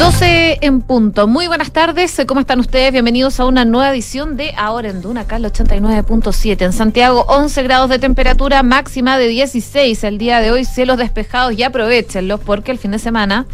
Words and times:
12 0.00 0.60
en 0.62 0.80
punto. 0.80 1.26
Muy 1.26 1.46
buenas 1.46 1.72
tardes. 1.72 2.22
¿Cómo 2.26 2.40
están 2.40 2.58
ustedes? 2.58 2.90
Bienvenidos 2.90 3.38
a 3.38 3.44
una 3.44 3.66
nueva 3.66 3.90
edición 3.90 4.38
de 4.38 4.54
Ahora 4.56 4.88
en 4.88 5.02
Duna, 5.02 5.20
acá 5.20 5.36
el 5.36 5.44
89.7. 5.44 6.62
En 6.62 6.72
Santiago, 6.72 7.26
11 7.28 7.62
grados 7.64 7.90
de 7.90 7.98
temperatura, 7.98 8.62
máxima 8.62 9.18
de 9.18 9.28
16. 9.28 10.02
El 10.04 10.16
día 10.16 10.40
de 10.40 10.52
hoy, 10.52 10.64
cielos 10.64 10.96
despejados 10.96 11.52
y 11.52 11.64
aprovechenlos 11.64 12.40
porque 12.40 12.70
el 12.72 12.78
fin 12.78 12.92
de 12.92 12.98
semana 12.98 13.44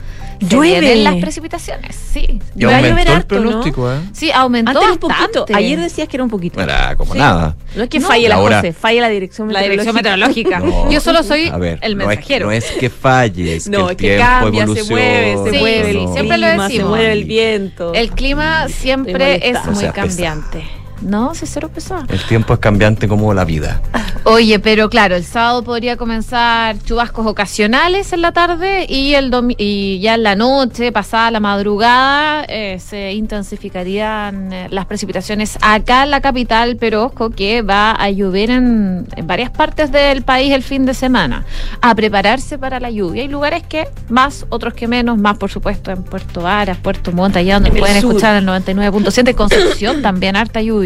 Llueve. 0.40 0.96
las 0.96 1.16
precipitaciones. 1.16 1.94
Sí. 1.96 2.40
Y 2.56 2.64
Va 2.64 2.72
a 2.72 2.76
aumentó 2.76 2.88
llover 2.96 3.06
el 3.08 3.12
harto, 3.14 3.34
¿no? 3.36 3.40
pronóstico, 3.42 3.92
¿eh? 3.92 3.96
Sí, 4.12 4.30
aumentó 4.32 4.70
Antes 4.70 4.90
un 4.90 4.98
poquito. 4.98 5.46
Ayer 5.54 5.80
decías 5.80 6.08
que 6.08 6.16
era 6.16 6.24
un 6.24 6.30
poquito. 6.30 6.60
Era 6.60 6.94
como 6.96 7.12
Sí. 7.12 7.18
nada. 7.18 7.56
No 7.74 7.82
es 7.82 7.88
que 7.88 7.98
No. 7.98 8.08
falle 8.08 8.28
la 8.28 8.34
Ahora- 8.36 8.62
falla 8.72 9.00
la 9.02 9.08
dirección 9.08 9.52
la 9.52 9.60
dirección 9.62 9.94
meteorológica. 9.94 10.60
No. 10.60 10.90
Yo 10.90 11.00
solo 11.00 11.22
soy 11.22 11.48
A 11.48 11.58
ver, 11.58 11.78
el 11.82 11.96
no 11.96 12.02
es- 12.04 12.08
mensajero. 12.08 12.46
No 12.46 12.52
es, 12.52 12.64
que 12.72 12.90
falle, 12.90 13.56
es 13.56 13.68
No, 13.68 13.78
que 13.78 13.84
es 13.84 13.90
el 13.90 13.96
que 13.96 14.06
tiempo 14.16 14.24
cambia, 14.42 14.66
se 14.66 14.84
mueve, 14.90 15.36
se 15.44 15.50
Sí, 15.50 15.58
mueve 15.58 15.90
el 15.90 16.08
siempre 16.12 16.38
lo 16.38 16.46
clima, 16.46 16.66
se 16.66 16.72
decimos. 16.72 16.88
mueve 16.90 17.12
el 17.12 17.24
viento. 17.24 17.94
El 17.94 18.10
clima 18.12 18.68
siempre 18.68 19.48
es 19.50 19.64
muy 19.66 19.84
cambiante. 19.90 20.64
No, 21.02 21.34
si 21.34 21.46
cero 21.46 21.70
pesado. 21.72 22.04
El 22.08 22.22
tiempo 22.24 22.54
es 22.54 22.58
cambiante 22.60 23.06
como 23.08 23.32
la 23.34 23.44
vida. 23.44 23.80
Oye, 24.24 24.58
pero 24.58 24.88
claro, 24.90 25.14
el 25.14 25.24
sábado 25.24 25.62
podría 25.62 25.96
comenzar 25.96 26.76
chubascos 26.82 27.26
ocasionales 27.26 28.12
en 28.12 28.22
la 28.22 28.32
tarde 28.32 28.86
y 28.88 29.14
el 29.14 29.30
domi- 29.30 29.54
y 29.58 30.00
ya 30.00 30.14
en 30.14 30.22
la 30.24 30.34
noche, 30.34 30.90
pasada 30.90 31.30
la 31.30 31.38
madrugada, 31.38 32.44
eh, 32.48 32.78
se 32.80 33.12
intensificarían 33.12 34.52
eh, 34.52 34.66
las 34.70 34.86
precipitaciones 34.86 35.58
acá 35.62 36.04
en 36.04 36.10
la 36.10 36.20
capital, 36.20 36.76
pero 36.78 37.04
ojo 37.04 37.30
que 37.30 37.62
va 37.62 37.92
a 37.92 38.10
llover 38.10 38.50
en, 38.50 39.06
en 39.16 39.26
varias 39.26 39.50
partes 39.50 39.92
del 39.92 40.22
país 40.22 40.52
el 40.52 40.62
fin 40.62 40.86
de 40.86 40.94
semana. 40.94 41.44
A 41.80 41.94
prepararse 41.94 42.58
para 42.58 42.80
la 42.80 42.90
lluvia. 42.90 43.22
Hay 43.22 43.28
lugares 43.28 43.62
que 43.68 43.88
más, 44.08 44.46
otros 44.48 44.74
que 44.74 44.88
menos, 44.88 45.18
más 45.18 45.36
por 45.38 45.50
supuesto 45.50 45.90
en 45.90 46.02
Puerto 46.02 46.42
Varas, 46.42 46.78
Puerto 46.78 47.12
Montt, 47.12 47.36
allá 47.36 47.54
donde 47.54 47.68
En 47.70 47.76
el 47.76 47.80
pueden 47.80 48.00
sur. 48.00 48.10
escuchar 48.10 48.36
el 48.36 48.46
99.7, 48.46 49.34
Concepción 49.34 50.02
también 50.02 50.36
harta 50.36 50.60
lluvia. 50.62 50.85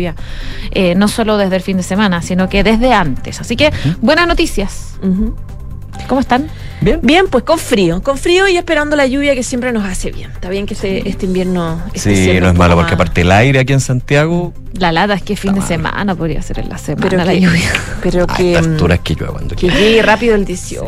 Eh, 0.70 0.94
no 0.94 1.08
solo 1.08 1.36
desde 1.36 1.56
el 1.56 1.62
fin 1.62 1.76
de 1.76 1.82
semana, 1.82 2.22
sino 2.22 2.48
que 2.48 2.62
desde 2.62 2.92
antes. 2.92 3.40
Así 3.40 3.56
que 3.56 3.72
buenas 4.00 4.26
noticias. 4.26 4.98
¿Cómo 6.08 6.20
están? 6.20 6.48
Bien. 6.80 7.00
Bien, 7.02 7.26
pues 7.28 7.44
con 7.44 7.58
frío, 7.58 8.02
con 8.02 8.16
frío 8.18 8.48
y 8.48 8.56
esperando 8.56 8.96
la 8.96 9.06
lluvia 9.06 9.34
que 9.34 9.42
siempre 9.42 9.72
nos 9.72 9.84
hace 9.84 10.10
bien. 10.10 10.30
Está 10.32 10.48
bien 10.48 10.66
que 10.66 10.74
este, 10.74 11.08
este 11.08 11.26
invierno 11.26 11.82
esté 11.92 12.14
Sí, 12.16 12.40
no 12.40 12.48
es 12.48 12.54
malo 12.54 12.74
porque 12.76 12.94
aparte 12.94 13.20
el 13.20 13.30
aire 13.32 13.58
aquí 13.60 13.72
en 13.72 13.80
Santiago, 13.80 14.52
La 14.72 14.90
lata 14.92 15.14
es 15.14 15.22
que 15.22 15.36
fin 15.36 15.52
de 15.52 15.60
mal. 15.60 15.68
semana 15.68 16.14
podría 16.14 16.40
ser 16.42 16.58
en 16.60 16.68
la 16.70 16.78
semana 16.78 17.06
pero 17.10 17.24
la 17.24 17.32
que, 17.32 17.40
lluvia. 17.40 17.70
pero 18.02 18.24
a 18.24 18.36
que, 18.36 18.52
estas 18.52 18.66
mm, 18.68 18.72
alturas 18.72 18.98
que 19.00 19.14
llueva 19.14 19.32
cuando 19.32 19.56
que 19.56 19.68
llegue 19.68 20.00
rápido 20.02 20.34
el 20.34 20.44
18. 20.44 20.86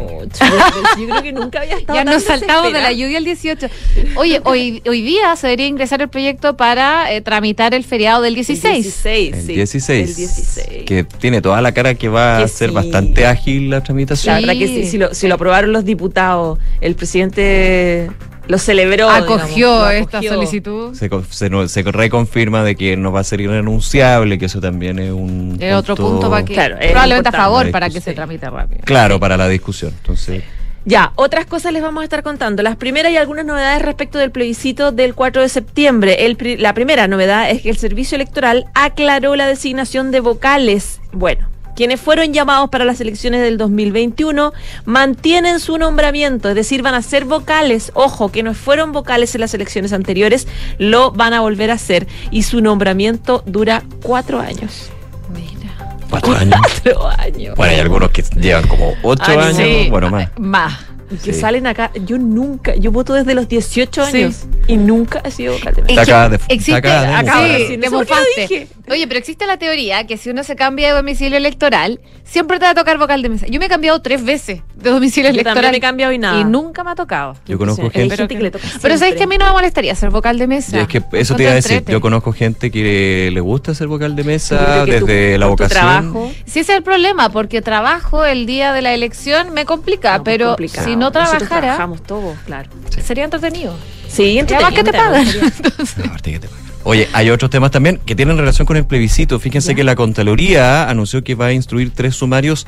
Yo 0.98 1.06
creo 1.06 1.22
que 1.22 1.32
nunca 1.32 1.60
había 1.60 1.76
estado 1.78 1.98
Ya 1.98 2.04
tan 2.04 2.14
nos 2.14 2.22
saltamos 2.24 2.72
de 2.72 2.80
la 2.80 2.92
lluvia 2.92 3.18
el 3.18 3.24
18. 3.24 3.68
Oye, 4.16 4.40
hoy, 4.44 4.82
hoy 4.88 5.02
día 5.02 5.36
se 5.36 5.46
debería 5.48 5.66
ingresar 5.66 6.00
el 6.00 6.08
proyecto 6.08 6.56
para 6.56 7.12
eh, 7.12 7.20
tramitar 7.20 7.74
el 7.74 7.84
feriado 7.84 8.22
del 8.22 8.34
16. 8.34 8.64
El 8.76 8.82
16, 8.82 9.34
El 9.34 9.42
sí. 9.46 9.52
16, 9.54 10.08
El 10.10 10.16
16. 10.16 10.84
que 10.86 11.04
tiene 11.04 11.42
toda 11.42 11.60
la 11.60 11.72
cara 11.72 11.94
que 11.94 12.08
va 12.08 12.38
Que 12.38 12.44
a 12.44 12.48
ser 12.48 12.70
sí. 12.70 12.74
bastante 12.74 13.26
ágil 13.26 13.68
la 13.70 13.76
La 13.78 13.82
tramitación. 13.82 14.36
Sí. 14.36 14.46
verdad 14.46 14.58
que 14.58 14.68
sí, 14.68 14.86
si 14.90 14.96
lo, 14.98 15.12
si 15.14 15.28
lo 15.28 15.34
aprobaron 15.34 15.72
los 15.72 15.81
diputados, 15.84 16.58
el 16.80 16.94
presidente 16.94 18.10
lo 18.48 18.58
celebró. 18.58 19.08
Acogió 19.08 19.88
digamos, 19.88 19.88
lo 19.88 19.90
esta 19.90 20.22
solicitud. 20.22 20.94
Se, 20.94 21.08
se, 21.30 21.68
se 21.68 21.82
reconfirma 21.82 22.64
de 22.64 22.76
que 22.76 22.96
no 22.96 23.12
va 23.12 23.20
a 23.20 23.24
ser 23.24 23.40
irrenunciable, 23.40 24.38
que 24.38 24.46
eso 24.46 24.60
también 24.60 24.98
es 24.98 25.12
un 25.12 25.56
Es 25.60 25.74
otro 25.74 25.96
punto 25.96 26.28
para 26.30 26.44
que 26.44 26.54
Claro, 26.54 26.76
probablemente 26.78 27.28
a 27.28 27.32
favor 27.32 27.70
para 27.70 27.88
que 27.88 28.00
se 28.00 28.12
tramite 28.12 28.48
rápido. 28.50 28.82
Claro, 28.84 29.20
para 29.20 29.36
la 29.36 29.48
discusión. 29.48 29.92
Entonces, 29.96 30.42
Ya, 30.84 31.12
otras 31.14 31.46
cosas 31.46 31.72
les 31.72 31.80
vamos 31.80 32.00
a 32.00 32.04
estar 32.04 32.24
contando. 32.24 32.62
Las 32.62 32.76
primeras 32.76 33.12
y 33.12 33.16
algunas 33.16 33.44
novedades 33.44 33.82
respecto 33.82 34.18
del 34.18 34.32
plebiscito 34.32 34.90
del 34.90 35.14
4 35.14 35.42
de 35.42 35.48
septiembre. 35.48 36.26
El 36.26 36.36
la 36.60 36.74
primera 36.74 37.06
novedad 37.06 37.50
es 37.50 37.62
que 37.62 37.70
el 37.70 37.76
Servicio 37.76 38.16
Electoral 38.16 38.66
aclaró 38.74 39.36
la 39.36 39.46
designación 39.46 40.10
de 40.10 40.20
vocales. 40.20 41.00
Bueno. 41.12 41.46
Quienes 41.74 42.00
fueron 42.00 42.32
llamados 42.32 42.68
para 42.70 42.84
las 42.84 43.00
elecciones 43.00 43.40
del 43.42 43.56
2021 43.58 44.52
mantienen 44.84 45.58
su 45.60 45.78
nombramiento, 45.78 46.50
es 46.50 46.54
decir, 46.54 46.82
van 46.82 46.94
a 46.94 47.02
ser 47.02 47.24
vocales. 47.24 47.90
Ojo, 47.94 48.30
que 48.30 48.42
no 48.42 48.54
fueron 48.54 48.92
vocales 48.92 49.34
en 49.34 49.40
las 49.40 49.54
elecciones 49.54 49.92
anteriores, 49.92 50.46
lo 50.78 51.12
van 51.12 51.32
a 51.32 51.40
volver 51.40 51.70
a 51.70 51.74
hacer. 51.74 52.06
Y 52.30 52.42
su 52.42 52.60
nombramiento 52.60 53.42
dura 53.46 53.82
cuatro 54.02 54.38
años. 54.40 54.90
Mira. 55.32 55.96
cuatro 56.10 56.34
años. 56.36 56.60
Cuatro 56.82 57.08
años. 57.08 57.56
Bueno, 57.56 57.72
hay 57.72 57.80
algunos 57.80 58.10
que 58.10 58.22
llevan 58.38 58.66
como 58.68 58.92
ocho 59.02 59.22
Ah, 59.28 59.46
años, 59.46 59.56
sí. 59.56 59.88
bueno, 59.90 60.10
más. 60.10 60.28
Más. 60.38 60.74
Y 61.12 61.16
que 61.16 61.32
Sí. 61.32 61.40
salen 61.40 61.66
acá. 61.66 61.90
Yo 62.06 62.18
nunca, 62.18 62.74
yo 62.76 62.90
voto 62.90 63.12
desde 63.14 63.34
los 63.34 63.48
18 63.48 64.04
Sí. 64.06 64.16
años 64.22 64.44
y 64.66 64.76
nunca 64.76 65.20
he 65.24 65.30
sido 65.30 65.54
vocal 65.54 65.74
de 65.74 65.80
Es 65.82 65.86
Te 65.88 65.94
que 65.94 66.00
acabas 66.00 66.30
de- 66.30 66.38
te 66.38 66.54
existe, 66.54 66.74
acabo 66.88 67.22
mufar. 67.42 67.48
de- 67.48 67.66
Sí, 67.66 67.76
no 67.76 68.04
sé 68.04 68.40
dije. 68.40 68.68
Oye, 68.90 69.06
pero 69.06 69.18
existe 69.18 69.46
la 69.46 69.56
teoría 69.58 70.06
que 70.06 70.16
si 70.16 70.30
uno 70.30 70.42
se 70.44 70.56
cambia 70.56 70.88
de 70.88 70.94
domicilio 70.94 71.36
electoral, 71.38 72.00
siempre 72.24 72.58
te 72.58 72.64
va 72.64 72.70
a 72.70 72.74
tocar 72.74 72.98
vocal 72.98 73.22
de 73.22 73.28
mesa. 73.28 73.46
Yo 73.48 73.58
me 73.60 73.66
he 73.66 73.68
cambiado 73.68 74.00
tres 74.02 74.24
veces 74.24 74.60
de 74.74 74.90
domicilio 74.90 75.30
Yo 75.30 75.34
electoral. 75.34 75.54
también 75.54 75.70
me 75.72 75.76
he 75.76 75.80
cambiado 75.80 76.12
y 76.12 76.18
nada. 76.18 76.44
nunca 76.44 76.82
me 76.84 76.90
ha 76.90 76.94
tocado. 76.94 77.36
Yo 77.46 77.56
conozco 77.58 77.90
gente. 77.90 78.16
gente 78.16 78.36
que 78.36 78.42
le 78.42 78.50
toca 78.50 78.64
Pero 78.82 78.94
sabéis 78.98 78.98
siempre. 78.98 79.18
que 79.18 79.24
a 79.24 79.26
mí 79.28 79.38
no 79.38 79.46
me 79.46 79.52
molestaría 79.52 79.94
ser 79.94 80.10
vocal 80.10 80.38
de 80.38 80.46
mesa. 80.46 80.76
Y 80.76 80.80
es 80.80 80.88
que 80.88 81.02
eso 81.12 81.36
te 81.36 81.42
iba 81.44 81.52
a 81.52 81.54
decir, 81.54 81.72
entrete. 81.72 81.92
yo 81.92 82.00
conozco 82.00 82.32
gente 82.32 82.70
que 82.70 83.30
le 83.32 83.40
gusta 83.40 83.74
ser 83.74 83.86
vocal 83.88 84.16
de 84.16 84.24
mesa 84.24 84.84
tú, 84.84 84.90
desde 84.90 85.38
la 85.38 85.46
vocación. 85.46 85.80
trabajo, 85.80 86.32
Sí, 86.44 86.60
ese 86.60 86.72
es 86.72 86.78
el 86.78 86.82
problema, 86.82 87.30
porque 87.30 87.62
trabajo 87.62 88.24
el 88.24 88.46
día 88.46 88.72
de 88.72 88.82
la 88.82 88.92
elección 88.94 89.52
me 89.54 89.64
complica, 89.64 90.18
no, 90.18 90.24
pues, 90.24 90.38
pero 90.38 90.56
si 90.84 90.96
no 90.96 91.01
Nosotros 91.10 91.28
trabajara, 91.30 91.60
trabajamos 91.60 92.02
todos, 92.02 92.36
claro. 92.46 92.70
sería 93.04 93.24
entretenido. 93.24 93.74
Sí, 94.08 94.22
Y 94.24 94.38
además 94.40 94.72
que 94.72 94.84
te 94.84 94.92
pagan. 94.92 95.26
No, 95.96 96.04
aparte 96.04 96.32
que 96.32 96.38
te 96.40 96.48
pagan. 96.48 96.62
Oye, 96.84 97.08
hay 97.12 97.30
otros 97.30 97.50
temas 97.50 97.70
también 97.70 98.00
que 98.04 98.14
tienen 98.16 98.36
relación 98.36 98.66
con 98.66 98.76
el 98.76 98.84
plebiscito. 98.84 99.38
Fíjense 99.38 99.74
que 99.74 99.84
la 99.84 99.94
Contraloría 99.94 100.88
anunció 100.90 101.22
que 101.22 101.34
va 101.36 101.46
a 101.46 101.52
instruir 101.52 101.92
tres 101.94 102.16
sumarios 102.16 102.66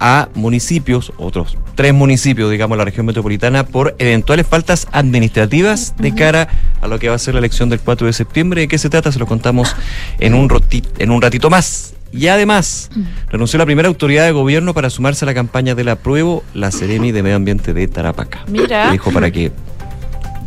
a 0.00 0.28
municipios, 0.34 1.12
otros 1.16 1.56
tres 1.76 1.94
municipios, 1.94 2.50
digamos, 2.50 2.76
la 2.76 2.84
región 2.84 3.06
metropolitana, 3.06 3.64
por 3.64 3.94
eventuales 4.00 4.48
faltas 4.48 4.88
administrativas 4.90 5.94
de 5.96 6.12
cara 6.12 6.48
a 6.80 6.88
lo 6.88 6.98
que 6.98 7.08
va 7.08 7.14
a 7.14 7.18
ser 7.18 7.34
la 7.34 7.38
elección 7.38 7.68
del 7.68 7.78
4 7.78 8.08
de 8.08 8.12
septiembre. 8.12 8.62
¿De 8.62 8.68
qué 8.68 8.78
se 8.78 8.90
trata? 8.90 9.12
Se 9.12 9.20
lo 9.20 9.26
contamos 9.26 9.76
en 10.18 10.34
un, 10.34 10.48
roti- 10.48 10.84
en 10.98 11.12
un 11.12 11.22
ratito 11.22 11.48
más. 11.48 11.94
Y 12.12 12.26
además, 12.28 12.90
renunció 13.30 13.58
la 13.58 13.64
primera 13.64 13.88
autoridad 13.88 14.24
de 14.24 14.32
gobierno 14.32 14.74
para 14.74 14.90
sumarse 14.90 15.24
a 15.24 15.26
la 15.26 15.34
campaña 15.34 15.74
del 15.74 15.88
apruebo, 15.88 16.44
la 16.54 16.70
Seremi 16.70 17.10
de 17.10 17.22
Medio 17.22 17.36
Ambiente 17.36 17.72
de 17.72 17.88
Tarapacá. 17.88 18.40
Mira. 18.48 18.90
Dijo 18.90 19.10
para 19.10 19.30
que 19.30 19.50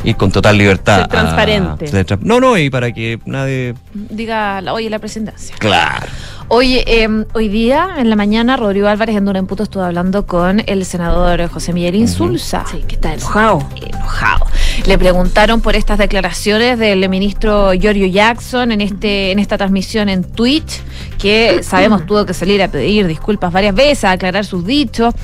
ir 0.04 0.16
con 0.16 0.30
total 0.30 0.56
libertad. 0.56 0.96
Ser 0.96 1.04
a- 1.04 1.08
transparente. 1.08 1.86
ser 1.88 2.06
tra- 2.06 2.18
no, 2.20 2.38
no, 2.38 2.56
y 2.56 2.70
para 2.70 2.92
que 2.92 3.18
nadie. 3.24 3.74
Diga, 3.92 4.60
la- 4.60 4.72
oye, 4.74 4.88
la 4.88 5.00
presidencia. 5.00 5.56
Claro. 5.58 6.06
Oye, 6.48 6.84
eh, 6.86 7.08
hoy 7.32 7.48
día, 7.48 7.96
en 7.98 8.08
la 8.08 8.14
mañana, 8.14 8.56
Rodrigo 8.56 8.86
Álvarez 8.86 9.16
en 9.16 9.24
Dura 9.24 9.40
en 9.40 9.48
Puto 9.48 9.64
estuvo 9.64 9.82
hablando 9.82 10.26
con 10.26 10.62
el 10.66 10.84
senador 10.84 11.48
José 11.48 11.72
Miguel 11.72 11.96
Insulza. 11.96 12.64
Sí, 12.70 12.84
que 12.86 12.94
está 12.94 13.14
enojado. 13.14 13.68
enojado. 13.74 14.46
Le 14.84 14.98
preguntaron 14.98 15.60
por 15.60 15.74
estas 15.74 15.98
declaraciones 15.98 16.78
del 16.78 17.08
ministro 17.08 17.72
Giorgio 17.72 18.06
Jackson 18.06 18.70
en 18.70 18.80
este 18.80 19.32
en 19.32 19.38
esta 19.38 19.56
transmisión 19.58 20.08
en 20.08 20.22
Twitch, 20.22 20.80
que 21.18 21.62
sabemos 21.62 22.06
tuvo 22.06 22.24
que 22.26 22.34
salir 22.34 22.62
a 22.62 22.68
pedir 22.68 23.06
disculpas 23.06 23.52
varias 23.52 23.74
veces, 23.74 24.04
a 24.04 24.12
aclarar 24.12 24.44
sus 24.44 24.64
dichos. 24.64 25.14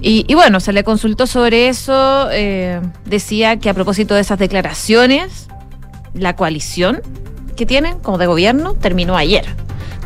Y, 0.00 0.24
y 0.28 0.34
bueno, 0.34 0.60
se 0.60 0.72
le 0.72 0.84
consultó 0.84 1.26
sobre 1.26 1.68
eso. 1.68 2.28
eh, 2.30 2.80
decía 3.04 3.58
que 3.58 3.70
a 3.70 3.74
propósito 3.74 4.14
de 4.14 4.20
esas 4.20 4.38
declaraciones, 4.38 5.48
la 6.14 6.36
coalición 6.36 7.02
que 7.56 7.66
tienen 7.66 7.98
como 7.98 8.18
de 8.18 8.26
gobierno 8.26 8.74
terminó 8.74 9.16
ayer. 9.16 9.46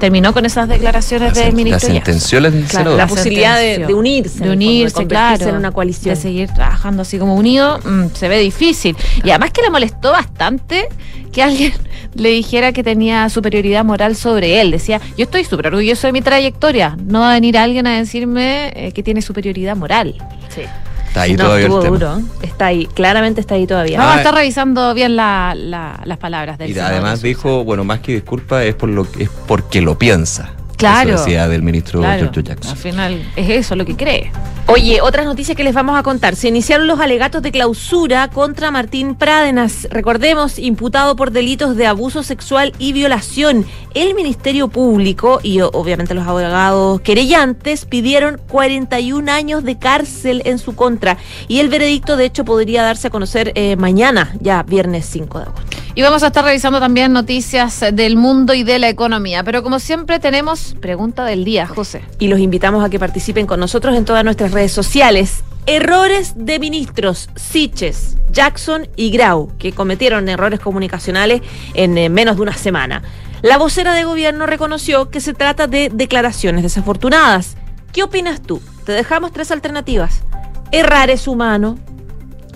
Terminó 0.02 0.32
con 0.32 0.44
esas 0.44 0.68
declaraciones 0.68 1.36
La, 1.36 1.44
del 1.44 1.50
la 1.52 1.56
ministro 1.56 1.88
Jackson. 1.94 2.18
sentenció 2.18 2.68
Claro, 2.68 2.96
la 2.96 3.06
posibilidad 3.06 3.56
de, 3.56 3.94
unirse. 3.94 4.30
de 4.30 4.38
fondo, 4.40 4.52
unirse, 4.54 5.06
claro, 5.06 5.48
en 5.48 5.54
una 5.54 5.70
coalición. 5.70 6.16
de 6.16 6.20
seguir 6.20 6.48
trabajando 6.52 7.02
así 7.02 7.20
como 7.20 7.36
unido, 7.36 7.78
mm, 7.78 8.06
se 8.12 8.26
ve 8.26 8.40
difícil. 8.40 8.96
Y 9.22 9.30
además 9.30 9.52
que 9.52 9.62
le 9.62 9.70
molestó 9.70 10.10
bastante 10.10 10.88
que 11.30 11.40
alguien 11.44 11.72
le 12.16 12.30
dijera 12.30 12.72
que 12.72 12.82
tenía 12.82 13.28
superioridad 13.28 13.84
moral 13.84 14.16
sobre 14.16 14.60
él. 14.60 14.72
Decía, 14.72 15.00
yo 15.16 15.22
estoy 15.22 15.44
súper 15.44 15.68
orgulloso 15.68 16.08
de 16.08 16.12
mi 16.12 16.20
trayectoria, 16.20 16.96
no 17.06 17.20
va 17.20 17.30
a 17.30 17.34
venir 17.34 17.56
alguien 17.56 17.86
a 17.86 17.96
decirme 17.96 18.72
eh, 18.74 18.90
que 18.90 19.04
tiene 19.04 19.22
superioridad 19.22 19.76
moral. 19.76 20.16
Sí. 20.48 20.62
Está 21.12 21.22
ahí 21.22 21.32
no, 21.34 21.44
todavía 21.44 21.66
el 21.66 21.72
tema. 21.72 21.86
duro. 21.98 22.20
Está 22.40 22.66
ahí, 22.66 22.86
claramente 22.86 23.42
está 23.42 23.54
ahí 23.54 23.66
todavía. 23.66 23.98
Vamos 23.98 24.12
a 24.12 24.16
Ah, 24.16 24.20
estar 24.20 24.34
revisando 24.34 24.94
bien 24.94 25.14
la- 25.14 25.54
la- 25.54 26.00
las 26.06 26.16
palabras 26.16 26.56
del 26.56 26.70
Y 26.70 26.78
además 26.78 27.18
Sousa. 27.20 27.26
dijo, 27.26 27.64
bueno, 27.64 27.84
más 27.84 28.00
que 28.00 28.12
disculpa, 28.14 28.64
es 28.64 28.74
por 28.74 28.88
lo 28.88 29.10
que 29.10 29.24
es 29.24 29.30
porque 29.46 29.82
lo 29.82 29.98
piensa. 29.98 30.52
Claro. 30.78 31.10
Eso 31.14 31.24
decía 31.24 31.48
del 31.48 31.62
ministro 31.62 32.00
Claro, 32.00 32.18
Giorgio 32.22 32.40
al 32.40 32.44
Jackson. 32.48 32.76
final 32.76 33.22
es 33.36 33.50
eso 33.50 33.76
lo 33.76 33.84
que 33.84 33.94
cree. 33.94 34.32
Oye, 34.68 35.00
otras 35.02 35.26
noticias 35.26 35.56
que 35.56 35.64
les 35.64 35.74
vamos 35.74 35.98
a 35.98 36.02
contar. 36.02 36.36
Se 36.36 36.48
iniciaron 36.48 36.86
los 36.86 37.00
alegatos 37.00 37.42
de 37.42 37.50
clausura 37.50 38.28
contra 38.28 38.70
Martín 38.70 39.16
Prádenas, 39.16 39.88
recordemos, 39.90 40.58
imputado 40.58 41.16
por 41.16 41.32
delitos 41.32 41.76
de 41.76 41.86
abuso 41.86 42.22
sexual 42.22 42.72
y 42.78 42.92
violación. 42.92 43.66
El 43.94 44.14
Ministerio 44.14 44.68
Público 44.68 45.40
y 45.42 45.60
obviamente 45.60 46.14
los 46.14 46.26
abogados 46.26 47.00
querellantes 47.02 47.84
pidieron 47.84 48.40
41 48.48 49.30
años 49.30 49.64
de 49.64 49.78
cárcel 49.78 50.42
en 50.46 50.58
su 50.58 50.74
contra. 50.74 51.18
Y 51.48 51.58
el 51.58 51.68
veredicto, 51.68 52.16
de 52.16 52.24
hecho, 52.24 52.44
podría 52.44 52.82
darse 52.82 53.08
a 53.08 53.10
conocer 53.10 53.52
eh, 53.54 53.76
mañana, 53.76 54.32
ya 54.40 54.62
viernes 54.62 55.06
5 55.06 55.38
de 55.38 55.44
agosto. 55.44 55.82
Y 55.94 56.00
vamos 56.00 56.22
a 56.22 56.28
estar 56.28 56.42
revisando 56.42 56.80
también 56.80 57.12
noticias 57.12 57.84
del 57.92 58.16
mundo 58.16 58.54
y 58.54 58.62
de 58.62 58.78
la 58.78 58.88
economía. 58.88 59.44
Pero 59.44 59.62
como 59.62 59.78
siempre 59.78 60.18
tenemos 60.20 60.74
pregunta 60.80 61.26
del 61.26 61.44
día, 61.44 61.66
José. 61.66 62.02
y 62.18 62.28
los 62.28 62.38
invitamos 62.38 62.82
a 62.82 62.88
que 62.88 62.98
participen 62.98 63.46
con 63.46 63.60
nosotros 63.60 63.94
en 63.94 64.06
todas 64.06 64.24
nuestras 64.24 64.51
redes 64.52 64.72
sociales. 64.72 65.42
Errores 65.66 66.34
de 66.36 66.58
ministros 66.58 67.28
Siches, 67.36 68.16
Jackson 68.30 68.88
y 68.96 69.10
Grau, 69.10 69.56
que 69.58 69.72
cometieron 69.72 70.28
errores 70.28 70.60
comunicacionales 70.60 71.42
en 71.74 71.96
eh, 71.98 72.08
menos 72.08 72.36
de 72.36 72.42
una 72.42 72.56
semana. 72.56 73.02
La 73.42 73.58
vocera 73.58 73.94
de 73.94 74.04
gobierno 74.04 74.46
reconoció 74.46 75.10
que 75.10 75.20
se 75.20 75.34
trata 75.34 75.66
de 75.66 75.90
declaraciones 75.92 76.62
desafortunadas. 76.62 77.56
¿Qué 77.92 78.02
opinas 78.02 78.42
tú? 78.42 78.60
Te 78.84 78.92
dejamos 78.92 79.32
tres 79.32 79.50
alternativas. 79.50 80.22
Errar 80.70 81.10
es 81.10 81.28
humano, 81.28 81.78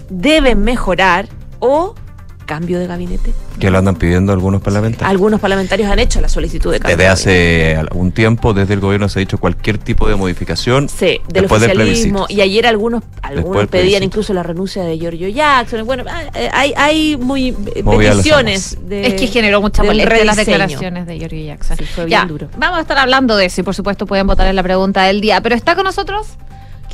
deben 0.09 0.63
mejorar 0.63 1.29
o 1.59 1.95
cambio 2.47 2.79
de 2.79 2.87
gabinete. 2.87 3.33
Que 3.61 3.71
lo 3.71 3.79
andan 3.79 3.97
pidiendo 3.97 4.33
algunos 4.33 4.63
parlamentarios. 4.63 5.11
Algunos 5.11 5.41
parlamentarios 5.41 5.91
han 5.91 5.99
hecho 5.99 6.21
la 6.21 6.29
solicitud 6.29 6.73
de 6.73 6.81
cambio. 6.81 6.97
Desde 6.97 7.09
hace 7.09 7.77
algún 7.77 8.13
tiempo, 8.13 8.55
desde 8.55 8.75
el 8.75 8.81
gobierno 8.81 9.09
se 9.09 9.19
ha 9.19 9.21
dicho 9.21 9.39
cualquier 9.39 9.79
tipo 9.79 10.09
de 10.09 10.15
modificación 10.17 10.89
Sí, 10.89 11.21
del 11.29 11.43
después 11.43 11.61
del 11.61 11.73
oficialismo. 11.73 12.27
plebiscito. 12.27 12.27
y 12.29 12.41
ayer 12.41 12.67
algunos, 12.67 13.03
algunos 13.23 13.59
del 13.59 13.69
pedían 13.69 14.03
incluso 14.03 14.33
la 14.33 14.43
renuncia 14.43 14.83
de 14.85 14.97
Giorgio 14.99 15.29
Jackson. 15.29 15.85
Bueno, 15.85 16.05
ah, 16.09 16.23
eh, 16.35 16.49
hay, 16.53 16.73
hay 16.77 17.17
muy 17.17 17.49
eh, 17.75 17.83
peticiones. 17.85 18.79
De, 18.89 19.07
es 19.07 19.15
que 19.15 19.27
generó 19.27 19.61
mucha 19.61 19.83
del 19.83 19.91
molestia 19.93 20.25
las 20.25 20.37
declaraciones 20.37 21.07
de 21.07 21.19
Giorgio 21.19 21.45
Jackson. 21.45 21.77
Sí, 21.77 21.85
fue 21.85 22.09
ya, 22.09 22.25
bien 22.25 22.29
duro. 22.29 22.49
vamos 22.57 22.79
a 22.79 22.83
estar 22.83 22.99
hablando 22.99 23.37
de 23.37 23.47
eso 23.47 23.61
y 23.61 23.65
por 23.65 23.75
supuesto 23.75 24.07
pueden 24.07 24.27
votar 24.27 24.47
en 24.47 24.57
la 24.57 24.63
pregunta 24.63 25.03
del 25.03 25.21
día. 25.21 25.41
Pero 25.41 25.55
está 25.55 25.75
con 25.75 25.85
nosotros 25.85 26.27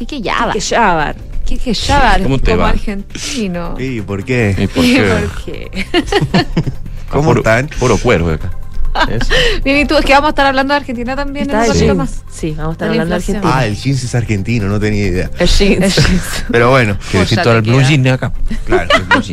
Kike 0.07 0.21
Yaba. 0.23 0.53
Que 0.53 0.61
Yabar. 0.61 1.17
Kike 1.45 1.75
Yaba, 1.75 2.19
¿Cómo 2.23 2.39
te 2.39 2.51
como 2.53 2.63
va? 2.65 2.69
argentino. 2.71 3.75
¿Y 3.79 4.01
por 4.01 4.25
qué? 4.25 4.55
¿Y 4.59 4.67
por 4.67 4.85
¿Y 4.85 4.95
qué? 4.95 5.03
por 5.03 5.45
qué? 5.45 5.87
¿Cómo 7.11 7.29
Puro- 7.29 7.41
están? 7.41 7.69
Puro 7.79 7.97
cuero 7.99 8.29
de 8.29 8.35
acá. 8.35 8.51
Eso. 9.09 9.27
Bien, 9.65 9.79
y 9.79 9.85
tú, 9.87 9.97
es 9.97 10.05
que 10.05 10.13
vamos 10.13 10.27
a 10.27 10.31
estar 10.31 10.45
hablando 10.47 10.75
de 10.75 10.81
Argentina 10.81 11.17
también 11.17 11.49
en 11.49 11.51
Está 11.51 11.59
un 11.59 11.65
el 11.65 11.69
ratito 11.71 11.85
jeans. 11.87 11.97
más. 11.99 12.23
Sí, 12.31 12.51
vamos 12.51 12.71
a 12.71 12.73
estar 12.73 12.89
De 12.91 12.97
la 12.97 13.03
hablando 13.03 13.25
de. 13.25 13.33
Argentina. 13.33 13.53
Ah, 13.57 13.67
el 13.67 13.77
jeans 13.77 14.05
es 14.05 14.15
argentino, 14.15 14.67
no 14.67 14.79
tenía 14.81 15.07
idea. 15.07 15.31
el 15.39 15.49
jeans. 15.49 16.45
Pero 16.51 16.71
bueno, 16.71 16.99
Que 17.11 17.19
decir 17.21 17.41
te 17.41 17.49
al 17.49 17.63
blue 17.63 17.81
jean 17.83 18.03
de 18.03 18.11
acá. 18.11 18.33
claro, 18.67 18.91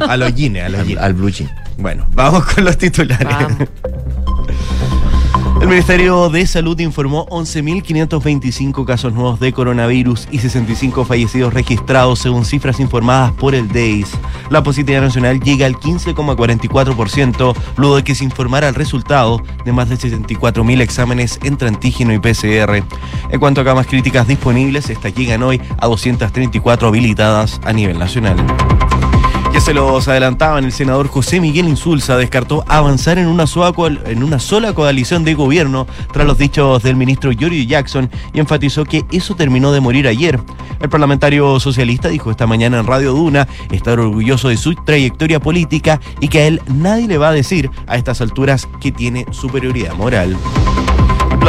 a 0.07 0.17
los 0.17 0.35
jeans, 0.35 0.59
a 0.61 0.69
los 0.69 0.79
Al, 0.81 0.85
jeans. 0.87 1.01
al 1.01 1.13
blue 1.13 1.29
jean. 1.29 1.49
Bueno, 1.77 2.05
vamos 2.13 2.45
con 2.45 2.63
los 2.63 2.77
titulares. 2.77 3.27
Vamos. 3.27 3.67
El 5.61 5.67
Ministerio 5.67 6.29
de 6.29 6.47
Salud 6.47 6.79
informó 6.79 7.25
11.525 7.27 8.85
casos 8.85 9.13
nuevos 9.13 9.39
de 9.39 9.51
coronavirus 9.51 10.27
y 10.31 10.39
65 10.39 11.03
fallecidos 11.03 11.53
registrados 11.53 12.19
según 12.19 12.45
cifras 12.45 12.79
informadas 12.79 13.33
por 13.33 13.53
el 13.53 13.67
DEIS. 13.67 14.09
La 14.49 14.63
positividad 14.63 15.01
nacional 15.01 15.41
llega 15.41 15.65
al 15.65 15.75
15,44% 15.75 17.55
luego 17.75 17.97
de 17.97 18.03
que 18.03 18.15
se 18.15 18.23
informara 18.23 18.69
el 18.69 18.75
resultado 18.75 19.41
de 19.65 19.73
más 19.73 19.89
de 19.89 19.97
74.000 19.97 20.81
exámenes 20.81 21.39
entre 21.43 21.67
antígeno 21.67 22.13
y 22.13 22.19
PCR. 22.19 22.83
En 23.29 23.39
cuanto 23.39 23.61
a 23.61 23.65
camas 23.65 23.87
críticas 23.87 24.27
disponibles, 24.27 24.89
estas 24.89 25.13
llegan 25.13 25.43
hoy 25.43 25.61
a 25.77 25.87
234 25.87 26.87
habilitadas 26.87 27.59
a 27.63 27.73
nivel 27.73 27.99
nacional. 27.99 28.37
Se 29.59 29.73
los 29.73 30.07
adelantaban, 30.07 30.63
el 30.63 30.71
senador 30.71 31.07
José 31.09 31.39
Miguel 31.39 31.67
Insulza 31.67 32.17
descartó 32.17 32.63
avanzar 32.67 33.19
en 33.19 33.27
una, 33.27 33.45
sola, 33.45 33.99
en 34.05 34.23
una 34.23 34.39
sola 34.39 34.73
coalición 34.73 35.23
de 35.23 35.35
gobierno 35.35 35.85
tras 36.11 36.25
los 36.25 36.39
dichos 36.39 36.81
del 36.81 36.95
ministro 36.95 37.31
Giorgio 37.31 37.63
Jackson 37.63 38.09
y 38.33 38.39
enfatizó 38.39 38.83
que 38.85 39.05
eso 39.11 39.35
terminó 39.35 39.71
de 39.71 39.79
morir 39.79 40.07
ayer. 40.07 40.39
El 40.79 40.89
parlamentario 40.89 41.59
socialista 41.59 42.09
dijo 42.09 42.31
esta 42.31 42.47
mañana 42.47 42.79
en 42.79 42.87
Radio 42.87 43.11
Duna 43.11 43.47
estar 43.69 43.99
orgulloso 43.99 44.47
de 44.49 44.57
su 44.57 44.73
trayectoria 44.73 45.39
política 45.39 45.99
y 46.19 46.29
que 46.29 46.39
a 46.39 46.47
él 46.47 46.61
nadie 46.67 47.07
le 47.07 47.19
va 47.19 47.29
a 47.29 47.33
decir 47.33 47.69
a 47.85 47.97
estas 47.97 48.21
alturas 48.21 48.67
que 48.79 48.91
tiene 48.91 49.25
superioridad 49.31 49.93
moral. 49.93 50.35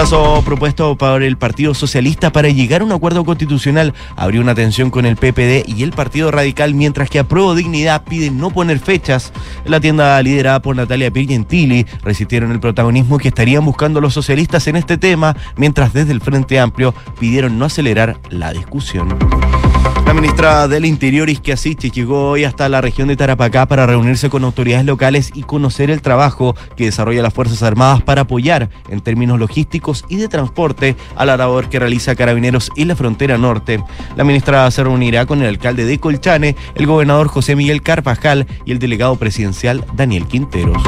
El 0.01 0.07
plazo 0.07 0.43
propuesto 0.47 0.97
por 0.97 1.23
el 1.23 1.37
Partido 1.37 1.75
Socialista 1.75 2.33
para 2.33 2.49
llegar 2.49 2.81
a 2.81 2.85
un 2.85 2.93
acuerdo 2.93 3.23
constitucional 3.23 3.93
abrió 4.17 4.41
una 4.41 4.55
tensión 4.55 4.89
con 4.89 5.05
el 5.05 5.17
PPD 5.17 5.69
y 5.69 5.83
el 5.83 5.93
Partido 5.93 6.31
Radical, 6.31 6.73
mientras 6.73 7.11
que 7.11 7.19
Apruebo 7.19 7.55
Dignidad 7.55 8.05
pide 8.05 8.31
no 8.31 8.49
poner 8.49 8.79
fechas. 8.79 9.31
La 9.67 9.79
tienda 9.79 10.23
liderada 10.23 10.63
por 10.63 10.75
Natalia 10.75 11.11
Piergentili 11.11 11.85
resistieron 12.03 12.51
el 12.51 12.61
protagonismo 12.61 13.19
que 13.19 13.29
estarían 13.29 13.63
buscando 13.63 14.01
los 14.01 14.15
socialistas 14.15 14.67
en 14.69 14.77
este 14.77 14.97
tema, 14.97 15.37
mientras 15.57 15.93
desde 15.93 16.13
el 16.13 16.23
Frente 16.23 16.59
Amplio 16.59 16.95
pidieron 17.19 17.59
no 17.59 17.67
acelerar 17.67 18.19
la 18.31 18.55
discusión. 18.55 19.19
La 20.11 20.15
ministra 20.15 20.67
del 20.67 20.87
Interior, 20.87 21.31
Isquia 21.31 21.57
Sichis, 21.57 21.93
llegó 21.93 22.31
hoy 22.31 22.43
hasta 22.43 22.69
la 22.69 22.81
región 22.81 23.07
de 23.07 23.17
Tarapacá 23.17 23.67
para 23.67 23.87
reunirse 23.87 24.29
con 24.29 24.43
autoridades 24.43 24.85
locales 24.85 25.31
y 25.37 25.45
conocer 25.45 25.89
el 25.89 26.03
trabajo 26.03 26.57
que 26.75 26.87
desarrolla 26.87 27.23
las 27.23 27.33
Fuerzas 27.33 27.63
Armadas 27.63 28.03
para 28.03 28.23
apoyar 28.23 28.71
en 28.89 29.03
términos 29.03 29.39
logísticos 29.39 30.05
y 30.09 30.17
de 30.17 30.27
transporte 30.27 30.97
a 31.15 31.25
la 31.25 31.37
labor 31.37 31.69
que 31.69 31.79
realiza 31.79 32.17
Carabineros 32.17 32.73
en 32.75 32.89
la 32.89 32.97
frontera 32.97 33.39
norte. 33.39 33.85
La 34.17 34.25
ministra 34.25 34.69
se 34.73 34.83
reunirá 34.83 35.27
con 35.27 35.43
el 35.43 35.47
alcalde 35.47 35.85
de 35.85 36.01
Colchane, 36.01 36.57
el 36.75 36.87
gobernador 36.89 37.29
José 37.29 37.55
Miguel 37.55 37.81
Carvajal 37.81 38.49
y 38.65 38.73
el 38.73 38.81
delegado 38.81 39.15
presidencial 39.15 39.85
Daniel 39.95 40.27
Quinteros. 40.27 40.83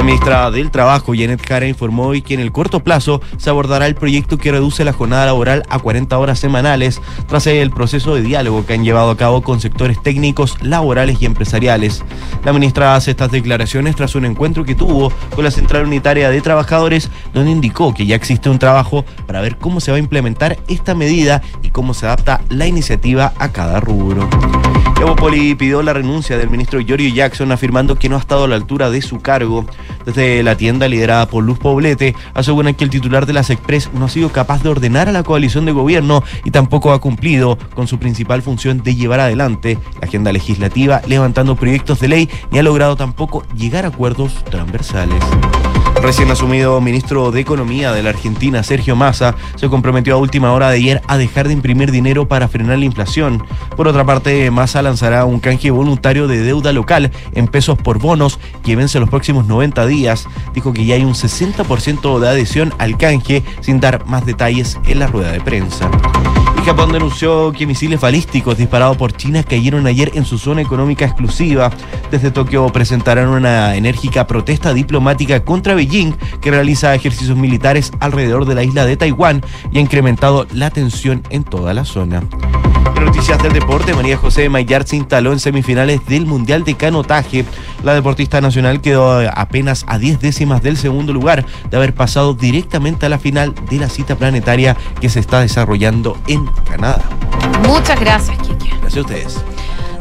La 0.00 0.06
ministra 0.06 0.50
del 0.50 0.70
Trabajo, 0.70 1.12
Janet 1.14 1.46
Jara, 1.46 1.66
informó 1.66 2.06
hoy 2.06 2.22
que 2.22 2.32
en 2.32 2.40
el 2.40 2.52
corto 2.52 2.80
plazo 2.80 3.20
se 3.36 3.50
abordará 3.50 3.86
el 3.86 3.94
proyecto 3.94 4.38
que 4.38 4.50
reduce 4.50 4.82
la 4.82 4.94
jornada 4.94 5.26
laboral 5.26 5.62
a 5.68 5.78
40 5.78 6.16
horas 6.16 6.38
semanales 6.38 7.02
tras 7.28 7.46
el 7.46 7.70
proceso 7.70 8.14
de 8.14 8.22
diálogo 8.22 8.64
que 8.64 8.72
han 8.72 8.82
llevado 8.82 9.10
a 9.10 9.18
cabo 9.18 9.42
con 9.42 9.60
sectores 9.60 10.02
técnicos, 10.02 10.56
laborales 10.62 11.20
y 11.20 11.26
empresariales. 11.26 12.02
La 12.46 12.54
ministra 12.54 12.94
hace 12.94 13.10
estas 13.10 13.30
declaraciones 13.30 13.94
tras 13.94 14.14
un 14.14 14.24
encuentro 14.24 14.64
que 14.64 14.74
tuvo 14.74 15.12
con 15.34 15.44
la 15.44 15.50
Central 15.50 15.84
Unitaria 15.84 16.30
de 16.30 16.40
Trabajadores, 16.40 17.10
donde 17.34 17.50
indicó 17.50 17.92
que 17.92 18.06
ya 18.06 18.16
existe 18.16 18.48
un 18.48 18.58
trabajo 18.58 19.04
para 19.26 19.42
ver 19.42 19.58
cómo 19.58 19.80
se 19.80 19.90
va 19.90 19.98
a 19.98 20.00
implementar 20.00 20.56
esta 20.66 20.94
medida 20.94 21.42
y 21.62 21.68
cómo 21.68 21.92
se 21.92 22.06
adapta 22.06 22.40
la 22.48 22.66
iniciativa 22.66 23.34
a 23.38 23.52
cada 23.52 23.80
rubro. 23.80 24.26
Evopoli 25.00 25.54
pidió 25.54 25.82
la 25.82 25.94
renuncia 25.94 26.36
del 26.36 26.50
ministro 26.50 26.78
Giorgio 26.78 27.08
Jackson 27.08 27.52
afirmando 27.52 27.96
que 27.96 28.10
no 28.10 28.16
ha 28.16 28.18
estado 28.18 28.44
a 28.44 28.48
la 28.48 28.56
altura 28.56 28.90
de 28.90 29.00
su 29.00 29.18
cargo. 29.20 29.64
Desde 30.04 30.42
la 30.42 30.56
tienda 30.56 30.88
liderada 30.88 31.26
por 31.26 31.44
Luz 31.44 31.58
Poblete 31.58 32.14
aseguran 32.34 32.74
que 32.74 32.84
el 32.84 32.90
titular 32.90 33.26
de 33.26 33.32
las 33.32 33.50
Express 33.50 33.90
no 33.92 34.06
ha 34.06 34.08
sido 34.08 34.30
capaz 34.30 34.62
de 34.62 34.70
ordenar 34.70 35.08
a 35.08 35.12
la 35.12 35.22
coalición 35.22 35.64
de 35.64 35.72
gobierno 35.72 36.22
y 36.44 36.50
tampoco 36.50 36.92
ha 36.92 37.00
cumplido 37.00 37.58
con 37.74 37.86
su 37.86 37.98
principal 37.98 38.42
función 38.42 38.82
de 38.82 38.94
llevar 38.94 39.20
adelante 39.20 39.78
la 40.00 40.08
agenda 40.08 40.32
legislativa 40.32 41.02
levantando 41.06 41.56
proyectos 41.56 42.00
de 42.00 42.08
ley 42.08 42.30
ni 42.50 42.58
ha 42.58 42.62
logrado 42.62 42.96
tampoco 42.96 43.44
llegar 43.54 43.84
a 43.84 43.88
acuerdos 43.88 44.44
transversales. 44.44 45.22
Recién 46.02 46.30
asumido 46.30 46.80
ministro 46.80 47.30
de 47.30 47.40
Economía 47.40 47.92
de 47.92 48.02
la 48.02 48.10
Argentina, 48.10 48.62
Sergio 48.62 48.96
Massa, 48.96 49.34
se 49.56 49.68
comprometió 49.68 50.14
a 50.14 50.18
última 50.18 50.52
hora 50.52 50.70
de 50.70 50.76
ayer 50.76 51.02
a 51.06 51.18
dejar 51.18 51.46
de 51.46 51.52
imprimir 51.52 51.90
dinero 51.90 52.26
para 52.26 52.48
frenar 52.48 52.78
la 52.78 52.86
inflación. 52.86 53.44
Por 53.76 53.86
otra 53.86 54.04
parte, 54.04 54.50
Massa 54.50 54.80
lanzará 54.80 55.26
un 55.26 55.40
canje 55.40 55.70
voluntario 55.70 56.26
de 56.26 56.38
deuda 56.38 56.72
local 56.72 57.10
en 57.34 57.48
pesos 57.48 57.76
por 57.76 57.98
bonos 57.98 58.40
que 58.64 58.76
vence 58.76 58.98
los 58.98 59.10
próximos 59.10 59.46
90 59.46 59.86
días. 59.86 60.26
Dijo 60.54 60.72
que 60.72 60.86
ya 60.86 60.94
hay 60.94 61.04
un 61.04 61.14
60% 61.14 62.18
de 62.18 62.28
adhesión 62.28 62.72
al 62.78 62.96
canje, 62.96 63.42
sin 63.60 63.78
dar 63.78 64.06
más 64.06 64.24
detalles 64.24 64.78
en 64.86 65.00
la 65.00 65.06
rueda 65.06 65.32
de 65.32 65.40
prensa. 65.40 65.90
Japón 66.70 66.92
denunció 66.92 67.50
que 67.50 67.66
misiles 67.66 68.00
balísticos 68.00 68.56
disparados 68.56 68.96
por 68.96 69.12
China 69.12 69.42
cayeron 69.42 69.88
ayer 69.88 70.12
en 70.14 70.24
su 70.24 70.38
zona 70.38 70.62
económica 70.62 71.04
exclusiva. 71.04 71.72
Desde 72.12 72.30
Tokio 72.30 72.68
presentarán 72.68 73.26
una 73.26 73.74
enérgica 73.74 74.28
protesta 74.28 74.72
diplomática 74.72 75.44
contra 75.44 75.74
Beijing, 75.74 76.12
que 76.40 76.52
realiza 76.52 76.94
ejercicios 76.94 77.36
militares 77.36 77.90
alrededor 77.98 78.44
de 78.44 78.54
la 78.54 78.62
isla 78.62 78.86
de 78.86 78.96
Taiwán 78.96 79.42
y 79.72 79.78
ha 79.78 79.80
incrementado 79.80 80.46
la 80.52 80.70
tensión 80.70 81.24
en 81.30 81.42
toda 81.42 81.74
la 81.74 81.84
zona. 81.84 82.22
Noticias 83.00 83.42
del 83.42 83.52
deporte, 83.52 83.94
María 83.94 84.16
José 84.16 84.48
Maillard 84.48 84.86
se 84.86 84.94
instaló 84.94 85.32
en 85.32 85.40
semifinales 85.40 86.06
del 86.06 86.26
Mundial 86.26 86.62
de 86.62 86.74
Canotaje. 86.74 87.44
La 87.82 87.94
deportista 87.94 88.40
nacional 88.40 88.80
quedó 88.80 89.20
apenas 89.34 89.84
a 89.86 89.98
10 89.98 90.20
décimas 90.20 90.62
del 90.62 90.76
segundo 90.76 91.12
lugar 91.12 91.44
de 91.70 91.76
haber 91.76 91.94
pasado 91.94 92.34
directamente 92.34 93.06
a 93.06 93.08
la 93.08 93.18
final 93.18 93.54
de 93.70 93.78
la 93.78 93.88
cita 93.88 94.16
planetaria 94.16 94.76
que 95.00 95.08
se 95.08 95.20
está 95.20 95.40
desarrollando 95.40 96.18
en 96.26 96.46
Canadá. 96.68 97.02
Muchas 97.66 97.98
gracias, 97.98 98.36
Kike. 98.38 98.70
Gracias 98.80 98.96
a 98.96 99.00
ustedes. 99.00 99.44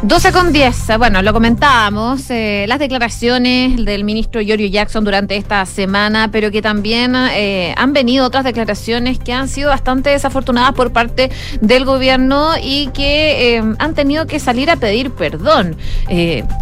12 0.02 0.32
con 0.32 0.54
10, 0.54 0.98
bueno, 0.98 1.22
lo 1.22 1.34
comentábamos, 1.34 2.30
eh, 2.30 2.64
las 2.70 2.80
declaraciones 2.80 3.84
del 3.84 4.06
ministro 4.06 4.40
Giorgio 4.40 4.68
Jackson 4.68 5.04
durante 5.04 5.36
esta 5.36 5.66
semana, 5.66 6.30
pero 6.32 6.52
que 6.52 6.62
también 6.62 7.14
eh, 7.34 7.74
han 7.76 7.92
venido 7.92 8.26
otras 8.26 8.46
declaraciones 8.46 9.20
que 9.20 9.34
han 9.34 9.50
sido 9.50 9.68
bastante 9.68 10.12
desafortunadas 10.12 10.72
por 10.72 10.94
parte 10.94 11.30
del 11.60 11.84
gobierno 11.84 12.52
y 12.64 12.88
que 12.94 13.58
eh, 13.58 13.64
han 13.78 13.94
tenido 13.94 14.26
que 14.26 14.40
salir 14.40 14.72
a 14.72 14.78
pedir 14.78 15.12
perdón. 15.12 15.76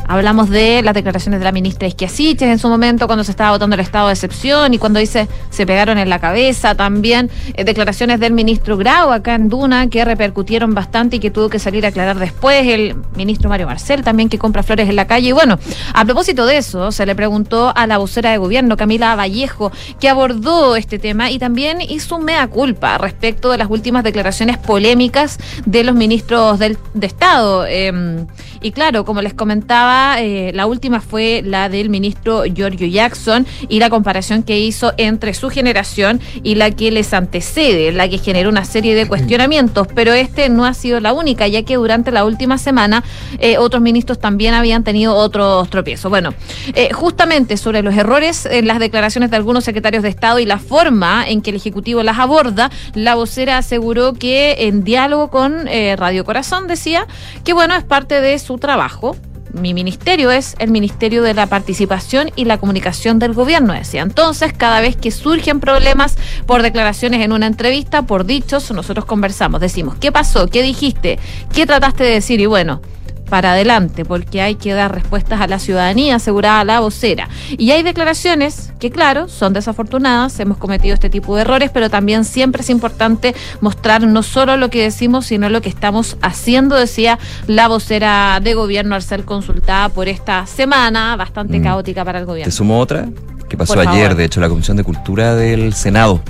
Hablamos 0.07 0.49
de 0.49 0.81
las 0.81 0.95
declaraciones 0.95 1.39
de 1.39 1.43
la 1.43 1.51
ministra 1.51 1.87
Esquiasiches 1.87 2.49
en 2.49 2.57
su 2.57 2.67
momento 2.69 3.05
cuando 3.05 3.23
se 3.23 3.31
estaba 3.31 3.51
votando 3.51 3.75
el 3.75 3.81
estado 3.81 4.07
de 4.07 4.13
excepción 4.13 4.73
y 4.73 4.79
cuando 4.79 4.99
dice 4.99 5.27
se 5.51 5.67
pegaron 5.67 5.99
en 5.99 6.09
la 6.09 6.17
cabeza, 6.17 6.73
también 6.73 7.29
declaraciones 7.55 8.19
del 8.19 8.33
ministro 8.33 8.77
Grau 8.77 9.11
acá 9.11 9.35
en 9.35 9.47
Duna 9.47 9.87
que 9.89 10.03
repercutieron 10.03 10.73
bastante 10.73 11.17
y 11.17 11.19
que 11.19 11.29
tuvo 11.29 11.49
que 11.49 11.59
salir 11.59 11.85
a 11.85 11.89
aclarar 11.89 12.17
después, 12.17 12.65
el 12.65 12.95
ministro 13.15 13.26
Mario 13.49 13.67
Marcel 13.67 14.03
también 14.03 14.29
que 14.29 14.37
compra 14.37 14.63
flores 14.63 14.89
en 14.89 14.95
la 14.95 15.07
calle. 15.07 15.29
Y 15.29 15.31
bueno, 15.31 15.59
a 15.93 16.05
propósito 16.05 16.45
de 16.45 16.57
eso, 16.57 16.91
se 16.91 17.05
le 17.05 17.15
preguntó 17.15 17.73
a 17.75 17.87
la 17.87 17.97
vocera 17.97 18.31
de 18.31 18.37
gobierno, 18.37 18.77
Camila 18.77 19.15
Vallejo, 19.15 19.71
que 19.99 20.09
abordó 20.09 20.75
este 20.75 20.99
tema 20.99 21.31
y 21.31 21.39
también 21.39 21.81
hizo 21.81 22.15
un 22.15 22.25
mea 22.25 22.47
culpa 22.47 22.97
respecto 22.97 23.51
de 23.51 23.57
las 23.57 23.69
últimas 23.69 24.03
declaraciones 24.03 24.57
polémicas 24.57 25.37
de 25.65 25.83
los 25.83 25.95
ministros 25.95 26.59
del, 26.59 26.77
de 26.93 27.07
Estado. 27.07 27.65
Eh, 27.67 28.25
y 28.61 28.71
claro, 28.71 29.05
como 29.05 29.21
les 29.21 29.33
comentaba, 29.33 30.21
eh, 30.21 30.51
la 30.53 30.65
última 30.65 31.01
fue 31.01 31.41
la 31.45 31.69
del 31.69 31.89
ministro 31.89 32.43
Giorgio 32.43 32.87
Jackson 32.87 33.45
y 33.69 33.79
la 33.79 33.89
comparación 33.89 34.43
que 34.43 34.59
hizo 34.59 34.93
entre 34.97 35.33
su 35.33 35.49
generación 35.49 36.19
y 36.43 36.55
la 36.55 36.71
que 36.71 36.91
les 36.91 37.13
antecede, 37.13 37.91
la 37.91 38.09
que 38.09 38.17
generó 38.17 38.49
una 38.49 38.65
serie 38.65 38.95
de 38.95 39.07
cuestionamientos. 39.07 39.87
Pero 39.93 40.13
este 40.13 40.49
no 40.49 40.65
ha 40.65 40.73
sido 40.73 40.99
la 40.99 41.13
única, 41.13 41.47
ya 41.47 41.63
que 41.63 41.75
durante 41.75 42.11
la 42.11 42.25
última 42.25 42.57
semana 42.57 43.03
eh, 43.39 43.57
otros 43.57 43.81
ministros 43.81 44.19
también 44.19 44.53
habían 44.53 44.83
tenido 44.83 45.15
otros 45.15 45.69
tropiezos. 45.69 46.09
Bueno, 46.09 46.33
eh, 46.73 46.91
justamente 46.93 47.57
sobre 47.57 47.81
los 47.81 47.95
errores 47.95 48.45
en 48.45 48.67
las 48.67 48.79
declaraciones 48.79 49.31
de 49.31 49.37
algunos 49.37 49.63
secretarios 49.63 50.03
de 50.03 50.09
Estado 50.09 50.39
y 50.39 50.45
la 50.45 50.59
forma 50.59 51.27
en 51.27 51.41
que 51.41 51.51
el 51.51 51.55
Ejecutivo 51.55 52.03
las 52.03 52.19
aborda, 52.19 52.71
la 52.93 53.15
vocera 53.15 53.57
aseguró 53.57 54.13
que 54.13 54.67
en 54.67 54.83
diálogo 54.83 55.29
con 55.29 55.67
eh, 55.67 55.95
Radio 55.95 56.25
Corazón 56.25 56.67
decía 56.67 57.07
que 57.43 57.53
bueno, 57.53 57.75
es 57.75 57.83
parte 57.83 58.21
de 58.21 58.37
su 58.39 58.57
trabajo. 58.57 59.15
Mi 59.53 59.73
ministerio 59.73 60.29
es 60.29 60.55
el 60.59 60.71
Ministerio 60.71 61.23
de 61.23 61.33
la 61.33 61.47
Participación 61.47 62.29
y 62.35 62.45
la 62.45 62.57
Comunicación 62.57 63.17
del 63.17 63.33
Gobierno, 63.33 63.73
decía. 63.73 64.01
Entonces, 64.01 64.53
cada 64.53 64.81
vez 64.81 64.97
que 64.97 65.09
surgen 65.09 65.59
problemas 65.59 66.17
por 66.45 66.61
declaraciones 66.61 67.21
en 67.21 67.31
una 67.31 67.47
entrevista, 67.47 68.03
por 68.03 68.25
dichos, 68.25 68.69
nosotros 68.71 69.05
conversamos, 69.05 69.61
decimos, 69.61 69.95
¿qué 69.99 70.11
pasó? 70.11 70.47
¿Qué 70.47 70.61
dijiste? 70.61 71.17
¿Qué 71.53 71.65
trataste 71.65 72.03
de 72.03 72.11
decir? 72.11 72.39
Y 72.41 72.45
bueno, 72.45 72.81
para 73.29 73.51
adelante, 73.53 74.05
porque 74.05 74.41
hay 74.41 74.55
que 74.55 74.73
dar 74.73 74.93
respuestas 74.93 75.41
a 75.41 75.47
la 75.47 75.59
ciudadanía, 75.59 76.15
aseguraba 76.15 76.63
la 76.63 76.79
vocera. 76.79 77.29
Y 77.57 77.71
hay 77.71 77.83
declaraciones 77.83 78.71
que, 78.79 78.89
claro, 78.91 79.27
son 79.27 79.53
desafortunadas, 79.53 80.39
hemos 80.39 80.57
cometido 80.57 80.93
este 80.93 81.09
tipo 81.09 81.35
de 81.35 81.41
errores, 81.41 81.69
pero 81.73 81.89
también 81.89 82.23
siempre 82.25 82.61
es 82.61 82.69
importante 82.69 83.35
mostrar 83.61 84.03
no 84.07 84.23
solo 84.23 84.57
lo 84.57 84.69
que 84.69 84.81
decimos, 84.83 85.25
sino 85.25 85.49
lo 85.49 85.61
que 85.61 85.69
estamos 85.69 86.17
haciendo, 86.21 86.75
decía 86.75 87.19
la 87.47 87.67
vocera 87.67 88.39
de 88.41 88.53
gobierno 88.53 88.95
al 88.95 89.01
ser 89.03 89.23
consultada 89.25 89.89
por 89.89 90.07
esta 90.07 90.45
semana 90.45 91.15
bastante 91.15 91.59
Mm. 91.59 91.63
caótica 91.63 92.05
para 92.05 92.19
el 92.19 92.25
Te 92.25 92.29
gobierno. 92.31 92.51
sumo 92.51 92.79
otra 92.79 93.07
que 93.49 93.57
pasó 93.57 93.73
Por 93.75 93.87
ayer, 93.87 94.03
favor. 94.07 94.15
de 94.17 94.25
hecho, 94.25 94.39
la 94.41 94.49
Comisión 94.49 94.77
de 94.77 94.83
Cultura 94.83 95.35
del 95.35 95.73
Senado, 95.73 96.21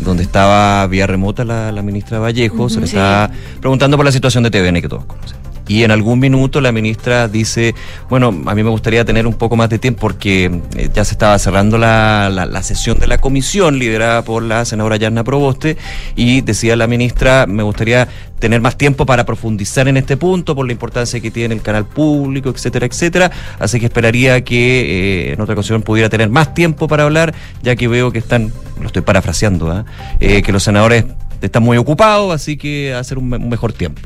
donde 0.00 0.22
estaba 0.22 0.86
vía 0.86 1.06
remota 1.06 1.44
la, 1.44 1.72
la 1.72 1.82
ministra 1.82 2.18
Vallejo, 2.18 2.68
se 2.68 2.80
le 2.80 2.86
Sí. 2.86 2.96
está 2.96 3.30
preguntando 3.60 3.96
por 3.96 4.06
la 4.06 4.12
situación 4.12 4.44
de 4.44 4.50
TVN 4.50 4.80
que 4.80 4.88
todos 4.88 5.04
conocen. 5.06 5.36
Y 5.68 5.84
en 5.84 5.90
algún 5.90 6.18
minuto 6.18 6.60
la 6.62 6.72
ministra 6.72 7.28
dice, 7.28 7.74
bueno, 8.08 8.28
a 8.46 8.54
mí 8.54 8.62
me 8.62 8.70
gustaría 8.70 9.04
tener 9.04 9.26
un 9.26 9.34
poco 9.34 9.54
más 9.54 9.68
de 9.68 9.78
tiempo 9.78 10.00
porque 10.00 10.46
eh, 10.76 10.88
ya 10.92 11.04
se 11.04 11.12
estaba 11.12 11.38
cerrando 11.38 11.76
la, 11.78 12.30
la- 12.30 12.62
sesión 12.62 12.98
de 12.98 13.06
la 13.06 13.18
comisión 13.18 13.78
liderada 13.78 14.22
por 14.24 14.42
la 14.42 14.64
senadora 14.64 14.96
Yarna 14.96 15.24
Proboste 15.24 15.76
y 16.16 16.40
decía 16.40 16.74
la 16.74 16.86
ministra, 16.86 17.46
me 17.46 17.62
gustaría 17.62 18.08
tener 18.38 18.60
más 18.60 18.76
tiempo 18.78 19.04
para 19.06 19.24
profundizar 19.26 19.88
en 19.88 19.96
este 19.96 20.16
punto 20.16 20.54
por 20.54 20.64
la 20.66 20.72
importancia 20.72 21.20
que 21.20 21.30
tiene 21.30 21.54
el 21.54 21.62
canal 21.62 21.84
público, 21.86 22.48
etcétera, 22.50 22.86
etcétera. 22.86 23.30
Así 23.58 23.78
que 23.78 23.86
esperaría 23.86 24.42
que 24.44 25.28
eh, 25.28 25.32
en 25.32 25.40
otra 25.40 25.54
ocasión 25.54 25.82
pudiera 25.82 26.08
tener 26.08 26.30
más 26.30 26.54
tiempo 26.54 26.88
para 26.88 27.04
hablar, 27.04 27.34
ya 27.62 27.76
que 27.76 27.88
veo 27.88 28.10
que 28.10 28.18
están, 28.18 28.52
lo 28.80 28.86
estoy 28.86 29.02
parafraseando, 29.02 29.70
¿ah? 29.70 29.84
Eh, 30.20 30.42
que 30.42 30.52
los 30.52 30.62
senadores 30.62 31.04
están 31.42 31.62
muy 31.62 31.76
ocupados, 31.76 32.34
así 32.34 32.56
que 32.56 32.94
hacer 32.94 33.18
un 33.18 33.28
mejor 33.48 33.72
tiempo. 33.72 34.02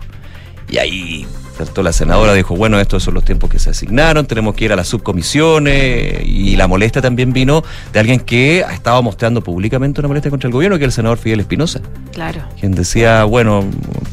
Y 0.69 0.78
ahí 0.78 1.26
saltó 1.57 1.83
la 1.83 1.93
senadora, 1.93 2.33
dijo, 2.35 2.57
bueno, 2.57 2.81
estos 2.81 3.03
son 3.03 3.15
los 3.15 3.25
tiempos 3.25 3.51
que 3.51 3.59
se 3.59 3.71
asignaron, 3.71 4.27
tenemos 4.27 4.55
que 4.55 4.65
ir 4.65 4.73
a 4.73 4.77
las 4.77 4.89
subcomisiones, 4.89 6.23
y 6.25 6.57
la 6.57 6.67
molestia 6.67 7.03
también 7.03 7.33
vino 7.33 7.63
de 7.93 8.01
alguien 8.01 8.21
que 8.21 8.65
ha 8.67 8.73
estado 8.73 9.03
mostrando 9.03 9.43
públicamente 9.43 10.01
una 10.01 10.09
molestia 10.09 10.31
contra 10.31 10.49
el 10.49 10.53
gobierno, 10.53 10.79
que 10.79 10.85
es 10.85 10.89
el 10.89 10.93
senador 10.93 11.19
Fidel 11.19 11.41
Espinosa 11.41 11.81
Claro. 12.13 12.41
quien 12.59 12.73
decía, 12.73 13.25
bueno, 13.25 13.65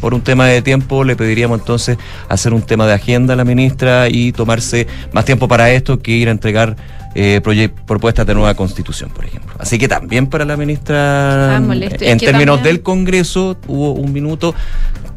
por 0.01 0.13
un 0.13 0.22
tema 0.22 0.48
de 0.48 0.62
tiempo 0.62 1.03
le 1.03 1.15
pediríamos 1.15 1.60
entonces 1.60 1.98
hacer 2.27 2.53
un 2.53 2.62
tema 2.62 2.88
de 2.88 2.93
agenda 2.93 3.34
a 3.34 3.38
la 3.38 3.43
ministra 3.46 4.10
y 4.10 4.31
tomarse 4.31 4.88
más 5.13 5.25
tiempo 5.25 5.48
para 5.48 5.69
esto 5.72 6.00
que 6.00 6.12
ir 6.12 6.27
a 6.27 6.31
entregar 6.31 6.75
eh, 7.15 7.41
propuestas 7.88 8.27
de 8.27 8.36
nueva 8.36 8.53
constitución, 8.53 9.10
por 9.10 9.25
ejemplo. 9.25 9.55
Así 9.58 9.79
que 9.79 9.88
también 9.88 10.27
para 10.27 10.46
la 10.46 10.55
ministra, 10.55 11.58
Ah, 11.58 11.58
en 11.58 12.17
términos 12.19 12.58
también- 12.58 12.63
del 12.63 12.81
Congreso, 12.84 13.58
hubo 13.67 13.93
un 13.93 14.13
minuto 14.13 14.53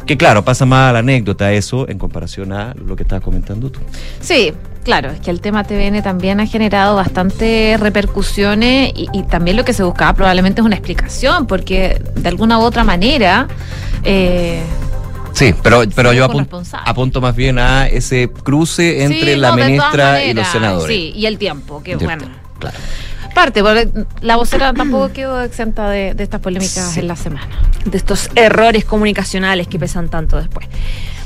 que, 0.06 0.16
claro, 0.16 0.44
pasa 0.44 0.66
más 0.66 0.90
a 0.90 0.92
la 0.92 0.99
anécdota 1.00 1.52
eso 1.52 1.88
en 1.88 1.99
comparación 1.99 2.52
a 2.52 2.75
lo 2.75 2.97
que 2.97 3.02
estabas 3.04 3.23
comentando 3.25 3.71
tú. 3.71 3.80
Sí, 4.21 4.52
claro, 4.85 5.11
es 5.11 5.21
que 5.21 5.30
el 5.30 5.40
tema 5.40 5.64
TVN 5.64 6.02
también 6.02 6.40
ha 6.40 6.47
generado 6.47 6.97
bastante 6.97 7.76
repercusiones 7.80 8.92
y, 8.94 9.09
y 9.12 9.23
también 9.25 9.56
lo 9.56 9.64
que 9.64 9.73
se 9.73 9.82
buscaba 9.82 10.12
probablemente 10.14 10.61
es 10.61 10.64
una 10.66 10.76
explicación, 10.76 11.47
porque 11.47 12.02
de 12.16 12.28
alguna 12.28 12.59
u 12.59 12.62
otra 12.62 12.85
manera... 12.85 13.49
eh, 14.04 14.62
Sí, 15.35 15.54
pero, 15.62 15.82
pero 15.97 16.12
yo 16.12 16.26
por 16.26 16.37
apun- 16.37 16.38
responsable. 16.40 16.90
apunto 16.90 17.21
más 17.23 17.35
bien 17.35 17.59
a 17.59 17.87
ese 17.88 18.28
cruce 18.30 19.02
entre 19.02 19.32
sí, 19.32 19.37
la 19.40 19.49
no, 19.49 19.56
ministra 19.64 20.23
y 20.23 20.35
los 20.35 20.47
senadores. 20.47 20.94
Sí, 20.94 21.12
y 21.16 21.25
el 21.25 21.38
tiempo, 21.38 21.82
que 21.82 21.97
bueno. 21.97 22.26
Claro. 22.59 22.76
Parte, 23.34 23.62
porque 23.62 23.88
la 24.20 24.36
vocera 24.36 24.72
tampoco 24.74 25.12
quedó 25.12 25.40
exenta 25.40 25.88
de, 25.88 26.14
de 26.14 26.22
estas 26.22 26.40
polémicas 26.40 26.96
en 26.96 27.08
la 27.08 27.16
semana. 27.16 27.48
de 27.84 27.96
estos 27.96 28.30
errores 28.34 28.84
comunicacionales 28.84 29.66
que 29.68 29.78
pesan 29.78 30.08
tanto 30.08 30.36
después. 30.36 30.68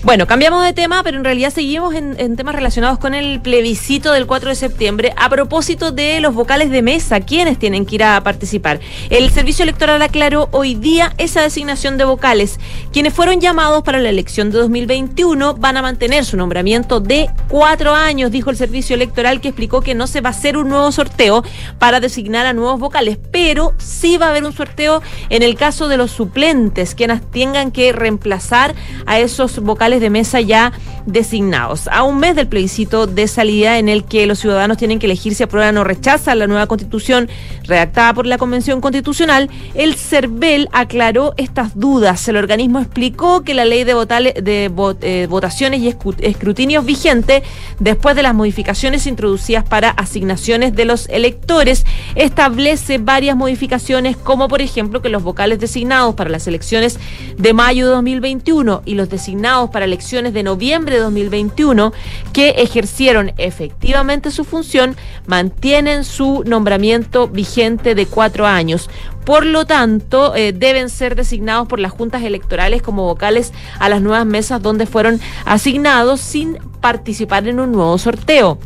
Bueno, 0.02 0.26
cambiamos 0.26 0.62
de 0.62 0.72
tema, 0.72 1.02
pero 1.02 1.16
en 1.16 1.24
realidad 1.24 1.52
seguimos 1.52 1.94
en, 1.94 2.36
temas 2.36 2.54
relacionados 2.54 2.98
con 2.98 3.14
el 3.14 3.40
plebiscito 3.40 4.12
del 4.12 4.26
4 4.26 4.50
de 4.50 4.54
septiembre 4.54 5.14
a 5.16 5.28
propósito 5.30 5.90
de 5.90 6.20
los 6.20 6.34
vocales 6.34 6.70
de 6.70 6.82
mesa, 6.82 7.20
quienes 7.20 7.58
tienen 7.58 7.86
que 7.86 7.96
ir 7.96 8.04
a 8.04 8.20
participar. 8.22 8.78
El 9.08 9.30
Servicio 9.30 9.62
Electoral 9.62 10.02
aclaró 10.02 10.48
hoy 10.52 10.74
día 10.74 11.14
esa 11.16 11.40
designación 11.40 11.96
de 11.96 12.04
vocales. 12.04 12.60
Quienes 12.92 13.14
fueron 13.14 13.40
llamados 13.40 13.82
para 13.82 13.98
la 13.98 14.10
elección 14.10 14.50
de 14.50 14.58
2021 14.58 15.54
van 15.54 15.78
a 15.78 15.82
mantener 15.82 16.24
su 16.24 16.36
nombramiento 16.36 17.00
de 17.00 17.30
cuatro 17.48 17.94
años, 17.94 18.30
dijo 18.30 18.50
el 18.50 18.56
Servicio 18.56 18.94
Electoral, 18.94 19.40
que 19.40 19.48
explicó 19.48 19.80
que 19.80 19.94
no 19.94 20.06
se 20.06 20.20
va 20.20 20.28
a 20.28 20.32
hacer 20.32 20.58
un 20.58 20.68
nuevo 20.68 20.92
sorteo 20.92 21.42
para 21.78 22.00
designar 22.00 22.46
a 22.46 22.52
nuevos 22.52 22.78
vocales, 22.78 23.18
pero 23.32 23.74
sí 23.78 24.18
va 24.18 24.26
a 24.26 24.30
haber 24.30 24.44
un 24.44 24.52
sorteo 24.52 25.02
en 25.30 25.42
el 25.42 25.56
caso 25.56 25.88
de 25.88 25.96
los 25.96 26.10
suplentes, 26.10 26.94
quienes 26.94 27.28
tengan 27.30 27.72
que 27.72 27.92
reemplazar 27.92 28.74
a 29.06 29.18
esos 29.18 29.58
vocales 29.60 29.85
de 29.86 30.10
mesa 30.10 30.40
ya 30.40 30.72
designados. 31.06 31.86
A 31.88 32.02
un 32.02 32.18
mes 32.18 32.34
del 32.34 32.48
plebiscito 32.48 33.06
de 33.06 33.28
salida 33.28 33.78
en 33.78 33.88
el 33.88 34.04
que 34.04 34.26
los 34.26 34.40
ciudadanos 34.40 34.76
tienen 34.76 34.98
que 34.98 35.06
elegir 35.06 35.34
si 35.34 35.44
aprueban 35.44 35.78
o 35.78 35.84
rechazan 35.84 36.38
la 36.40 36.46
nueva 36.48 36.66
constitución 36.66 37.28
redactada 37.64 38.12
por 38.12 38.26
la 38.26 38.38
Convención 38.38 38.80
Constitucional, 38.80 39.48
el 39.74 39.94
CERVEL 39.94 40.68
aclaró 40.72 41.34
estas 41.36 41.78
dudas. 41.78 42.26
El 42.28 42.36
organismo 42.36 42.80
explicó 42.80 43.42
que 43.42 43.54
la 43.54 43.64
ley 43.64 43.84
de, 43.84 43.94
votale- 43.94 44.34
de 44.42 44.70
eh, 45.02 45.26
votaciones 45.28 45.80
y 45.80 45.94
escrutinios 46.20 46.84
vigente 46.84 47.42
después 47.78 48.16
de 48.16 48.22
las 48.22 48.34
modificaciones 48.34 49.06
introducidas 49.06 49.64
para 49.64 49.90
asignaciones 49.90 50.74
de 50.74 50.84
los 50.84 51.08
electores 51.08 51.84
establece 52.14 52.98
varias 52.98 53.36
modificaciones 53.36 54.16
como 54.16 54.48
por 54.48 54.60
ejemplo 54.62 55.02
que 55.02 55.08
los 55.08 55.22
vocales 55.22 55.60
designados 55.60 56.14
para 56.14 56.30
las 56.30 56.46
elecciones 56.46 56.98
de 57.36 57.52
mayo 57.52 57.86
de 57.86 57.92
2021 57.92 58.82
y 58.84 58.94
los 58.94 59.08
designados 59.08 59.70
para 59.70 59.75
elecciones 59.84 60.32
de 60.32 60.42
noviembre 60.42 60.96
de 60.96 61.02
2021 61.02 61.92
que 62.32 62.50
ejercieron 62.50 63.32
efectivamente 63.36 64.30
su 64.30 64.44
función 64.44 64.96
mantienen 65.26 66.04
su 66.04 66.42
nombramiento 66.46 67.28
vigente 67.28 67.94
de 67.94 68.06
cuatro 68.06 68.46
años. 68.46 68.88
Por 69.24 69.44
lo 69.44 69.66
tanto, 69.66 70.36
eh, 70.36 70.52
deben 70.52 70.88
ser 70.88 71.16
designados 71.16 71.66
por 71.66 71.80
las 71.80 71.92
juntas 71.92 72.22
electorales 72.22 72.80
como 72.80 73.04
vocales 73.04 73.52
a 73.78 73.88
las 73.88 74.00
nuevas 74.00 74.24
mesas 74.24 74.62
donde 74.62 74.86
fueron 74.86 75.20
asignados 75.44 76.20
sin 76.20 76.58
participar 76.80 77.48
en 77.48 77.58
un 77.58 77.72
nuevo 77.72 77.98
sorteo. 77.98 78.58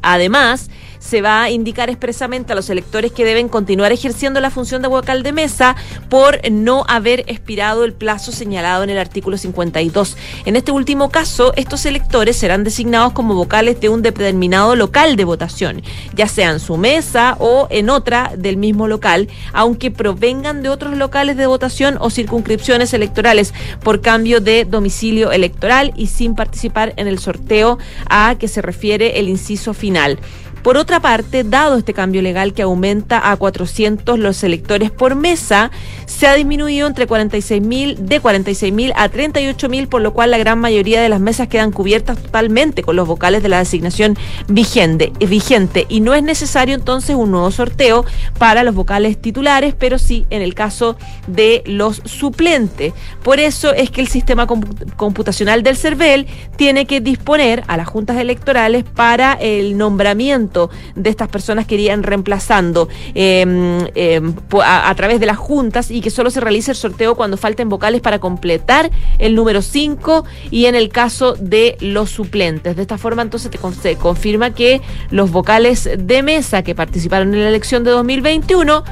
Además, 0.00 0.70
se 1.02 1.20
va 1.20 1.42
a 1.42 1.50
indicar 1.50 1.90
expresamente 1.90 2.52
a 2.52 2.56
los 2.56 2.70
electores 2.70 3.12
que 3.12 3.24
deben 3.24 3.48
continuar 3.48 3.92
ejerciendo 3.92 4.40
la 4.40 4.50
función 4.50 4.82
de 4.82 4.88
vocal 4.88 5.22
de 5.22 5.32
mesa 5.32 5.76
por 6.08 6.40
no 6.50 6.84
haber 6.88 7.20
expirado 7.26 7.84
el 7.84 7.92
plazo 7.92 8.30
señalado 8.32 8.84
en 8.84 8.90
el 8.90 8.98
artículo 8.98 9.36
52. 9.36 10.16
En 10.44 10.56
este 10.56 10.70
último 10.70 11.10
caso, 11.10 11.52
estos 11.56 11.84
electores 11.86 12.36
serán 12.36 12.62
designados 12.64 13.12
como 13.12 13.34
vocales 13.34 13.80
de 13.80 13.88
un 13.88 14.02
determinado 14.02 14.76
local 14.76 15.16
de 15.16 15.24
votación, 15.24 15.82
ya 16.14 16.28
sea 16.28 16.50
en 16.50 16.60
su 16.60 16.76
mesa 16.76 17.36
o 17.40 17.66
en 17.70 17.90
otra 17.90 18.32
del 18.36 18.56
mismo 18.56 18.86
local, 18.86 19.28
aunque 19.52 19.90
provengan 19.90 20.62
de 20.62 20.68
otros 20.68 20.96
locales 20.96 21.36
de 21.36 21.46
votación 21.46 21.96
o 22.00 22.10
circunscripciones 22.10 22.94
electorales 22.94 23.52
por 23.82 24.00
cambio 24.00 24.40
de 24.40 24.64
domicilio 24.64 25.32
electoral 25.32 25.92
y 25.96 26.06
sin 26.06 26.36
participar 26.36 26.94
en 26.96 27.08
el 27.08 27.18
sorteo 27.18 27.78
a 28.08 28.36
que 28.38 28.46
se 28.46 28.62
refiere 28.62 29.18
el 29.18 29.28
inciso 29.28 29.74
final. 29.74 30.18
Por 30.62 30.76
otra 30.76 31.00
parte, 31.00 31.42
dado 31.42 31.76
este 31.76 31.92
cambio 31.92 32.22
legal 32.22 32.54
que 32.54 32.62
aumenta 32.62 33.32
a 33.32 33.36
400 33.36 34.16
los 34.16 34.44
electores 34.44 34.92
por 34.92 35.16
mesa, 35.16 35.72
se 36.06 36.28
ha 36.28 36.34
disminuido 36.34 36.86
entre 36.86 37.08
46 37.08 37.60
mil, 37.60 38.06
de 38.06 38.20
46 38.20 38.72
mil 38.72 38.92
a 38.94 39.08
38 39.08 39.68
mil, 39.68 39.88
por 39.88 40.02
lo 40.02 40.12
cual 40.12 40.30
la 40.30 40.38
gran 40.38 40.60
mayoría 40.60 41.02
de 41.02 41.08
las 41.08 41.18
mesas 41.18 41.48
quedan 41.48 41.72
cubiertas 41.72 42.16
totalmente 42.22 42.84
con 42.84 42.94
los 42.94 43.08
vocales 43.08 43.42
de 43.42 43.48
la 43.48 43.58
designación 43.58 44.16
vigente, 44.46 45.12
vigente 45.18 45.86
y 45.88 46.00
no 46.00 46.14
es 46.14 46.22
necesario 46.22 46.76
entonces 46.76 47.16
un 47.16 47.32
nuevo 47.32 47.50
sorteo 47.50 48.04
para 48.38 48.62
los 48.62 48.74
vocales 48.74 49.20
titulares, 49.20 49.74
pero 49.76 49.98
sí 49.98 50.26
en 50.30 50.42
el 50.42 50.54
caso 50.54 50.96
de 51.26 51.64
los 51.66 52.02
suplentes. 52.04 52.92
Por 53.24 53.40
eso 53.40 53.72
es 53.74 53.90
que 53.90 54.00
el 54.00 54.08
sistema 54.08 54.46
computacional 54.46 55.64
del 55.64 55.76
CERVEL 55.76 56.28
tiene 56.54 56.86
que 56.86 57.00
disponer 57.00 57.64
a 57.66 57.76
las 57.76 57.88
juntas 57.88 58.18
electorales 58.18 58.84
para 58.84 59.32
el 59.34 59.76
nombramiento 59.76 60.51
de 60.94 61.10
estas 61.10 61.28
personas 61.28 61.66
que 61.66 61.74
irían 61.74 62.02
reemplazando 62.02 62.88
em, 63.14 63.86
em, 63.94 64.34
a, 64.62 64.94
través 64.94 65.20
de 65.20 65.26
las 65.26 65.36
juntas 65.36 65.90
y 65.90 66.00
que 66.00 66.10
solo 66.10 66.30
se 66.30 66.40
realice 66.40 66.70
el 66.70 66.76
sorteo 66.76 67.14
cuando 67.14 67.36
falten 67.36 67.68
vocales 67.68 68.00
para 68.00 68.18
completar 68.18 68.90
el 69.18 69.34
número 69.34 69.62
5 69.62 70.24
y 70.50 70.66
en 70.66 70.74
el 70.74 70.88
caso 70.88 71.34
de 71.34 71.76
los 71.80 72.10
suplentes. 72.10 72.76
De 72.76 72.82
esta 72.82 72.98
forma 72.98 73.22
entonces 73.22 73.50
se 73.80 73.96
confirma 73.96 74.54
que 74.54 74.80
los 75.10 75.30
vocales 75.30 75.88
de 75.96 76.22
mesa 76.22 76.62
que 76.62 76.74
participaron 76.74 77.34
en 77.34 77.42
la 77.42 77.48
elección 77.48 77.84
de 77.84 77.90
2021 77.90 78.84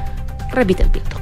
repiten 0.51 0.89
pito. 0.89 1.21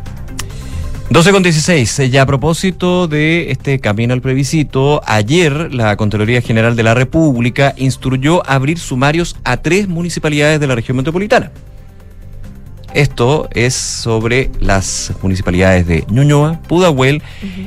12 1.11 1.31
con 1.31 1.41
16. 1.41 1.99
Eh, 1.99 2.09
ya 2.11 2.21
a 2.21 2.25
propósito 2.27 3.07
de 3.07 3.49
este 3.49 3.79
camino 3.79 4.13
al 4.13 4.21
plebiscito, 4.21 5.01
ayer 5.07 5.73
la 5.73 5.97
Contraloría 5.97 6.39
General 6.39 6.75
de 6.75 6.83
la 6.83 6.93
República 6.93 7.73
instruyó 7.77 8.47
abrir 8.47 8.77
sumarios 8.77 9.35
a 9.43 9.57
tres 9.57 9.87
municipalidades 9.87 10.59
de 10.59 10.67
la 10.67 10.75
región 10.75 10.97
metropolitana. 10.97 11.51
Esto 12.93 13.49
es 13.53 13.73
sobre 13.73 14.51
las 14.59 15.11
municipalidades 15.23 15.87
de 15.87 16.05
Ñuñoa, 16.09 16.61
Pudahuel 16.67 17.23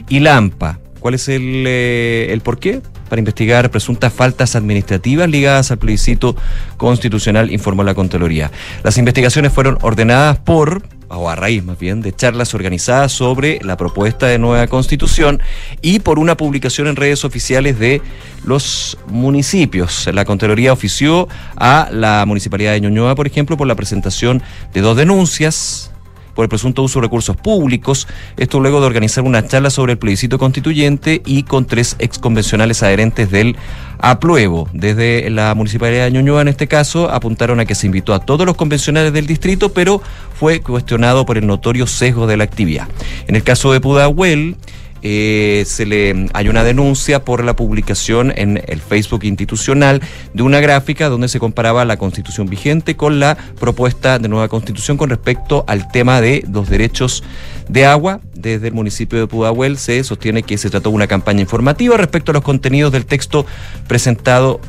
y 0.08 0.20
Lampa. 0.20 0.78
¿Cuál 1.00 1.14
es 1.14 1.28
el, 1.28 1.64
eh, 1.66 2.28
el 2.30 2.42
por 2.42 2.60
qué? 2.60 2.80
Para 3.08 3.18
investigar 3.18 3.72
presuntas 3.72 4.12
faltas 4.12 4.54
administrativas 4.54 5.28
ligadas 5.28 5.72
al 5.72 5.78
plebiscito 5.78 6.36
constitucional, 6.76 7.50
informó 7.50 7.82
la 7.82 7.94
Contraloría. 7.94 8.52
Las 8.84 8.98
investigaciones 8.98 9.52
fueron 9.52 9.78
ordenadas 9.82 10.38
por 10.38 10.82
o 11.16 11.28
a 11.28 11.36
raíz 11.36 11.64
más 11.64 11.78
bien, 11.78 12.00
de 12.00 12.14
charlas 12.14 12.54
organizadas 12.54 13.12
sobre 13.12 13.58
la 13.62 13.76
propuesta 13.76 14.26
de 14.26 14.38
nueva 14.38 14.66
constitución 14.66 15.40
y 15.80 16.00
por 16.00 16.18
una 16.18 16.36
publicación 16.36 16.86
en 16.88 16.96
redes 16.96 17.24
oficiales 17.24 17.78
de 17.78 18.02
los 18.44 18.98
municipios. 19.06 20.08
La 20.12 20.24
Contraloría 20.24 20.72
ofició 20.72 21.28
a 21.56 21.88
la 21.92 22.24
Municipalidad 22.26 22.72
de 22.72 22.80
Ñuñoa, 22.80 23.14
por 23.14 23.26
ejemplo, 23.26 23.56
por 23.56 23.66
la 23.66 23.74
presentación 23.74 24.42
de 24.72 24.80
dos 24.80 24.96
denuncias 24.96 25.91
por 26.34 26.44
el 26.44 26.48
presunto 26.48 26.82
uso 26.82 27.00
de 27.00 27.06
recursos 27.06 27.36
públicos. 27.36 28.08
Esto 28.36 28.60
luego 28.60 28.80
de 28.80 28.86
organizar 28.86 29.24
una 29.24 29.46
charla 29.46 29.70
sobre 29.70 29.92
el 29.92 29.98
plebiscito 29.98 30.38
constituyente 30.38 31.22
y 31.24 31.42
con 31.42 31.66
tres 31.66 31.96
exconvencionales 31.98 32.82
adherentes 32.82 33.30
del 33.30 33.56
apruebo. 33.98 34.68
Desde 34.72 35.30
la 35.30 35.54
Municipalidad 35.54 36.04
de 36.04 36.12
Ñuñoa, 36.12 36.42
en 36.42 36.48
este 36.48 36.66
caso, 36.66 37.10
apuntaron 37.10 37.60
a 37.60 37.64
que 37.64 37.74
se 37.74 37.86
invitó 37.86 38.14
a 38.14 38.20
todos 38.20 38.46
los 38.46 38.56
convencionales 38.56 39.12
del 39.12 39.26
distrito, 39.26 39.72
pero 39.72 40.02
fue 40.38 40.60
cuestionado 40.60 41.24
por 41.24 41.38
el 41.38 41.46
notorio 41.46 41.86
sesgo 41.86 42.26
de 42.26 42.36
la 42.36 42.44
actividad. 42.44 42.88
En 43.28 43.36
el 43.36 43.42
caso 43.42 43.72
de 43.72 43.80
Pudahuel, 43.80 44.56
eh, 45.02 45.64
se 45.66 45.84
le 45.84 46.28
hay 46.32 46.48
una 46.48 46.62
denuncia 46.62 47.24
por 47.24 47.42
la 47.42 47.56
publicación 47.56 48.32
en 48.36 48.62
el 48.66 48.80
Facebook 48.80 49.24
institucional 49.24 50.00
de 50.32 50.42
una 50.42 50.60
gráfica 50.60 51.08
donde 51.08 51.28
se 51.28 51.40
comparaba 51.40 51.84
la 51.84 51.96
constitución 51.96 52.46
vigente 52.46 52.96
con 52.96 53.18
la 53.18 53.36
propuesta 53.58 54.20
de 54.20 54.28
nueva 54.28 54.48
constitución 54.48 54.96
con 54.96 55.10
respecto 55.10 55.64
al 55.66 55.90
tema 55.90 56.20
de 56.20 56.44
los 56.50 56.68
derechos 56.68 57.24
de 57.68 57.84
agua. 57.84 58.20
Desde 58.34 58.68
el 58.68 58.74
municipio 58.74 59.18
de 59.18 59.26
Pudahuel 59.26 59.76
se 59.76 60.04
sostiene 60.04 60.44
que 60.44 60.56
se 60.56 60.70
trató 60.70 60.90
de 60.90 60.96
una 60.96 61.06
campaña 61.06 61.40
informativa 61.40 61.96
respecto 61.96 62.30
a 62.30 62.34
los 62.34 62.42
contenidos 62.42 62.92
del 62.92 63.06
texto 63.06 63.44
presentado 63.88 64.60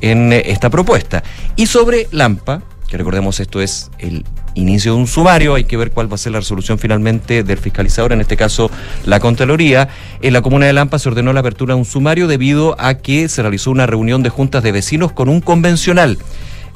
en 0.00 0.32
esta 0.32 0.70
propuesta. 0.70 1.22
Y 1.56 1.66
sobre 1.66 2.08
Lampa, 2.12 2.62
que 2.88 2.96
recordemos 2.96 3.40
esto 3.40 3.60
es 3.60 3.90
el 3.98 4.24
inicio 4.54 4.94
de 4.94 4.98
un 4.98 5.06
sumario, 5.06 5.54
hay 5.54 5.64
que 5.64 5.76
ver 5.76 5.90
cuál 5.90 6.10
va 6.10 6.16
a 6.16 6.18
ser 6.18 6.32
la 6.32 6.40
resolución 6.40 6.78
finalmente 6.78 7.42
del 7.42 7.58
fiscalizador, 7.58 8.12
en 8.12 8.20
este 8.20 8.36
caso 8.36 8.70
la 9.04 9.20
Contraloría. 9.20 9.88
En 10.20 10.32
la 10.32 10.42
comuna 10.42 10.66
de 10.66 10.72
Lampa 10.72 10.98
se 10.98 11.08
ordenó 11.08 11.32
la 11.32 11.40
apertura 11.40 11.74
de 11.74 11.80
un 11.80 11.84
sumario 11.84 12.26
debido 12.26 12.76
a 12.78 12.94
que 12.94 13.28
se 13.28 13.42
realizó 13.42 13.70
una 13.70 13.86
reunión 13.86 14.22
de 14.22 14.30
juntas 14.30 14.62
de 14.62 14.72
vecinos 14.72 15.12
con 15.12 15.28
un 15.28 15.40
convencional. 15.40 16.18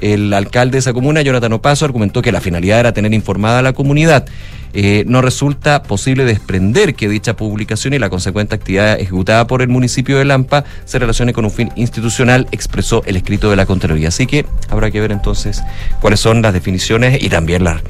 El 0.01 0.33
alcalde 0.35 0.73
de 0.73 0.79
esa 0.81 0.93
comuna, 0.93 1.23
Jonathan 1.23 1.55
Opaso, 1.55 1.85
argumentó 1.85 2.21
que 2.21 2.33
la 2.33 2.41
finalidad 2.41 2.81
era 2.81 2.93
tener 2.93 3.15
informada 3.15 3.61
a 3.61 3.63
la 3.63 3.73
comunidad. 3.73 4.27
Eh, 4.79 5.05
no 5.07 5.23
resulta 5.23 5.83
posible 5.83 6.27
desprender 6.27 6.95
que 6.95 7.09
dicha 7.09 7.35
publicación 7.35 7.95
y 7.95 7.99
la 7.99 8.11
consecuente 8.11 8.55
actividad 8.55 9.01
ejecutada 9.01 9.47
por 9.47 9.63
el 9.63 9.69
municipio 9.69 10.19
de 10.19 10.27
Lampa 10.27 10.65
se 10.85 10.99
relacione 10.99 11.33
con 11.33 11.47
un 11.47 11.51
fin 11.51 11.73
institucional, 11.77 12.47
expresó 12.53 13.03
el 13.07 13.17
escrito 13.17 13.49
de 13.49 13.57
la 13.57 13.65
Contraloría. 13.65 14.09
Así 14.09 14.27
que 14.27 14.45
habrá 14.69 14.91
que 14.91 15.01
ver 15.01 15.13
entonces 15.13 15.63
cuáles 16.03 16.21
son 16.21 16.43
las 16.43 16.53
definiciones 16.53 17.23
y 17.23 17.31
también 17.31 17.65
las 17.65 17.81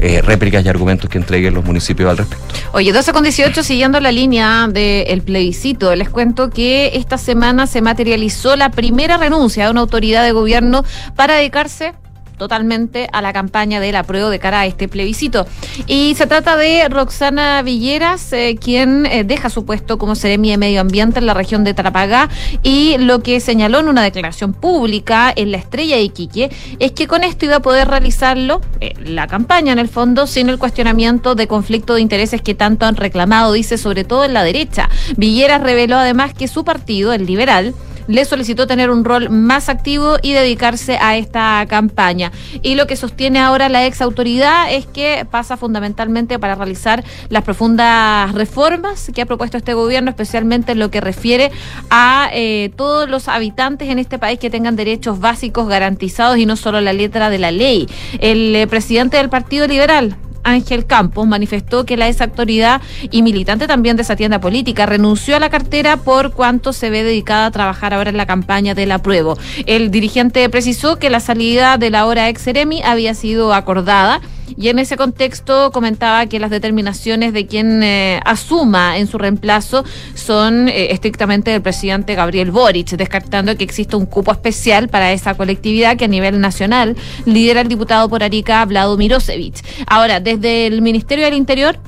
eh, 0.00 0.20
réplicas 0.20 0.64
y 0.64 0.68
argumentos 0.68 1.08
que 1.08 1.18
entreguen 1.18 1.54
los 1.54 1.64
municipios 1.64 2.10
al 2.10 2.18
respecto. 2.18 2.44
Oye, 2.72 2.92
12 2.92 3.12
con 3.12 3.22
18, 3.22 3.62
siguiendo 3.62 4.00
la 4.00 4.10
línea 4.10 4.66
del 4.66 5.22
plebiscito, 5.22 5.94
les 5.94 6.10
cuento 6.10 6.50
que 6.50 6.90
esta 6.94 7.18
semana 7.18 7.68
se 7.68 7.82
materializó 7.82 8.56
la 8.56 8.72
primera 8.72 9.16
renuncia 9.16 9.66
de 9.66 9.70
una 9.70 9.82
autoridad 9.82 10.24
de 10.24 10.32
gobierno 10.32 10.84
para 11.14 11.36
dedicarse 11.36 11.94
totalmente 12.36 13.08
a 13.12 13.22
la 13.22 13.32
campaña 13.32 13.80
del 13.80 13.96
apruebo 13.96 14.30
de 14.30 14.38
cara 14.38 14.60
a 14.60 14.66
este 14.66 14.88
plebiscito. 14.88 15.46
Y 15.86 16.14
se 16.16 16.26
trata 16.26 16.56
de 16.56 16.88
Roxana 16.88 17.62
Villeras, 17.62 18.32
eh, 18.32 18.56
quien 18.60 19.06
eh, 19.06 19.24
deja 19.24 19.50
su 19.50 19.64
puesto 19.64 19.98
como 19.98 20.14
seremi 20.14 20.50
de 20.50 20.58
Medio 20.58 20.80
Ambiente 20.80 21.18
en 21.18 21.26
la 21.26 21.34
región 21.34 21.64
de 21.64 21.74
Tarapagá 21.74 22.28
y 22.62 22.96
lo 22.98 23.22
que 23.22 23.40
señaló 23.40 23.80
en 23.80 23.88
una 23.88 24.02
declaración 24.02 24.52
pública 24.52 25.32
en 25.34 25.52
la 25.52 25.58
Estrella 25.58 25.96
de 25.96 26.02
Iquique 26.02 26.50
es 26.78 26.92
que 26.92 27.06
con 27.06 27.24
esto 27.24 27.46
iba 27.46 27.56
a 27.56 27.60
poder 27.60 27.88
realizarlo, 27.88 28.60
eh, 28.80 28.94
la 29.04 29.26
campaña 29.26 29.72
en 29.72 29.78
el 29.78 29.88
fondo, 29.88 30.26
sin 30.26 30.48
el 30.48 30.58
cuestionamiento 30.58 31.34
de 31.34 31.46
conflicto 31.46 31.94
de 31.94 32.00
intereses 32.00 32.42
que 32.42 32.54
tanto 32.54 32.86
han 32.86 32.96
reclamado, 32.96 33.52
dice 33.52 33.78
sobre 33.78 34.04
todo 34.04 34.24
en 34.24 34.34
la 34.34 34.44
derecha. 34.44 34.88
Villeras 35.16 35.62
reveló 35.62 35.96
además 35.96 36.34
que 36.34 36.48
su 36.48 36.64
partido, 36.64 37.12
el 37.12 37.26
liberal, 37.26 37.74
le 38.06 38.24
solicitó 38.24 38.66
tener 38.66 38.90
un 38.90 39.04
rol 39.04 39.30
más 39.30 39.68
activo 39.68 40.16
y 40.22 40.32
dedicarse 40.32 40.98
a 41.00 41.16
esta 41.16 41.64
campaña. 41.68 42.32
Y 42.62 42.74
lo 42.74 42.86
que 42.86 42.96
sostiene 42.96 43.40
ahora 43.40 43.68
la 43.68 43.86
ex 43.86 44.00
autoridad 44.00 44.72
es 44.72 44.86
que 44.86 45.26
pasa 45.30 45.56
fundamentalmente 45.56 46.38
para 46.38 46.54
realizar 46.54 47.04
las 47.28 47.44
profundas 47.44 48.32
reformas 48.32 49.10
que 49.14 49.22
ha 49.22 49.26
propuesto 49.26 49.56
este 49.56 49.74
gobierno, 49.74 50.10
especialmente 50.10 50.72
en 50.72 50.78
lo 50.78 50.90
que 50.90 51.00
refiere 51.00 51.50
a 51.90 52.30
eh, 52.32 52.70
todos 52.76 53.08
los 53.08 53.28
habitantes 53.28 53.88
en 53.88 53.98
este 53.98 54.18
país 54.18 54.38
que 54.38 54.50
tengan 54.50 54.76
derechos 54.76 55.20
básicos 55.20 55.68
garantizados 55.68 56.38
y 56.38 56.46
no 56.46 56.56
solo 56.56 56.80
la 56.80 56.92
letra 56.92 57.30
de 57.30 57.38
la 57.38 57.50
ley. 57.50 57.88
El 58.18 58.54
eh, 58.54 58.66
presidente 58.66 59.16
del 59.16 59.28
Partido 59.28 59.66
Liberal, 59.66 60.16
Ángel 60.44 60.86
Campos 60.86 61.26
manifestó 61.26 61.84
que 61.84 61.96
la 61.96 62.08
ex 62.08 62.20
autoridad 62.20 62.80
y 63.10 63.22
militante 63.22 63.66
también 63.66 63.96
de 63.96 64.02
esa 64.02 64.16
tienda 64.16 64.40
política 64.40 64.86
renunció 64.86 65.36
a 65.36 65.40
la 65.40 65.50
cartera 65.50 65.96
por 65.96 66.32
cuanto 66.32 66.72
se 66.72 66.90
ve 66.90 67.02
dedicada 67.02 67.46
a 67.46 67.50
trabajar 67.50 67.94
ahora 67.94 68.10
en 68.10 68.16
la 68.16 68.26
campaña 68.26 68.74
del 68.74 68.92
apruebo. 68.92 69.36
El 69.66 69.90
dirigente 69.90 70.48
precisó 70.48 70.98
que 70.98 71.10
la 71.10 71.20
salida 71.20 71.78
de 71.78 71.90
la 71.90 72.06
hora 72.06 72.28
ex 72.28 72.42
había 72.84 73.14
sido 73.14 73.54
acordada 73.54 74.20
y 74.56 74.68
en 74.68 74.78
ese 74.78 74.96
contexto 74.96 75.70
comentaba 75.72 76.26
que 76.26 76.38
las 76.38 76.50
determinaciones 76.50 77.32
de 77.32 77.46
quien 77.46 77.82
eh, 77.82 78.20
asuma 78.24 78.98
en 78.98 79.06
su 79.06 79.18
reemplazo 79.18 79.84
son 80.14 80.68
eh, 80.68 80.92
estrictamente 80.92 81.50
del 81.50 81.62
presidente 81.62 82.14
Gabriel 82.14 82.50
Boric, 82.50 82.90
descartando 82.90 83.56
que 83.56 83.64
exista 83.64 83.96
un 83.96 84.06
cupo 84.06 84.32
especial 84.32 84.88
para 84.88 85.12
esa 85.12 85.34
colectividad 85.34 85.96
que 85.96 86.04
a 86.04 86.08
nivel 86.08 86.40
nacional 86.40 86.96
lidera 87.24 87.60
el 87.60 87.68
diputado 87.68 88.08
por 88.08 88.22
Arica, 88.22 88.64
Vlado 88.64 88.96
Mirosevich. 88.96 89.62
Ahora, 89.86 90.20
desde 90.20 90.66
el 90.66 90.82
Ministerio 90.82 91.24
del 91.24 91.34
Interior 91.34 91.78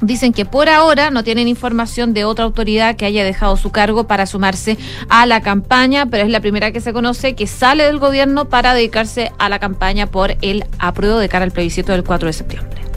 Dicen 0.00 0.32
que 0.32 0.44
por 0.44 0.68
ahora 0.68 1.10
no 1.10 1.24
tienen 1.24 1.48
información 1.48 2.14
de 2.14 2.24
otra 2.24 2.44
autoridad 2.44 2.96
que 2.96 3.04
haya 3.04 3.24
dejado 3.24 3.56
su 3.56 3.70
cargo 3.70 4.04
para 4.04 4.26
sumarse 4.26 4.78
a 5.08 5.26
la 5.26 5.42
campaña, 5.42 6.06
pero 6.06 6.24
es 6.24 6.30
la 6.30 6.40
primera 6.40 6.72
que 6.72 6.80
se 6.80 6.92
conoce 6.92 7.34
que 7.34 7.46
sale 7.46 7.84
del 7.84 7.98
gobierno 7.98 8.46
para 8.46 8.74
dedicarse 8.74 9.32
a 9.38 9.48
la 9.48 9.58
campaña 9.58 10.06
por 10.06 10.36
el 10.40 10.64
apruebo 10.78 11.18
de 11.18 11.28
cara 11.28 11.44
al 11.44 11.50
plebiscito 11.50 11.92
del 11.92 12.04
4 12.04 12.28
de 12.28 12.32
septiembre. 12.32 12.89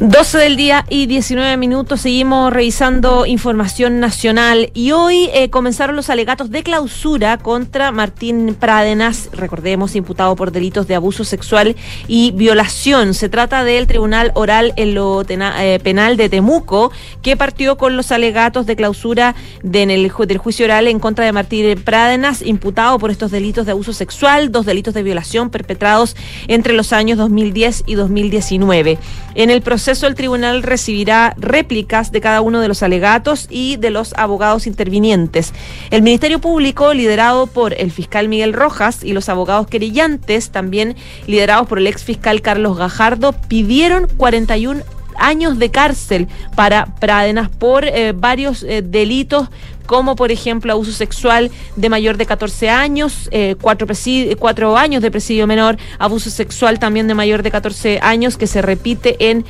12 0.00 0.38
del 0.38 0.56
día 0.56 0.84
y 0.88 1.06
19 1.06 1.56
minutos. 1.56 2.02
Seguimos 2.02 2.52
revisando 2.52 3.26
información 3.26 3.98
nacional 3.98 4.70
y 4.72 4.92
hoy 4.92 5.28
eh, 5.34 5.50
comenzaron 5.50 5.96
los 5.96 6.08
alegatos 6.08 6.52
de 6.52 6.62
clausura 6.62 7.36
contra 7.38 7.90
Martín 7.90 8.54
Prádenas, 8.54 9.28
recordemos, 9.32 9.96
imputado 9.96 10.36
por 10.36 10.52
delitos 10.52 10.86
de 10.86 10.94
abuso 10.94 11.24
sexual 11.24 11.74
y 12.06 12.30
violación. 12.30 13.12
Se 13.12 13.28
trata 13.28 13.64
del 13.64 13.88
Tribunal 13.88 14.30
Oral 14.36 14.72
en 14.76 14.94
lo 14.94 15.24
eh, 15.28 15.80
Penal 15.82 16.16
de 16.16 16.28
Temuco, 16.28 16.92
que 17.20 17.36
partió 17.36 17.76
con 17.76 17.96
los 17.96 18.12
alegatos 18.12 18.66
de 18.66 18.76
clausura 18.76 19.34
de, 19.64 19.82
en 19.82 19.90
el, 19.90 20.12
del 20.28 20.38
juicio 20.38 20.66
oral 20.66 20.86
en 20.86 21.00
contra 21.00 21.24
de 21.24 21.32
Martín 21.32 21.82
Prádenas, 21.82 22.40
imputado 22.42 23.00
por 23.00 23.10
estos 23.10 23.32
delitos 23.32 23.66
de 23.66 23.72
abuso 23.72 23.92
sexual, 23.92 24.52
dos 24.52 24.64
delitos 24.64 24.94
de 24.94 25.02
violación 25.02 25.50
perpetrados 25.50 26.14
entre 26.46 26.72
los 26.72 26.92
años 26.92 27.18
2010 27.18 27.82
y 27.84 27.96
2019. 27.96 28.96
En 29.34 29.50
el 29.50 29.60
proceso 29.60 29.87
el 29.88 30.14
tribunal 30.14 30.62
recibirá 30.62 31.34
réplicas 31.38 32.12
de 32.12 32.20
cada 32.20 32.42
uno 32.42 32.60
de 32.60 32.68
los 32.68 32.82
alegatos 32.82 33.46
y 33.48 33.78
de 33.78 33.88
los 33.90 34.12
abogados 34.18 34.66
intervinientes. 34.66 35.54
El 35.90 36.02
Ministerio 36.02 36.40
Público, 36.40 36.92
liderado 36.92 37.46
por 37.46 37.72
el 37.72 37.90
fiscal 37.90 38.28
Miguel 38.28 38.52
Rojas 38.52 39.02
y 39.02 39.14
los 39.14 39.30
abogados 39.30 39.66
querellantes, 39.66 40.50
también 40.50 40.94
liderados 41.26 41.66
por 41.66 41.78
el 41.78 41.86
ex 41.86 42.04
fiscal 42.04 42.42
Carlos 42.42 42.76
Gajardo, 42.76 43.32
pidieron 43.32 44.08
41 44.18 44.82
años 45.16 45.58
de 45.58 45.70
cárcel 45.70 46.28
para 46.54 46.94
Pradenas 47.00 47.48
por 47.48 47.86
eh, 47.86 48.12
varios 48.14 48.62
eh, 48.64 48.82
delitos 48.82 49.48
como 49.88 50.16
por 50.16 50.30
ejemplo 50.30 50.72
abuso 50.74 50.92
sexual 50.92 51.50
de 51.76 51.88
mayor 51.88 52.18
de 52.18 52.26
14 52.26 52.68
años, 52.68 53.28
eh, 53.32 53.56
cuatro, 53.58 54.76
años 54.76 55.02
de 55.02 55.10
presidio 55.10 55.46
menor, 55.46 55.78
abuso 55.98 56.28
sexual 56.28 56.78
también 56.78 57.08
de 57.08 57.14
mayor 57.14 57.42
de 57.42 57.50
14 57.50 57.98
años 58.02 58.36
que 58.36 58.46
se 58.46 58.60
repite 58.60 59.30
en 59.30 59.46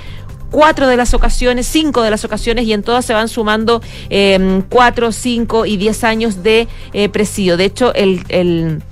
cuatro 0.51 0.89
de 0.89 0.97
las 0.97 1.15
ocasiones, 1.15 1.67
cinco 1.67 2.03
de 2.03 2.11
las 2.11 2.25
ocasiones, 2.25 2.67
y 2.67 2.73
en 2.73 2.83
todas 2.83 3.05
se 3.05 3.13
van 3.13 3.29
sumando 3.29 3.81
eh, 4.11 4.63
cuatro, 4.69 5.13
cinco 5.13 5.67
y 5.67 5.77
diez 5.77 6.05
años 6.05 6.43
de 6.43 6.69
eh, 6.93 7.09
presidio. 7.09 7.57
De 7.57 7.65
hecho, 7.65 7.95
el, 7.95 8.23
el 8.29 8.83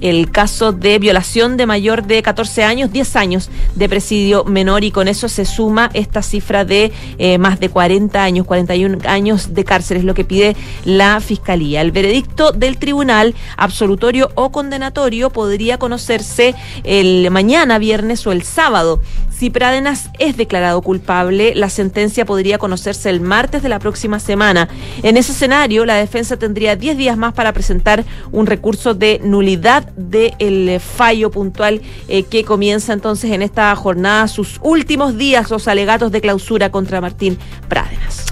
el 0.00 0.30
caso 0.30 0.72
de 0.72 0.98
violación 0.98 1.56
de 1.56 1.66
mayor 1.66 2.06
de 2.06 2.22
14 2.22 2.64
años, 2.64 2.92
10 2.92 3.16
años 3.16 3.50
de 3.74 3.88
presidio 3.88 4.44
menor 4.44 4.84
y 4.84 4.90
con 4.90 5.08
eso 5.08 5.28
se 5.28 5.44
suma 5.44 5.90
esta 5.94 6.22
cifra 6.22 6.64
de 6.64 6.92
eh, 7.18 7.38
más 7.38 7.60
de 7.60 7.68
40 7.68 8.22
años, 8.22 8.46
41 8.46 8.98
años 9.06 9.54
de 9.54 9.64
cárcel, 9.64 9.98
es 9.98 10.04
lo 10.04 10.14
que 10.14 10.24
pide 10.24 10.56
la 10.84 11.20
Fiscalía. 11.20 11.80
El 11.80 11.92
veredicto 11.92 12.52
del 12.52 12.78
tribunal, 12.78 13.34
absolutorio 13.56 14.30
o 14.34 14.50
condenatorio, 14.50 15.30
podría 15.30 15.78
conocerse 15.78 16.54
el 16.84 17.30
mañana, 17.30 17.78
viernes 17.78 18.26
o 18.26 18.32
el 18.32 18.42
sábado. 18.42 19.00
Si 19.30 19.50
Pradenas 19.50 20.08
es 20.18 20.38
declarado 20.38 20.80
culpable, 20.80 21.54
la 21.54 21.68
sentencia 21.68 22.24
podría 22.24 22.56
conocerse 22.56 23.10
el 23.10 23.20
martes 23.20 23.62
de 23.62 23.68
la 23.68 23.78
próxima 23.78 24.18
semana. 24.18 24.68
En 25.02 25.18
ese 25.18 25.32
escenario, 25.32 25.84
la 25.84 25.96
defensa 25.96 26.38
tendría 26.38 26.74
10 26.74 26.96
días 26.96 27.18
más 27.18 27.34
para 27.34 27.52
presentar 27.52 28.04
un 28.32 28.46
recurso 28.46 28.94
de 28.94 29.20
nulidad 29.22 29.85
del 29.96 30.80
fallo 30.80 31.30
puntual 31.30 31.82
eh, 32.08 32.22
que 32.24 32.44
comienza 32.44 32.92
entonces 32.92 33.30
en 33.30 33.42
esta 33.42 33.74
jornada 33.76 34.28
sus 34.28 34.58
últimos 34.62 35.16
días 35.16 35.50
los 35.50 35.68
alegatos 35.68 36.12
de 36.12 36.20
clausura 36.20 36.70
contra 36.70 37.00
Martín 37.00 37.38
Prádenas. 37.68 38.26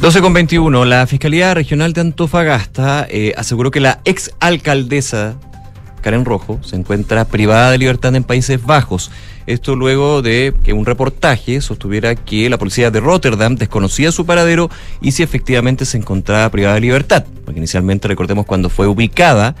12 0.00 0.20
con 0.20 0.32
21, 0.32 0.84
la 0.84 1.06
Fiscalía 1.08 1.54
Regional 1.54 1.92
de 1.92 2.02
Antofagasta 2.02 3.06
eh, 3.10 3.32
aseguró 3.36 3.72
que 3.72 3.80
la 3.80 4.00
ex 4.04 4.30
alcaldesa 4.38 5.36
Karen 6.02 6.24
Rojo 6.24 6.60
se 6.62 6.76
encuentra 6.76 7.24
privada 7.24 7.70
de 7.70 7.78
libertad 7.78 8.14
en 8.14 8.24
Países 8.24 8.64
Bajos. 8.64 9.10
Esto 9.46 9.76
luego 9.76 10.22
de 10.22 10.54
que 10.62 10.72
un 10.72 10.84
reportaje 10.84 11.60
sostuviera 11.60 12.14
que 12.14 12.50
la 12.50 12.58
policía 12.58 12.90
de 12.90 13.00
Rotterdam 13.00 13.56
desconocía 13.56 14.12
su 14.12 14.26
paradero 14.26 14.70
y 15.00 15.12
si 15.12 15.22
efectivamente 15.22 15.84
se 15.84 15.96
encontraba 15.96 16.50
privada 16.50 16.74
de 16.74 16.82
libertad. 16.82 17.24
Porque 17.44 17.58
inicialmente, 17.58 18.08
recordemos, 18.08 18.46
cuando 18.46 18.68
fue 18.68 18.86
ubicada 18.86 19.56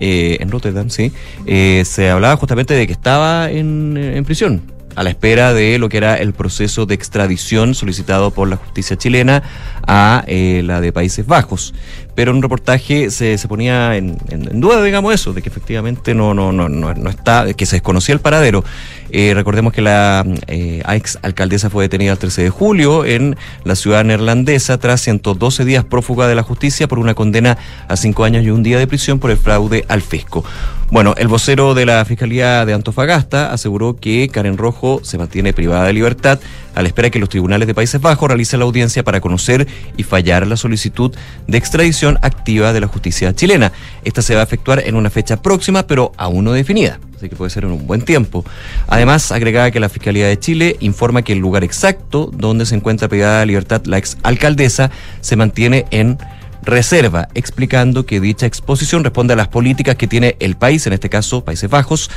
eh, 0.00 0.38
en 0.40 0.50
Rotterdam, 0.50 0.90
sí, 0.90 1.12
eh, 1.46 1.82
se 1.86 2.10
hablaba 2.10 2.36
justamente 2.36 2.74
de 2.74 2.86
que 2.86 2.92
estaba 2.92 3.50
en, 3.50 3.96
en 3.96 4.24
prisión 4.24 4.62
a 4.96 5.02
la 5.02 5.10
espera 5.10 5.54
de 5.54 5.78
lo 5.78 5.88
que 5.88 5.96
era 5.96 6.16
el 6.16 6.32
proceso 6.32 6.86
de 6.86 6.94
extradición 6.94 7.74
solicitado 7.74 8.32
por 8.32 8.48
la 8.48 8.56
justicia 8.56 8.96
chilena 8.96 9.42
a 9.86 10.24
eh, 10.26 10.62
la 10.64 10.80
de 10.80 10.92
Países 10.92 11.26
Bajos. 11.26 11.74
Pero 12.14 12.30
en 12.30 12.38
un 12.38 12.42
reportaje 12.42 13.10
se, 13.10 13.38
se 13.38 13.48
ponía 13.48 13.96
en, 13.96 14.18
duda, 14.60 14.82
digamos, 14.82 15.14
eso, 15.14 15.32
de 15.32 15.42
que 15.42 15.48
efectivamente 15.48 16.14
no, 16.14 16.34
no, 16.34 16.52
no, 16.52 16.68
no, 16.68 17.10
está, 17.10 17.52
que 17.54 17.66
se 17.66 17.76
desconocía 17.76 18.14
el 18.14 18.20
paradero. 18.20 18.64
Eh, 19.12 19.32
recordemos 19.34 19.72
que 19.72 19.82
la 19.82 20.24
eh, 20.46 20.82
ex 20.88 21.18
alcaldesa 21.22 21.68
fue 21.68 21.84
detenida 21.84 22.12
el 22.12 22.18
13 22.18 22.44
de 22.44 22.50
julio 22.50 23.04
en 23.04 23.36
la 23.64 23.74
ciudad 23.74 24.04
neerlandesa 24.04 24.78
tras 24.78 25.00
112 25.00 25.64
días 25.64 25.84
prófuga 25.84 26.28
de 26.28 26.36
la 26.36 26.42
justicia 26.42 26.86
por 26.86 26.98
una 26.98 27.14
condena 27.14 27.58
a 27.88 27.96
cinco 27.96 28.24
años 28.24 28.44
y 28.44 28.50
un 28.50 28.62
día 28.62 28.78
de 28.78 28.86
prisión 28.86 29.18
por 29.18 29.30
el 29.30 29.36
fraude 29.36 29.84
al 29.88 30.02
fisco. 30.02 30.44
Bueno, 30.90 31.14
el 31.16 31.28
vocero 31.28 31.74
de 31.74 31.86
la 31.86 32.04
Fiscalía 32.04 32.66
de 32.66 32.74
Antofagasta 32.74 33.52
aseguró 33.52 33.96
que 33.96 34.28
Karen 34.28 34.58
Rojo 34.58 35.00
se 35.04 35.18
mantiene 35.18 35.52
privada 35.52 35.84
de 35.84 35.92
libertad 35.92 36.40
a 36.74 36.82
la 36.82 36.88
espera 36.88 37.06
de 37.06 37.10
que 37.10 37.18
los 37.18 37.28
tribunales 37.28 37.66
de 37.66 37.74
Países 37.74 38.00
Bajos 38.00 38.28
realicen 38.28 38.60
la 38.60 38.66
audiencia 38.66 39.02
para 39.02 39.20
conocer 39.20 39.66
y 39.96 40.02
fallar 40.02 40.46
la 40.46 40.56
solicitud 40.56 41.14
de 41.46 41.58
extradición 41.58 42.18
activa 42.22 42.72
de 42.72 42.80
la 42.80 42.86
justicia 42.86 43.34
chilena. 43.34 43.72
Esta 44.04 44.22
se 44.22 44.34
va 44.34 44.40
a 44.40 44.44
efectuar 44.44 44.82
en 44.86 44.94
una 44.94 45.10
fecha 45.10 45.40
próxima, 45.40 45.86
pero 45.86 46.12
aún 46.16 46.44
no 46.44 46.52
definida 46.52 46.98
así 47.20 47.28
que 47.28 47.36
puede 47.36 47.50
ser 47.50 47.64
en 47.64 47.72
un 47.72 47.86
buen 47.86 48.02
tiempo. 48.02 48.44
Además, 48.88 49.30
agregaba 49.30 49.70
que 49.70 49.78
la 49.78 49.90
Fiscalía 49.90 50.26
de 50.26 50.38
Chile 50.38 50.76
informa 50.80 51.22
que 51.22 51.34
el 51.34 51.38
lugar 51.38 51.64
exacto 51.64 52.30
donde 52.32 52.64
se 52.64 52.74
encuentra 52.74 53.08
privada 53.08 53.40
de 53.40 53.46
libertad 53.46 53.82
la 53.84 53.98
ex 53.98 54.16
alcaldesa 54.22 54.90
se 55.20 55.36
mantiene 55.36 55.84
en 55.90 56.18
reserva, 56.62 57.28
explicando 57.34 58.06
que 58.06 58.20
dicha 58.20 58.46
exposición 58.46 59.04
responde 59.04 59.34
a 59.34 59.36
las 59.36 59.48
políticas 59.48 59.96
que 59.96 60.06
tiene 60.06 60.36
el 60.40 60.56
país, 60.56 60.86
en 60.86 60.92
este 60.92 61.08
caso 61.08 61.44
Países 61.44 61.70
Bajos, 61.70 62.10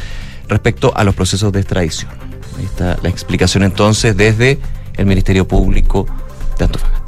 respecto 0.48 0.94
a 0.96 1.04
los 1.04 1.16
procesos 1.16 1.52
de 1.52 1.60
extradición. 1.60 2.33
Ahí 2.58 2.66
está 2.66 2.98
la 3.02 3.10
explicación 3.10 3.64
entonces 3.64 4.16
desde 4.16 4.60
el 4.96 5.06
Ministerio 5.06 5.48
Público 5.48 6.06
de 6.58 6.66
Antofagasta. 6.66 7.03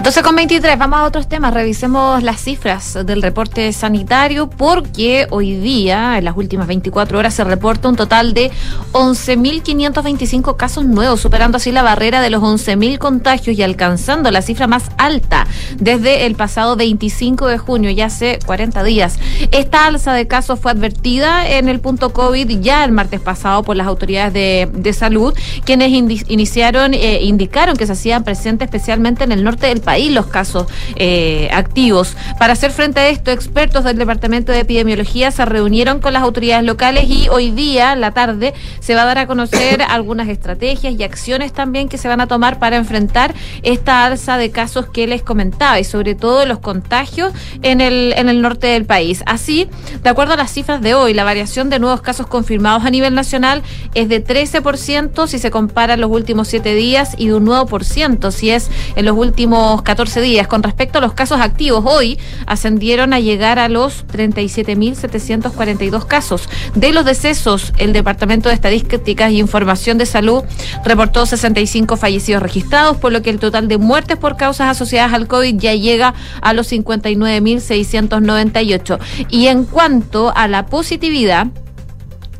12 0.00 0.22
con 0.22 0.36
23, 0.36 0.78
vamos 0.78 1.00
a 1.00 1.04
otros 1.04 1.28
temas. 1.28 1.52
Revisemos 1.52 2.22
las 2.22 2.40
cifras 2.40 2.96
del 3.04 3.20
reporte 3.20 3.72
sanitario 3.72 4.48
porque 4.48 5.26
hoy 5.30 5.56
día, 5.56 6.18
en 6.18 6.24
las 6.24 6.36
últimas 6.36 6.68
24 6.68 7.18
horas, 7.18 7.34
se 7.34 7.42
reporta 7.42 7.88
un 7.88 7.96
total 7.96 8.32
de 8.32 8.52
11.525 8.92 10.56
casos 10.56 10.84
nuevos, 10.84 11.20
superando 11.20 11.56
así 11.56 11.72
la 11.72 11.82
barrera 11.82 12.22
de 12.22 12.30
los 12.30 12.40
11.000 12.40 12.98
contagios 12.98 13.58
y 13.58 13.62
alcanzando 13.64 14.30
la 14.30 14.40
cifra 14.40 14.68
más 14.68 14.84
alta 14.98 15.48
desde 15.80 16.26
el 16.26 16.36
pasado 16.36 16.76
25 16.76 17.48
de 17.48 17.58
junio, 17.58 17.90
ya 17.90 18.06
hace 18.06 18.38
40 18.46 18.84
días. 18.84 19.18
Esta 19.50 19.86
alza 19.86 20.12
de 20.12 20.28
casos 20.28 20.60
fue 20.60 20.70
advertida 20.70 21.48
en 21.48 21.68
el 21.68 21.80
punto 21.80 22.12
COVID 22.12 22.60
ya 22.60 22.84
el 22.84 22.92
martes 22.92 23.20
pasado 23.20 23.64
por 23.64 23.74
las 23.74 23.88
autoridades 23.88 24.32
de, 24.72 24.92
salud, 24.92 25.34
quienes 25.64 25.90
iniciaron, 25.90 26.94
eh, 26.94 27.24
indicaron 27.24 27.76
que 27.76 27.84
se 27.84 27.92
hacían 27.92 28.22
presentes 28.22 28.66
especialmente 28.66 29.24
en 29.24 29.32
el 29.32 29.42
norte 29.42 29.66
del 29.66 29.80
país 29.80 29.87
los 30.10 30.26
casos 30.26 30.66
eh, 30.96 31.48
activos. 31.52 32.14
Para 32.38 32.52
hacer 32.52 32.72
frente 32.72 33.00
a 33.00 33.08
esto, 33.08 33.30
expertos 33.30 33.84
del 33.84 33.96
Departamento 33.96 34.52
de 34.52 34.60
Epidemiología 34.60 35.30
se 35.30 35.44
reunieron 35.44 36.00
con 36.00 36.12
las 36.12 36.22
autoridades 36.22 36.64
locales 36.64 37.04
y 37.08 37.28
hoy 37.30 37.50
día, 37.50 37.96
la 37.96 38.12
tarde, 38.12 38.54
se 38.80 38.94
va 38.94 39.02
a 39.02 39.06
dar 39.06 39.18
a 39.18 39.26
conocer 39.26 39.82
algunas 39.88 40.28
estrategias 40.28 40.94
y 40.94 41.02
acciones 41.02 41.52
también 41.52 41.88
que 41.88 41.98
se 41.98 42.08
van 42.08 42.20
a 42.20 42.26
tomar 42.26 42.58
para 42.58 42.76
enfrentar 42.76 43.34
esta 43.62 44.04
alza 44.04 44.36
de 44.36 44.50
casos 44.50 44.86
que 44.86 45.06
les 45.06 45.22
comentaba 45.22 45.80
y 45.80 45.84
sobre 45.84 46.14
todo 46.14 46.44
los 46.44 46.58
contagios 46.58 47.32
en 47.62 47.80
el, 47.80 48.12
en 48.16 48.28
el 48.28 48.42
norte 48.42 48.66
del 48.66 48.84
país. 48.84 49.22
Así, 49.26 49.68
de 50.02 50.10
acuerdo 50.10 50.34
a 50.34 50.36
las 50.36 50.52
cifras 50.52 50.82
de 50.82 50.94
hoy, 50.94 51.14
la 51.14 51.24
variación 51.24 51.70
de 51.70 51.78
nuevos 51.78 52.02
casos 52.02 52.26
confirmados 52.26 52.84
a 52.84 52.90
nivel 52.90 53.14
nacional 53.14 53.62
es 53.94 54.08
de 54.08 54.24
13% 54.24 55.26
si 55.26 55.38
se 55.38 55.50
compara 55.50 55.96
los 55.96 56.10
últimos 56.10 56.48
siete 56.48 56.74
días 56.74 57.14
y 57.16 57.28
de 57.28 57.34
un 57.34 57.46
9% 57.46 58.30
si 58.30 58.50
es 58.50 58.70
en 58.96 59.04
los 59.04 59.16
últimos 59.16 59.77
14 59.82 60.20
días. 60.20 60.46
Con 60.46 60.62
respecto 60.62 60.98
a 60.98 61.00
los 61.00 61.12
casos 61.12 61.40
activos, 61.40 61.84
hoy 61.86 62.18
ascendieron 62.46 63.12
a 63.12 63.18
llegar 63.20 63.58
a 63.58 63.68
los 63.68 64.06
37.742 64.06 66.06
casos. 66.06 66.48
De 66.74 66.92
los 66.92 67.04
decesos, 67.04 67.72
el 67.78 67.92
Departamento 67.92 68.48
de 68.48 68.54
Estadísticas 68.54 69.32
y 69.32 69.38
Información 69.38 69.98
de 69.98 70.06
Salud 70.06 70.44
reportó 70.84 71.26
65 71.26 71.96
fallecidos 71.96 72.42
registrados, 72.42 72.96
por 72.96 73.12
lo 73.12 73.22
que 73.22 73.30
el 73.30 73.38
total 73.38 73.68
de 73.68 73.78
muertes 73.78 74.16
por 74.16 74.36
causas 74.36 74.70
asociadas 74.70 75.12
al 75.12 75.28
COVID 75.28 75.58
ya 75.58 75.74
llega 75.74 76.14
a 76.40 76.52
los 76.52 76.72
59.698. 76.72 78.98
Y 79.30 79.46
en 79.48 79.64
cuanto 79.64 80.32
a 80.34 80.48
la 80.48 80.66
positividad, 80.66 81.48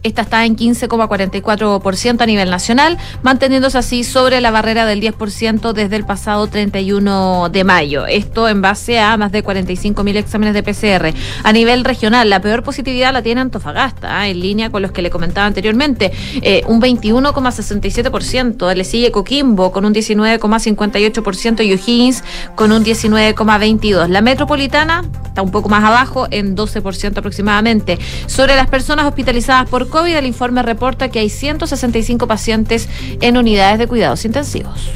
Esta 0.03 0.23
está 0.23 0.45
en 0.45 0.57
15,44% 0.57 2.21
a 2.21 2.27
nivel 2.27 2.51
nacional, 2.51 2.99
manteniéndose 3.23 3.79
así 3.79 4.05
sobre 4.05 4.41
la 4.41 4.51
barrera 4.51 4.87
del 4.87 5.01
10% 5.01 5.73
desde 5.73 5.97
el 5.97 6.05
pasado 6.05 6.47
31 6.47 7.49
de 7.51 7.65
mayo. 7.65 8.07
Esto 8.07 8.49
en 8.49 8.63
base 8.63 9.01
a 9.01 9.17
más 9.17 9.33
de 9.33 9.43
45 9.43 10.05
mil 10.05 10.17
exámenes 10.17 10.55
de 10.55 10.63
PCR. 10.63 11.13
A 11.43 11.53
nivel 11.53 11.85
regional, 11.85 12.31
la 12.31 12.41
peor 12.41 12.63
positividad 12.63 13.13
la 13.13 13.23
tiene 13.23 13.41
Antofagasta, 13.41 14.21
¿ah? 14.21 14.29
en 14.29 14.41
línea 14.41 14.71
con 14.71 14.83
los 14.83 14.93
que 14.93 15.03
le 15.03 15.11
comentaba 15.11 15.47
anteriormente, 15.47 16.13
eh, 16.43 16.63
un 16.67 16.81
21,67%. 16.81 18.75
Le 18.75 18.85
sigue 18.85 19.11
Coquimbo 19.11 19.73
con 19.73 19.85
un 19.85 19.93
19,58% 19.93 21.65
y 21.65 21.73
O'Higgins 21.73 22.23
con 22.55 22.73
un 22.73 22.85
19,22%. 22.85 24.09
La 24.09 24.21
metropolitana 24.21 25.03
está 25.27 25.43
un 25.43 25.51
poco 25.51 25.69
más 25.69 25.85
abajo, 25.85 26.27
en 26.31 26.57
12% 26.57 27.19
aproximadamente. 27.19 27.99
Sobre 28.27 28.57
las 28.57 28.69
personas 28.69 29.07
hospitalizadas 29.07 29.69
por 29.69 29.88
COVID, 29.89 30.17
el 30.17 30.27
informe 30.27 30.63
reporta 30.63 31.11
que 31.11 31.19
hay 31.19 31.31
165 31.31 32.27
pacientes 32.27 32.89
en 33.21 33.37
unidades 33.37 33.79
de 33.79 33.87
cuidados 33.87 34.25
intensivos. 34.25 34.91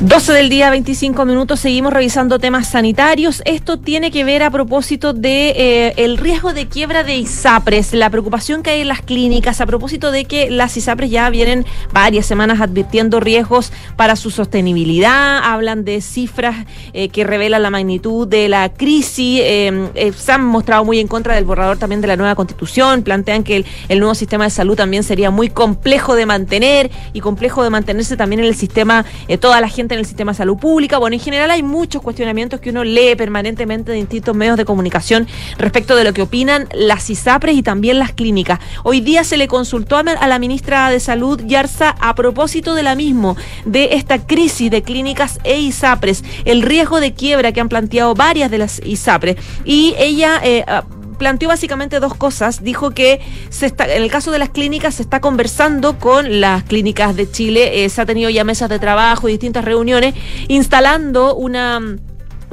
12 0.00 0.32
del 0.32 0.48
día, 0.48 0.70
25 0.70 1.24
minutos, 1.24 1.60
seguimos 1.60 1.92
revisando 1.92 2.40
temas 2.40 2.68
sanitarios. 2.68 3.42
Esto 3.44 3.78
tiene 3.78 4.10
que 4.10 4.24
ver 4.24 4.42
a 4.42 4.50
propósito 4.50 5.12
de 5.12 5.50
eh, 5.50 5.94
el 5.96 6.18
riesgo 6.18 6.52
de 6.52 6.66
quiebra 6.66 7.04
de 7.04 7.16
ISAPRES, 7.16 7.94
la 7.94 8.10
preocupación 8.10 8.64
que 8.64 8.70
hay 8.70 8.80
en 8.80 8.88
las 8.88 9.02
clínicas 9.02 9.60
a 9.60 9.66
propósito 9.66 10.10
de 10.10 10.24
que 10.24 10.50
las 10.50 10.76
ISAPRES 10.76 11.10
ya 11.10 11.30
vienen 11.30 11.64
varias 11.92 12.26
semanas 12.26 12.60
advirtiendo 12.60 13.20
riesgos 13.20 13.72
para 13.94 14.16
su 14.16 14.32
sostenibilidad, 14.32 15.38
hablan 15.44 15.84
de 15.84 16.00
cifras 16.00 16.66
eh, 16.92 17.08
que 17.08 17.22
revelan 17.22 17.62
la 17.62 17.70
magnitud 17.70 18.26
de 18.26 18.48
la 18.48 18.70
crisis, 18.70 19.40
eh, 19.44 20.12
se 20.16 20.32
han 20.32 20.44
mostrado 20.44 20.84
muy 20.84 20.98
en 20.98 21.06
contra 21.06 21.36
del 21.36 21.44
borrador 21.44 21.78
también 21.78 22.00
de 22.00 22.08
la 22.08 22.16
nueva 22.16 22.34
constitución, 22.34 23.04
plantean 23.04 23.44
que 23.44 23.56
el, 23.56 23.66
el 23.88 24.00
nuevo 24.00 24.16
sistema 24.16 24.44
de 24.44 24.50
salud 24.50 24.76
también 24.76 25.04
sería 25.04 25.30
muy 25.30 25.50
complejo 25.50 26.16
de 26.16 26.26
mantener 26.26 26.90
y 27.12 27.20
complejo 27.20 27.62
de 27.62 27.70
mantenerse 27.70 28.16
también 28.16 28.40
en 28.40 28.46
el 28.46 28.56
sistema, 28.56 29.04
toda 29.40 29.60
la 29.60 29.68
gente 29.68 29.83
en 29.92 30.00
el 30.00 30.06
sistema 30.06 30.32
de 30.32 30.38
salud 30.38 30.56
pública. 30.56 30.96
Bueno, 30.96 31.14
en 31.14 31.20
general 31.20 31.50
hay 31.50 31.62
muchos 31.62 32.00
cuestionamientos 32.00 32.60
que 32.60 32.70
uno 32.70 32.84
lee 32.84 33.14
permanentemente 33.16 33.92
de 33.92 33.98
distintos 33.98 34.34
medios 34.34 34.56
de 34.56 34.64
comunicación 34.64 35.26
respecto 35.58 35.96
de 35.96 36.04
lo 36.04 36.14
que 36.14 36.22
opinan 36.22 36.68
las 36.72 37.10
ISAPRES 37.10 37.56
y 37.56 37.62
también 37.62 37.98
las 37.98 38.12
clínicas. 38.12 38.60
Hoy 38.84 39.00
día 39.00 39.24
se 39.24 39.36
le 39.36 39.48
consultó 39.48 39.96
a 39.96 40.26
la 40.26 40.38
ministra 40.38 40.90
de 40.90 41.00
Salud, 41.00 41.40
Yarza, 41.44 41.96
a 42.00 42.14
propósito 42.14 42.74
de 42.74 42.82
la 42.82 42.94
misma, 42.94 43.34
de 43.64 43.90
esta 43.92 44.26
crisis 44.26 44.70
de 44.70 44.82
clínicas 44.82 45.40
e 45.44 45.60
ISAPRES, 45.60 46.24
el 46.44 46.62
riesgo 46.62 47.00
de 47.00 47.12
quiebra 47.12 47.52
que 47.52 47.60
han 47.60 47.68
planteado 47.68 48.14
varias 48.14 48.50
de 48.50 48.58
las 48.58 48.80
ISAPRES. 48.84 49.36
Y 49.64 49.94
ella... 49.98 50.40
Eh, 50.42 50.64
planteó 51.24 51.48
básicamente 51.48 52.00
dos 52.00 52.14
cosas. 52.14 52.62
Dijo 52.62 52.90
que 52.90 53.18
se 53.48 53.64
está, 53.64 53.86
en 53.86 54.02
el 54.02 54.10
caso 54.10 54.30
de 54.30 54.38
las 54.38 54.50
clínicas 54.50 54.96
se 54.96 55.02
está 55.02 55.22
conversando 55.22 55.98
con 55.98 56.38
las 56.38 56.64
clínicas 56.64 57.16
de 57.16 57.30
Chile, 57.30 57.82
eh, 57.82 57.88
se 57.88 58.02
ha 58.02 58.04
tenido 58.04 58.28
ya 58.28 58.44
mesas 58.44 58.68
de 58.68 58.78
trabajo 58.78 59.26
y 59.26 59.32
distintas 59.32 59.64
reuniones, 59.64 60.14
instalando 60.48 61.34
una 61.34 61.80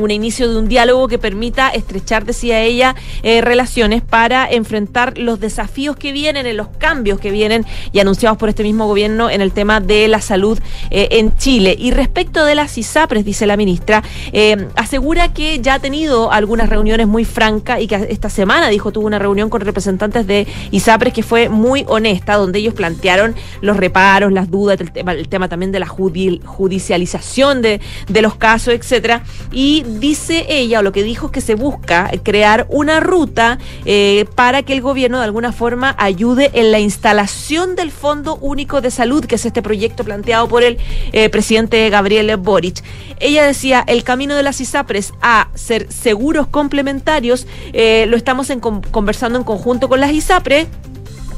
un 0.04 0.12
inicio 0.12 0.52
de 0.52 0.58
un 0.58 0.68
diálogo 0.68 1.08
que 1.08 1.18
permita 1.18 1.70
estrechar, 1.70 2.26
decía 2.26 2.62
ella, 2.62 2.96
eh, 3.24 3.42
relaciones 3.42 4.02
para 4.02 4.50
enfrentar 4.50 5.18
los 5.18 5.40
desafíos 5.40 5.96
que 5.96 6.12
vienen, 6.12 6.46
en 6.46 6.58
los 6.58 6.68
cambios 6.68 7.20
que 7.20 7.32
vienen 7.32 7.66
y 7.92 8.00
anunciados 8.00 8.38
por 8.38 8.50
este 8.50 8.64
mismo 8.64 8.88
gobierno 8.88 9.30
en 9.30 9.42
el 9.42 9.52
tema 9.52 9.80
de 9.80 10.08
la 10.08 10.22
salud 10.22 10.60
eh, 10.90 11.08
en 11.12 11.36
Chile. 11.38 11.76
Y 11.78 11.92
respecto 11.92 12.46
de 12.46 12.56
las 12.56 12.78
ISAPRES, 12.78 13.26
dice 13.26 13.46
la 13.46 13.58
ministra, 13.58 14.04
eh, 14.32 14.68
asegura 14.76 15.34
que 15.34 15.60
ya 15.62 15.76
ha 15.76 15.80
tenido 15.80 16.32
algunas 16.32 16.70
reuniones 16.70 17.08
muy 17.08 17.26
francas 17.26 17.82
y 17.82 17.88
que 17.88 18.08
esta 18.10 18.30
semana, 18.30 18.70
dijo, 18.70 18.92
tuvo 18.92 19.08
una 19.08 19.20
reunión 19.20 19.50
con 19.50 19.62
representantes 19.62 20.28
de 20.28 20.48
ISAPRES 20.72 21.14
que 21.14 21.24
fue 21.24 21.50
muy 21.50 21.86
honesta, 21.88 22.36
donde 22.36 22.60
ellos 22.60 22.74
plantearon 22.74 23.36
los 23.62 23.78
reparos, 23.78 24.32
las 24.32 24.50
dudas, 24.50 24.80
el 24.82 24.92
tema, 24.92 25.14
el 25.14 25.28
tema 25.28 25.48
también 25.48 25.72
de 25.72 25.80
la 25.80 25.88
judicialización 25.88 27.62
de, 27.62 27.82
de 28.08 28.22
los 28.22 28.36
casos, 28.36 28.74
etcétera. 28.74 29.24
Y 29.52 29.84
dice 30.00 30.46
ella, 30.50 30.80
o 30.80 30.84
lo 30.84 30.92
que 30.92 31.04
dijo 31.04 31.28
es 31.28 31.32
que 31.32 31.42
se 31.42 31.56
busca 31.56 32.10
crear 32.24 32.66
una 32.70 33.00
ruta 33.00 33.58
eh, 33.86 34.26
para 34.36 34.64
que 34.64 34.74
el 34.74 34.82
gobierno 34.82 35.18
de 35.20 35.26
alguna 35.26 35.52
forma 35.52 35.96
ayude 35.98 36.52
en 36.54 36.72
la 36.72 36.80
instalación 36.80 37.76
del 37.76 37.92
Fondo 37.92 38.38
Único 38.38 38.82
de 38.82 38.92
Salud, 38.92 39.26
que 39.26 39.36
es 39.36 39.46
este 39.46 39.62
proyecto 39.62 40.04
planteado 40.04 40.48
por 40.48 40.64
el 40.64 40.78
eh, 41.12 41.30
presidente 41.30 41.90
Gabriel 41.90 42.36
Boric. 42.38 42.84
Ella 43.20 43.46
decía, 43.46 43.84
el 43.88 44.04
camino 44.04 44.36
de 44.36 44.44
las 44.44 44.62
ISAPRES 44.62 45.14
a 45.22 45.50
ser 45.56 45.92
seguros 45.92 46.48
complementarios, 46.48 47.48
eh, 47.74 48.06
lo 48.08 48.18
estamos 48.18 48.52
conversando 48.92 49.38
en 49.38 49.44
conjunto 49.44 49.90
con 49.90 50.00
las 50.00 50.12
ISAPRES 50.12 50.68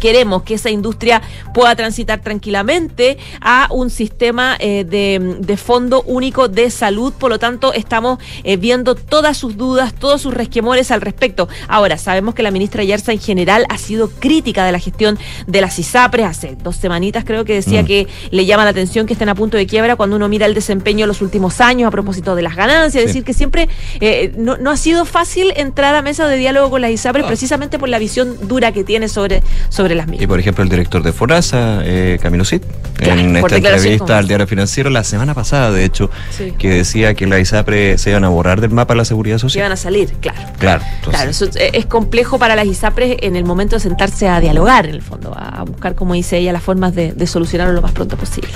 queremos 0.04 0.44
que 0.44 0.56
esa 0.56 0.70
industria 0.70 1.22
pueda 1.54 1.78
transitar 1.78 2.20
tranquilamente 2.20 3.18
a 3.40 3.70
un 3.72 3.90
sistema 3.90 4.58
eh, 4.60 4.84
de, 4.84 5.56
fondo 5.56 6.02
único 6.02 6.50
de 6.50 6.70
salud. 6.72 7.14
Por 7.14 7.30
lo 7.32 7.40
tanto, 7.40 7.72
estamos 7.72 8.20
eh, 8.44 8.58
viendo 8.58 8.96
todas 8.96 9.38
sus 9.38 9.56
dudas, 9.56 9.94
todos 9.94 10.22
sus 10.22 10.34
resquemores 10.34 10.92
al 10.92 11.00
respecto. 11.00 11.48
Ahora, 11.70 11.98
sabemos 11.98 12.36
que 12.36 12.44
la 12.44 12.52
ministra 12.52 12.84
Yersa 12.84 13.14
en 13.14 13.22
general 13.22 13.66
ha 13.70 13.78
sido 13.78 14.10
crítica 14.10 14.66
de 14.66 14.74
la 14.74 14.80
gestión 14.80 15.18
de 15.48 15.62
las 15.62 15.80
ISAPRES. 15.80 16.26
Hace 16.26 16.58
dos 16.62 16.76
semanitas 16.76 17.24
creo 17.24 17.46
que 17.46 17.54
decía 17.54 17.84
mm. 17.84 17.86
que 17.86 18.08
le 18.30 18.46
llama 18.46 18.66
la 18.66 18.72
atención 18.72 19.06
que 19.06 19.14
estén 19.14 19.30
a 19.30 19.36
punto 19.36 19.56
de 19.56 19.68
quiebra 19.68 19.96
cuando 19.96 20.18
uno 20.18 20.28
mira 20.28 20.48
el 20.48 20.54
desempeño 20.54 21.06
en 21.06 21.08
los 21.08 21.22
últimos 21.22 21.62
años 21.62 21.88
a 21.88 21.92
propósito 21.92 22.36
de 22.36 22.42
las 22.42 22.58
ganancias. 22.58 23.06
Es 23.06 23.08
decir, 23.12 23.24
que 23.24 23.34
siempre 23.34 23.70
eh, 24.02 24.34
no, 24.36 24.70
ha 24.70 24.76
sido 24.76 25.06
fácil 25.06 25.54
entrar 25.56 25.96
a 25.96 26.02
mesa 26.02 26.28
de 26.28 26.36
diálogo 26.36 26.72
con 26.72 26.82
las 26.82 26.92
ISAPRES 26.92 27.24
ah. 27.24 27.28
precisamente 27.28 27.80
por 27.80 27.88
la 27.88 28.00
visión 28.00 28.50
dura 28.50 28.74
que 28.74 28.84
tiene 28.84 29.08
sobre, 29.08 29.42
sobre 29.70 29.93
y 30.20 30.28
por 30.28 30.40
ejemplo, 30.40 30.64
el 30.64 30.70
director 30.70 31.04
de 31.04 31.12
Forasa, 31.12 31.82
eh, 31.84 32.18
Camilo 32.22 32.46
Cid, 32.46 32.62
en 33.00 33.36
esta 33.36 33.58
entrevista 33.58 34.18
al 34.18 34.28
diario 34.28 34.48
financiero 34.48 34.90
la 34.90 35.04
semana 35.04 35.34
pasada, 35.34 35.72
de 35.72 35.86
hecho, 35.86 36.10
que 36.58 36.70
decía 36.70 37.14
que 37.14 37.28
la 37.28 37.40
ISAPRE 37.40 37.98
se 37.98 38.12
iban 38.12 38.24
a 38.24 38.30
borrar 38.30 38.62
del 38.62 38.72
mapa 38.72 38.96
la 38.96 39.06
seguridad 39.06 39.38
social. 39.38 39.62
Iban 39.62 39.72
a 39.72 39.78
salir, 39.78 40.14
claro. 40.20 40.40
Claro. 40.60 40.84
claro, 41.02 41.30
eso 41.30 41.48
es 41.56 41.86
complejo 41.86 42.40
para 42.40 42.56
las 42.56 42.66
ISAPRES 42.66 43.18
en 43.22 43.36
el 43.36 43.44
momento 43.44 43.76
de 43.76 43.80
sentarse 43.82 44.28
a 44.28 44.40
dialogar, 44.40 44.86
en 44.86 44.96
el 44.96 45.02
fondo, 45.02 45.34
a 45.36 45.64
buscar, 45.64 45.96
como 45.96 46.14
dice 46.14 46.38
ella, 46.38 46.54
las 46.54 46.64
formas 46.64 46.96
de, 46.96 47.14
solucionarlo 47.28 47.74
lo 47.74 47.82
más 47.82 47.92
pronto 47.94 48.18
posible. 48.18 48.50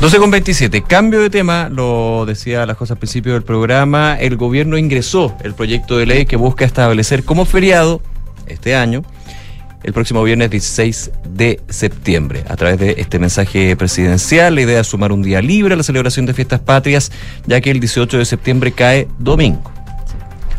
12 0.00 0.18
con 0.18 0.30
27, 0.30 0.82
cambio 0.82 1.20
de 1.20 1.28
tema, 1.28 1.68
lo 1.70 2.24
decía 2.26 2.64
las 2.64 2.76
cosas 2.76 2.92
al 2.92 2.98
principio 2.98 3.34
del 3.34 3.42
programa, 3.42 4.16
el 4.18 4.36
gobierno 4.36 4.78
ingresó 4.78 5.36
el 5.44 5.54
proyecto 5.54 5.98
de 5.98 6.06
ley 6.06 6.26
que 6.26 6.36
busca 6.36 6.64
establecer 6.64 7.24
como 7.24 7.44
feriado 7.44 8.00
este 8.46 8.74
año 8.74 9.02
el 9.82 9.92
próximo 9.92 10.22
viernes 10.22 10.50
16 10.50 11.10
de 11.28 11.60
septiembre. 11.68 12.44
A 12.48 12.56
través 12.56 12.78
de 12.78 12.96
este 12.98 13.18
mensaje 13.18 13.74
presidencial, 13.76 14.54
la 14.54 14.60
idea 14.62 14.80
es 14.80 14.86
sumar 14.86 15.12
un 15.12 15.22
día 15.22 15.40
libre 15.40 15.74
a 15.74 15.76
la 15.76 15.82
celebración 15.82 16.26
de 16.26 16.34
fiestas 16.34 16.60
patrias, 16.60 17.10
ya 17.46 17.60
que 17.60 17.70
el 17.70 17.80
18 17.80 18.18
de 18.18 18.24
septiembre 18.24 18.72
cae 18.72 19.08
domingo. 19.18 19.72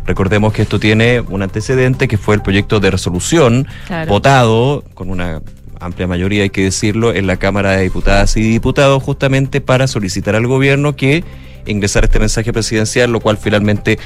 Recordemos 0.06 0.52
que 0.54 0.64
esto 0.64 0.80
tiene 0.80 1.22
un 1.22 1.44
antecedente 1.44 2.08
que 2.08 2.18
fue 2.18 2.36
el 2.36 2.42
proyecto 2.42 2.80
de 2.80 2.92
resolución 2.92 3.68
votado 4.08 4.84
con 4.94 5.10
una 5.10 5.42
amplia 5.80 6.08
mayoría, 6.08 6.44
hay 6.44 6.50
que 6.50 6.64
decirlo, 6.64 7.14
en 7.14 7.28
la 7.28 7.38
Cámara 7.38 7.72
de 7.72 7.84
Diputadas 7.84 8.38
y 8.38 8.42
Diputados, 8.42 9.02
justamente 9.02 9.62
para 9.62 9.88
solicitar 9.88 10.36
al 10.36 10.48
gobierno 10.48 10.96
que 10.96 11.24
ingresara 11.66 12.06
este 12.06 12.20
mensaje 12.20 12.52
presidencial, 12.54 13.12
lo 13.12 13.20
cual 13.20 13.38
finalmente 13.38 14.00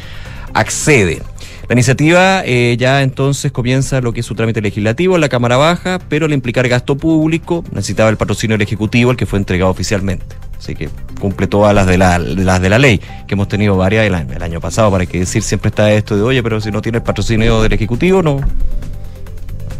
accede. 0.53 1.21
La 1.67 1.73
iniciativa 1.73 2.43
eh, 2.45 2.75
ya 2.77 3.01
entonces 3.01 3.51
comienza 3.51 3.99
lo 3.99 4.13
que 4.13 4.19
es 4.19 4.25
su 4.25 4.35
trámite 4.35 4.61
legislativo 4.61 5.15
en 5.15 5.21
la 5.21 5.29
Cámara 5.29 5.57
Baja, 5.57 5.99
pero 6.09 6.27
al 6.27 6.33
implicar 6.33 6.67
gasto 6.67 6.95
público 6.95 7.63
necesitaba 7.71 8.09
el 8.09 8.17
patrocinio 8.17 8.53
del 8.55 8.61
Ejecutivo, 8.61 9.09
el 9.09 9.17
que 9.17 9.25
fue 9.25 9.39
entregado 9.39 9.71
oficialmente. 9.71 10.25
Así 10.59 10.75
que 10.75 10.89
cumple 11.19 11.47
todas 11.47 11.73
las 11.73 11.87
de 11.87 11.97
la, 11.97 12.19
las 12.19 12.61
de 12.61 12.69
la 12.69 12.77
ley, 12.77 12.99
que 13.27 13.33
hemos 13.33 13.47
tenido 13.47 13.75
varias 13.77 14.05
el 14.05 14.13
año, 14.13 14.33
el 14.33 14.43
año 14.43 14.61
pasado, 14.61 14.91
para 14.91 15.05
que 15.05 15.19
decir 15.19 15.41
siempre 15.41 15.69
está 15.69 15.91
esto 15.91 16.15
de, 16.15 16.21
oye, 16.21 16.43
pero 16.43 16.61
si 16.61 16.71
no 16.71 16.81
tiene 16.81 16.99
el 16.99 17.03
patrocinio 17.03 17.61
del 17.63 17.73
Ejecutivo, 17.73 18.21
no. 18.21 18.41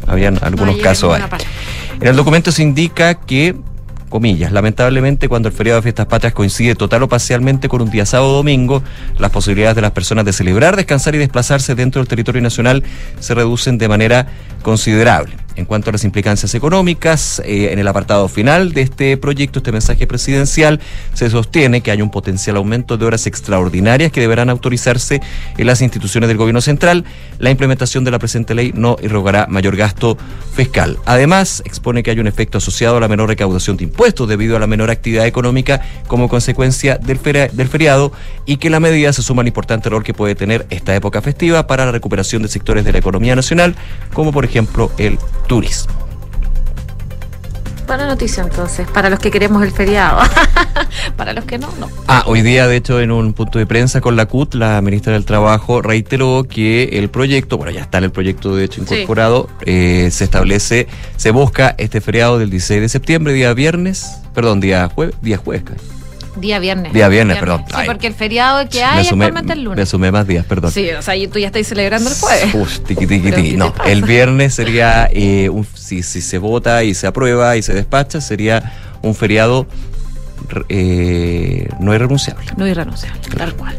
Habían 0.08 0.40
algunos 0.42 0.78
casos 0.78 1.14
ahí. 1.14 1.24
En 2.02 2.08
el 2.08 2.16
documento 2.16 2.52
se 2.52 2.64
indica 2.64 3.14
que 3.16 3.56
comillas. 4.10 4.52
Lamentablemente, 4.52 5.28
cuando 5.28 5.50
el 5.50 5.54
feriado 5.54 5.80
de 5.80 5.84
fiestas 5.84 6.06
patrias 6.06 6.34
coincide 6.34 6.76
total 6.76 7.04
o 7.04 7.10
parcialmente 7.10 7.70
con 7.70 7.82
un 7.82 7.90
día 7.90 8.06
sábado 8.06 8.34
o 8.34 8.36
domingo, 8.38 8.84
las 9.18 9.32
posibilidades 9.32 9.76
de 9.76 9.82
las 9.82 9.92
personas 9.92 10.26
de 10.26 10.34
celebrar, 10.34 10.76
descansar 10.76 11.16
y 11.16 11.18
desplazarse 11.18 11.76
dentro 11.76 12.02
del 12.02 12.08
territorio 12.08 12.42
nacional 12.42 12.84
se 13.20 13.34
reducen 13.34 13.78
de 13.78 13.88
manera 13.88 14.28
considerable. 14.62 15.45
En 15.56 15.66
cuanto 15.66 15.90
a 15.90 15.94
las 15.94 16.04
implicancias 16.04 16.54
económicas, 16.54 17.42
eh, 17.46 17.70
en 17.72 17.80
el 17.80 17.88
apartado 17.88 18.28
final 18.28 18.74
de 18.74 18.82
este 18.82 19.16
proyecto, 19.16 19.60
este 19.60 19.72
mensaje 19.72 20.06
presidencial, 20.06 20.82
se 21.14 21.30
sostiene 21.30 21.82
que 21.82 21.92
hay 21.92 22.02
un 22.02 22.12
potencial 22.12 22.58
aumento 22.58 22.98
de 22.98 23.06
horas 23.06 23.26
extraordinarias 23.26 24.12
que 24.12 24.20
deberán 24.20 24.50
autorizarse 24.50 25.22
en 25.58 25.68
las 25.68 25.82
instituciones 25.82 26.28
del 26.28 26.38
gobierno 26.38 26.60
central. 26.60 27.06
La 27.40 27.52
implementación 27.52 28.04
de 28.04 28.12
la 28.12 28.20
presente 28.20 28.54
ley 28.54 28.74
no 28.76 28.98
irrogará 29.02 29.48
mayor 29.48 29.78
gasto 29.78 30.18
fiscal. 30.54 30.98
Además, 31.06 31.62
expone 31.66 32.04
que 32.04 32.12
hay 32.12 32.20
un 32.20 32.28
efecto 32.28 32.58
asociado 32.58 32.98
a 32.98 33.00
la 33.00 33.08
menor 33.08 33.30
recaudación 33.30 33.78
de 33.78 33.86
impuestos 33.86 34.28
debido 34.28 34.58
a 34.58 34.60
la 34.60 34.68
menor 34.68 34.92
actividad 34.92 35.26
económica 35.26 35.82
como 36.08 36.28
consecuencia 36.28 36.98
del, 36.98 37.20
del 37.22 37.68
feriado 37.68 38.12
y 38.46 38.58
que 38.58 38.70
la 38.70 38.80
medida 38.80 39.14
se 39.14 39.22
suma 39.22 39.42
al 39.42 39.48
importante 39.48 39.90
rol 39.90 40.04
que 40.04 40.14
puede 40.14 40.36
tener 40.36 40.66
esta 40.70 40.96
época 40.96 41.22
festiva 41.22 41.68
para 41.68 41.86
la 41.86 41.92
recuperación 41.92 42.42
de 42.42 42.48
sectores 42.48 42.86
de 42.86 42.92
la 42.92 43.00
economía 43.00 43.36
nacional, 43.36 43.76
como 44.14 44.32
por 44.32 44.46
ejemplo 44.46 44.92
el 44.98 45.18
turismo. 45.48 45.94
Buena 47.88 48.08
noticia 48.08 48.42
entonces, 48.42 48.88
para 48.90 49.12
los 49.12 49.20
que 49.20 49.30
queremos 49.30 49.62
el 49.62 49.72
feriado. 49.72 50.20
para 51.18 51.34
los 51.34 51.46
que 51.46 51.60
no, 51.60 51.70
no. 51.80 51.88
Ah, 52.08 52.24
hoy 52.26 52.42
día, 52.42 52.66
de 52.68 52.78
hecho, 52.78 53.00
en 53.00 53.12
un 53.12 53.34
punto 53.34 53.60
de 53.60 53.68
prensa 53.68 54.02
con 54.02 54.16
la 54.16 54.26
CUT, 54.26 54.56
la 54.56 54.82
ministra 54.82 55.14
del 55.14 55.24
Trabajo 55.24 55.84
reiteró 55.84 56.46
que 56.50 56.86
el 56.94 57.10
proyecto, 57.10 57.58
bueno, 57.58 57.72
ya 57.72 57.82
está 57.82 58.00
en 58.00 58.06
el 58.06 58.12
proyecto 58.12 58.56
de 58.56 58.64
hecho 58.64 58.84
Sí. 58.88 58.96
incorporado, 58.96 59.50
eh, 59.68 60.10
se 60.12 60.24
establece, 60.24 60.88
se 61.16 61.30
busca 61.30 61.76
este 61.78 62.02
feriado 62.02 62.40
del 62.40 62.50
16 62.50 62.82
de 62.82 62.90
septiembre, 62.90 63.34
día 63.34 63.54
viernes, 63.54 64.18
perdón, 64.34 64.62
día 64.62 64.90
jueves, 64.94 65.16
día 65.22 65.38
jueves. 65.38 65.64
Día 66.38 66.60
viernes. 66.60 66.92
Día 66.94 67.08
viernes, 67.08 67.38
perdón. 67.38 67.64
Sí, 67.68 67.74
Ay. 67.76 67.86
porque 67.88 68.08
el 68.08 68.14
feriado 68.14 68.68
que 68.70 68.80
me, 68.80 68.84
hay 68.84 69.06
sumé, 69.06 69.26
es 69.28 69.36
el 69.36 69.46
me 69.46 69.56
lunes. 69.56 69.90
sumé 69.90 70.12
más 70.12 70.28
días, 70.28 70.46
perdón. 70.46 70.72
Sí, 70.72 70.90
o 70.92 71.02
sea, 71.02 71.16
y 71.16 71.28
tú 71.28 71.40
ya 71.40 71.48
estás 71.48 71.66
celebrando 71.68 72.10
el 72.10 72.16
jueves. 72.16 72.54
Uf, 72.56 72.80
tiqui, 72.80 73.08
tiqui, 73.08 73.24
¿Pero 73.30 73.36
tiqui. 73.38 73.52
qué 73.52 73.58
No, 73.58 73.74
el 73.86 74.04
viernes 74.04 74.54
sería, 74.54 75.08
eh, 75.12 75.50
un- 75.50 75.66
si, 75.74 76.04
si 76.04 76.22
se 76.22 76.38
vota 76.38 76.84
y 76.84 76.94
se 76.94 77.08
aprueba 77.08 77.56
y 77.58 77.62
se 77.62 77.74
despacha, 77.74 78.22
sería 78.22 78.74
un 79.02 79.16
feriado 79.16 79.68
eh, 80.70 81.70
no 81.80 81.94
irrenunciable. 81.94 82.46
No 82.58 82.68
irrenunciable, 82.68 83.20
tal 83.36 83.56
cual. 83.56 83.76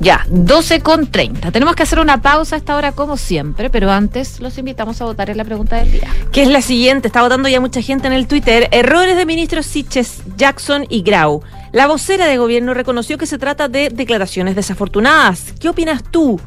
Ya, 0.00 0.26
12 0.28 0.80
con 0.80 1.06
30. 1.06 1.52
Tenemos 1.52 1.74
que 1.76 1.84
hacer 1.84 1.98
una 2.00 2.20
pausa 2.20 2.56
a 2.56 2.58
esta 2.58 2.76
hora 2.76 2.92
como 2.92 3.16
siempre, 3.16 3.70
pero 3.70 3.90
antes 3.90 4.40
los 4.40 4.58
invitamos 4.58 5.00
a 5.00 5.04
votar 5.04 5.30
en 5.30 5.36
la 5.36 5.44
pregunta 5.44 5.76
del 5.76 5.92
día. 5.92 6.08
que 6.32 6.42
es 6.42 6.48
la 6.48 6.60
siguiente. 6.60 7.08
Está 7.08 7.22
votando 7.22 7.48
ya 7.48 7.60
mucha 7.60 7.80
gente 7.82 8.08
en 8.08 8.12
el 8.12 8.26
Twitter. 8.26 8.68
Errores 8.72 9.16
de 9.16 9.24
ministros 9.26 9.64
Siches, 9.66 10.22
Jackson 10.36 10.86
y 10.88 11.02
Grau. 11.02 11.42
La 11.72 11.86
vocera 11.86 12.26
de 12.26 12.36
gobierno 12.36 12.74
reconoció 12.74 13.16
que 13.16 13.26
se 13.26 13.38
trata 13.38 13.66
de 13.66 13.88
declaraciones 13.88 14.54
desafortunadas. 14.54 15.54
¿Qué 15.58 15.70
opinas 15.70 16.02
tú? 16.02 16.38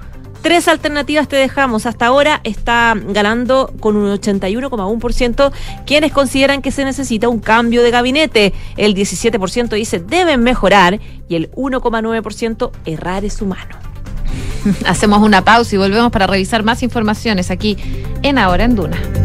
Tres 0.44 0.68
alternativas 0.68 1.28
te 1.28 1.36
dejamos. 1.36 1.88
Hasta 1.88 2.06
ahora 2.06 2.42
está 2.44 2.94
ganando 2.96 3.74
con 3.80 3.96
un 3.96 4.16
81,1% 4.16 5.52
quienes 5.88 6.12
consideran 6.12 6.62
que 6.62 6.70
se 6.70 6.86
necesita 6.86 7.28
un 7.28 7.40
cambio 7.40 7.82
de 7.82 7.90
gabinete. 7.90 8.54
El 8.78 8.94
17% 8.94 9.70
dice 9.70 10.00
deben 10.00 10.44
mejorar 10.44 11.00
y 11.28 11.36
el 11.36 11.50
1,9% 11.54 12.72
errar 12.86 13.26
es 13.26 13.42
humano. 13.42 13.76
Hacemos 14.86 15.24
una 15.24 15.44
pausa 15.44 15.74
y 15.74 15.80
volvemos 15.80 16.12
para 16.12 16.28
revisar 16.28 16.62
más 16.62 16.84
informaciones 16.84 17.50
aquí 17.50 17.78
en 18.22 18.38
Ahora 18.38 18.66
en 18.66 18.76
Duna. 18.76 19.25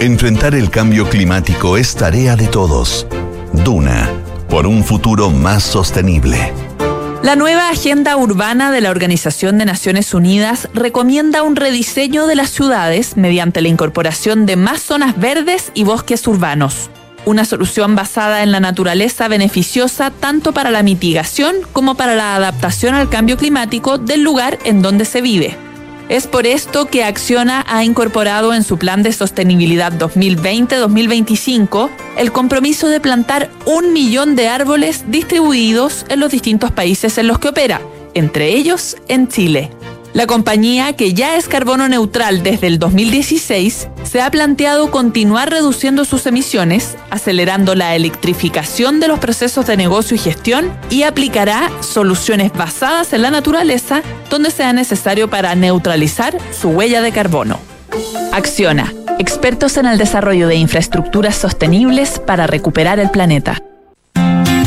Enfrentar 0.00 0.54
el 0.54 0.68
cambio 0.68 1.08
climático 1.08 1.78
es 1.78 1.94
tarea 1.94 2.36
de 2.36 2.48
todos. 2.48 3.06
Duna, 3.64 4.10
por 4.46 4.66
un 4.66 4.84
futuro 4.84 5.30
más 5.30 5.62
sostenible. 5.62 6.52
La 7.22 7.34
nueva 7.34 7.70
Agenda 7.70 8.14
Urbana 8.18 8.70
de 8.70 8.82
la 8.82 8.90
Organización 8.90 9.56
de 9.56 9.64
Naciones 9.64 10.12
Unidas 10.12 10.68
recomienda 10.74 11.42
un 11.42 11.56
rediseño 11.56 12.26
de 12.26 12.36
las 12.36 12.50
ciudades 12.50 13.16
mediante 13.16 13.62
la 13.62 13.68
incorporación 13.68 14.44
de 14.44 14.56
más 14.56 14.82
zonas 14.82 15.18
verdes 15.18 15.72
y 15.72 15.84
bosques 15.84 16.26
urbanos. 16.26 16.90
Una 17.24 17.46
solución 17.46 17.96
basada 17.96 18.42
en 18.42 18.52
la 18.52 18.60
naturaleza 18.60 19.28
beneficiosa 19.28 20.10
tanto 20.10 20.52
para 20.52 20.70
la 20.70 20.82
mitigación 20.82 21.56
como 21.72 21.94
para 21.94 22.14
la 22.14 22.36
adaptación 22.36 22.94
al 22.94 23.08
cambio 23.08 23.38
climático 23.38 23.96
del 23.96 24.22
lugar 24.22 24.58
en 24.64 24.82
donde 24.82 25.06
se 25.06 25.22
vive. 25.22 25.65
Es 26.08 26.28
por 26.28 26.46
esto 26.46 26.86
que 26.86 27.02
Acciona 27.02 27.64
ha 27.66 27.82
incorporado 27.82 28.54
en 28.54 28.62
su 28.62 28.78
plan 28.78 29.02
de 29.02 29.12
sostenibilidad 29.12 29.92
2020-2025 29.92 31.90
el 32.16 32.30
compromiso 32.30 32.88
de 32.88 33.00
plantar 33.00 33.50
un 33.64 33.92
millón 33.92 34.36
de 34.36 34.48
árboles 34.48 35.04
distribuidos 35.08 36.06
en 36.08 36.20
los 36.20 36.30
distintos 36.30 36.70
países 36.70 37.18
en 37.18 37.26
los 37.26 37.40
que 37.40 37.48
opera, 37.48 37.80
entre 38.14 38.54
ellos 38.54 38.96
en 39.08 39.26
Chile. 39.26 39.70
La 40.16 40.26
compañía, 40.26 40.94
que 40.94 41.12
ya 41.12 41.36
es 41.36 41.46
carbono 41.46 41.90
neutral 41.90 42.42
desde 42.42 42.68
el 42.68 42.78
2016, 42.78 43.88
se 44.02 44.22
ha 44.22 44.30
planteado 44.30 44.90
continuar 44.90 45.50
reduciendo 45.50 46.06
sus 46.06 46.24
emisiones, 46.24 46.96
acelerando 47.10 47.74
la 47.74 47.94
electrificación 47.94 48.98
de 48.98 49.08
los 49.08 49.18
procesos 49.18 49.66
de 49.66 49.76
negocio 49.76 50.14
y 50.14 50.18
gestión 50.18 50.72
y 50.88 51.02
aplicará 51.02 51.70
soluciones 51.82 52.50
basadas 52.54 53.12
en 53.12 53.20
la 53.20 53.30
naturaleza 53.30 54.00
donde 54.30 54.50
sea 54.50 54.72
necesario 54.72 55.28
para 55.28 55.54
neutralizar 55.54 56.38
su 56.50 56.70
huella 56.70 57.02
de 57.02 57.12
carbono. 57.12 57.60
Acciona, 58.32 58.94
expertos 59.18 59.76
en 59.76 59.84
el 59.84 59.98
desarrollo 59.98 60.48
de 60.48 60.54
infraestructuras 60.54 61.36
sostenibles 61.36 62.20
para 62.20 62.46
recuperar 62.46 63.00
el 63.00 63.10
planeta. 63.10 63.62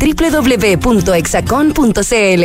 www.exacon.cl. 0.00 2.44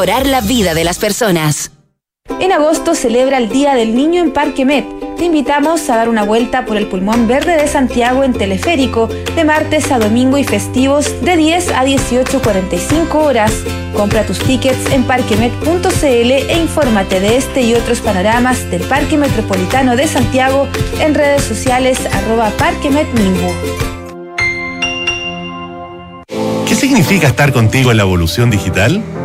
la 0.01 0.41
vida 0.41 0.73
de 0.73 0.83
las 0.83 0.97
personas. 0.97 1.71
En 2.39 2.51
agosto 2.51 2.95
celebra 2.95 3.37
el 3.37 3.49
Día 3.49 3.75
del 3.75 3.93
Niño 3.93 4.23
en 4.23 4.33
Parque 4.33 4.65
Met. 4.65 4.83
Te 5.15 5.25
invitamos 5.25 5.87
a 5.91 5.95
dar 5.95 6.09
una 6.09 6.23
vuelta 6.23 6.65
por 6.65 6.75
el 6.77 6.87
pulmón 6.87 7.27
verde 7.27 7.55
de 7.55 7.67
Santiago 7.67 8.23
en 8.23 8.33
teleférico 8.33 9.07
de 9.35 9.43
martes 9.43 9.91
a 9.91 9.99
domingo 9.99 10.39
y 10.39 10.43
festivos 10.43 11.21
de 11.21 11.37
10 11.37 11.69
a 11.73 11.85
18.45 11.85 13.13
horas. 13.13 13.53
Compra 13.95 14.25
tus 14.25 14.39
tickets 14.39 14.91
en 14.91 15.03
parquemet.cl 15.03 16.03
e 16.03 16.57
infórmate 16.59 17.19
de 17.19 17.37
este 17.37 17.61
y 17.61 17.75
otros 17.75 18.01
panoramas 18.01 18.71
del 18.71 18.81
Parque 18.81 19.17
Metropolitano 19.17 19.95
de 19.95 20.07
Santiago 20.07 20.67
en 20.99 21.13
redes 21.13 21.43
sociales 21.43 21.99
arroba 22.11 22.49
parquemetmingo. 22.57 23.53
¿Qué 26.67 26.73
significa 26.73 27.27
estar 27.27 27.53
contigo 27.53 27.91
en 27.91 27.97
la 27.97 28.03
evolución 28.03 28.49
digital? 28.49 29.03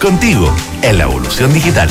contigo 0.00 0.52
en 0.82 0.98
la 0.98 1.04
evolución 1.04 1.52
digital. 1.52 1.88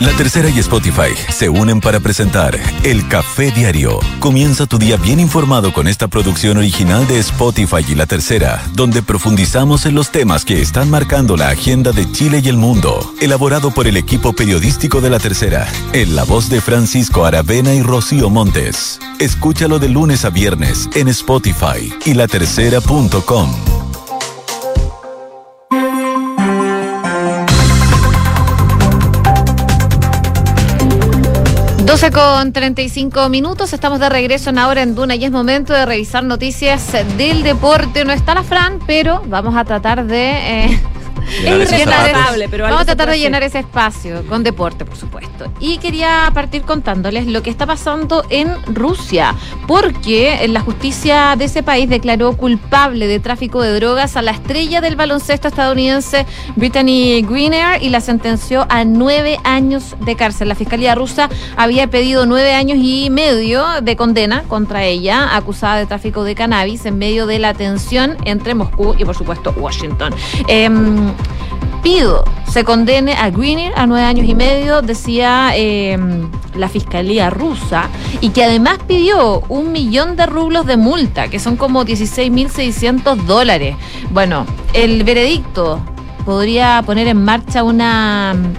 La 0.00 0.12
Tercera 0.12 0.48
y 0.48 0.58
Spotify 0.60 1.14
se 1.28 1.50
unen 1.50 1.80
para 1.80 2.00
presentar 2.00 2.58
El 2.84 3.06
Café 3.08 3.50
Diario. 3.50 4.00
Comienza 4.18 4.64
tu 4.64 4.78
día 4.78 4.96
bien 4.96 5.20
informado 5.20 5.74
con 5.74 5.86
esta 5.86 6.08
producción 6.08 6.56
original 6.56 7.06
de 7.06 7.18
Spotify 7.18 7.84
y 7.86 7.94
La 7.94 8.06
Tercera, 8.06 8.62
donde 8.72 9.02
profundizamos 9.02 9.84
en 9.84 9.94
los 9.94 10.10
temas 10.10 10.46
que 10.46 10.62
están 10.62 10.88
marcando 10.88 11.36
la 11.36 11.50
agenda 11.50 11.92
de 11.92 12.10
Chile 12.10 12.40
y 12.42 12.48
el 12.48 12.56
mundo. 12.56 13.12
Elaborado 13.20 13.72
por 13.72 13.86
el 13.86 13.98
equipo 13.98 14.32
periodístico 14.32 15.02
de 15.02 15.10
La 15.10 15.18
Tercera, 15.18 15.68
en 15.92 16.16
la 16.16 16.24
voz 16.24 16.48
de 16.48 16.62
Francisco 16.62 17.26
Aravena 17.26 17.74
y 17.74 17.82
Rocío 17.82 18.30
Montes. 18.30 19.00
Escúchalo 19.18 19.78
de 19.78 19.90
lunes 19.90 20.24
a 20.24 20.30
viernes 20.30 20.88
en 20.94 21.08
Spotify 21.08 21.92
y 22.06 22.14
latercera.com. 22.14 23.89
12 31.90 32.12
con 32.12 32.52
35 32.52 33.28
minutos, 33.30 33.72
estamos 33.72 33.98
de 33.98 34.08
regreso 34.08 34.50
en 34.50 34.58
ahora 34.58 34.80
en 34.82 34.94
Duna 34.94 35.16
y 35.16 35.24
es 35.24 35.32
momento 35.32 35.72
de 35.72 35.84
revisar 35.84 36.22
noticias 36.22 36.92
del 37.18 37.42
deporte. 37.42 38.04
No 38.04 38.12
está 38.12 38.32
la 38.32 38.44
Fran, 38.44 38.78
pero 38.86 39.24
vamos 39.26 39.56
a 39.56 39.64
tratar 39.64 40.06
de 40.06 40.66
eh, 40.66 40.80
Es 41.30 42.48
pero 42.50 42.64
Vamos 42.64 42.82
a 42.82 42.84
tratar 42.84 43.10
de 43.10 43.18
llenar 43.18 43.42
ese 43.42 43.60
espacio 43.60 44.26
con 44.26 44.42
deporte, 44.42 44.84
por 44.84 44.96
supuesto. 44.96 45.52
Y 45.60 45.78
quería 45.78 46.30
partir 46.34 46.62
contándoles 46.62 47.26
lo 47.26 47.42
que 47.42 47.50
está 47.50 47.66
pasando 47.66 48.24
en 48.30 48.54
Rusia, 48.66 49.34
porque 49.66 50.46
la 50.48 50.60
justicia 50.60 51.34
de 51.36 51.44
ese 51.44 51.62
país 51.62 51.88
declaró 51.88 52.36
culpable 52.36 53.06
de 53.06 53.20
tráfico 53.20 53.62
de 53.62 53.74
drogas 53.74 54.16
a 54.16 54.22
la 54.22 54.32
estrella 54.32 54.80
del 54.80 54.96
baloncesto 54.96 55.48
estadounidense 55.48 56.26
Brittany 56.56 57.22
Greener 57.22 57.82
y 57.82 57.90
la 57.90 58.00
sentenció 58.00 58.66
a 58.68 58.84
nueve 58.84 59.38
años 59.44 59.96
de 60.00 60.16
cárcel. 60.16 60.48
La 60.48 60.54
fiscalía 60.54 60.94
rusa 60.94 61.28
había 61.56 61.88
pedido 61.88 62.26
nueve 62.26 62.54
años 62.54 62.78
y 62.80 63.10
medio 63.10 63.64
de 63.82 63.96
condena 63.96 64.42
contra 64.44 64.84
ella, 64.84 65.36
acusada 65.36 65.76
de 65.76 65.86
tráfico 65.86 66.24
de 66.24 66.34
cannabis 66.34 66.86
en 66.86 66.98
medio 66.98 67.26
de 67.26 67.38
la 67.38 67.54
tensión 67.54 68.16
entre 68.24 68.54
Moscú 68.54 68.94
y, 68.98 69.04
por 69.04 69.14
supuesto, 69.14 69.54
Washington. 69.56 70.14
Em, 70.48 71.12
pido 71.82 72.24
se 72.50 72.64
condene 72.64 73.14
a 73.14 73.30
Greener 73.30 73.72
a 73.76 73.86
nueve 73.86 74.04
años 74.04 74.26
y 74.26 74.34
medio, 74.34 74.82
decía 74.82 75.52
eh, 75.54 75.96
la 76.56 76.68
fiscalía 76.68 77.30
rusa, 77.30 77.88
y 78.20 78.30
que 78.30 78.42
además 78.42 78.78
pidió 78.88 79.40
un 79.48 79.70
millón 79.70 80.16
de 80.16 80.26
rublos 80.26 80.66
de 80.66 80.76
multa, 80.76 81.28
que 81.28 81.38
son 81.38 81.56
como 81.56 81.84
16.600 81.84 83.16
dólares. 83.22 83.76
Bueno, 84.10 84.46
el 84.72 85.04
veredicto 85.04 85.80
podría 86.24 86.82
poner 86.84 87.08
en 87.08 87.24
marcha 87.24 87.62
un 87.62 87.80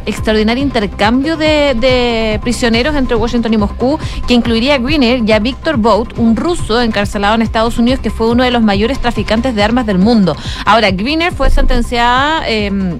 extraordinario 0.06 0.64
intercambio 0.64 1.38
de, 1.38 2.40
prisioneros 2.44 2.96
entre 2.96 3.16
Washington 3.16 3.54
y 3.54 3.58
Moscú, 3.58 4.00
que 4.28 4.34
incluiría 4.34 4.76
a 4.76 4.78
Greener 4.78 5.22
y 5.28 5.32
a 5.32 5.40
Víctor 5.40 5.78
Bout, 5.78 6.18
un 6.18 6.36
ruso 6.36 6.82
encarcelado 6.82 7.36
en 7.36 7.42
Estados 7.42 7.78
Unidos 7.78 8.00
que 8.00 8.10
fue 8.10 8.30
uno 8.30 8.44
de 8.44 8.52
los 8.52 8.62
mayores 8.62 9.00
traficantes 9.00 9.56
de 9.56 9.64
armas 9.64 9.86
del 9.86 9.98
mundo. 9.98 10.36
Ahora, 10.66 10.92
Greener 10.92 11.34
fue 11.34 11.50
sentenciada... 11.50 12.48
eh, 12.48 12.98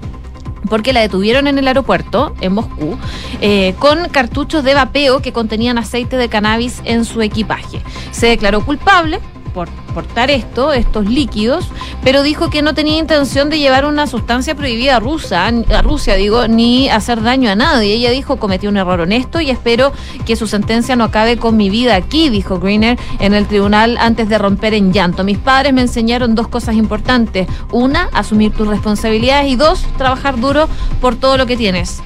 porque 0.68 0.92
la 0.92 1.00
detuvieron 1.00 1.48
en 1.48 1.58
el 1.58 1.68
aeropuerto, 1.68 2.34
en 2.40 2.54
Moscú, 2.54 2.96
eh, 3.40 3.74
con 3.78 4.08
cartuchos 4.08 4.64
de 4.64 4.72
vapeo 4.72 5.20
que 5.20 5.32
contenían 5.32 5.76
aceite 5.76 6.16
de 6.16 6.28
cannabis 6.28 6.80
en 6.84 7.04
su 7.04 7.20
equipaje. 7.20 7.82
Se 8.10 8.28
declaró 8.28 8.64
culpable 8.64 9.20
portar 9.52 10.30
esto, 10.30 10.72
estos 10.72 11.06
líquidos, 11.06 11.68
pero 12.02 12.22
dijo 12.22 12.50
que 12.50 12.62
no 12.62 12.74
tenía 12.74 12.98
intención 12.98 13.50
de 13.50 13.58
llevar 13.58 13.84
una 13.84 14.06
sustancia 14.06 14.54
prohibida 14.54 14.96
a, 14.96 15.00
Rusia, 15.00 15.46
a 15.46 15.82
Rusia, 15.82 16.14
digo, 16.14 16.48
ni 16.48 16.88
hacer 16.88 17.22
daño 17.22 17.50
a 17.50 17.54
nadie. 17.54 17.94
Ella 17.94 18.10
dijo, 18.10 18.36
cometí 18.36 18.66
un 18.66 18.76
error 18.76 19.00
honesto 19.00 19.40
y 19.40 19.50
espero 19.50 19.92
que 20.24 20.36
su 20.36 20.46
sentencia 20.46 20.96
no 20.96 21.04
acabe 21.04 21.36
con 21.36 21.56
mi 21.56 21.70
vida 21.70 21.94
aquí, 21.96 22.28
dijo 22.28 22.58
Greener 22.58 22.98
en 23.20 23.34
el 23.34 23.46
tribunal 23.46 23.96
antes 23.98 24.28
de 24.28 24.38
romper 24.38 24.74
en 24.74 24.92
llanto. 24.92 25.24
Mis 25.24 25.38
padres 25.38 25.72
me 25.72 25.82
enseñaron 25.82 26.34
dos 26.34 26.48
cosas 26.48 26.74
importantes. 26.74 27.46
Una, 27.70 28.08
asumir 28.12 28.52
tus 28.52 28.66
responsabilidades 28.66 29.50
y 29.50 29.56
dos, 29.56 29.84
trabajar 29.98 30.40
duro 30.40 30.68
por 31.00 31.16
todo 31.16 31.36
lo 31.36 31.46
que 31.46 31.56
tienes. 31.56 32.02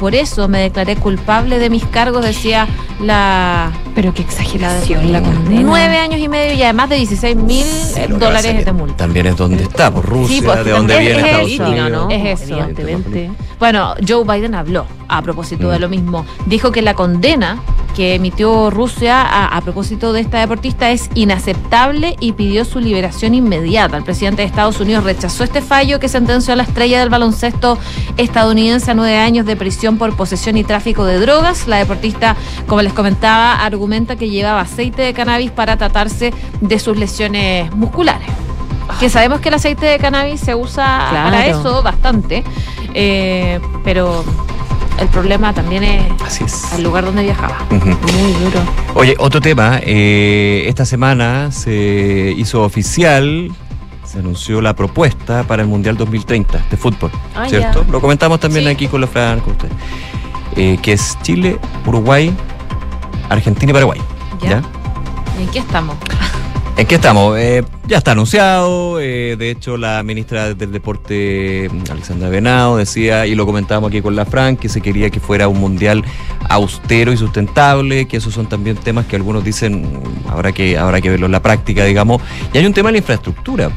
Por 0.00 0.14
eso 0.14 0.48
me 0.48 0.58
declaré 0.60 0.96
culpable 0.96 1.58
de 1.58 1.68
mis 1.70 1.84
cargos, 1.84 2.24
decía 2.24 2.66
la... 3.00 3.70
Pero 3.94 4.14
qué 4.14 4.22
exageración 4.22 5.12
la 5.12 5.20
condena. 5.22 5.60
Nueve 5.62 5.98
años 5.98 6.18
y 6.20 6.28
medio 6.28 6.54
y 6.54 6.62
además 6.62 6.88
de 6.88 6.96
16 6.96 7.36
mil 7.36 7.64
pasa 7.94 8.06
dólares 8.08 8.64
de 8.64 8.72
multa. 8.72 8.96
También 8.96 9.26
es 9.26 9.36
donde 9.36 9.62
está, 9.62 9.90
por 9.92 10.06
Rusia, 10.06 10.36
Sí, 10.38 10.42
pues, 10.42 10.64
de 10.64 10.70
dónde 10.70 10.94
es- 10.94 11.00
viene 11.00 11.18
es 11.20 11.26
Estados 11.26 11.50
eso, 11.52 11.68
Unidos. 11.68 11.90
¿no? 11.90 12.10
Es 12.10 12.40
eso. 12.42 12.54
Evidentemente. 12.54 13.30
Bueno, 13.58 13.94
Joe 14.08 14.24
Biden 14.24 14.54
habló 14.54 14.86
a 15.08 15.20
propósito 15.22 15.68
Mm. 15.68 15.70
de 15.72 15.78
lo 15.80 15.88
mismo. 15.90 16.24
Dijo 16.46 16.72
que 16.72 16.80
la 16.82 16.94
condena 16.94 17.60
que 17.94 18.14
emitió 18.14 18.70
Rusia 18.70 19.20
a, 19.20 19.48
a 19.56 19.60
propósito 19.60 20.12
de 20.12 20.20
esta 20.20 20.38
deportista 20.38 20.90
es 20.92 21.10
inaceptable 21.14 22.16
y 22.20 22.32
pidió 22.32 22.64
su 22.64 22.78
liberación 22.78 23.34
inmediata. 23.34 23.96
El 23.96 24.04
presidente 24.04 24.42
de 24.42 24.46
Estados 24.48 24.78
Unidos 24.80 25.02
rechazó 25.04 25.42
este 25.44 25.60
fallo 25.60 25.98
que 25.98 26.08
sentenció 26.08 26.52
a 26.52 26.56
la 26.56 26.62
estrella 26.62 27.00
del 27.00 27.10
baloncesto 27.10 27.76
estadounidense 28.16 28.92
a 28.92 28.94
nueve 28.94 29.18
años 29.18 29.44
de 29.44 29.56
prisión 29.56 29.89
por 29.98 30.14
posesión 30.16 30.56
y 30.56 30.64
tráfico 30.64 31.04
de 31.04 31.18
drogas. 31.18 31.66
La 31.66 31.76
deportista, 31.78 32.36
como 32.66 32.82
les 32.82 32.92
comentaba, 32.92 33.54
argumenta 33.64 34.16
que 34.16 34.28
llevaba 34.28 34.60
aceite 34.62 35.02
de 35.02 35.12
cannabis 35.14 35.50
para 35.50 35.76
tratarse 35.76 36.32
de 36.60 36.78
sus 36.78 36.96
lesiones 36.96 37.72
musculares. 37.74 38.28
Que 38.98 39.08
sabemos 39.08 39.40
que 39.40 39.48
el 39.48 39.54
aceite 39.54 39.86
de 39.86 39.98
cannabis 39.98 40.40
se 40.40 40.54
usa 40.54 41.06
Claro. 41.10 41.30
para 41.30 41.46
eso 41.46 41.82
bastante, 41.82 42.42
eh, 42.92 43.60
pero 43.84 44.24
el 44.98 45.06
problema 45.08 45.52
también 45.54 45.84
es 45.84 46.02
Así 46.26 46.44
es. 46.44 46.72
el 46.74 46.82
lugar 46.82 47.04
donde 47.04 47.22
viajaba. 47.22 47.56
Muy 47.70 48.32
duro. 48.32 48.60
Oye, 48.94 49.14
otro 49.18 49.40
tema. 49.40 49.78
eh, 49.82 50.64
esta 50.66 50.84
semana 50.84 51.52
se 51.52 52.34
hizo 52.36 52.62
oficial, 52.64 53.50
se 54.10 54.18
anunció 54.18 54.60
la 54.60 54.74
propuesta 54.74 55.44
para 55.44 55.62
el 55.62 55.68
Mundial 55.68 55.96
2030 55.96 56.64
de 56.70 56.76
fútbol, 56.76 57.10
Ah, 57.34 57.46
¿cierto? 57.48 57.84
Lo 57.90 58.00
comentamos 58.00 58.40
también 58.40 58.64
Sí. 58.64 58.70
aquí 58.70 58.88
con 58.88 59.00
la 59.00 59.06
Fran, 59.06 59.40
con 59.40 59.52
usted. 59.52 59.68
Eh, 60.56 60.78
que 60.82 60.92
es 60.94 61.16
Chile, 61.22 61.58
Uruguay, 61.86 62.34
Argentina 63.28 63.70
y 63.70 63.72
Paraguay. 63.74 64.00
¿Ya? 64.42 64.48
¿ya? 64.50 64.62
¿Y 65.38 65.42
en 65.44 65.48
qué 65.50 65.58
estamos? 65.60 65.96
¿En 66.76 66.86
qué 66.86 66.94
estamos? 66.96 67.38
Eh, 67.38 67.62
ya 67.86 67.98
está 67.98 68.12
anunciado. 68.12 68.98
eh, 69.00 69.36
de 69.38 69.50
hecho, 69.50 69.76
la 69.76 70.02
ministra 70.02 70.54
del 70.54 70.72
Deporte, 70.72 71.70
Alexandra 71.90 72.28
Venado, 72.30 72.78
decía, 72.78 73.26
y 73.26 73.34
lo 73.34 73.44
comentábamos 73.46 73.88
aquí 73.90 74.00
con 74.02 74.16
la 74.16 74.24
Fran, 74.24 74.56
que 74.56 74.68
se 74.68 74.80
quería 74.80 75.10
que 75.10 75.20
fuera 75.20 75.46
un 75.46 75.60
mundial 75.60 76.02
austero 76.48 77.12
y 77.12 77.16
sustentable, 77.16 78.08
que 78.08 78.16
esos 78.16 78.32
son 78.34 78.46
también 78.48 78.76
temas 78.76 79.06
que 79.06 79.14
algunos 79.16 79.44
dicen 79.44 80.00
habrá 80.28 80.52
que, 80.52 80.76
habrá 80.78 81.00
que 81.00 81.10
verlo 81.10 81.26
en 81.26 81.32
la 81.32 81.42
práctica, 81.42 81.84
digamos. 81.84 82.20
Y 82.52 82.58
hay 82.58 82.66
un 82.66 82.72
tema 82.72 82.88
de 82.88 82.92
la 82.94 82.98
infraestructura. 82.98 83.70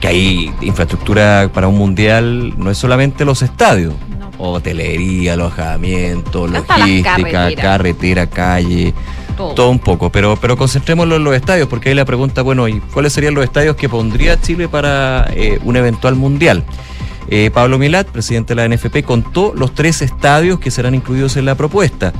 Que 0.00 0.08
hay 0.08 0.52
infraestructura 0.60 1.50
para 1.52 1.66
un 1.68 1.76
mundial, 1.76 2.54
no 2.56 2.70
es 2.70 2.78
solamente 2.78 3.24
los 3.24 3.42
estadios. 3.42 3.94
Hotelería, 4.38 5.32
alojamiento, 5.34 6.44
Hasta 6.46 6.78
logística, 6.78 7.54
carretera, 7.56 8.26
calle, 8.28 8.94
Todo. 9.36 9.54
todo 9.54 9.70
un 9.70 9.80
poco, 9.80 10.10
pero, 10.10 10.36
pero 10.40 10.56
concentrémoslo 10.56 11.16
en 11.16 11.24
los 11.24 11.34
estadios, 11.34 11.66
porque 11.68 11.88
ahí 11.88 11.94
la 11.96 12.04
pregunta, 12.04 12.42
bueno, 12.42 12.68
¿y 12.68 12.78
cuáles 12.78 13.12
serían 13.12 13.34
los 13.34 13.42
estadios 13.42 13.74
que 13.74 13.88
pondría 13.88 14.40
Chile 14.40 14.68
para 14.68 15.28
eh, 15.34 15.58
un 15.64 15.76
eventual 15.76 16.14
mundial? 16.14 16.62
Eh, 17.30 17.50
Pablo 17.52 17.78
Milat, 17.78 18.06
presidente 18.06 18.54
de 18.54 18.68
la 18.68 18.74
NFP, 18.74 19.02
contó 19.04 19.52
los 19.56 19.74
tres 19.74 20.00
estadios 20.02 20.60
que 20.60 20.70
serán 20.70 20.94
incluidos 20.94 21.36
en 21.36 21.44
la 21.44 21.56
propuesta. 21.56 22.12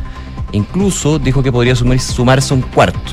Incluso 0.53 1.19
dijo 1.21 1.43
que 1.43 1.53
podría 1.53 1.75
sumar- 1.77 1.99
sumarse 2.01 2.53
un 2.55 2.63
cuarto. 2.63 3.13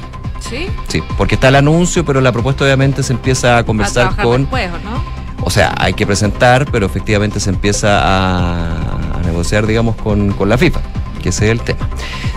¿Sí? 0.50 0.68
Sí, 0.88 1.02
porque 1.18 1.36
está 1.36 1.48
el 1.50 1.56
anuncio, 1.56 2.06
pero 2.06 2.22
la 2.22 2.32
propuesta 2.32 2.64
obviamente 2.64 3.04
se 3.04 3.14
empieza 3.14 3.58
a 3.58 3.66
conversar 3.66 4.16
con... 4.16 4.42
después, 4.42 4.70
¿o 4.70 4.90
¿no? 4.90 5.04
O 5.42 5.50
sea, 5.50 5.74
hay 5.78 5.94
que 5.94 6.06
presentar, 6.08 6.66
pero 6.72 6.86
efectivamente 6.86 7.40
se 7.40 7.50
empieza 7.50 8.00
a, 8.02 9.18
a 9.18 9.22
negociar, 9.26 9.68
digamos, 9.68 9.96
con, 9.96 10.32
con 10.34 10.50
la 10.50 10.58
FIFA, 10.58 10.80
que 11.22 11.30
ese 11.30 11.46
es 11.46 11.52
el 11.52 11.62
tema. 11.62 11.88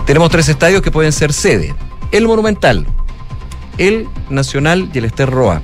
Tenemos 0.05 0.29
tres 0.29 0.49
estadios 0.49 0.81
que 0.81 0.91
pueden 0.91 1.11
ser 1.11 1.33
sede. 1.33 1.73
El 2.11 2.27
Monumental, 2.27 2.85
el 3.77 4.07
Nacional 4.29 4.89
y 4.93 4.97
el 4.97 5.05
Ester 5.05 5.29
Roa. 5.29 5.61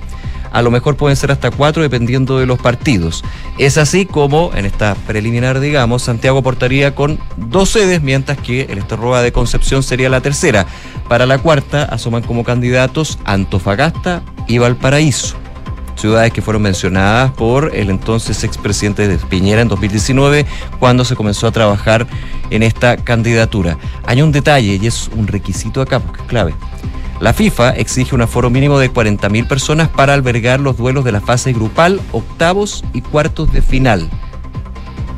A 0.56 0.62
lo 0.62 0.72
mejor 0.72 0.95
pueden 0.95 1.18
ser 1.18 1.32
hasta 1.32 1.51
cuatro 1.51 1.84
dependiendo 1.84 2.39
de 2.39 2.45
los 2.45 2.58
partidos. 2.58 3.26
Es 3.58 3.78
así 3.78 4.06
como 4.06 4.51
en 4.56 4.66
esta 4.66 4.95
preliminar, 5.06 5.60
digamos, 5.60 6.03
Santiago 6.03 6.41
portaría 6.41 6.95
con 6.95 7.20
dos 7.36 7.72
sedes, 7.72 8.01
mientras 8.01 8.38
que 8.38 8.62
el 8.62 8.78
Esterroa 8.78 9.22
de 9.22 9.34
Concepción 9.34 9.84
sería 9.84 10.10
la 10.10 10.22
tercera. 10.22 10.66
Para 11.10 11.26
la 11.26 11.39
cuarta 11.39 11.84
asoman 11.84 12.24
como 12.24 12.45
candidatos 12.45 13.20
Antofagasta 13.26 14.24
y 14.47 14.58
Valparaíso 14.58 15.36
ciudades 15.97 16.34
que 16.34 16.41
fueron 16.41 16.62
mencionadas 16.62 17.32
por 17.32 17.74
el 17.74 17.89
entonces 17.89 18.43
expresidente 18.43 19.08
de 19.08 19.18
Piñera 19.18 19.62
en 19.62 19.70
2019 19.70 20.45
cuando 20.78 21.06
se 21.06 21.16
comenzó 21.16 21.47
a 21.47 21.51
trabajar 21.51 22.06
en 22.49 22.64
esta 22.64 22.97
candidatura. 22.97 23.78
Hay 24.06 24.22
un 24.22 24.32
detalle 24.32 24.78
y 24.82 24.88
es 24.88 25.10
un 25.16 25.28
requisito 25.28 25.82
acá 25.82 25.99
porque 25.99 26.22
es 26.22 26.28
clave. 26.28 26.53
La 27.20 27.34
FIFA 27.34 27.72
exige 27.72 28.13
un 28.13 28.22
aforo 28.22 28.49
mínimo 28.49 28.78
de 28.78 28.91
40.000 28.91 29.47
personas 29.47 29.88
para 29.88 30.13
albergar 30.13 30.59
los 30.59 30.78
duelos 30.78 31.05
de 31.05 31.13
la 31.13 31.22
fase 31.22 31.53
grupal, 31.53 32.01
octavos 32.11 32.84
y 32.93 33.01
cuartos 33.01 33.51
de 33.53 33.61
final. 33.61 34.09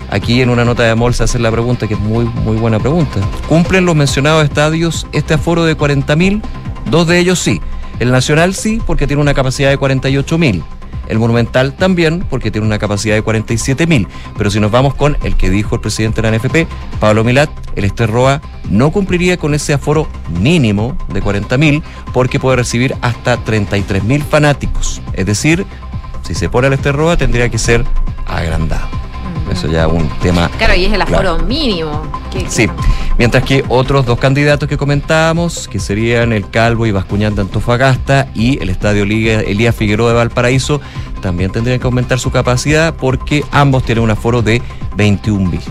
Aquí 0.09 0.41
en 0.41 0.49
una 0.49 0.63
nota 0.63 0.83
de 0.83 0.91
amor 0.91 1.13
se 1.13 1.23
hace 1.23 1.39
la 1.39 1.51
pregunta, 1.51 1.87
que 1.87 1.95
es 1.95 1.99
muy, 1.99 2.25
muy 2.25 2.55
buena 2.57 2.79
pregunta. 2.79 3.19
¿Cumplen 3.49 3.85
los 3.85 3.95
mencionados 3.95 4.43
estadios 4.43 5.07
este 5.11 5.33
aforo 5.33 5.65
de 5.65 5.75
40.000? 5.75 6.41
Dos 6.89 7.07
de 7.07 7.19
ellos 7.19 7.39
sí. 7.39 7.59
El 7.99 8.11
Nacional 8.11 8.53
sí, 8.53 8.79
porque 8.85 9.07
tiene 9.07 9.21
una 9.21 9.33
capacidad 9.33 9.69
de 9.69 9.79
48.000. 9.79 10.63
El 11.07 11.19
Monumental 11.19 11.73
también, 11.73 12.23
porque 12.29 12.51
tiene 12.51 12.67
una 12.67 12.79
capacidad 12.79 13.15
de 13.15 13.23
47.000. 13.23 14.07
Pero 14.37 14.51
si 14.51 14.59
nos 14.59 14.71
vamos 14.71 14.95
con 14.95 15.17
el 15.23 15.35
que 15.35 15.49
dijo 15.49 15.75
el 15.75 15.81
presidente 15.81 16.21
de 16.21 16.31
la 16.31 16.37
NFP, 16.37 16.67
Pablo 16.99 17.23
Milat, 17.23 17.49
el 17.75 17.85
Esterroa 17.85 18.41
no 18.69 18.91
cumpliría 18.91 19.37
con 19.37 19.53
ese 19.53 19.73
aforo 19.73 20.07
mínimo 20.39 20.97
de 21.09 21.21
40.000 21.21 21.81
porque 22.13 22.39
puede 22.39 22.57
recibir 22.57 22.95
hasta 23.01 23.43
33.000 23.43 24.23
fanáticos. 24.23 25.01
Es 25.13 25.25
decir, 25.25 25.65
si 26.23 26.35
se 26.35 26.49
pone 26.49 26.67
el 26.67 26.73
Esterroa 26.73 27.17
tendría 27.17 27.49
que 27.49 27.57
ser 27.57 27.85
agrandado. 28.25 29.06
Eso 29.51 29.67
ya 29.67 29.85
es 29.85 29.91
un 29.91 30.09
tema. 30.19 30.49
Claro, 30.57 30.75
y 30.75 30.85
es 30.85 30.93
el 30.93 31.01
aforo 31.01 31.19
claro. 31.19 31.45
mínimo. 31.45 32.01
Sí, 32.47 32.67
mientras 33.17 33.43
que 33.43 33.63
otros 33.67 34.05
dos 34.05 34.19
candidatos 34.19 34.69
que 34.69 34.77
comentábamos, 34.77 35.67
que 35.67 35.79
serían 35.79 36.33
el 36.33 36.49
Calvo 36.49 36.85
y 36.85 36.91
Bascuñán 36.91 37.35
de 37.35 37.41
Antofagasta 37.41 38.27
y 38.35 38.61
el 38.61 38.69
Estadio 38.69 39.05
Liga 39.05 39.41
Elías 39.41 39.75
Figueroa 39.75 40.09
de 40.09 40.15
Valparaíso, 40.15 40.81
también 41.21 41.51
tendrían 41.51 41.79
que 41.79 41.85
aumentar 41.85 42.19
su 42.19 42.31
capacidad 42.31 42.93
porque 42.93 43.43
ambos 43.51 43.83
tienen 43.83 44.03
un 44.03 44.11
aforo 44.11 44.41
de 44.41 44.61
21 44.95 45.49
mil. 45.49 45.61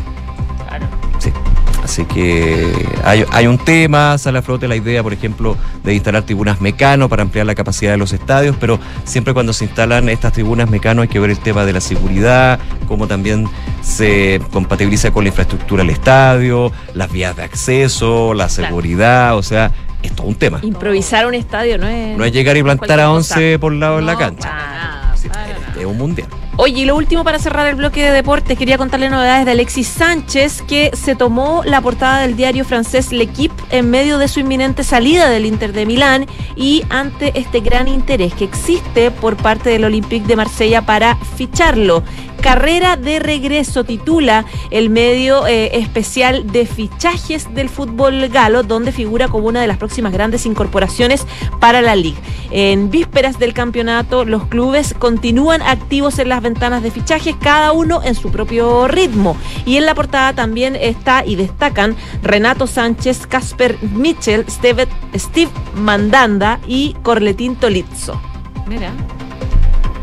Sí. 1.87 2.03
Así 2.03 2.05
que 2.05 2.73
hay, 3.05 3.25
hay 3.33 3.47
un 3.47 3.57
tema, 3.59 4.19
sale 4.19 4.39
a 4.39 4.43
flote 4.43 4.69
la 4.69 4.77
idea, 4.77 5.03
por 5.03 5.13
ejemplo, 5.13 5.57
de 5.83 5.95
instalar 5.95 6.25
tribunas 6.25 6.61
mecano 6.61 7.09
para 7.09 7.23
ampliar 7.23 7.47
la 7.47 7.55
capacidad 7.55 7.93
de 7.93 7.97
los 7.97 8.13
estadios, 8.13 8.55
pero 8.61 8.79
siempre 9.05 9.33
cuando 9.33 9.53
se 9.53 9.65
instalan 9.65 10.09
estas 10.09 10.33
tribunas 10.33 10.69
mecano 10.69 11.03
hay 11.03 11.09
que 11.09 11.19
ver 11.19 11.31
el 11.31 11.39
tema 11.39 11.65
de 11.65 11.73
la 11.73 11.81
seguridad, 11.81 12.59
cómo 12.87 13.07
también 13.07 13.49
se 13.83 14.41
compatibiliza 14.53 15.11
con 15.11 15.25
la 15.25 15.29
infraestructura 15.29 15.83
del 15.85 15.91
estadio, 15.91 16.71
las 16.95 17.11
vías 17.11 17.35
de 17.37 17.45
acceso, 17.45 18.35
la 18.35 18.49
seguridad, 18.49 19.37
o 19.37 19.43
sea, 19.43 19.73
es 20.03 20.13
todo 20.13 20.27
un 20.27 20.35
tema. 20.35 20.59
Improvisar 20.63 21.27
un 21.27 21.35
estadio 21.35 21.79
no 21.79 21.87
es. 21.89 22.17
No 22.19 22.25
es 22.25 22.33
llegar 22.33 22.57
y 22.57 22.63
plantar 22.63 23.01
a 23.01 23.07
cosa. 23.07 23.37
11 23.37 23.59
por 23.59 23.73
lado 23.73 23.99
en 24.01 24.07
la 24.07 24.13
No, 24.13 24.19
cancha. 24.19 24.49
para 24.49 25.81
es 25.81 25.85
un 25.87 25.97
mundial. 25.99 26.29
Oye, 26.59 26.83
y 26.83 26.85
lo 26.87 26.97
último 26.97 27.23
para 27.23 27.39
cerrar 27.39 27.67
el 27.67 27.75
bloque 27.75 28.03
de 28.03 28.11
deportes, 28.13 28.57
quería 28.57 28.79
contarle 28.79 29.11
novedades 29.11 29.45
de 29.45 29.51
Alexis 29.51 29.89
Sánchez, 29.89 30.63
que 30.63 30.91
se 30.95 31.15
tomó 31.15 31.63
la 31.67 31.83
portada 31.83 32.23
del 32.23 32.35
diario 32.35 32.65
francés 32.65 33.13
L'Equipe 33.13 33.63
en 33.69 33.91
medio 33.91 34.17
de 34.17 34.27
su 34.27 34.41
inminente 34.41 34.83
salida 34.83 35.29
del 35.29 35.45
Inter 35.45 35.75
de 35.75 35.85
Milán 35.85 36.27
y 36.57 36.83
ante 36.89 37.39
este 37.39 37.61
gran 37.61 37.89
interés 37.89 38.33
que 38.33 38.45
existe 38.45 39.11
por 39.11 39.37
parte 39.37 39.69
del 39.69 39.85
Olympique 39.85 40.27
de 40.27 40.35
Marsella 40.35 40.81
para 40.81 41.17
ficharlo. 41.37 42.03
Carrera 42.47 42.97
de 42.97 43.19
regreso 43.19 43.83
titula 43.83 44.45
el 44.71 44.89
medio 44.89 45.49
eh, 45.49 45.79
especial 45.79 46.53
de 46.53 46.65
fichajes 46.65 47.53
del 47.53 47.69
fútbol 47.69 48.29
galo, 48.29 48.63
donde 48.63 48.93
figura 48.93 49.27
como 49.27 49.49
una 49.49 49.61
de 49.61 49.67
las 49.67 49.79
próximas 49.79 50.13
grandes 50.13 50.47
incorporaciones 50.47 51.27
para 51.59 51.83
la 51.83 51.97
liga. 51.97 52.19
En 52.53 52.89
vísperas 52.89 53.41
del 53.41 53.53
campeonato, 53.53 54.25
los 54.25 54.47
clubes 54.47 54.95
continúan 54.97 55.61
activos 55.61 56.21
en 56.21 56.29
las 56.29 56.41
ventanas 56.41 56.85
de 56.85 56.93
fichajes, 56.93 57.35
cada 57.35 57.73
uno 57.73 58.01
en 58.05 58.15
su 58.15 58.31
propio 58.31 58.87
ritmo. 58.87 59.37
Y 59.65 59.77
en 59.77 59.85
la 59.85 59.97
portada 59.97 60.33
también 60.33 60.77
está 60.77 61.27
y 61.27 61.35
destacan 61.35 61.97
Renato 62.23 62.69
Sánchez, 62.69 63.27
Casper 63.27 63.77
Mitchell, 63.83 64.45
Steve, 64.49 64.87
Steve 65.17 65.51
Mandanda 65.75 66.61
y 66.65 66.95
Corletín 67.03 67.57
Tolizzo. 67.57 68.21
Mira. 68.69 68.93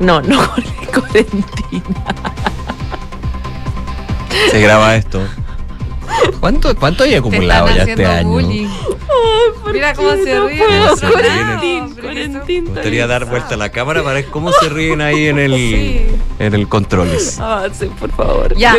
No, 0.03 0.21
no 0.21 0.37
Corletín. 0.93 1.41
Se 4.51 4.59
graba 4.59 4.95
esto. 4.95 5.21
¿Cuánto, 6.39 6.75
cuánto 6.75 7.03
hay 7.03 7.15
acumulado 7.15 7.67
ya 7.67 7.83
este 7.83 8.05
año? 8.05 8.39
Mira 9.71 9.93
cómo 9.93 10.11
se 10.11 10.39
ríe. 10.39 10.57
puedo, 10.57 10.87
nuestro 10.87 11.11
Corentín, 12.01 12.63
Me 12.65 12.69
gustaría 12.71 13.07
dar 13.07 13.25
vuelta 13.25 13.55
a 13.55 13.57
la 13.57 13.69
cámara 13.69 14.03
para 14.03 14.15
ver 14.15 14.25
cómo 14.25 14.51
se 14.51 14.69
ríen 14.69 15.01
ahí 15.01 15.27
en 15.27 15.39
el, 15.39 16.19
en 16.39 16.53
el 16.53 16.67
controles. 16.67 17.39
Avancen, 17.39 17.89
por 17.91 18.11
favor. 18.11 18.55
Ya, 18.57 18.75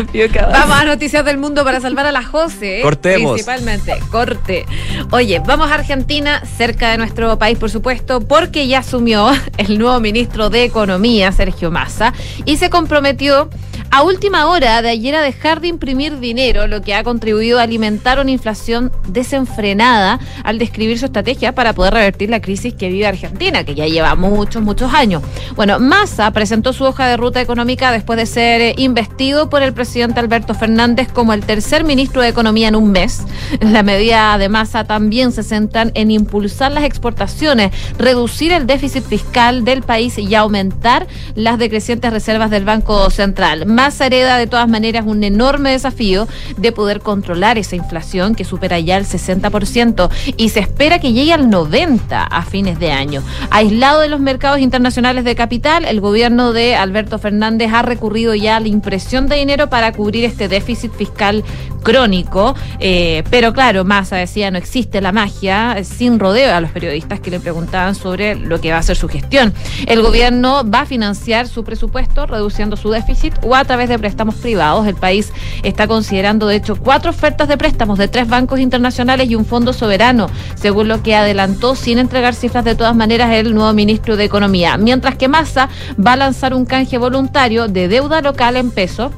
vamos 0.53 0.77
a 0.77 0.85
noticias 0.85 1.25
del 1.25 1.39
mundo 1.39 1.65
para 1.65 1.81
salvar 1.81 2.07
a 2.07 2.13
la 2.13 2.23
José. 2.23 2.81
Cortemos. 2.83 3.33
Principalmente, 3.33 3.99
corte. 4.11 4.67
Oye, 5.11 5.41
vamos 5.45 5.71
a 5.71 5.75
Argentina, 5.75 6.43
cerca 6.45 6.91
de 6.91 6.99
nuestro 6.99 7.39
país, 7.39 7.59
por 7.59 7.71
supuesto, 7.71 8.21
porque 8.21 8.69
ya 8.69 8.81
asumió 8.81 9.31
el 9.57 9.79
nuevo 9.79 9.99
ministro 10.01 10.51
de 10.51 10.65
Economía, 10.65 11.33
Sergio 11.33 11.71
Massa, 11.71 12.13
y 12.45 12.57
se 12.59 12.71
comprometió 12.71 13.49
a 13.95 14.03
última 14.03 14.47
hora 14.47 14.83
de 14.83 14.89
ayer 14.89 15.15
a 15.15 15.23
dejar 15.23 15.61
de 15.61 15.69
imprimir 15.69 16.19
dinero, 16.19 16.67
lo 16.67 16.83
que 16.83 16.95
ha 16.95 17.05
contribuido 17.05 17.61
a 17.61 17.63
alimentar 17.63 18.19
una 18.19 18.33
inflación 18.33 18.91
desenfrenada 19.07 20.19
al 20.43 20.59
describir 20.59 20.99
su 20.99 21.05
estrategia 21.05 21.55
para 21.55 21.75
poder 21.75 21.95
revertir 21.95 22.29
la 22.29 22.41
crisis 22.41 22.75
que 22.75 22.89
vive 22.89 23.07
Argentina, 23.07 23.63
que 23.63 23.77
ya 23.77 23.87
lleva 23.87 24.17
muchos, 24.17 24.65
muchos 24.65 24.93
años. 24.93 25.23
Bueno, 25.55 25.79
Massa 25.79 26.29
presentó 26.33 26.73
su 26.73 26.83
hoja 26.83 27.07
de 27.07 27.17
ruta 27.17 27.41
económica 27.41 27.93
después 27.93 28.17
de 28.17 28.27
ser 28.27 28.61
eh, 28.63 28.75
investido 28.79 29.49
por 29.49 29.63
el 29.63 29.73
presidente 29.73 30.19
Alberto 30.19 30.55
Fernández 30.55 31.07
como 31.13 31.33
el 31.33 31.47
tercer 31.47 31.85
ministro 31.85 32.21
de 32.21 32.31
Economía 32.31 32.67
en 32.67 32.75
un 32.75 32.91
mes. 32.91 33.23
La 33.61 33.85
medida 33.85 34.37
de 34.39 34.49
Massa 34.49 34.83
también 34.83 35.31
se 35.31 35.45
centran 35.45 35.93
en 35.95 36.11
impulsar 36.11 36.73
las 36.73 36.83
exportaciones, 36.83 37.71
reducir 37.97 38.51
el 38.51 38.67
déficit 38.67 39.05
fiscal 39.05 39.65
del 39.65 39.83
país 39.83 40.19
y 40.19 40.35
aumentar 40.35 41.07
las 41.37 41.61
decrecientes 41.61 42.13
reservas 42.13 42.51
del 42.51 42.65
Banco 42.65 43.09
Central. 43.11 43.67
Massa 43.85 44.07
hereda 44.07 44.39
de 44.39 44.47
todas 44.47 44.67
maneras 44.67 45.05
un 45.07 45.23
enorme 45.25 45.73
desafío 45.73 46.27
de 46.57 46.73
poder 46.73 47.01
controlar 47.01 47.59
esa 47.59 47.77
inflación 47.77 48.35
que 48.35 48.47
supera 48.47 48.81
ya 48.81 48.97
el 48.97 49.05
60% 49.05 50.09
y 50.39 50.49
se 50.49 50.61
espera 50.61 51.01
que 51.01 51.13
llegue 51.13 51.35
al 51.35 51.51
90% 51.51 52.29
a 52.31 52.43
fines 52.45 52.79
de 52.79 52.93
año. 52.93 53.23
Aislado 53.51 54.01
de 54.01 54.09
los 54.09 54.21
mercados 54.21 54.61
internacionales 54.61 55.25
de 55.25 55.35
capital, 55.35 55.85
el 55.85 56.01
gobierno 56.01 56.55
de 56.55 56.77
Alberto 56.77 57.19
Fernández 57.19 57.75
ha 57.75 57.83
recurrido 57.83 58.35
ya 58.35 58.57
a 58.57 58.61
la 58.61 58.69
impresión 58.69 59.27
de 59.27 59.37
dinero 59.37 59.69
para 59.69 59.93
cubrir 59.93 60.25
este 60.25 60.49
déficit 60.49 60.91
fiscal 60.95 61.45
crónico, 61.83 62.57
eh, 62.81 63.23
pero 63.31 63.53
claro, 63.53 63.85
Massa 63.85 64.17
decía 64.17 64.51
no 64.51 64.59
existe 64.59 65.01
la 65.01 65.13
magia, 65.13 65.85
sin 65.85 66.19
rodeo 66.19 66.55
a 66.55 66.61
los 66.61 66.71
periodistas 66.71 67.21
que 67.21 67.31
le 67.31 67.39
preguntaban 67.39 67.95
sobre 67.95 68.35
lo 68.35 68.61
que 68.61 68.73
va 68.73 68.79
a 68.79 68.83
ser 68.83 68.97
su 68.97 69.09
gestión. 69.09 69.53
El 69.87 70.01
gobierno 70.01 70.69
va 70.69 70.81
a 70.81 70.87
financiar 70.87 71.47
su 71.47 71.63
presupuesto 71.63 72.27
reduciendo 72.27 72.77
su 72.77 72.91
déficit 72.91 73.35
o 73.43 73.55
a 73.55 73.65
través 73.75 73.89
de 73.89 73.99
préstamos 73.99 74.37
privados. 74.37 74.87
El 74.87 74.95
país 74.95 75.33
está 75.65 75.89
considerando, 75.89 76.47
de 76.47 76.55
hecho, 76.55 76.77
cuatro 76.77 77.11
ofertas 77.11 77.49
de 77.49 77.57
préstamos 77.57 77.99
de 77.99 78.07
tres 78.07 78.29
bancos 78.29 78.61
internacionales 78.61 79.29
y 79.29 79.35
un 79.35 79.45
fondo 79.45 79.73
soberano, 79.73 80.29
según 80.55 80.87
lo 80.87 81.03
que 81.03 81.17
adelantó 81.17 81.75
sin 81.75 81.99
entregar 81.99 82.37
cifras 82.37 82.65
de 82.65 82.77
todas 82.77 82.95
maneras 82.95 83.33
el 83.33 83.53
nuevo 83.53 83.73
ministro 83.73 84.17
de 84.17 84.23
Economía. 84.23 84.77
Mientras 84.77 85.17
que 85.17 85.27
Massa 85.27 85.69
va 85.99 86.13
a 86.13 86.17
lanzar 86.17 86.55
un 86.55 86.67
canje 86.67 86.99
voluntario 86.99 87.67
de 87.67 87.89
deuda 87.89 88.21
local 88.21 88.55
en 88.57 88.71
pesos 88.71 89.11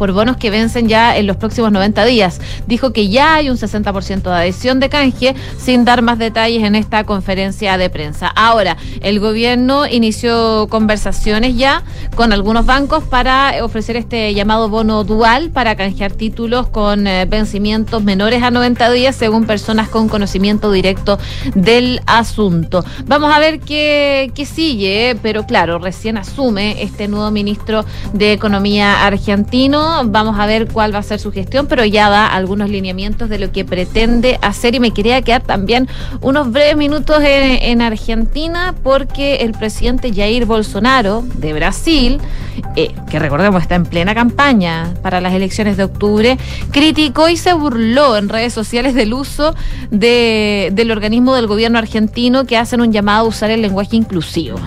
por 0.00 0.12
bonos 0.12 0.38
que 0.38 0.48
vencen 0.48 0.88
ya 0.88 1.14
en 1.18 1.26
los 1.26 1.36
próximos 1.36 1.72
90 1.72 2.06
días. 2.06 2.40
Dijo 2.66 2.90
que 2.90 3.10
ya 3.10 3.34
hay 3.34 3.50
un 3.50 3.58
60% 3.58 4.22
de 4.22 4.32
adhesión 4.32 4.80
de 4.80 4.88
canje, 4.88 5.34
sin 5.58 5.84
dar 5.84 6.00
más 6.00 6.18
detalles 6.18 6.62
en 6.62 6.74
esta 6.74 7.04
conferencia 7.04 7.76
de 7.76 7.90
prensa. 7.90 8.28
Ahora, 8.28 8.78
el 9.02 9.20
gobierno 9.20 9.86
inició 9.86 10.68
conversaciones 10.70 11.54
ya 11.58 11.82
con 12.14 12.32
algunos 12.32 12.64
bancos 12.64 13.04
para 13.04 13.62
ofrecer 13.62 13.96
este 13.96 14.32
llamado 14.32 14.70
bono 14.70 15.04
dual 15.04 15.50
para 15.50 15.76
canjear 15.76 16.12
títulos 16.12 16.68
con 16.68 17.06
eh, 17.06 17.26
vencimientos 17.26 18.02
menores 18.02 18.42
a 18.42 18.50
90 18.50 18.90
días, 18.92 19.14
según 19.14 19.44
personas 19.44 19.90
con 19.90 20.08
conocimiento 20.08 20.72
directo 20.72 21.18
del 21.54 22.00
asunto. 22.06 22.86
Vamos 23.04 23.34
a 23.34 23.38
ver 23.38 23.60
qué, 23.60 24.32
qué 24.34 24.46
sigue, 24.46 25.18
pero 25.20 25.44
claro, 25.44 25.78
recién 25.78 26.16
asume 26.16 26.82
este 26.82 27.06
nuevo 27.06 27.30
ministro 27.30 27.84
de 28.14 28.32
Economía 28.32 29.04
argentino 29.04 29.89
Vamos 30.04 30.38
a 30.38 30.46
ver 30.46 30.68
cuál 30.68 30.94
va 30.94 30.98
a 31.00 31.02
ser 31.02 31.18
su 31.18 31.32
gestión, 31.32 31.66
pero 31.66 31.84
ya 31.84 32.08
da 32.08 32.26
algunos 32.26 32.70
lineamientos 32.70 33.28
de 33.28 33.38
lo 33.38 33.52
que 33.52 33.64
pretende 33.64 34.38
hacer. 34.42 34.74
Y 34.74 34.80
me 34.80 34.92
quería 34.92 35.20
quedar 35.22 35.42
también 35.42 35.88
unos 36.20 36.50
breves 36.50 36.76
minutos 36.76 37.18
en, 37.22 37.62
en 37.62 37.82
Argentina, 37.82 38.74
porque 38.82 39.36
el 39.36 39.52
presidente 39.52 40.12
Jair 40.12 40.46
Bolsonaro 40.46 41.22
de 41.34 41.52
Brasil, 41.52 42.20
eh, 42.76 42.92
que 43.10 43.18
recordemos 43.18 43.62
está 43.62 43.74
en 43.74 43.84
plena 43.84 44.14
campaña 44.14 44.94
para 45.02 45.20
las 45.20 45.34
elecciones 45.34 45.76
de 45.76 45.84
octubre, 45.84 46.38
criticó 46.70 47.28
y 47.28 47.36
se 47.36 47.52
burló 47.52 48.16
en 48.16 48.28
redes 48.28 48.52
sociales 48.52 48.94
del 48.94 49.12
uso 49.12 49.54
de, 49.90 50.70
del 50.72 50.90
organismo 50.90 51.34
del 51.34 51.46
gobierno 51.46 51.78
argentino 51.78 52.44
que 52.44 52.56
hacen 52.56 52.80
un 52.80 52.92
llamado 52.92 53.26
a 53.26 53.28
usar 53.28 53.50
el 53.50 53.62
lenguaje 53.62 53.96
inclusivo. 53.96 54.58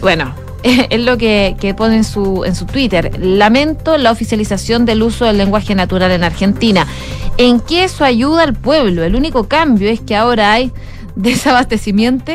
Bueno, 0.00 0.32
es 0.90 1.00
lo 1.00 1.18
que, 1.18 1.56
que 1.60 1.74
pone 1.74 1.96
en 1.96 2.04
su, 2.04 2.44
en 2.44 2.54
su 2.54 2.66
Twitter. 2.66 3.18
Lamento 3.18 3.96
la 3.96 4.10
oficialización 4.10 4.84
del 4.84 5.02
uso 5.02 5.24
del 5.24 5.38
lenguaje 5.38 5.74
natural 5.74 6.10
en 6.10 6.24
Argentina. 6.24 6.86
¿En 7.36 7.60
qué 7.60 7.84
eso 7.84 8.04
ayuda 8.04 8.42
al 8.42 8.54
pueblo? 8.54 9.04
El 9.04 9.14
único 9.14 9.48
cambio 9.48 9.88
es 9.88 10.00
que 10.00 10.16
ahora 10.16 10.52
hay 10.52 10.72
desabastecimiento, 11.16 12.32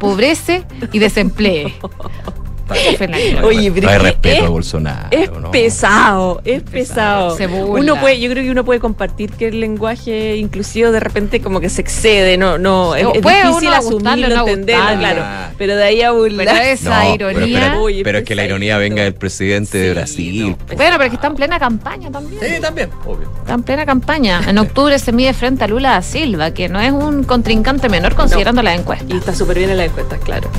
pobreza 0.00 0.60
y 0.92 0.98
desempleo. 0.98 1.70
Oye, 2.68 2.96
pero 2.98 3.86
No 3.86 3.88
hay 3.90 3.96
es 3.96 4.02
que 4.02 4.08
respeto 4.10 4.46
a 4.46 4.48
Bolsonaro. 4.48 5.08
Es 5.10 5.30
¿no? 5.30 5.50
pesado, 5.50 6.40
es 6.44 6.62
pesado. 6.62 7.36
Se 7.36 7.46
burla. 7.46 7.80
Uno 7.92 8.00
puede, 8.00 8.18
yo 8.20 8.30
creo 8.30 8.42
que 8.42 8.50
uno 8.50 8.64
puede 8.64 8.80
compartir 8.80 9.30
que 9.32 9.48
el 9.48 9.60
lenguaje 9.60 10.36
inclusivo 10.36 10.90
de 10.90 11.00
repente 11.00 11.40
como 11.40 11.60
que 11.60 11.68
se 11.68 11.80
excede, 11.80 12.36
no, 12.36 12.58
no, 12.58 12.94
es, 12.94 13.06
es 13.14 13.22
Puede 13.22 13.46
difícil 13.46 13.72
asumirlo, 13.72 14.28
no 14.28 14.48
entenderlo, 14.48 14.98
claro. 14.98 15.22
Pero 15.58 15.76
de 15.76 15.84
ahí 15.84 16.02
a 16.02 16.10
burlar. 16.10 16.46
Pero 16.46 16.60
esa 16.60 17.04
No, 17.04 17.16
pero- 17.16 17.30
ironía. 17.30 17.60
Pero, 17.70 17.82
Oye, 17.82 18.02
pero 18.04 18.18
es 18.18 18.24
que 18.24 18.34
la 18.34 18.44
ironía 18.44 18.78
venga 18.78 19.02
del 19.04 19.14
presidente 19.14 19.78
de 19.78 19.92
Brasil. 19.94 20.56
Bueno, 20.66 20.76
pero 20.76 21.04
es 21.04 21.08
que 21.10 21.14
está 21.16 21.28
en 21.28 21.34
plena 21.36 21.58
campaña 21.58 22.10
también. 22.10 22.40
Sí, 22.42 22.60
también, 22.60 22.90
obvio. 23.04 23.30
Está 23.40 23.54
en 23.54 23.62
plena 23.62 23.86
campaña. 23.86 24.40
En 24.48 24.58
octubre 24.58 24.98
se 24.98 25.12
mide 25.12 25.32
frente 25.34 25.64
a 25.64 25.68
Lula 25.68 25.92
da 25.92 26.02
Silva, 26.02 26.50
que 26.52 26.68
no 26.68 26.80
es 26.80 26.92
un 26.92 27.24
contrincante 27.24 27.88
menor 27.88 28.14
considerando 28.14 28.62
la 28.62 28.74
encuesta. 28.74 29.04
Y 29.08 29.16
está 29.18 29.34
súper 29.34 29.58
bien 29.58 29.70
en 29.70 29.76
la 29.78 29.84
encuesta, 29.84 30.16
claro. 30.18 30.50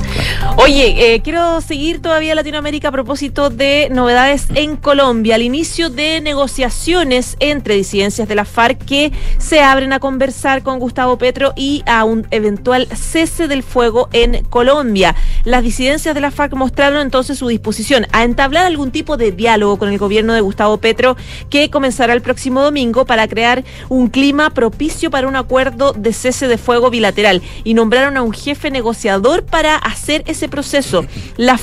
Oye, 0.56 1.14
eh, 1.14 1.20
quiero 1.22 1.60
seguir 1.60 1.97
todavía 2.00 2.34
Latinoamérica 2.34 2.88
a 2.88 2.92
propósito 2.92 3.50
de 3.50 3.88
novedades 3.90 4.46
en 4.54 4.76
Colombia. 4.76 5.34
Al 5.34 5.42
inicio 5.42 5.90
de 5.90 6.20
negociaciones 6.20 7.36
entre 7.40 7.74
disidencias 7.74 8.28
de 8.28 8.34
la 8.34 8.44
FARC 8.44 8.84
que 8.84 9.12
se 9.38 9.60
abren 9.60 9.92
a 9.92 10.00
conversar 10.00 10.62
con 10.62 10.78
Gustavo 10.78 11.18
Petro 11.18 11.52
y 11.56 11.82
a 11.86 12.04
un 12.04 12.26
eventual 12.30 12.88
cese 12.94 13.48
del 13.48 13.62
fuego 13.62 14.08
en 14.12 14.44
Colombia. 14.44 15.14
Las 15.44 15.62
disidencias 15.62 16.14
de 16.14 16.20
la 16.20 16.30
FARC 16.30 16.54
mostraron 16.54 17.00
entonces 17.00 17.38
su 17.38 17.48
disposición 17.48 18.06
a 18.12 18.24
entablar 18.24 18.66
algún 18.66 18.90
tipo 18.90 19.16
de 19.16 19.32
diálogo 19.32 19.78
con 19.78 19.88
el 19.88 19.98
gobierno 19.98 20.32
de 20.32 20.40
Gustavo 20.40 20.78
Petro 20.78 21.16
que 21.50 21.70
comenzará 21.70 22.12
el 22.12 22.22
próximo 22.22 22.62
domingo 22.62 23.04
para 23.04 23.28
crear 23.28 23.64
un 23.88 24.08
clima 24.08 24.50
propicio 24.50 25.10
para 25.10 25.28
un 25.28 25.36
acuerdo 25.36 25.92
de 25.92 26.12
cese 26.12 26.48
de 26.48 26.58
fuego 26.58 26.90
bilateral 26.90 27.42
y 27.64 27.74
nombraron 27.74 28.16
a 28.16 28.22
un 28.22 28.32
jefe 28.32 28.70
negociador 28.70 29.44
para 29.44 29.76
hacer 29.76 30.22
ese 30.26 30.48
proceso. 30.48 31.04
La 31.36 31.58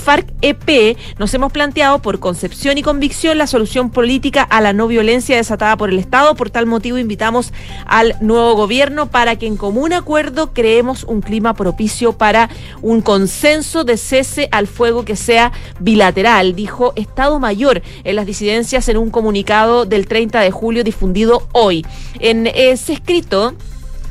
FARC-EP 0.46 0.98
nos 1.18 1.34
hemos 1.34 1.52
planteado 1.52 2.02
por 2.02 2.20
concepción 2.20 2.78
y 2.78 2.82
convicción 2.82 3.38
la 3.38 3.48
solución 3.48 3.90
política 3.90 4.44
a 4.44 4.62
la 4.62 4.74
no 4.74 4.88
violencia 4.88 5.36
desatada 5.36 5.78
por 5.78 5.90
el 5.90 6.00
Estado. 6.00 6.36
Por 6.36 6.50
tal 6.50 6.66
motivo 6.66 6.98
invitamos 6.98 7.54
al 7.86 8.16
nuevo 8.22 8.56
gobierno 8.56 9.08
para 9.08 9.36
que 9.38 9.48
en 9.48 9.58
común 9.58 9.94
acuerdo 9.94 10.54
creemos 10.54 11.04
un 11.04 11.22
clima 11.22 11.54
propicio 11.54 12.14
para 12.14 12.50
un 12.82 13.02
consenso 13.02 13.84
de 13.84 13.98
cese 13.98 14.50
al 14.52 14.68
fuego 14.68 15.06
que 15.06 15.16
sea 15.16 15.52
bilateral, 15.80 16.56
dijo 16.56 16.94
Estado 16.96 17.40
Mayor 17.40 17.82
en 18.04 18.16
las 18.16 18.26
disidencias 18.26 18.88
en 18.90 18.98
un 18.98 19.10
comunicado 19.10 19.86
del 19.86 20.08
30 20.08 20.40
de 20.40 20.52
julio 20.52 20.84
difundido 20.84 21.48
hoy. 21.52 21.86
En 22.20 22.48
ese 22.48 22.94
escrito 22.94 23.56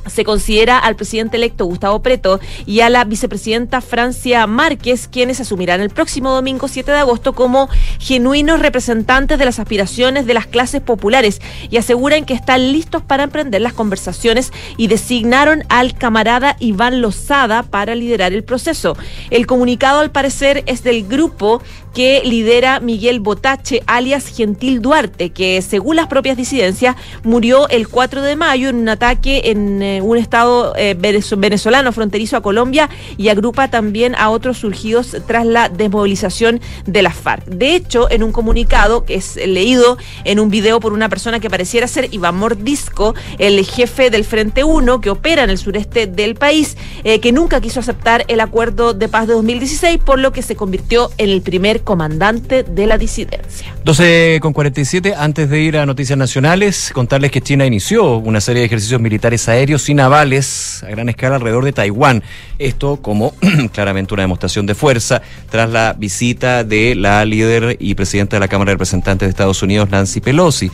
se 0.06 0.24
considera 0.24 0.78
al 0.78 0.96
presidente 0.96 1.36
electo 1.36 1.64
Gustavo 1.64 2.02
Preto 2.02 2.40
y 2.66 2.80
a 2.80 2.90
la 2.90 3.04
vicepresidenta 3.04 3.80
Francia 3.80 4.46
Márquez, 4.46 5.08
quienes 5.08 5.40
asumirán 5.40 5.80
el 5.80 5.90
próximo 5.90 6.30
domingo 6.30 6.68
7 6.68 6.90
de 6.90 6.98
agosto 6.98 7.32
como 7.32 7.68
genuinos 7.98 8.60
representantes 8.60 9.38
de 9.38 9.44
las 9.44 9.58
aspiraciones 9.58 10.26
de 10.26 10.34
las 10.34 10.46
clases 10.46 10.80
populares 10.80 11.40
y 11.70 11.76
aseguran 11.76 12.24
que 12.24 12.34
están 12.34 12.72
listos 12.72 13.02
para 13.02 13.24
emprender 13.24 13.60
las 13.60 13.72
conversaciones 13.72 14.52
y 14.76 14.88
designaron 14.88 15.64
al 15.68 15.94
camarada 15.94 16.56
Iván 16.60 17.00
Lozada 17.00 17.62
para 17.62 17.94
liderar 17.94 18.32
el 18.32 18.44
proceso. 18.44 18.96
El 19.30 19.46
comunicado 19.46 20.00
al 20.00 20.10
parecer 20.10 20.62
es 20.66 20.82
del 20.82 21.06
grupo 21.06 21.62
que 21.94 22.22
lidera 22.24 22.80
Miguel 22.80 23.20
Botache, 23.20 23.82
alias 23.86 24.26
Gentil 24.26 24.82
Duarte, 24.82 25.30
que 25.30 25.62
según 25.62 25.96
las 25.96 26.08
propias 26.08 26.36
disidencias 26.36 26.96
murió 27.22 27.68
el 27.68 27.88
4 27.88 28.22
de 28.22 28.36
mayo 28.36 28.68
en 28.68 28.76
un 28.76 28.88
ataque 28.88 29.42
en 29.46 29.80
eh, 29.94 30.00
un 30.00 30.18
estado 30.18 30.74
eh, 30.76 30.96
venezo- 30.98 31.36
venezolano 31.38 31.92
fronterizo 31.92 32.36
a 32.36 32.40
Colombia 32.42 32.88
y 33.16 33.28
agrupa 33.28 33.68
también 33.68 34.14
a 34.16 34.30
otros 34.30 34.58
surgidos 34.58 35.16
tras 35.26 35.46
la 35.46 35.68
desmovilización 35.68 36.60
de 36.86 37.02
las 37.02 37.14
FARC. 37.14 37.44
De 37.46 37.74
hecho, 37.76 38.10
en 38.10 38.22
un 38.22 38.32
comunicado 38.32 39.04
que 39.04 39.14
es 39.14 39.36
leído 39.36 39.96
en 40.24 40.40
un 40.40 40.50
video 40.50 40.80
por 40.80 40.92
una 40.92 41.08
persona 41.08 41.40
que 41.40 41.50
pareciera 41.50 41.86
ser 41.86 42.08
Iván 42.12 42.36
Mordisco, 42.36 43.14
el 43.38 43.64
jefe 43.64 44.10
del 44.10 44.24
Frente 44.24 44.64
1 44.64 45.00
que 45.00 45.10
opera 45.10 45.44
en 45.44 45.50
el 45.50 45.58
sureste 45.58 46.06
del 46.06 46.34
país, 46.34 46.76
eh, 47.04 47.20
que 47.20 47.32
nunca 47.32 47.60
quiso 47.60 47.80
aceptar 47.80 48.24
el 48.28 48.40
acuerdo 48.40 48.94
de 48.94 49.08
paz 49.08 49.26
de 49.26 49.34
2016, 49.34 49.98
por 50.04 50.18
lo 50.18 50.32
que 50.32 50.42
se 50.42 50.56
convirtió 50.56 51.10
en 51.18 51.30
el 51.30 51.42
primer 51.42 51.82
comandante 51.82 52.62
de 52.62 52.86
la 52.86 52.98
disidencia. 52.98 53.74
12 53.84 54.38
con 54.40 54.52
47, 54.52 55.14
antes 55.16 55.48
de 55.50 55.60
ir 55.60 55.76
a 55.76 55.86
noticias 55.86 56.18
nacionales, 56.18 56.90
contarles 56.94 57.30
que 57.30 57.40
China 57.40 57.66
inició 57.66 58.16
una 58.18 58.40
serie 58.40 58.60
de 58.60 58.66
ejercicios 58.66 59.00
militares 59.00 59.48
aéreos 59.48 59.83
y 59.88 59.94
navales 59.94 60.82
a 60.84 60.90
gran 60.90 61.08
escala 61.08 61.36
alrededor 61.36 61.64
de 61.64 61.72
Taiwán. 61.72 62.22
Esto 62.58 62.96
como 62.96 63.34
claramente 63.72 64.14
una 64.14 64.22
demostración 64.22 64.66
de 64.66 64.74
fuerza 64.74 65.22
tras 65.50 65.70
la 65.70 65.94
visita 65.94 66.64
de 66.64 66.94
la 66.94 67.24
líder 67.24 67.76
y 67.80 67.94
presidenta 67.94 68.36
de 68.36 68.40
la 68.40 68.48
Cámara 68.48 68.70
de 68.70 68.74
Representantes 68.74 69.26
de 69.26 69.30
Estados 69.30 69.62
Unidos, 69.62 69.90
Nancy 69.90 70.20
Pelosi. 70.20 70.70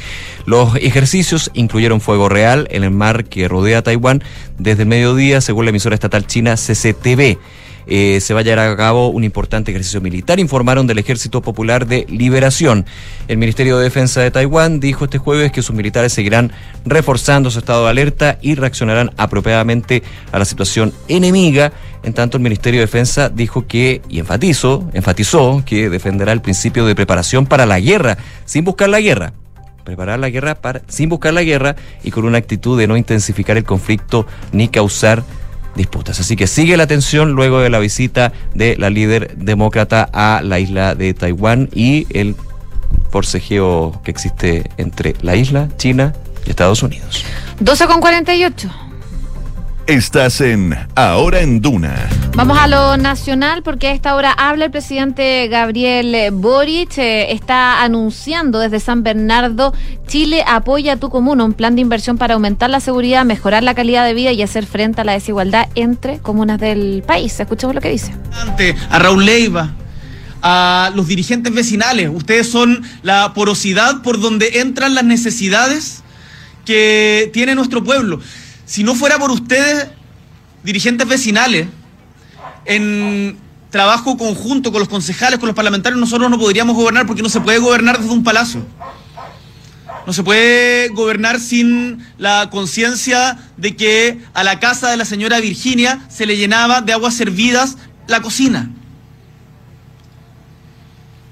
Los 0.47 0.77
ejercicios 0.77 1.51
incluyeron 1.55 2.01
fuego 2.01 2.29
real 2.29 2.69
en 2.71 2.85
el 2.85 2.91
mar 2.91 3.25
que 3.25 3.49
rodea 3.49 3.83
Taiwán 3.83 4.23
desde 4.59 4.83
el 4.83 4.89
mediodía, 4.89 5.41
según 5.41 5.65
la 5.65 5.71
emisora 5.71 5.95
estatal 5.95 6.27
china 6.27 6.55
CCTV 6.57 7.39
eh, 7.87 8.21
se 8.21 8.35
va 8.35 8.41
a 8.41 8.43
llevar 8.43 8.69
a 8.69 8.77
cabo 8.77 9.09
un 9.09 9.25
importante 9.25 9.71
ejercicio 9.71 10.01
militar, 10.01 10.39
informaron 10.39 10.87
del 10.87 10.99
Ejército 10.99 11.43
Popular 11.43 11.87
de 11.87 12.07
Liberación. 12.09 12.87
El 13.29 13.39
Ministerio 13.39 13.79
de 13.79 13.85
Defensa 13.85 14.21
de 14.21 14.31
Taiwán 14.31 14.81
dijo 14.81 15.05
este 15.05 15.19
jueves 15.19 15.53
que 15.53 15.63
sus 15.63 15.75
militares 15.75 16.13
seguirán 16.13 16.53
reforzando 16.85 17.51
su 17.51 17.59
estado 17.59 17.85
de 17.85 17.91
alerta 17.91 18.39
y 18.41 18.55
reaccionarán 18.55 19.13
apropiadamente 19.17 20.03
a 20.33 20.39
la 20.39 20.45
situación 20.45 20.93
enemiga. 21.09 21.73
En 22.03 22.15
tanto, 22.15 22.37
el 22.37 22.43
Ministerio 22.43 22.81
de 22.81 22.87
Defensa 22.87 23.29
dijo 23.29 23.67
que, 23.67 24.01
y 24.09 24.19
enfatizó, 24.19 24.89
enfatizó 24.95 25.63
que 25.67 25.91
defenderá 25.91 26.33
el 26.33 26.41
principio 26.41 26.87
de 26.87 26.95
preparación 26.95 27.47
para 27.47 27.67
la 27.67 27.81
guerra, 27.81 28.17
sin 28.45 28.65
buscar 28.65 28.89
la 28.89 29.01
guerra 29.01 29.33
preparar 29.85 30.19
la 30.19 30.31
guerra 30.31 30.55
para, 30.55 30.83
sin 30.87 31.09
buscar 31.09 31.33
la 31.33 31.43
guerra 31.43 31.75
y 32.05 32.11
con 32.11 32.25
una 32.25 32.39
actitud 32.39 32.79
de 32.79 32.87
no 32.87 32.97
intensificar 32.97 33.57
el 33.57 33.65
conflicto 33.65 34.27
ni 34.53 34.69
causar 34.69 35.25
disputas. 35.75 36.21
Así 36.21 36.37
que 36.37 36.47
sigue 36.47 36.77
la 36.77 36.87
tensión 36.87 37.33
luego 37.33 37.61
de 37.61 37.71
la 37.71 37.79
visita 37.79 38.33
de 38.55 38.77
la 38.77 38.91
líder 38.91 39.37
demócrata 39.37 40.09
a 40.13 40.43
la 40.43 40.59
isla 40.59 40.95
de 40.95 41.15
Taiwán 41.15 41.69
y 41.75 42.07
el 42.11 42.37
forcejeo 43.11 44.01
que 44.05 44.11
existe 44.11 44.71
entre 44.77 45.15
la 45.23 45.37
isla, 45.37 45.69
China 45.77 46.15
y 46.47 46.51
Estados 46.51 46.83
Unidos. 46.83 47.25
12 47.61 47.87
con 47.87 48.01
48. 48.01 48.90
Estás 49.91 50.41
en 50.41 50.79
Ahora 50.95 51.41
en 51.41 51.61
Duna. 51.61 52.09
Vamos 52.37 52.57
a 52.57 52.69
lo 52.69 52.97
nacional 52.97 53.65
porque 53.65 53.89
a 53.89 53.93
esta 53.93 54.15
hora 54.15 54.31
habla 54.31 54.67
el 54.67 54.71
presidente 54.71 55.49
Gabriel 55.49 56.31
Boric. 56.31 56.97
eh, 56.99 57.33
está 57.33 57.83
anunciando 57.83 58.61
desde 58.61 58.79
San 58.79 59.03
Bernardo, 59.03 59.75
Chile 60.07 60.45
apoya 60.47 60.93
a 60.93 60.97
tu 60.97 61.11
comuna, 61.11 61.43
un 61.45 61.55
plan 61.55 61.75
de 61.75 61.81
inversión 61.81 62.19
para 62.19 62.35
aumentar 62.35 62.71
la 62.71 62.79
seguridad, 62.79 63.25
mejorar 63.25 63.65
la 63.65 63.75
calidad 63.75 64.05
de 64.05 64.15
vida 64.15 64.31
y 64.31 64.41
hacer 64.43 64.65
frente 64.65 65.01
a 65.01 65.05
la 65.05 65.15
desigualdad 65.15 65.67
entre 65.75 66.21
comunas 66.21 66.61
del 66.61 67.03
país. 67.05 67.41
Escuchemos 67.41 67.75
lo 67.75 67.81
que 67.81 67.91
dice. 67.91 68.13
a 68.91 68.99
Raúl 69.01 69.27
Leiva, 69.27 69.73
a 70.41 70.93
los 70.95 71.09
dirigentes 71.09 71.53
vecinales. 71.53 72.11
Ustedes 72.15 72.49
son 72.49 72.85
la 73.03 73.35
porosidad 73.35 74.03
por 74.03 74.21
donde 74.21 74.61
entran 74.61 74.95
las 74.95 75.03
necesidades 75.03 76.05
que 76.65 77.29
tiene 77.33 77.57
nuestro 77.57 77.83
pueblo. 77.83 78.21
Si 78.71 78.85
no 78.85 78.95
fuera 78.95 79.19
por 79.19 79.33
ustedes, 79.33 79.89
dirigentes 80.63 81.09
vecinales, 81.09 81.67
en 82.65 83.37
trabajo 83.69 84.17
conjunto 84.17 84.71
con 84.71 84.79
los 84.79 84.89
concejales, 84.89 85.41
con 85.41 85.49
los 85.49 85.57
parlamentarios, 85.57 85.99
nosotros 85.99 86.31
no 86.31 86.39
podríamos 86.39 86.77
gobernar 86.77 87.05
porque 87.05 87.21
no 87.21 87.29
se 87.29 87.41
puede 87.41 87.59
gobernar 87.59 87.99
desde 87.99 88.13
un 88.13 88.23
palacio. 88.23 88.65
No 90.07 90.13
se 90.13 90.23
puede 90.23 90.89
gobernar 90.91 91.41
sin 91.41 92.07
la 92.17 92.49
conciencia 92.51 93.39
de 93.57 93.75
que 93.75 94.21
a 94.35 94.45
la 94.45 94.61
casa 94.61 94.89
de 94.89 94.97
la 94.97 95.05
señora 95.05 95.41
Virginia 95.41 96.07
se 96.09 96.25
le 96.25 96.37
llenaba 96.37 96.81
de 96.81 96.93
aguas 96.93 97.15
servidas 97.15 97.77
la 98.07 98.23
cocina. 98.23 98.71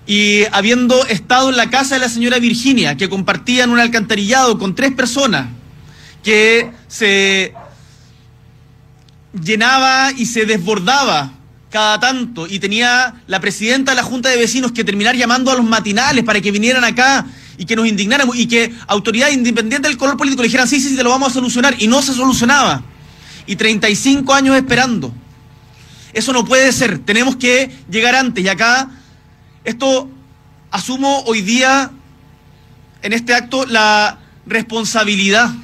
y 0.08 0.44
habiendo 0.50 1.06
estado 1.06 1.50
en 1.50 1.56
la 1.56 1.70
casa 1.70 1.94
de 1.94 2.00
la 2.00 2.08
señora 2.08 2.40
Virginia, 2.40 2.96
que 2.96 3.08
compartían 3.08 3.70
un 3.70 3.78
alcantarillado 3.78 4.58
con 4.58 4.74
tres 4.74 4.92
personas, 4.92 5.50
que 6.28 6.70
se 6.88 7.54
llenaba 9.32 10.12
y 10.12 10.26
se 10.26 10.44
desbordaba 10.44 11.32
cada 11.70 11.98
tanto 11.98 12.46
y 12.46 12.58
tenía 12.58 13.22
la 13.26 13.40
presidenta 13.40 13.92
de 13.92 13.96
la 13.96 14.02
Junta 14.02 14.28
de 14.28 14.36
Vecinos 14.36 14.72
que 14.72 14.84
terminar 14.84 15.16
llamando 15.16 15.50
a 15.50 15.54
los 15.54 15.64
matinales 15.64 16.24
para 16.24 16.42
que 16.42 16.50
vinieran 16.50 16.84
acá 16.84 17.24
y 17.56 17.64
que 17.64 17.74
nos 17.74 17.88
indignáramos 17.88 18.36
y 18.36 18.46
que 18.46 18.74
autoridades 18.88 19.36
independientes 19.36 19.88
del 19.88 19.96
color 19.96 20.18
político 20.18 20.42
le 20.42 20.48
dijeran 20.48 20.68
sí, 20.68 20.82
sí, 20.82 20.90
sí, 20.90 20.96
te 20.96 21.02
lo 21.02 21.08
vamos 21.08 21.30
a 21.30 21.32
solucionar 21.32 21.76
y 21.78 21.86
no 21.86 22.02
se 22.02 22.12
solucionaba. 22.12 22.82
Y 23.46 23.56
35 23.56 24.34
años 24.34 24.54
esperando. 24.54 25.10
Eso 26.12 26.34
no 26.34 26.44
puede 26.44 26.70
ser, 26.72 26.98
tenemos 26.98 27.36
que 27.36 27.74
llegar 27.90 28.14
antes 28.14 28.44
y 28.44 28.48
acá 28.48 28.90
esto 29.64 30.10
asumo 30.70 31.22
hoy 31.24 31.40
día 31.40 31.90
en 33.00 33.14
este 33.14 33.32
acto 33.32 33.64
la 33.64 34.18
responsabilidad. 34.44 35.54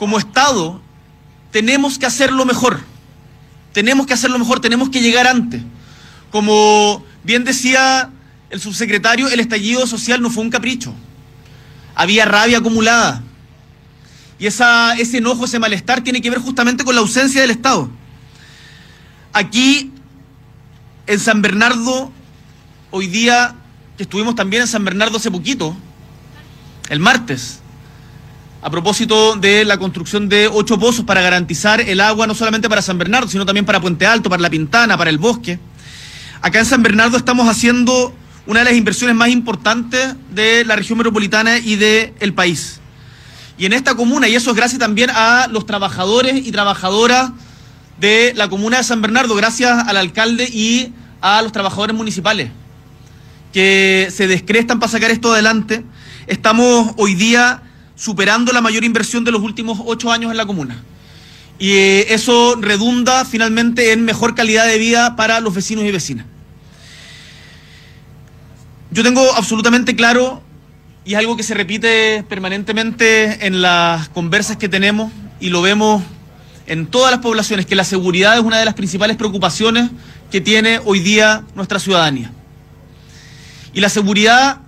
Como 0.00 0.18
Estado 0.18 0.80
tenemos 1.50 1.98
que 1.98 2.06
hacerlo 2.06 2.46
mejor. 2.46 2.80
Tenemos 3.74 4.06
que 4.06 4.14
hacerlo 4.14 4.38
mejor, 4.38 4.58
tenemos 4.58 4.88
que 4.88 5.02
llegar 5.02 5.26
antes. 5.26 5.62
Como 6.30 7.04
bien 7.22 7.44
decía 7.44 8.10
el 8.48 8.62
subsecretario, 8.62 9.28
el 9.28 9.40
estallido 9.40 9.86
social 9.86 10.22
no 10.22 10.30
fue 10.30 10.42
un 10.42 10.48
capricho. 10.48 10.94
Había 11.94 12.24
rabia 12.24 12.56
acumulada. 12.56 13.22
Y 14.38 14.46
esa, 14.46 14.94
ese 14.94 15.18
enojo, 15.18 15.44
ese 15.44 15.58
malestar 15.58 16.00
tiene 16.02 16.22
que 16.22 16.30
ver 16.30 16.38
justamente 16.38 16.82
con 16.82 16.94
la 16.94 17.02
ausencia 17.02 17.42
del 17.42 17.50
Estado. 17.50 17.90
Aquí, 19.34 19.92
en 21.06 21.20
San 21.20 21.42
Bernardo, 21.42 22.10
hoy 22.90 23.06
día, 23.06 23.54
que 23.98 24.04
estuvimos 24.04 24.34
también 24.34 24.62
en 24.62 24.68
San 24.68 24.82
Bernardo 24.82 25.18
hace 25.18 25.30
poquito, 25.30 25.76
el 26.88 27.00
martes, 27.00 27.60
a 28.62 28.70
propósito 28.70 29.36
de 29.36 29.64
la 29.64 29.78
construcción 29.78 30.28
de 30.28 30.48
ocho 30.48 30.78
pozos 30.78 31.04
para 31.04 31.22
garantizar 31.22 31.80
el 31.80 32.00
agua 32.00 32.26
no 32.26 32.34
solamente 32.34 32.68
para 32.68 32.82
San 32.82 32.98
Bernardo, 32.98 33.28
sino 33.28 33.46
también 33.46 33.64
para 33.64 33.80
Puente 33.80 34.06
Alto, 34.06 34.28
para 34.28 34.42
La 34.42 34.50
Pintana, 34.50 34.98
para 34.98 35.10
el 35.10 35.18
bosque. 35.18 35.58
Acá 36.42 36.58
en 36.58 36.66
San 36.66 36.82
Bernardo 36.82 37.16
estamos 37.16 37.48
haciendo 37.48 38.14
una 38.46 38.60
de 38.60 38.66
las 38.66 38.74
inversiones 38.74 39.16
más 39.16 39.30
importantes 39.30 40.14
de 40.30 40.64
la 40.64 40.76
región 40.76 40.98
metropolitana 40.98 41.58
y 41.58 41.76
del 41.76 42.34
país. 42.34 42.80
Y 43.56 43.66
en 43.66 43.72
esta 43.72 43.94
comuna, 43.94 44.28
y 44.28 44.34
eso 44.34 44.50
es 44.50 44.56
gracias 44.56 44.78
también 44.78 45.10
a 45.10 45.46
los 45.50 45.66
trabajadores 45.66 46.46
y 46.46 46.52
trabajadoras 46.52 47.32
de 47.98 48.32
la 48.34 48.48
comuna 48.48 48.78
de 48.78 48.84
San 48.84 49.02
Bernardo, 49.02 49.34
gracias 49.34 49.86
al 49.86 49.96
alcalde 49.96 50.48
y 50.50 50.92
a 51.20 51.42
los 51.42 51.52
trabajadores 51.52 51.94
municipales 51.94 52.50
que 53.52 54.08
se 54.14 54.26
descrestan 54.26 54.78
para 54.78 54.92
sacar 54.92 55.10
esto 55.10 55.32
adelante, 55.32 55.84
estamos 56.26 56.92
hoy 56.96 57.14
día 57.14 57.62
superando 58.00 58.50
la 58.52 58.62
mayor 58.62 58.82
inversión 58.82 59.24
de 59.24 59.30
los 59.30 59.42
últimos 59.42 59.78
ocho 59.84 60.10
años 60.10 60.30
en 60.30 60.38
la 60.38 60.46
comuna. 60.46 60.82
Y 61.58 61.72
eh, 61.72 62.14
eso 62.14 62.56
redunda 62.58 63.26
finalmente 63.26 63.92
en 63.92 64.06
mejor 64.06 64.34
calidad 64.34 64.66
de 64.66 64.78
vida 64.78 65.16
para 65.16 65.38
los 65.40 65.54
vecinos 65.54 65.84
y 65.84 65.90
vecinas. 65.90 66.24
Yo 68.90 69.02
tengo 69.02 69.20
absolutamente 69.36 69.94
claro, 69.94 70.42
y 71.04 71.12
es 71.12 71.18
algo 71.18 71.36
que 71.36 71.42
se 71.42 71.52
repite 71.52 72.24
permanentemente 72.26 73.46
en 73.46 73.60
las 73.60 74.08
conversas 74.08 74.56
que 74.56 74.70
tenemos, 74.70 75.12
y 75.38 75.50
lo 75.50 75.60
vemos 75.60 76.02
en 76.66 76.86
todas 76.86 77.10
las 77.10 77.20
poblaciones, 77.20 77.66
que 77.66 77.76
la 77.76 77.84
seguridad 77.84 78.38
es 78.38 78.42
una 78.42 78.58
de 78.58 78.64
las 78.64 78.74
principales 78.74 79.18
preocupaciones 79.18 79.90
que 80.30 80.40
tiene 80.40 80.80
hoy 80.86 81.00
día 81.00 81.44
nuestra 81.54 81.78
ciudadanía. 81.78 82.32
Y 83.74 83.80
la 83.80 83.90
seguridad, 83.90 84.60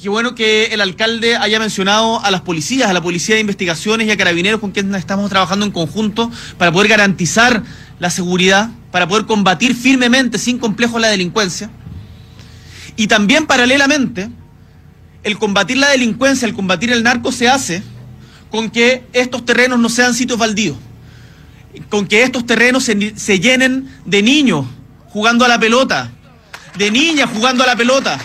qué 0.00 0.08
bueno 0.08 0.34
que 0.34 0.66
el 0.66 0.80
alcalde 0.80 1.36
haya 1.36 1.58
mencionado 1.58 2.24
a 2.24 2.30
las 2.30 2.42
policías, 2.42 2.88
a 2.88 2.92
la 2.92 3.02
Policía 3.02 3.34
de 3.34 3.40
Investigaciones 3.40 4.06
y 4.06 4.10
a 4.10 4.16
Carabineros 4.16 4.60
con 4.60 4.70
quienes 4.70 4.96
estamos 4.96 5.28
trabajando 5.28 5.66
en 5.66 5.72
conjunto 5.72 6.30
para 6.56 6.70
poder 6.70 6.88
garantizar 6.88 7.64
la 7.98 8.10
seguridad, 8.10 8.70
para 8.92 9.08
poder 9.08 9.26
combatir 9.26 9.74
firmemente, 9.74 10.38
sin 10.38 10.58
complejo, 10.58 10.98
la 11.00 11.08
delincuencia. 11.08 11.70
Y 12.96 13.08
también 13.08 13.46
paralelamente, 13.46 14.30
el 15.24 15.36
combatir 15.38 15.78
la 15.78 15.88
delincuencia, 15.88 16.46
el 16.46 16.54
combatir 16.54 16.92
el 16.92 17.02
narco 17.02 17.32
se 17.32 17.48
hace 17.48 17.82
con 18.50 18.70
que 18.70 19.04
estos 19.12 19.44
terrenos 19.44 19.80
no 19.80 19.88
sean 19.88 20.14
sitios 20.14 20.38
baldíos, 20.38 20.76
con 21.88 22.06
que 22.06 22.22
estos 22.22 22.46
terrenos 22.46 22.84
se, 22.84 23.14
se 23.16 23.40
llenen 23.40 23.92
de 24.04 24.22
niños 24.22 24.64
jugando 25.08 25.44
a 25.44 25.48
la 25.48 25.58
pelota, 25.58 26.12
de 26.76 26.90
niñas 26.90 27.28
jugando 27.34 27.64
a 27.64 27.66
la 27.66 27.74
pelota, 27.76 28.18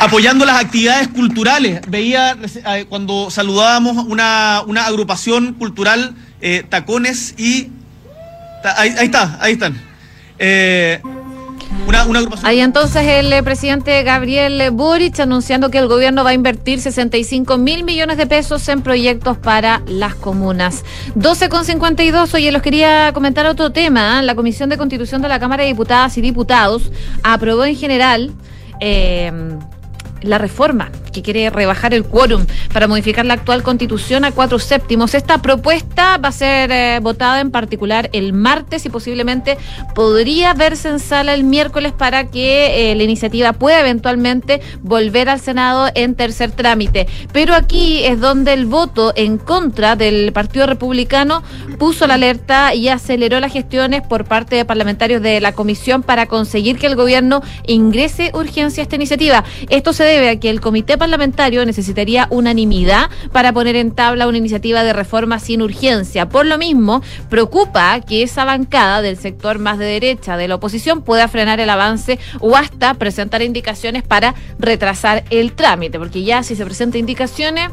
apoyando 0.00 0.44
las 0.44 0.60
actividades 0.60 1.08
culturales. 1.08 1.80
Veía 1.88 2.36
eh, 2.42 2.86
cuando 2.88 3.30
saludábamos 3.30 4.04
una, 4.06 4.62
una 4.66 4.86
agrupación 4.86 5.54
cultural, 5.54 6.14
eh, 6.40 6.64
Tacones 6.68 7.34
y... 7.38 7.68
ahí, 8.76 8.94
está, 9.00 9.38
ahí 9.40 9.52
están. 9.52 9.80
Eh, 10.38 11.00
una, 11.86 12.04
una 12.04 12.18
agrupación. 12.20 12.48
Ahí 12.48 12.60
entonces 12.60 13.02
el 13.06 13.44
presidente 13.44 14.02
Gabriel 14.02 14.70
Boric 14.72 15.20
anunciando 15.20 15.70
que 15.70 15.78
el 15.78 15.86
gobierno 15.86 16.24
va 16.24 16.30
a 16.30 16.34
invertir 16.34 16.80
65 16.80 17.58
mil 17.58 17.84
millones 17.84 18.16
de 18.16 18.26
pesos 18.26 18.66
en 18.68 18.82
proyectos 18.82 19.36
para 19.36 19.82
las 19.86 20.14
comunas. 20.14 20.84
12,52. 21.16 22.34
Oye, 22.34 22.50
los 22.52 22.62
quería 22.62 23.12
comentar 23.12 23.46
otro 23.46 23.70
tema. 23.70 24.20
¿eh? 24.20 24.22
La 24.22 24.34
Comisión 24.34 24.68
de 24.70 24.78
Constitución 24.78 25.22
de 25.22 25.28
la 25.28 25.38
Cámara 25.38 25.62
de 25.62 25.68
Diputadas 25.68 26.16
y 26.18 26.20
Diputados 26.22 26.90
aprobó 27.22 27.64
en 27.64 27.76
general. 27.76 28.32
La 30.22 30.38
reforma 30.38 30.90
que 31.10 31.22
quiere 31.22 31.50
rebajar 31.50 31.94
el 31.94 32.04
quórum 32.04 32.46
para 32.72 32.88
modificar 32.88 33.24
la 33.24 33.34
actual 33.34 33.62
constitución 33.62 34.24
a 34.24 34.32
cuatro 34.32 34.58
séptimos. 34.58 35.14
Esta 35.14 35.42
propuesta 35.42 36.18
va 36.18 36.28
a 36.28 36.32
ser 36.32 36.70
eh, 36.72 36.98
votada 37.02 37.40
en 37.40 37.50
particular 37.50 38.10
el 38.12 38.32
martes 38.32 38.86
y 38.86 38.88
posiblemente 38.88 39.58
podría 39.94 40.54
verse 40.54 40.88
en 40.88 40.98
sala 40.98 41.34
el 41.34 41.44
miércoles 41.44 41.92
para 41.92 42.26
que 42.30 42.92
eh, 42.92 42.94
la 42.94 43.02
iniciativa 43.02 43.52
pueda 43.52 43.80
eventualmente 43.80 44.60
volver 44.82 45.28
al 45.28 45.40
Senado 45.40 45.88
en 45.94 46.14
tercer 46.14 46.50
trámite. 46.50 47.06
Pero 47.32 47.54
aquí 47.54 48.04
es 48.04 48.20
donde 48.20 48.52
el 48.52 48.66
voto 48.66 49.12
en 49.16 49.38
contra 49.38 49.96
del 49.96 50.32
Partido 50.32 50.66
Republicano 50.66 51.42
puso 51.78 52.06
la 52.06 52.14
alerta 52.14 52.74
y 52.74 52.88
aceleró 52.88 53.40
las 53.40 53.52
gestiones 53.52 54.02
por 54.02 54.24
parte 54.24 54.56
de 54.56 54.64
parlamentarios 54.64 55.22
de 55.22 55.40
la 55.40 55.52
comisión 55.52 56.02
para 56.02 56.26
conseguir 56.26 56.78
que 56.78 56.86
el 56.86 56.96
gobierno 56.96 57.42
ingrese 57.66 58.30
urgencia 58.34 58.82
a 58.82 58.84
esta 58.84 58.96
iniciativa. 58.96 59.44
Esto 59.68 59.92
se 59.92 60.04
debe 60.04 60.30
a 60.30 60.40
que 60.40 60.50
el 60.50 60.60
comité 60.60 60.98
parlamentario 61.00 61.66
necesitaría 61.66 62.28
unanimidad 62.30 63.10
para 63.32 63.52
poner 63.52 63.74
en 63.74 63.90
tabla 63.90 64.28
una 64.28 64.38
iniciativa 64.38 64.84
de 64.84 64.92
reforma 64.92 65.40
sin 65.40 65.62
urgencia. 65.62 66.28
Por 66.28 66.46
lo 66.46 66.58
mismo, 66.58 67.02
preocupa 67.28 67.98
que 68.02 68.22
esa 68.22 68.44
bancada 68.44 69.02
del 69.02 69.16
sector 69.16 69.58
más 69.58 69.78
de 69.78 69.86
derecha 69.86 70.36
de 70.36 70.46
la 70.46 70.56
oposición 70.56 71.02
pueda 71.02 71.26
frenar 71.26 71.58
el 71.58 71.70
avance 71.70 72.18
o 72.38 72.54
hasta 72.54 72.94
presentar 72.94 73.40
indicaciones 73.40 74.02
para 74.02 74.34
retrasar 74.58 75.24
el 75.30 75.52
trámite, 75.54 75.98
porque 75.98 76.22
ya 76.22 76.42
si 76.42 76.54
se 76.54 76.64
presentan 76.64 77.00
indicaciones 77.00 77.70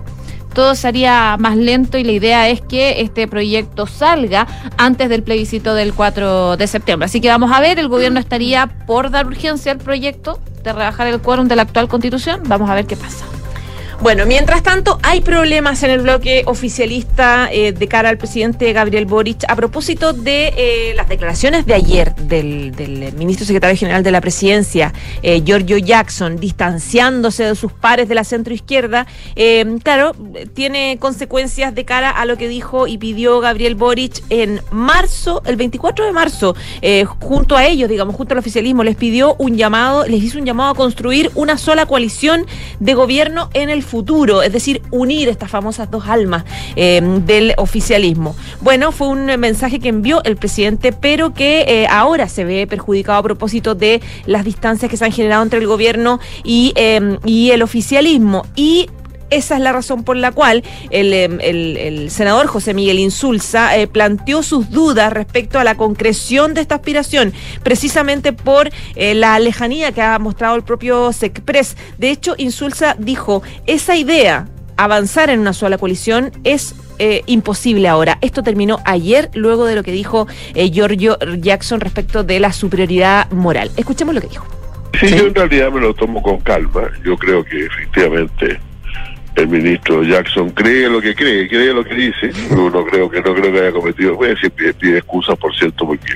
todo 0.53 0.75
sería 0.75 1.37
más 1.39 1.55
lento 1.55 1.97
y 1.97 2.03
la 2.03 2.11
idea 2.11 2.49
es 2.49 2.61
que 2.61 3.01
este 3.01 3.27
proyecto 3.27 3.87
salga 3.87 4.47
antes 4.77 5.09
del 5.09 5.23
plebiscito 5.23 5.75
del 5.75 5.93
4 5.93 6.57
de 6.57 6.67
septiembre. 6.67 7.05
Así 7.05 7.21
que 7.21 7.29
vamos 7.29 7.51
a 7.51 7.59
ver, 7.59 7.79
el 7.79 7.87
gobierno 7.87 8.19
estaría 8.19 8.67
por 8.85 9.11
dar 9.11 9.27
urgencia 9.27 9.71
al 9.71 9.77
proyecto 9.77 10.39
de 10.63 10.73
rebajar 10.73 11.07
el 11.07 11.21
quórum 11.21 11.47
de 11.47 11.55
la 11.55 11.61
actual 11.63 11.87
constitución. 11.87 12.41
Vamos 12.45 12.69
a 12.69 12.75
ver 12.75 12.85
qué 12.85 12.95
pasa. 12.95 13.25
Bueno, 13.99 14.27
mientras 14.27 14.61
tanto, 14.61 14.99
hay 15.01 15.21
problemas 15.21 15.81
en 15.81 15.89
el 15.89 16.01
bloque 16.01 16.43
oficialista 16.45 17.49
eh, 17.51 17.71
de 17.71 17.87
cara 17.87 18.09
al 18.09 18.19
presidente 18.19 18.71
Gabriel 18.71 19.07
Boric 19.07 19.43
a 19.47 19.55
propósito 19.55 20.13
de 20.13 20.53
eh, 20.55 20.93
las 20.95 21.09
declaraciones 21.09 21.65
de 21.65 21.73
ayer 21.73 22.15
del, 22.15 22.73
del, 22.73 23.11
ministro 23.13 23.47
secretario 23.47 23.75
general 23.75 24.03
de 24.03 24.11
la 24.11 24.21
presidencia, 24.21 24.93
eh, 25.23 25.41
Giorgio 25.43 25.79
Jackson, 25.79 26.37
distanciándose 26.37 27.45
de 27.45 27.55
sus 27.55 27.71
pares 27.71 28.07
de 28.07 28.13
la 28.13 28.23
centroizquierda. 28.23 29.07
claro, 29.81 30.15
tiene 30.53 30.97
consecuencias 30.99 31.73
de 31.73 31.83
cara 31.83 32.11
a 32.11 32.25
lo 32.25 32.37
que 32.37 32.47
dijo 32.47 32.85
y 32.85 32.99
pidió 32.99 33.39
Gabriel 33.39 33.73
Boric 33.73 34.23
en 34.29 34.61
marzo, 34.71 35.41
el 35.45 35.55
24 35.55 36.05
de 36.05 36.11
marzo, 36.11 36.55
junto 37.19 37.57
a 37.57 37.65
ellos, 37.65 37.89
digamos, 37.89 38.15
junto 38.15 38.35
al 38.35 38.39
oficialismo, 38.39 38.83
les 38.83 38.95
pidió 38.95 39.35
un 39.39 39.57
llamado, 39.57 40.05
les 40.05 40.21
hizo 40.21 40.37
un 40.37 40.45
llamado 40.45 40.71
a 40.71 40.75
construir 40.75 41.31
una 41.33 41.57
sola 41.57 41.87
coalición 41.87 42.45
de 42.79 42.93
gobierno 42.93 43.49
en 43.53 43.69
el 43.69 43.83
futuro, 43.87 44.43
es 44.43 44.53
decir, 44.53 44.81
unir 44.91 45.29
estas 45.29 45.49
famosas 45.49 45.89
dos 45.89 46.07
almas 46.07 46.43
eh, 46.75 47.01
del 47.25 47.53
oficialismo. 47.57 48.35
Bueno, 48.61 48.91
fue 48.91 49.07
un 49.07 49.25
mensaje 49.25 49.79
que 49.79 49.89
envió 49.89 50.23
el 50.23 50.35
presidente, 50.35 50.91
pero 50.91 51.33
que 51.33 51.61
eh, 51.61 51.87
ahora 51.89 52.27
se 52.29 52.43
ve 52.43 52.67
perjudicado 52.67 53.19
a 53.19 53.23
propósito 53.23 53.73
de 53.73 54.01
las 54.25 54.45
distancias 54.45 54.91
que 54.91 54.97
se 54.97 55.05
han 55.05 55.11
generado 55.11 55.43
entre 55.43 55.59
el 55.59 55.67
gobierno 55.67 56.19
y, 56.43 56.73
eh, 56.75 57.17
y 57.25 57.51
el 57.51 57.61
oficialismo. 57.63 58.45
Y 58.55 58.89
esa 59.29 59.55
es 59.55 59.61
la 59.61 59.71
razón 59.71 60.03
por 60.03 60.15
la 60.17 60.31
cual 60.31 60.63
el, 60.89 61.13
em, 61.13 61.39
el- 61.41 61.77
el 61.77 62.11
senador 62.11 62.47
José 62.47 62.73
Miguel 62.73 62.99
Insulza 62.99 63.77
eh, 63.77 63.87
planteó 63.87 64.43
sus 64.43 64.69
dudas 64.69 65.11
respecto 65.11 65.59
a 65.59 65.63
la 65.63 65.75
concreción 65.75 66.53
de 66.53 66.61
esta 66.61 66.75
aspiración, 66.75 67.33
precisamente 67.63 68.33
por 68.33 68.69
eh, 68.95 69.13
la 69.13 69.37
lejanía 69.39 69.91
que 69.91 70.01
ha 70.01 70.17
mostrado 70.19 70.55
el 70.55 70.63
propio 70.63 71.11
SECPRES. 71.11 71.75
De 71.97 72.09
hecho, 72.11 72.35
Insulza 72.37 72.95
dijo, 72.97 73.43
esa 73.65 73.95
idea, 73.95 74.47
avanzar 74.77 75.29
en 75.29 75.39
una 75.39 75.53
sola 75.53 75.77
coalición, 75.77 76.31
es 76.43 76.75
eh, 76.99 77.21
imposible 77.27 77.87
ahora. 77.87 78.17
Esto 78.21 78.41
terminó 78.43 78.79
ayer, 78.85 79.29
luego 79.33 79.65
de 79.65 79.75
lo 79.75 79.83
que 79.83 79.91
dijo 79.91 80.27
eh, 80.55 80.69
Giorgio 80.71 81.17
Jackson 81.39 81.79
respecto 81.79 82.23
de 82.23 82.39
la 82.39 82.51
superioridad 82.53 83.29
moral. 83.31 83.71
Escuchemos 83.77 84.15
lo 84.15 84.21
que 84.21 84.27
dijo. 84.27 84.45
Sí, 84.99 85.09
yo 85.09 85.27
en 85.27 85.35
realidad 85.35 85.71
me 85.71 85.79
lo 85.81 85.93
tomo 85.93 86.23
con 86.23 86.39
calma. 86.39 86.89
Yo 87.05 87.15
creo 87.17 87.43
que 87.43 87.65
efectivamente 87.65 88.59
el 89.37 89.47
ministro 89.47 90.03
Jackson 90.03 90.49
cree 90.49 90.89
lo 90.89 90.99
que 90.99 91.13
cree, 91.15 91.47
cree 91.47 91.73
lo 91.73 91.83
que 91.83 91.93
dice. 91.95 92.31
No, 92.51 92.69
no 92.69 92.83
creo 92.85 93.09
que 93.09 93.21
no 93.21 93.33
creo 93.35 93.51
que 93.53 93.59
haya 93.59 93.71
cometido. 93.71 94.17
Sí 94.41 94.49
pide, 94.49 94.73
pide 94.73 94.97
excusas, 94.97 95.37
por 95.37 95.55
cierto, 95.55 95.85
porque 95.85 96.13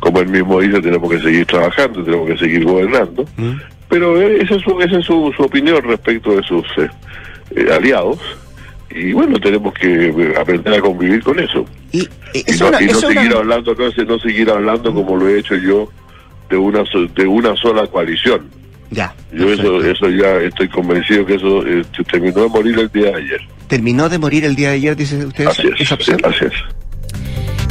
como 0.00 0.20
él 0.20 0.28
mismo 0.28 0.60
dice, 0.60 0.80
tenemos 0.80 1.10
que 1.10 1.20
seguir 1.20 1.46
trabajando, 1.46 2.02
tenemos 2.02 2.26
que 2.28 2.38
seguir 2.38 2.64
gobernando. 2.64 3.24
Pero 3.88 4.20
eh, 4.20 4.38
esa 4.42 4.54
es 4.56 4.62
su, 4.62 4.80
esa 4.80 4.98
es 4.98 5.04
su, 5.06 5.32
su 5.36 5.42
opinión 5.42 5.82
respecto 5.82 6.34
de 6.36 6.42
sus 6.42 6.64
eh, 6.78 6.88
eh, 7.56 7.66
aliados. 7.72 8.18
Y 8.90 9.12
bueno, 9.12 9.38
tenemos 9.40 9.74
que 9.74 10.06
eh, 10.08 10.34
aprender 10.40 10.74
a 10.74 10.80
convivir 10.80 11.22
con 11.22 11.38
eso. 11.38 11.66
Y, 11.92 12.08
es 12.32 12.60
no, 12.60 12.68
una- 12.68 12.80
y 12.82 12.86
no 12.86 12.92
es 12.92 13.02
una- 13.04 13.20
seguir 13.22 13.36
hablando, 13.36 13.70
entonces 13.72 14.06
no 14.06 14.18
seguir 14.18 14.50
hablando 14.50 14.92
como 14.94 15.16
lo 15.16 15.28
he 15.28 15.38
hecho 15.38 15.56
yo 15.56 15.88
de 16.48 16.56
una 16.56 16.82
de 17.14 17.26
una 17.26 17.54
sola 17.56 17.86
coalición. 17.88 18.48
Ya. 18.94 19.14
Yo 19.32 19.52
eso, 19.52 19.84
eso 19.84 20.08
ya 20.08 20.36
estoy 20.36 20.68
convencido 20.68 21.26
que 21.26 21.34
eso 21.34 21.66
eh, 21.66 21.84
terminó 22.10 22.42
de 22.42 22.48
morir 22.48 22.78
el 22.78 22.88
día 22.90 23.10
de 23.10 23.16
ayer. 23.16 23.40
Terminó 23.66 24.08
de 24.08 24.18
morir 24.18 24.44
el 24.44 24.54
día 24.54 24.68
de 24.68 24.74
ayer, 24.76 24.96
dice 24.96 25.24
usted. 25.26 25.46
Así 25.46 25.66
es, 25.66 25.80
esa 25.80 25.94
opción? 25.96 26.20
así 26.24 26.44
es. 26.44 26.52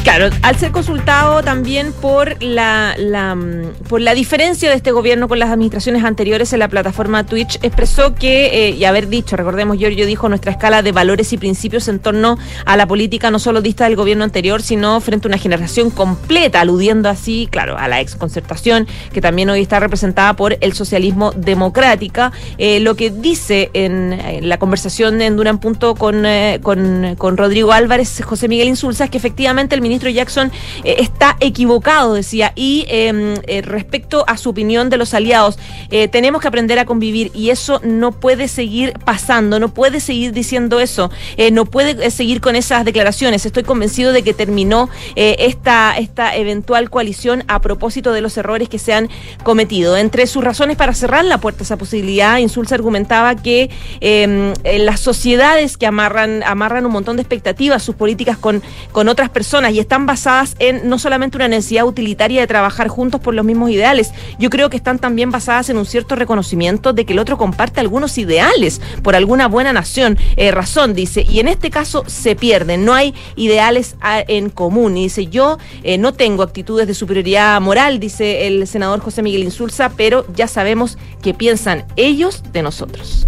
Claro, 0.04 0.30
al 0.42 0.58
ser 0.58 0.72
consultado 0.72 1.42
también 1.44 1.94
por 1.94 2.44
la, 2.44 2.94
mm, 2.98 3.88
por 3.88 4.02
la 4.02 4.14
diferencia 4.14 4.70
de 4.70 4.76
este 4.76 4.92
gobierno 4.92 5.30
con 5.30 5.40
las 5.40 5.50
administraciones 5.50 6.04
anteriores 6.04 6.52
en 6.52 6.60
la 6.60 6.68
plataforma 6.68 7.26
Twitch, 7.26 7.58
expresó 7.62 8.14
que, 8.14 8.68
eh, 8.68 8.70
y 8.72 8.84
haber 8.84 9.08
dicho, 9.08 9.38
recordemos, 9.38 9.78
Giorgio 9.78 10.06
dijo, 10.06 10.28
nuestra 10.28 10.52
escala 10.52 10.82
de 10.82 10.92
valores 10.92 11.32
y 11.32 11.38
principios 11.38 11.88
en 11.88 12.00
torno 12.00 12.38
a 12.66 12.76
la 12.76 12.86
política 12.86 13.32
no 13.32 13.40
solo 13.40 13.62
dista 13.62 13.86
del 13.86 13.96
gobierno 13.96 14.26
anterior, 14.26 14.62
sino 14.62 15.00
frente 15.00 15.28
a 15.28 15.30
una 15.30 15.38
generación 15.38 15.90
completa, 15.90 16.60
aludiendo 16.60 17.08
así, 17.08 17.48
claro, 17.50 17.78
a 17.78 17.88
la 17.88 18.02
exconcertación, 18.02 18.88
que 19.14 19.22
también 19.22 19.50
hoy 19.50 19.62
está 19.62 19.80
representada 19.80 20.34
por 20.34 20.58
el 20.60 20.74
socialismo 20.74 21.32
democrática. 21.32 22.34
Eh, 22.58 22.82
lo 22.82 22.96
que 22.96 23.10
dice 23.10 23.72
en, 23.74 24.50
la 24.50 24.60
conversación 24.60 25.22
en 25.22 25.38
Duran 25.38 25.60
Punto 25.60 25.96
con, 25.96 26.26
eh, 26.26 26.60
con, 26.62 27.16
con 27.18 27.38
Rodrigo 27.38 27.72
Álvarez, 27.72 28.22
José 28.22 28.50
Miguel 28.50 28.68
Insulza, 28.68 29.06
es 29.06 29.10
que 29.10 29.18
efectivamente 29.18 29.76
el 29.76 29.82
ministro 29.82 29.93
Jackson 30.02 30.52
eh, 30.84 30.96
está 31.00 31.38
equivocado, 31.40 32.14
decía, 32.14 32.54
y 32.56 32.86
eh, 32.88 33.36
eh, 33.48 33.62
respecto 33.62 34.24
a 34.28 34.38
su 34.38 34.50
opinión 34.50 34.90
de 34.90 34.98
los 34.98 35.14
aliados, 35.14 35.58
eh, 35.92 36.08
tenemos 36.08 36.42
que 36.42 36.48
aprender 36.48 36.80
a 36.80 36.86
convivir 36.86 37.32
y 37.34 37.50
eso 37.50 37.80
no 37.84 38.12
puede 38.12 38.48
seguir 38.48 38.94
pasando, 39.06 39.60
no 39.60 39.74
puede 39.74 40.00
seguir 40.00 40.34
diciendo 40.34 40.80
eso, 40.80 41.12
no 41.52 41.66
puede 41.66 42.10
seguir 42.12 42.42
con 42.42 42.56
esas 42.56 42.86
declaraciones. 42.86 43.46
Estoy 43.46 43.64
convencido 43.64 44.14
de 44.14 44.24
que 44.24 44.34
terminó 44.34 44.90
esta, 45.16 45.96
esta 45.98 46.36
eventual 46.36 46.90
coalición 46.90 47.44
a 47.48 47.62
propósito 47.62 48.12
de 48.12 48.22
los 48.22 48.38
errores 48.38 48.70
que 48.70 48.80
se 48.80 48.94
han 48.94 49.10
cometido. 49.44 49.98
Entre 49.98 50.28
sus 50.28 50.44
razones 50.44 50.78
para 50.78 50.94
cerrar 50.94 51.26
la 51.26 51.38
puerta 51.38 51.62
a 51.62 51.66
esa 51.66 51.78
posibilidad, 51.78 52.38
Insulza 52.38 52.76
argumentaba 52.76 53.36
que 53.36 53.70
eh, 54.02 54.54
las 54.80 55.00
sociedades 55.00 55.78
que 55.78 55.86
amarran, 55.86 56.44
amarran 56.44 56.86
un 56.86 56.92
montón 56.92 57.18
de 57.18 57.22
expectativas, 57.22 57.84
sus 57.84 57.96
políticas 57.96 58.38
con, 58.38 58.62
con 58.92 59.08
otras 59.08 59.30
personas 59.30 59.74
y 59.74 59.80
están 59.84 60.06
basadas 60.06 60.56
en 60.60 60.90
no 60.90 60.98
solamente 61.00 61.38
una 61.38 61.48
necesidad 61.48 61.86
utilitaria 61.86 62.42
de 62.42 62.48
trabajar 62.48 62.88
juntos 62.88 63.22
por 63.22 63.34
los 63.34 63.46
mismos 63.46 63.70
ideales, 63.70 64.12
yo 64.40 64.50
creo 64.50 64.70
que 64.70 64.78
están 64.78 65.00
también 65.00 65.32
basadas 65.32 65.70
en 65.70 65.78
un 65.78 65.86
cierto 65.86 66.16
reconocimiento 66.16 66.94
de 66.94 67.06
que 67.06 67.14
el 67.14 67.20
otro 67.20 67.38
comparte 67.38 67.80
algunos 67.80 68.18
ideales 68.18 68.82
por 69.02 69.16
alguna 69.16 69.48
buena 69.48 69.74
nación, 69.74 70.18
eh, 70.36 70.52
razón, 70.52 70.94
dice, 70.94 71.26
y 71.30 71.40
en 71.40 71.48
este 71.48 71.70
caso 71.70 72.04
se 72.08 72.36
pierden, 72.36 72.86
no 72.86 72.94
hay 72.94 73.14
ideales 73.36 73.96
ah, 74.02 74.24
en 74.28 74.50
común. 74.50 74.98
Y 74.98 75.04
dice, 75.04 75.28
yo 75.28 75.58
eh, 75.84 75.98
no 75.98 76.14
tengo 76.14 76.44
actitudes 76.44 76.88
de 76.88 76.94
superioridad 76.94 77.60
moral, 77.62 78.00
dice 78.00 78.48
el 78.48 78.68
senador 78.68 79.00
José 79.00 79.22
Miguel 79.22 79.44
Insulza, 79.44 79.90
pero 79.96 80.26
ya 80.34 80.48
sabemos 80.48 80.98
que 81.22 81.34
piensan 81.34 81.86
ellos 81.96 82.44
de 82.52 82.62
nosotros. 82.62 83.28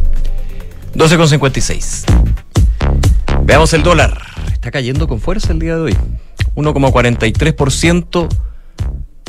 12 0.93 1.17
con 1.17 1.27
56. 1.27 2.05
Veamos 3.43 3.73
el 3.73 3.83
dólar. 3.83 4.21
Está 4.51 4.71
cayendo 4.71 5.07
con 5.07 5.19
fuerza 5.19 5.51
el 5.51 5.59
día 5.59 5.75
de 5.75 5.81
hoy. 5.81 5.97
1,43% 6.55 8.27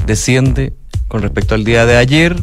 desciende 0.07 0.73
con 1.09 1.23
respecto 1.23 1.55
al 1.55 1.65
día 1.65 1.87
de 1.87 1.97
ayer. 1.97 2.37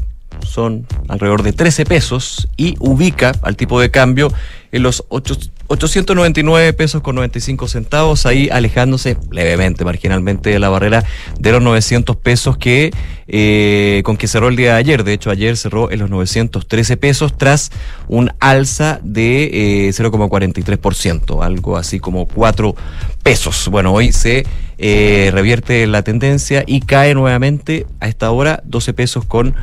Son 0.46 0.88
alrededor 1.08 1.44
de 1.44 1.54
13 1.54 1.86
pesos 1.86 2.48
y 2.58 2.76
ubica 2.80 3.34
al 3.44 3.56
tipo 3.56 3.80
de 3.80 3.92
cambio 3.92 4.32
en 4.72 4.84
los 4.84 5.06
ocho- 5.10 5.38
899 5.74 6.74
pesos 6.74 7.02
con 7.02 7.16
95 7.16 7.68
centavos, 7.68 8.28
ahí 8.28 8.48
alejándose 8.52 9.18
levemente, 9.32 9.84
marginalmente 9.84 10.52
de 10.52 10.60
la 10.60 10.70
barrera 10.70 11.04
de 11.40 11.52
los 11.52 11.64
900 11.64 12.16
pesos 12.18 12.58
que 12.58 12.92
eh, 13.28 14.02
con 14.06 14.18
que 14.18 14.28
cerró 14.28 14.50
el 14.50 14.56
día 14.56 14.74
de 14.74 14.80
ayer. 14.80 15.04
De 15.04 15.14
hecho, 15.14 15.32
ayer 15.32 15.58
cerró 15.58 15.90
en 15.90 16.00
los 16.00 16.10
913 16.10 16.98
pesos 16.98 17.36
tras 17.36 17.72
un 18.08 18.32
alza 18.40 19.00
de 19.02 19.88
eh, 19.88 19.90
0,43%, 19.90 21.44
algo 21.44 21.78
así 21.78 22.00
como 22.00 22.28
4 22.28 22.76
pesos. 23.24 23.68
Bueno, 23.70 23.94
hoy 23.94 24.12
se 24.12 24.46
eh, 24.78 25.32
revierte 25.34 25.88
la 25.88 26.04
tendencia 26.04 26.64
y 26.68 26.82
cae 26.82 27.16
nuevamente 27.16 27.88
a 28.00 28.08
esta 28.08 28.30
hora 28.30 28.62
12 28.66 28.94
pesos 28.94 29.26
con 29.26 29.56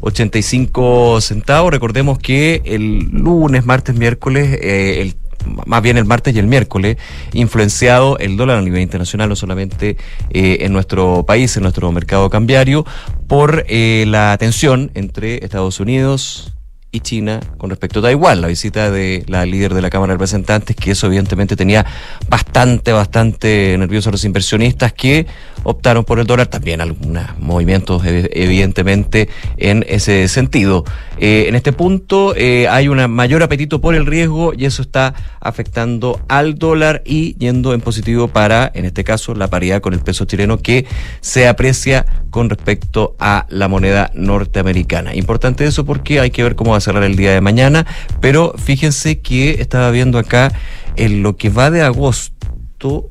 85 0.00 1.20
centavos. 1.20 1.72
Recordemos 1.72 2.18
que 2.18 2.62
el 2.64 3.08
lunes, 3.10 3.64
martes, 3.64 3.96
miércoles, 3.96 4.58
eh, 4.62 5.02
el 5.02 5.16
más 5.66 5.82
bien 5.82 5.96
el 5.96 6.04
martes 6.04 6.34
y 6.34 6.38
el 6.38 6.46
miércoles, 6.46 6.96
influenciado 7.32 8.18
el 8.18 8.36
dólar 8.36 8.58
a 8.58 8.62
nivel 8.62 8.82
internacional, 8.82 9.28
no 9.28 9.36
solamente 9.36 9.96
eh, 10.30 10.58
en 10.60 10.72
nuestro 10.72 11.24
país, 11.24 11.56
en 11.56 11.62
nuestro 11.62 11.90
mercado 11.92 12.30
cambiario, 12.30 12.84
por 13.26 13.64
eh, 13.68 14.04
la 14.08 14.36
tensión 14.38 14.90
entre 14.94 15.44
Estados 15.44 15.80
Unidos 15.80 16.55
y 16.96 17.00
China 17.00 17.40
con 17.58 17.70
respecto 17.70 18.00
a 18.00 18.02
Taiwán, 18.02 18.40
la 18.40 18.48
visita 18.48 18.90
de 18.90 19.24
la 19.28 19.44
líder 19.46 19.74
de 19.74 19.82
la 19.82 19.90
Cámara 19.90 20.12
de 20.12 20.14
Representantes, 20.14 20.74
que 20.74 20.92
eso 20.92 21.06
evidentemente 21.06 21.56
tenía 21.56 21.84
bastante, 22.28 22.92
bastante 22.92 23.76
nerviosos 23.78 24.08
a 24.08 24.10
los 24.12 24.24
inversionistas 24.24 24.92
que 24.92 25.26
optaron 25.62 26.04
por 26.04 26.18
el 26.18 26.26
dólar, 26.26 26.46
también 26.46 26.80
algunos 26.80 27.24
movimientos 27.38 28.02
ev- 28.04 28.28
evidentemente 28.32 29.28
en 29.56 29.84
ese 29.88 30.28
sentido. 30.28 30.84
Eh, 31.18 31.46
en 31.48 31.54
este 31.54 31.72
punto 31.72 32.34
eh, 32.36 32.68
hay 32.68 32.88
un 32.88 33.10
mayor 33.10 33.42
apetito 33.42 33.80
por 33.80 33.94
el 33.94 34.06
riesgo 34.06 34.52
y 34.56 34.64
eso 34.64 34.82
está 34.82 35.14
afectando 35.40 36.20
al 36.28 36.56
dólar 36.56 37.02
y 37.04 37.34
yendo 37.36 37.74
en 37.74 37.80
positivo 37.80 38.28
para, 38.28 38.70
en 38.74 38.84
este 38.84 39.04
caso, 39.04 39.34
la 39.34 39.48
paridad 39.48 39.80
con 39.80 39.92
el 39.92 40.00
peso 40.00 40.24
chileno 40.24 40.58
que 40.58 40.86
se 41.20 41.48
aprecia 41.48 42.06
con 42.30 42.48
respecto 42.48 43.16
a 43.18 43.46
la 43.48 43.68
moneda 43.68 44.10
norteamericana. 44.14 45.14
Importante 45.14 45.64
eso 45.66 45.84
porque 45.84 46.20
hay 46.20 46.30
que 46.30 46.42
ver 46.42 46.54
cómo 46.54 46.72
va 46.72 46.78
a 46.78 46.80
cerrar 46.86 47.02
el 47.02 47.16
día 47.16 47.32
de 47.32 47.40
mañana, 47.40 47.84
pero 48.20 48.54
fíjense 48.56 49.18
que 49.18 49.60
estaba 49.60 49.90
viendo 49.90 50.18
acá 50.18 50.52
en 50.94 51.22
lo 51.22 51.36
que 51.36 51.50
va 51.50 51.70
de 51.72 51.82
agosto, 51.82 53.10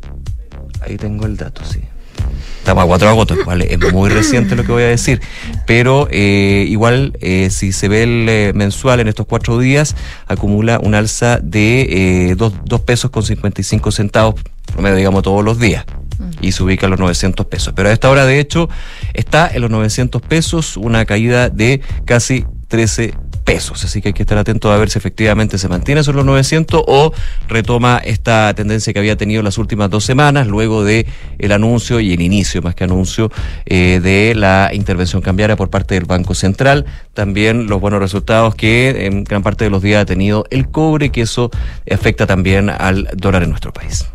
ahí 0.81 0.95
tengo 0.95 1.25
el 1.25 1.35
dato, 1.35 1.61
sí. 1.65 1.81
Estamos 2.59 2.85
a 2.85 2.87
4 2.87 3.07
de 3.07 3.11
agosto, 3.11 3.35
¿vale? 3.45 3.67
Es 3.69 3.93
muy 3.93 4.09
reciente 4.09 4.55
lo 4.55 4.63
que 4.63 4.71
voy 4.71 4.83
a 4.83 4.87
decir, 4.87 5.21
pero 5.67 6.07
eh, 6.09 6.65
igual 6.67 7.15
eh, 7.19 7.49
si 7.51 7.73
se 7.73 7.89
ve 7.89 8.03
el 8.03 8.27
eh, 8.27 8.53
mensual 8.55 9.01
en 9.01 9.07
estos 9.07 9.27
cuatro 9.27 9.59
días, 9.59 9.95
acumula 10.25 10.79
un 10.81 10.95
alza 10.95 11.37
de 11.43 12.33
2 12.35 12.81
pesos 12.81 13.11
con 13.11 13.23
55 13.23 13.91
centavos, 13.91 14.35
promedio 14.71 14.95
digamos 14.95 15.21
todos 15.21 15.43
los 15.43 15.59
días, 15.59 15.85
y 16.41 16.53
se 16.53 16.63
ubica 16.63 16.87
en 16.87 16.91
los 16.91 16.99
900 17.01 17.45
pesos. 17.45 17.73
Pero 17.75 17.89
a 17.89 17.91
esta 17.91 18.09
hora 18.09 18.25
de 18.25 18.39
hecho 18.39 18.67
está 19.13 19.47
en 19.53 19.61
los 19.61 19.69
900 19.69 20.21
pesos, 20.23 20.75
una 20.75 21.05
caída 21.05 21.49
de 21.49 21.81
casi 22.05 22.45
13 22.67 23.13
pesos. 23.45 23.85
Así 23.85 24.01
que 24.01 24.09
hay 24.09 24.13
que 24.13 24.23
estar 24.23 24.37
atento 24.37 24.71
a 24.71 24.77
ver 24.77 24.89
si 24.89 24.97
efectivamente 24.97 25.57
se 25.57 25.69
mantiene 25.69 26.03
sobre 26.03 26.17
los 26.17 26.25
900 26.25 26.83
o 26.85 27.13
retoma 27.47 28.01
esta 28.03 28.53
tendencia 28.53 28.91
que 28.91 28.99
había 28.99 29.15
tenido 29.15 29.43
las 29.43 29.57
últimas 29.57 29.89
dos 29.89 30.03
semanas 30.03 30.47
luego 30.47 30.83
de 30.83 31.05
el 31.37 31.51
anuncio 31.51 31.99
y 31.99 32.11
el 32.11 32.21
inicio, 32.21 32.61
más 32.61 32.75
que 32.75 32.83
anuncio, 32.83 33.31
eh, 33.65 34.01
de 34.03 34.33
la 34.35 34.71
intervención 34.73 35.21
cambiaria 35.21 35.55
por 35.55 35.69
parte 35.69 35.95
del 35.95 36.05
Banco 36.05 36.33
Central. 36.33 36.85
También 37.13 37.67
los 37.67 37.79
buenos 37.79 37.99
resultados 37.99 38.55
que 38.55 39.05
en 39.05 39.23
gran 39.23 39.43
parte 39.43 39.63
de 39.63 39.69
los 39.69 39.81
días 39.81 40.01
ha 40.01 40.05
tenido 40.05 40.45
el 40.49 40.69
cobre, 40.69 41.11
que 41.11 41.21
eso 41.21 41.51
afecta 41.89 42.25
también 42.25 42.69
al 42.69 43.07
dólar 43.15 43.43
en 43.43 43.49
nuestro 43.51 43.71
país. 43.71 44.05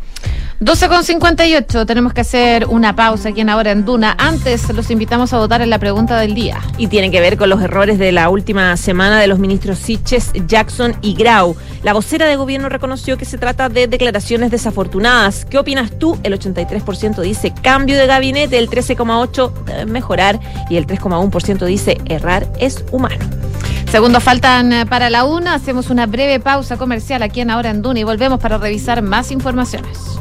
12 0.63 0.89
con 0.89 1.03
58, 1.03 1.87
tenemos 1.87 2.13
que 2.13 2.21
hacer 2.21 2.67
una 2.67 2.95
pausa 2.95 3.31
aquí 3.31 3.41
en 3.41 3.49
Ahora 3.49 3.71
en 3.71 3.87
Duna. 3.87 4.15
Antes 4.19 4.69
los 4.75 4.91
invitamos 4.91 5.33
a 5.33 5.39
votar 5.39 5.63
en 5.63 5.71
la 5.71 5.79
pregunta 5.79 6.19
del 6.19 6.35
día. 6.35 6.61
Y 6.77 6.89
tiene 6.89 7.11
que 7.11 7.19
ver 7.19 7.39
con 7.39 7.49
los 7.49 7.63
errores 7.63 7.99
de 7.99 8.13
la 8.13 8.29
última 8.29 8.77
semana 8.77 9.19
de 9.19 9.27
los 9.27 9.39
ministros 9.39 9.79
Siches, 9.79 10.31
Jackson 10.47 10.95
y 11.01 11.15
Grau. 11.15 11.57
La 11.83 11.95
vocera 11.95 12.27
de 12.27 12.37
gobierno 12.37 12.69
reconoció 12.69 13.17
que 13.17 13.25
se 13.25 13.39
trata 13.39 13.71
de 13.71 13.87
declaraciones 13.87 14.51
desafortunadas. 14.51 15.47
¿Qué 15.47 15.57
opinas 15.57 15.99
tú? 15.99 16.19
El 16.25 16.39
83% 16.39 17.23
dice 17.23 17.55
cambio 17.63 17.97
de 17.97 18.07
gabinete, 18.07 18.59
el 18.59 18.69
13,8% 18.69 19.65
debe 19.65 19.87
mejorar 19.87 20.41
y 20.69 20.77
el 20.77 20.87
3,1% 20.87 21.65
dice 21.65 21.97
errar 22.05 22.47
es 22.59 22.85
humano. 22.93 23.25
Segundos 23.91 24.23
faltan 24.23 24.75
eh, 24.75 24.85
para 24.85 25.09
la 25.09 25.25
una. 25.25 25.55
Hacemos 25.55 25.89
una 25.89 26.05
breve 26.05 26.39
pausa 26.39 26.77
comercial 26.77 27.23
aquí 27.23 27.41
en 27.41 27.49
Ahora 27.49 27.71
en 27.71 27.81
Duna 27.81 28.01
y 28.01 28.05
volvemos 28.05 28.39
para 28.39 28.59
revisar 28.59 29.01
más 29.01 29.31
informaciones. 29.31 30.21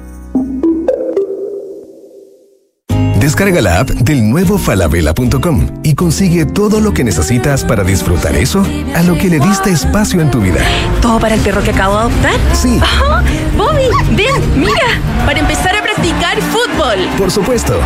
Descarga 3.21 3.61
la 3.61 3.81
app 3.81 3.91
del 3.91 4.27
nuevo 4.27 4.57
falabella.com 4.57 5.67
y 5.83 5.93
consigue 5.93 6.43
todo 6.43 6.79
lo 6.79 6.91
que 6.91 7.03
necesitas 7.03 7.63
para 7.63 7.83
disfrutar 7.83 8.35
eso 8.35 8.65
a 8.95 9.03
lo 9.03 9.15
que 9.15 9.29
le 9.29 9.39
diste 9.39 9.69
espacio 9.69 10.21
en 10.21 10.31
tu 10.31 10.41
vida. 10.41 10.59
¿Todo 11.03 11.19
para 11.19 11.35
el 11.35 11.41
perro 11.41 11.61
que 11.61 11.69
acabo 11.69 11.93
de 11.93 11.99
adoptar? 12.01 12.33
Sí. 12.53 12.79
Ajá. 12.81 13.23
Bobby, 13.55 13.83
ven, 14.15 14.59
mira, 14.59 14.99
para 15.23 15.39
empezar 15.39 15.75
a 15.75 15.83
practicar 15.83 16.41
fútbol. 16.41 16.97
Por 17.15 17.29
supuesto. 17.29 17.79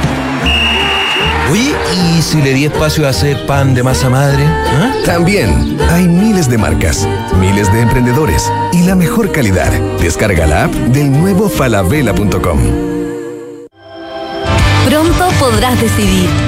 Oye, 1.52 1.76
¿y 1.94 2.22
si 2.22 2.42
le 2.42 2.54
di 2.54 2.66
espacio 2.66 3.06
a 3.06 3.10
hacer 3.10 3.46
pan 3.46 3.74
de 3.74 3.84
masa 3.84 4.10
madre? 4.10 4.42
¿Ah? 4.46 4.94
También 5.06 5.78
hay 5.92 6.08
miles 6.08 6.50
de 6.50 6.58
marcas, 6.58 7.06
miles 7.42 7.72
de 7.74 7.82
emprendedores 7.82 8.50
y 8.72 8.84
la 8.84 8.96
mejor 8.96 9.34
calidad. 9.34 9.72
Descarga 10.00 10.48
la 10.48 10.64
app 10.64 10.72
del 10.72 11.12
nuevo 11.12 11.50
falabella.com. 11.50 12.95
Pronto 14.86 15.28
podrás 15.40 15.82
decidir. 15.82 16.45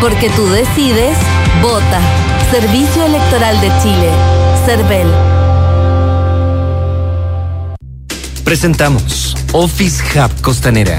Porque 0.00 0.30
tú 0.30 0.46
decides, 0.48 1.16
vota. 1.62 2.00
Servicio 2.50 3.04
Electoral 3.04 3.60
de 3.60 3.68
Chile. 3.82 4.10
Cervel. 4.66 5.08
Presentamos 8.44 9.36
Office 9.52 10.02
Hub 10.14 10.40
Costanera, 10.42 10.98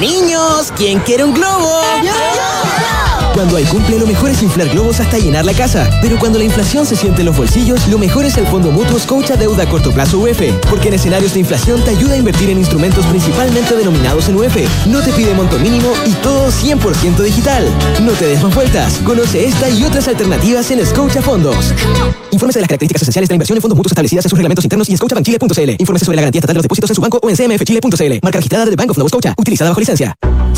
Niños, 0.00 0.72
¿quién 0.76 0.98
quiere 1.00 1.24
un 1.24 1.34
globo? 1.34 1.78
Cuando 3.34 3.56
hay 3.56 3.64
cumple, 3.64 3.98
lo 3.98 4.06
mejor 4.06 4.30
es 4.30 4.42
inflar 4.42 4.68
globos 4.68 5.00
hasta 5.00 5.18
llenar 5.18 5.44
la 5.44 5.54
casa. 5.54 5.88
Pero 6.02 6.18
cuando 6.18 6.38
la 6.38 6.44
inflación 6.44 6.84
se 6.84 6.96
siente 6.96 7.20
en 7.20 7.26
los 7.26 7.36
bolsillos, 7.36 7.86
lo 7.88 7.98
mejor 7.98 8.24
es 8.24 8.36
el 8.36 8.46
Fondo 8.46 8.70
Mutuo 8.70 8.98
Scotia 8.98 9.36
Deuda 9.36 9.62
a 9.62 9.68
Corto 9.68 9.92
Plazo 9.92 10.18
UF. 10.18 10.40
Porque 10.68 10.88
en 10.88 10.94
escenarios 10.94 11.34
de 11.34 11.40
inflación 11.40 11.82
te 11.84 11.90
ayuda 11.90 12.14
a 12.14 12.16
invertir 12.16 12.50
en 12.50 12.58
instrumentos 12.58 13.04
principalmente 13.06 13.76
denominados 13.76 14.28
en 14.28 14.36
UF. 14.36 14.56
No 14.86 15.00
te 15.00 15.12
pide 15.12 15.32
monto 15.34 15.58
mínimo 15.58 15.92
y 16.06 16.12
todo 16.22 16.50
100% 16.50 17.22
digital. 17.22 17.64
No 18.02 18.12
te 18.12 18.26
des 18.26 18.42
más 18.42 18.54
vueltas. 18.54 18.94
Conoce 19.04 19.46
esta 19.46 19.70
y 19.70 19.84
otras 19.84 20.08
alternativas 20.08 20.70
en 20.70 20.84
Scotia 20.84 21.22
Fondos. 21.22 21.72
Infórmese 22.32 22.58
de 22.58 22.62
las 22.62 22.68
características 22.68 23.02
esenciales 23.02 23.28
de 23.28 23.32
la 23.32 23.36
inversión 23.36 23.56
en 23.56 23.62
fondos 23.62 23.76
mutuos 23.76 23.92
establecidas 23.92 24.24
en 24.24 24.28
sus 24.28 24.38
reglamentos 24.38 24.64
internos 24.64 24.88
y 24.88 24.92
en 24.92 24.98
scotiabankchile.cl. 24.98 25.70
Infórmese 25.78 26.04
sobre 26.04 26.16
la 26.16 26.22
garantía 26.22 26.40
estatal 26.40 26.54
de 26.54 26.58
los 26.58 26.64
depósitos 26.64 26.90
en 26.90 26.96
su 26.96 27.00
banco 27.00 27.20
o 27.22 27.30
en 27.30 27.36
cmfchile.cl. 27.36 28.18
Marca 28.22 28.38
registrada 28.38 28.64
del 28.66 28.76
Bank 28.76 28.90
of 28.90 28.98
Nova 28.98 29.08
Scotia. 29.08 29.34
Utilizada 29.38 29.70
bajo 29.70 29.80
licencia. 29.80 30.16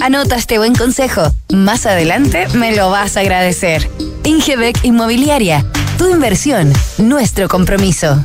Anota 0.00 0.36
este 0.36 0.56
buen 0.56 0.74
consejo. 0.74 1.22
Más 1.52 1.84
adelante 1.84 2.48
me 2.54 2.74
lo 2.74 2.90
vas 2.90 3.18
a 3.18 3.20
agradecer. 3.20 3.90
Ingebec 4.24 4.82
Inmobiliaria. 4.82 5.64
Tu 5.98 6.08
inversión, 6.08 6.72
nuestro 6.96 7.48
compromiso. 7.48 8.24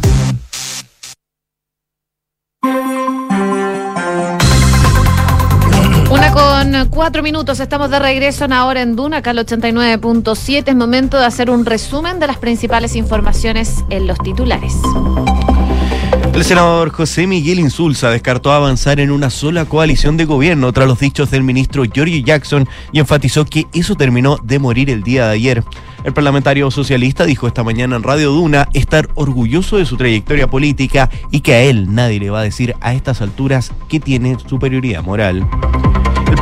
Una 6.10 6.32
con 6.32 6.90
cuatro 6.90 7.22
minutos, 7.22 7.60
estamos 7.60 7.90
de 7.90 8.00
regreso 8.00 8.46
en 8.46 8.54
ahora 8.54 8.82
en 8.82 8.96
Duna, 8.96 9.18
acá 9.18 9.32
al 9.32 9.40
89.7. 9.40 10.64
Es 10.68 10.76
momento 10.76 11.20
de 11.20 11.26
hacer 11.26 11.50
un 11.50 11.66
resumen 11.66 12.20
de 12.20 12.28
las 12.28 12.38
principales 12.38 12.96
informaciones 12.96 13.84
en 13.90 14.08
los 14.08 14.18
titulares. 14.20 14.74
El 16.36 16.44
senador 16.44 16.90
José 16.90 17.28
Miguel 17.28 17.60
Insulza 17.60 18.10
descartó 18.10 18.52
avanzar 18.52 19.00
en 19.00 19.10
una 19.10 19.30
sola 19.30 19.64
coalición 19.64 20.18
de 20.18 20.26
gobierno 20.26 20.74
tras 20.74 20.86
los 20.86 21.00
dichos 21.00 21.32
del 21.32 21.44
ministro 21.44 21.86
Giorgio 21.86 22.20
Jackson 22.26 22.68
y 22.92 23.00
enfatizó 23.00 23.46
que 23.46 23.68
eso 23.74 23.96
terminó 23.96 24.38
de 24.44 24.60
morir 24.60 24.90
el 24.90 25.02
día 25.02 25.28
de 25.28 25.34
ayer. 25.34 25.64
El 26.04 26.12
parlamentario 26.12 26.70
socialista 26.72 27.26
dijo 27.26 27.48
esta 27.48 27.64
mañana 27.64 27.96
en 27.96 28.04
Radio 28.04 28.32
Duna 28.32 28.68
estar 28.74 29.08
orgulloso 29.16 29.78
de 29.78 29.86
su 29.86 29.96
trayectoria 29.96 30.48
política 30.48 31.10
y 31.32 31.40
que 31.40 31.54
a 31.54 31.62
él 31.62 31.96
nadie 31.96 32.20
le 32.20 32.30
va 32.30 32.42
a 32.42 32.44
decir 32.44 32.76
a 32.82 32.94
estas 32.94 33.22
alturas 33.22 33.72
que 33.88 34.02
tiene 34.02 34.38
superioridad 34.46 35.04
moral. 35.04 35.48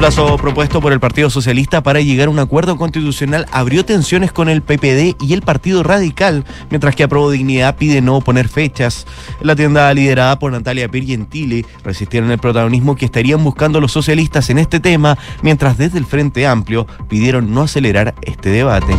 El 0.03 0.07
plazo 0.07 0.35
propuesto 0.35 0.81
por 0.81 0.91
el 0.91 0.99
Partido 0.99 1.29
Socialista 1.29 1.81
para 1.81 2.01
llegar 2.01 2.27
a 2.27 2.31
un 2.31 2.37
acuerdo 2.37 2.75
constitucional 2.75 3.45
abrió 3.53 3.85
tensiones 3.85 4.33
con 4.33 4.49
el 4.49 4.61
PPD 4.61 5.15
y 5.23 5.31
el 5.31 5.43
Partido 5.43 5.81
Radical, 5.81 6.43
mientras 6.69 6.93
que 6.93 7.03
Aprobó 7.03 7.31
Dignidad 7.31 7.77
pide 7.77 8.01
no 8.01 8.19
poner 8.19 8.49
fechas. 8.49 9.07
La 9.39 9.55
tienda 9.55 9.93
liderada 9.93 10.37
por 10.39 10.51
Natalia 10.51 10.89
Pirgentili 10.89 11.65
resistieron 11.85 12.31
el 12.31 12.39
protagonismo 12.39 12.97
que 12.97 13.05
estarían 13.05 13.41
buscando 13.45 13.79
los 13.79 13.93
socialistas 13.93 14.49
en 14.49 14.57
este 14.57 14.81
tema, 14.81 15.17
mientras 15.41 15.77
desde 15.77 15.99
el 15.99 16.05
Frente 16.05 16.45
Amplio 16.47 16.85
pidieron 17.07 17.53
no 17.53 17.61
acelerar 17.61 18.13
este 18.23 18.49
debate. 18.49 18.93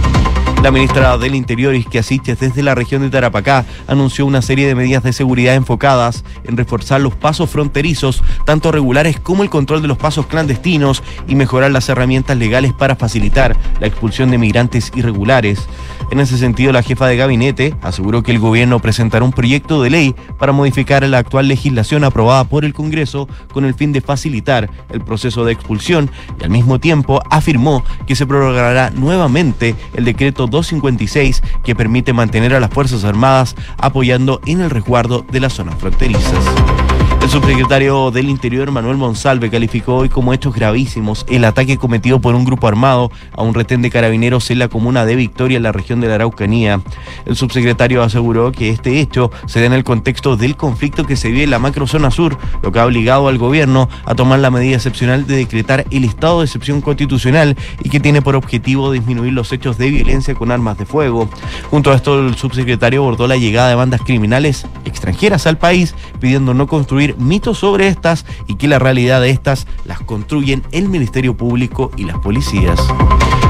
La 0.65 0.71
ministra 0.71 1.19
del 1.19 1.35
Interior, 1.35 1.75
Isquia 1.75 2.03
Siches, 2.03 2.41
desde 2.41 2.63
la 2.63 2.75
región 2.75 3.03
de 3.03 3.11
Tarapacá, 3.11 3.67
anunció 3.87 4.25
una 4.25 4.41
serie 4.41 4.67
de 4.67 4.75
medidas 4.75 5.03
de 5.03 5.13
seguridad 5.13 5.55
enfocadas 5.55 6.25
en 6.45 6.57
reforzar 6.57 7.03
los 7.03 7.15
pasos 7.15 7.51
fronterizos, 7.51 8.23
tanto 8.47 8.73
regulares 8.73 9.21
como 9.21 9.43
el 9.43 9.51
control 9.51 9.83
de 9.83 9.89
los 9.89 9.99
pasos 9.99 10.25
clandestinos 10.25 10.94
y 11.27 11.35
mejorar 11.35 11.71
las 11.71 11.89
herramientas 11.89 12.37
legales 12.37 12.73
para 12.73 12.97
facilitar 12.97 13.57
la 13.81 13.87
expulsión 13.87 14.31
de 14.31 14.39
migrantes 14.39 14.93
irregulares. 14.95 15.67
En 16.11 16.21
ese 16.21 16.39
sentido, 16.39 16.73
la 16.73 16.83
jefa 16.83 17.07
de 17.07 17.17
gabinete 17.17 17.75
aseguró 17.83 18.23
que 18.23 18.33
el 18.33 18.39
gobierno 18.39 18.79
presentará 18.79 19.25
un 19.25 19.33
proyecto 19.33 19.83
de 19.83 19.91
ley 19.91 20.15
para 20.39 20.53
modificar 20.53 21.03
la 21.09 21.19
actual 21.19 21.49
legislación 21.49 22.05
aprobada 22.05 22.45
por 22.45 22.65
el 22.65 22.75
Congreso 22.75 23.29
con 23.53 23.65
el 23.65 23.75
fin 23.75 23.93
de 23.93 24.01
facilitar 24.01 24.71
el 24.91 25.01
proceso 25.01 25.45
de 25.45 25.53
expulsión 25.53 26.11
y 26.41 26.45
al 26.45 26.51
mismo 26.51 26.79
tiempo 26.79 27.23
afirmó 27.31 27.85
que 28.07 28.17
se 28.17 28.27
prorrogará 28.27 28.91
nuevamente 28.91 29.75
el 29.95 30.05
decreto 30.05 30.47
256 30.47 31.43
que 31.65 31.75
permite 31.75 32.13
mantener 32.13 32.55
a 32.55 32.61
las 32.61 32.71
Fuerzas 32.71 33.05
Armadas 33.05 33.57
apoyando 33.79 34.41
en 34.47 34.61
el 34.61 34.71
resguardo 34.71 35.25
de 35.31 35.41
las 35.41 35.55
zonas 35.55 35.77
fronterizas. 35.77 36.84
El 37.25 37.31
subsecretario 37.31 38.11
del 38.11 38.29
Interior, 38.29 38.71
Manuel 38.71 38.99
Monsalve, 38.99 39.49
calificó 39.49 39.97
hoy 39.97 40.11
como 40.11 40.35
hechos 40.35 40.55
gravísimos 40.55 41.25
el 41.31 41.47
ataque 41.47 41.79
cometido 41.79 42.21
por 42.21 42.35
un 42.35 42.45
grupo 42.45 42.69
armado 42.69 43.11
a 43.33 43.43
un 43.43 43.55
retén 43.55 43.81
de 43.81 43.89
carabineros 43.89 44.51
en 44.51 44.59
la 44.59 44.69
comuna 44.69 45.07
de 45.07 45.17
Victoria, 45.17 45.57
en 45.57 45.63
la 45.63 45.73
región 45.73 46.03
de 46.03 46.09
la 46.09 46.17
Araucanía. 46.17 46.83
El 47.25 47.35
subsecretario 47.35 48.03
aseguró 48.03 48.53
que 48.53 48.69
este 48.69 49.01
hecho 49.01 49.31
se 49.47 49.61
da 49.61 49.67
en 49.67 49.73
el 49.73 49.85
contexto 49.85 50.37
del 50.37 50.55
conflicto 50.55 51.07
que 51.07 51.17
se 51.17 51.31
vive 51.31 51.45
en 51.45 51.51
la 51.51 51.59
macrozona 51.59 52.11
sur, 52.11 52.37
lo 52.63 52.71
que 52.73 52.79
ha 52.79 52.85
obligado 52.85 53.29
al 53.29 53.39
gobierno 53.39 53.89
a 54.05 54.15
tomar 54.15 54.41
la 54.41 54.51
medida 54.51 54.77
excepcional 54.77 55.27
de 55.27 55.37
decretar 55.37 55.87
el 55.91 56.05
estado 56.05 56.41
de 56.41 56.45
excepción 56.45 56.83
constitucional 56.83 57.57
y 57.83 57.89
que 57.89 58.01
tiene 58.01 58.21
por 58.21 58.37
objetivo 58.37 58.93
disminuir 58.93 59.33
los 59.33 59.51
hechos 59.51 59.79
de 59.79 59.89
violencia 59.89 60.35
con 60.35 60.51
armas 60.51 60.77
de 60.77 60.85
fuego. 60.85 61.31
Junto 61.71 61.91
a 61.91 61.95
esto, 61.95 62.21
el 62.21 62.35
subsecretario 62.35 63.01
abordó 63.01 63.27
la 63.27 63.39
llegada 63.39 63.71
de 63.71 63.77
bandas 63.77 64.03
criminales 64.03 64.67
extranjeras 64.85 65.47
al 65.47 65.57
país, 65.57 65.95
pidiendo 66.21 66.53
no 66.53 66.67
construir 66.67 67.14
mitos 67.19 67.59
sobre 67.59 67.89
estas 67.89 68.25
y 68.47 68.57
que 68.57 68.69
la 68.69 68.79
realidad 68.79 69.21
de 69.21 69.31
estas 69.31 69.67
las 69.85 70.01
construyen 70.01 70.63
el 70.73 70.89
Ministerio 70.89 71.37
Público 71.37 71.91
y 71.97 72.05
las 72.05 72.19
policías. 72.19 72.81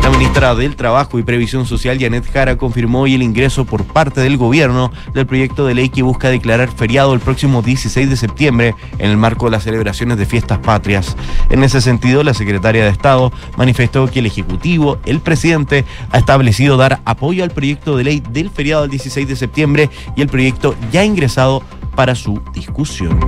La 0.04 0.10
ministra 0.10 0.54
del 0.54 0.76
Trabajo 0.76 1.18
y 1.18 1.22
Previsión 1.22 1.64
Social, 1.64 1.98
Janet 1.98 2.30
Jara, 2.30 2.58
confirmó 2.58 3.00
hoy 3.00 3.14
el 3.14 3.22
ingreso 3.22 3.64
por 3.64 3.84
parte 3.84 4.20
del 4.20 4.36
gobierno 4.36 4.92
del 5.14 5.26
proyecto 5.26 5.64
de 5.64 5.72
ley 5.72 5.88
que 5.88 6.02
busca 6.02 6.28
declarar 6.28 6.70
feriado 6.70 7.14
el 7.14 7.20
próximo 7.20 7.62
16 7.62 8.10
de 8.10 8.16
septiembre 8.16 8.74
en 8.98 9.10
el 9.10 9.16
marco 9.16 9.46
de 9.46 9.52
las 9.52 9.62
celebraciones 9.62 10.18
de 10.18 10.26
fiestas 10.26 10.58
patrias. 10.58 11.16
En 11.48 11.64
ese 11.64 11.80
sentido, 11.80 12.22
la 12.22 12.34
secretaria 12.34 12.84
de 12.84 12.90
Estado 12.90 13.32
manifestó 13.56 14.06
que 14.06 14.18
el 14.18 14.26
Ejecutivo, 14.26 14.98
el 15.06 15.20
presidente, 15.20 15.86
ha 16.10 16.18
establecido 16.18 16.76
dar 16.76 17.00
apoyo 17.06 17.42
al 17.42 17.50
proyecto 17.50 17.96
de 17.96 18.04
ley 18.04 18.22
del 18.30 18.50
feriado 18.50 18.82
del 18.82 18.90
16 18.90 19.26
de 19.26 19.36
septiembre 19.36 19.88
y 20.16 20.20
el 20.20 20.28
proyecto 20.28 20.74
ya 20.92 21.02
ingresado 21.02 21.62
para 21.94 22.14
su 22.14 22.40
discusión. 22.52 23.18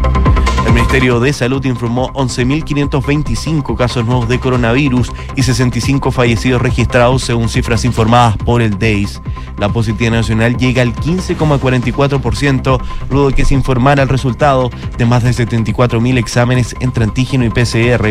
El 0.66 0.72
Ministerio 0.72 1.20
de 1.20 1.32
Salud 1.32 1.64
informó 1.64 2.12
11.525 2.14 3.76
casos 3.76 4.04
nuevos 4.04 4.28
de 4.28 4.40
coronavirus 4.40 5.12
y 5.36 5.42
65 5.42 6.10
fallecidos 6.10 6.60
registrados 6.60 7.22
según 7.22 7.48
cifras 7.48 7.84
informadas 7.84 8.36
por 8.36 8.60
el 8.60 8.76
DEIS. 8.76 9.22
La 9.58 9.68
positividad 9.68 10.10
nacional 10.10 10.56
llega 10.56 10.82
al 10.82 10.92
15,44% 10.94 12.80
luego 13.10 13.28
de 13.28 13.34
que 13.34 13.44
se 13.44 13.54
informara 13.54 14.02
el 14.02 14.08
resultado 14.08 14.70
de 14.98 15.06
más 15.06 15.22
de 15.22 15.30
74.000 15.30 16.18
exámenes 16.18 16.74
entre 16.80 17.04
antígeno 17.04 17.44
y 17.44 17.50
PCR. 17.50 18.06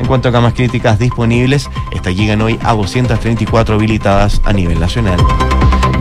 En 0.00 0.06
cuanto 0.06 0.28
a 0.28 0.32
camas 0.32 0.54
críticas 0.54 0.98
disponibles, 0.98 1.70
estas 1.92 2.16
llegan 2.16 2.42
hoy 2.42 2.58
a 2.62 2.74
234 2.74 3.76
habilitadas 3.76 4.42
a 4.44 4.52
nivel 4.52 4.80
nacional. 4.80 5.18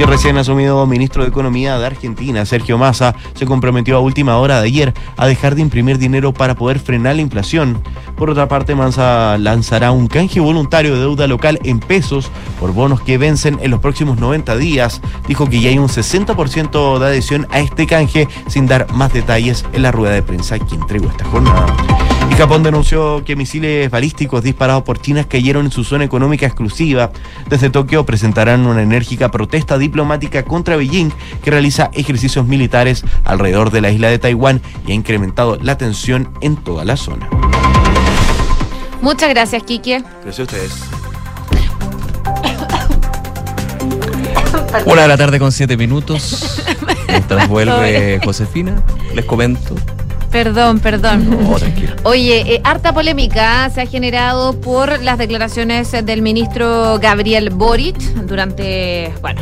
El 0.02 0.08
recién 0.08 0.36
asumido 0.40 0.84
ministro 0.88 1.22
de 1.22 1.30
Economía 1.30 1.78
de 1.78 1.86
Argentina, 1.86 2.44
Sergio 2.44 2.80
Massa, 2.80 3.14
se 3.36 3.46
comprometió 3.46 3.96
a 3.96 4.00
última 4.00 4.40
hora 4.40 4.60
de 4.60 4.66
ayer 4.66 4.96
a 5.16 5.28
dejar 5.28 5.54
de 5.54 5.62
imprimir 5.62 6.00
dinero 6.00 6.34
para 6.34 6.56
poder 6.56 6.80
frenar 6.80 7.18
la 7.18 7.22
inflación. 7.22 7.84
Por 8.18 8.32
otra 8.32 8.48
parte, 8.48 8.74
Massa 8.74 9.38
lanzará 9.38 9.92
un 9.92 10.08
canje 10.08 10.40
voluntario 10.40 10.96
de 10.96 11.02
deuda 11.02 11.28
local 11.28 11.60
en 11.64 11.80
pesos 11.80 12.32
por 12.60 12.74
bonos 12.74 13.02
que 13.02 13.20
vencen 13.20 13.60
en 13.62 13.70
los 13.70 13.80
próximos 13.80 14.18
90 14.18 14.58
días. 14.58 15.02
Dijo 15.28 15.48
que 15.48 15.62
ya 15.62 15.70
hay 15.70 15.78
un 15.78 15.88
60% 15.88 16.98
de 16.98 17.06
adhesión 17.06 17.46
a 17.52 17.60
este 17.60 17.86
canje, 17.86 18.28
sin 18.48 18.66
dar 18.66 18.92
más 18.94 19.14
detalles 19.14 19.66
en 19.72 19.84
la 19.84 19.92
rueda 19.92 20.16
de 20.16 20.24
prensa 20.24 20.58
que 20.58 20.74
entregó 20.74 21.10
esta 21.10 21.26
jornada. 21.26 21.68
Y 22.32 22.36
Japón 22.36 22.64
denunció 22.64 23.24
que 23.26 23.36
misiles 23.36 23.92
balísticos 23.92 24.42
disparados 24.42 24.84
por 24.84 25.00
China 25.00 25.26
cayeron 25.26 25.66
en 25.66 25.72
su 25.72 25.84
zona 25.84 26.06
económica 26.06 26.46
exclusiva. 26.46 27.12
Desde 27.50 27.70
Tokio 27.70 28.06
presentarán 28.06 28.66
una 28.66 28.82
enérgica 28.82 29.30
protesta 29.30 29.78
diplomática 29.78 29.91
contra 30.48 30.76
Beijing, 30.76 31.12
que 31.44 31.52
realiza 31.52 31.90
ejercicios 31.94 32.46
militares 32.46 33.04
alrededor 33.24 33.72
de 33.72 33.82
la 33.82 33.92
isla 33.92 34.10
de 34.10 34.20
Taiwán 34.20 34.62
y 34.88 34.92
ha 34.92 34.96
incrementado 34.96 35.58
la 35.62 35.78
tensión 35.78 36.30
en 36.42 36.56
toda 36.56 36.86
la 36.86 36.98
zona. 36.98 37.30
Muchas 39.02 39.30
gracias, 39.30 39.64
Kike. 39.64 40.04
Gracias 40.24 40.40
a 40.40 40.44
ustedes. 40.44 40.72
Una 44.86 45.02
de 45.02 45.08
la 45.08 45.18
tarde 45.18 45.40
con 45.40 45.52
siete 45.52 45.76
minutos. 45.76 46.64
Mientras 47.08 47.48
vuelve 47.48 48.22
Josefina, 48.24 48.82
les 49.14 49.26
comento. 49.26 49.76
Perdón, 50.32 50.80
perdón. 50.80 51.30
No, 51.30 51.56
tranquilo. 51.58 51.96
Oye, 52.04 52.56
eh, 52.56 52.62
harta 52.64 52.94
polémica 52.94 53.70
se 53.70 53.82
ha 53.82 53.86
generado 53.86 54.60
por 54.60 55.02
las 55.04 55.18
declaraciones 55.18 55.92
del 55.92 56.22
ministro 56.22 57.00
Gabriel 57.00 57.50
Boric 57.50 57.98
durante, 58.26 59.14
bueno, 59.22 59.42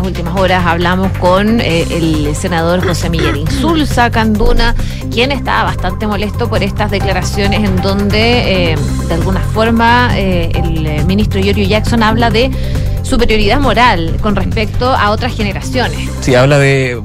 las 0.00 0.06
últimas 0.06 0.38
horas 0.38 0.64
hablamos 0.66 1.10
con 1.18 1.60
eh, 1.60 1.84
el 1.90 2.34
senador 2.34 2.86
José 2.86 3.10
Miguel 3.10 3.36
Insulza 3.36 4.10
Canduna, 4.10 4.74
quien 5.10 5.32
estaba 5.32 5.64
bastante 5.64 6.06
molesto 6.06 6.48
por 6.48 6.62
estas 6.62 6.90
declaraciones 6.90 7.62
en 7.64 7.76
donde, 7.76 8.72
eh, 8.72 8.78
de 9.08 9.14
alguna 9.14 9.40
forma, 9.40 10.10
eh, 10.16 10.52
el 10.54 11.04
ministro 11.06 11.40
Giorgio 11.40 11.66
Jackson 11.66 12.02
habla 12.02 12.30
de 12.30 12.50
superioridad 13.02 13.60
moral 13.60 14.16
con 14.22 14.36
respecto 14.36 14.90
a 14.90 15.10
otras 15.10 15.36
generaciones. 15.36 16.08
Sí, 16.20 16.34
habla 16.34 16.58
de 16.58 17.00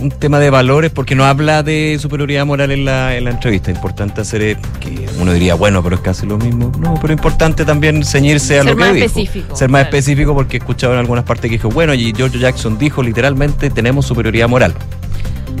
un 0.00 0.10
tema 0.10 0.38
de 0.38 0.50
valores 0.50 0.90
porque 0.90 1.14
no 1.14 1.24
habla 1.24 1.62
de 1.62 1.96
superioridad 2.00 2.44
moral 2.46 2.70
en 2.70 2.84
la, 2.84 3.16
en 3.16 3.24
la 3.24 3.30
entrevista. 3.30 3.70
Importante 3.70 4.20
hacer 4.20 4.42
eh, 4.42 4.56
que 4.80 5.06
uno 5.20 5.32
diría, 5.32 5.54
bueno, 5.54 5.82
pero 5.82 5.96
es 5.96 6.02
casi 6.02 6.26
lo 6.26 6.38
mismo. 6.38 6.70
No, 6.78 6.94
pero 7.00 7.12
importante 7.12 7.64
también 7.64 8.04
ceñirse 8.04 8.58
a 8.58 8.62
Ser 8.62 8.72
lo 8.72 8.76
que 8.76 8.84
más 8.84 8.94
dijo. 8.94 9.06
específico, 9.06 9.56
Ser 9.56 9.68
más 9.68 9.82
claro. 9.82 9.96
específico 9.96 10.34
porque 10.34 10.56
he 10.56 10.60
escuchado 10.60 10.92
en 10.94 10.98
algunas 11.00 11.24
partes 11.24 11.50
que 11.50 11.56
dijo, 11.56 11.68
bueno, 11.70 11.94
y 11.94 12.12
George 12.16 12.38
Jackson 12.38 12.78
dijo 12.78 13.02
literalmente 13.02 13.70
tenemos 13.70 14.06
superioridad 14.06 14.48
moral. 14.48 14.74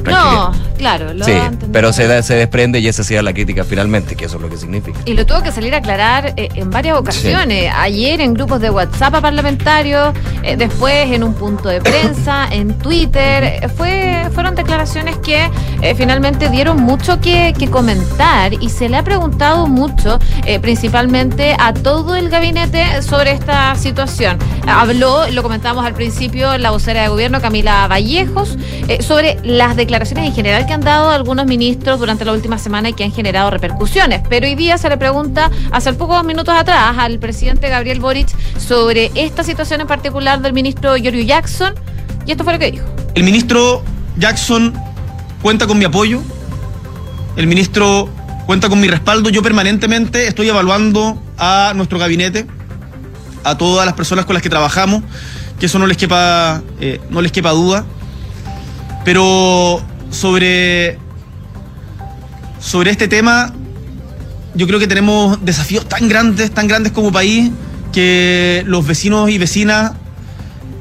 No, 0.04 0.52
Claro, 0.76 1.14
lo 1.14 1.24
Sí, 1.24 1.32
pero 1.72 1.90
se, 1.92 2.06
da- 2.06 2.22
se 2.22 2.34
desprende 2.34 2.80
y 2.80 2.88
esa 2.88 3.02
sería 3.02 3.22
la 3.22 3.32
crítica 3.32 3.64
finalmente, 3.64 4.14
que 4.14 4.26
eso 4.26 4.36
es 4.36 4.42
lo 4.42 4.50
que 4.50 4.58
significa. 4.58 4.98
Y 5.06 5.14
lo 5.14 5.24
tuvo 5.24 5.42
que 5.42 5.50
salir 5.50 5.74
a 5.74 5.78
aclarar 5.78 6.34
eh, 6.36 6.50
en 6.54 6.70
varias 6.70 6.98
ocasiones. 6.98 7.72
Ayer 7.74 8.20
en 8.20 8.34
grupos 8.34 8.60
de 8.60 8.68
WhatsApp 8.70 9.14
a 9.14 9.20
parlamentarios, 9.22 10.14
eh, 10.42 10.56
después 10.56 11.10
en 11.10 11.24
un 11.24 11.32
punto 11.32 11.70
de 11.70 11.80
prensa, 11.80 12.46
en 12.50 12.74
Twitter. 12.78 13.44
Eh, 13.62 13.68
Fue, 13.74 14.28
fueron 14.34 14.54
declaraciones 14.54 15.16
que 15.18 15.50
eh, 15.80 15.94
finalmente 15.96 16.50
dieron 16.50 16.76
mucho 16.82 17.20
que, 17.20 17.54
que 17.58 17.68
comentar 17.68 18.52
y 18.52 18.68
se 18.68 18.88
le 18.90 18.98
ha 18.98 19.02
preguntado 19.02 19.66
mucho, 19.66 20.18
principalmente 20.60 21.56
a 21.58 21.72
todo 21.72 22.16
el 22.16 22.28
gabinete, 22.28 23.00
sobre 23.02 23.32
esta 23.32 23.74
situación. 23.76 24.38
Habló, 24.66 25.26
lo 25.30 25.42
comentábamos 25.42 25.86
al 25.86 25.94
principio, 25.94 26.58
la 26.58 26.70
vocera 26.70 27.02
de 27.02 27.08
gobierno, 27.08 27.40
Camila 27.40 27.86
Vallejos, 27.88 28.58
sobre 29.00 29.38
las 29.42 29.76
declaraciones 29.76 29.85
en 29.88 30.34
general 30.34 30.66
que 30.66 30.72
han 30.72 30.80
dado 30.80 31.10
algunos 31.10 31.46
ministros 31.46 32.00
durante 32.00 32.24
la 32.24 32.32
última 32.32 32.58
semana 32.58 32.88
y 32.88 32.92
que 32.92 33.04
han 33.04 33.12
generado 33.12 33.50
repercusiones. 33.50 34.20
Pero 34.28 34.46
hoy 34.46 34.54
día 34.54 34.78
se 34.78 34.88
le 34.88 34.96
pregunta, 34.96 35.50
hace 35.70 35.92
pocos 35.92 36.24
minutos 36.24 36.54
atrás, 36.56 36.96
al 36.98 37.18
presidente 37.18 37.68
Gabriel 37.68 38.00
Boric 38.00 38.28
sobre 38.58 39.10
esta 39.14 39.44
situación 39.44 39.80
en 39.80 39.86
particular 39.86 40.40
del 40.40 40.52
ministro 40.52 40.96
Giorgio 40.96 41.22
Jackson. 41.22 41.74
Y 42.26 42.32
esto 42.32 42.42
fue 42.42 42.54
lo 42.54 42.58
que 42.58 42.72
dijo. 42.72 42.84
El 43.14 43.22
ministro 43.22 43.82
Jackson 44.18 44.74
cuenta 45.40 45.66
con 45.66 45.78
mi 45.78 45.84
apoyo. 45.84 46.20
El 47.36 47.46
ministro 47.46 48.08
cuenta 48.46 48.68
con 48.68 48.80
mi 48.80 48.88
respaldo. 48.88 49.30
Yo 49.30 49.42
permanentemente 49.42 50.26
estoy 50.26 50.48
evaluando 50.48 51.16
a 51.38 51.72
nuestro 51.76 51.98
gabinete, 51.98 52.46
a 53.44 53.56
todas 53.56 53.86
las 53.86 53.94
personas 53.94 54.24
con 54.24 54.34
las 54.34 54.42
que 54.42 54.50
trabajamos, 54.50 55.02
que 55.60 55.66
eso 55.66 55.78
no 55.78 55.86
les 55.86 55.96
quepa, 55.96 56.62
eh, 56.80 57.00
no 57.08 57.22
les 57.22 57.30
quepa 57.30 57.50
duda. 57.50 57.86
Pero 59.06 59.80
sobre, 60.10 60.98
sobre 62.58 62.90
este 62.90 63.06
tema, 63.06 63.54
yo 64.56 64.66
creo 64.66 64.80
que 64.80 64.88
tenemos 64.88 65.44
desafíos 65.44 65.88
tan 65.88 66.08
grandes, 66.08 66.50
tan 66.50 66.66
grandes 66.66 66.90
como 66.90 67.12
país, 67.12 67.52
que 67.92 68.64
los 68.66 68.84
vecinos 68.84 69.30
y 69.30 69.38
vecinas 69.38 69.92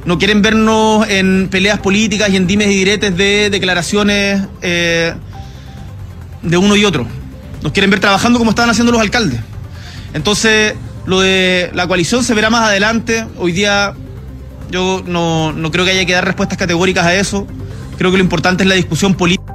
no 0.05 0.17
quieren 0.17 0.41
vernos 0.41 1.07
en 1.07 1.49
peleas 1.51 1.79
políticas 1.79 2.31
y 2.31 2.37
en 2.37 2.47
dimes 2.47 2.69
y 2.69 2.77
diretes 2.77 3.15
de 3.15 3.51
declaraciones 3.51 4.41
eh, 4.63 5.13
de 6.41 6.57
uno 6.57 6.75
y 6.75 6.83
otro. 6.83 7.05
Nos 7.61 7.73
quieren 7.73 7.91
ver 7.91 7.99
trabajando 7.99 8.39
como 8.39 8.49
estaban 8.49 8.71
haciendo 8.71 8.91
los 8.91 9.01
alcaldes. 9.01 9.39
Entonces, 10.15 10.73
lo 11.05 11.21
de 11.21 11.69
la 11.75 11.87
coalición 11.87 12.23
se 12.23 12.33
verá 12.33 12.49
más 12.49 12.69
adelante. 12.69 13.27
Hoy 13.37 13.51
día 13.51 13.93
yo 14.71 15.03
no, 15.05 15.53
no 15.53 15.69
creo 15.69 15.85
que 15.85 15.91
haya 15.91 16.05
que 16.05 16.13
dar 16.13 16.25
respuestas 16.25 16.57
categóricas 16.57 17.05
a 17.05 17.13
eso. 17.13 17.45
Creo 17.97 18.11
que 18.11 18.17
lo 18.17 18.23
importante 18.23 18.63
es 18.63 18.69
la 18.69 18.75
discusión 18.75 19.15
política. 19.15 19.54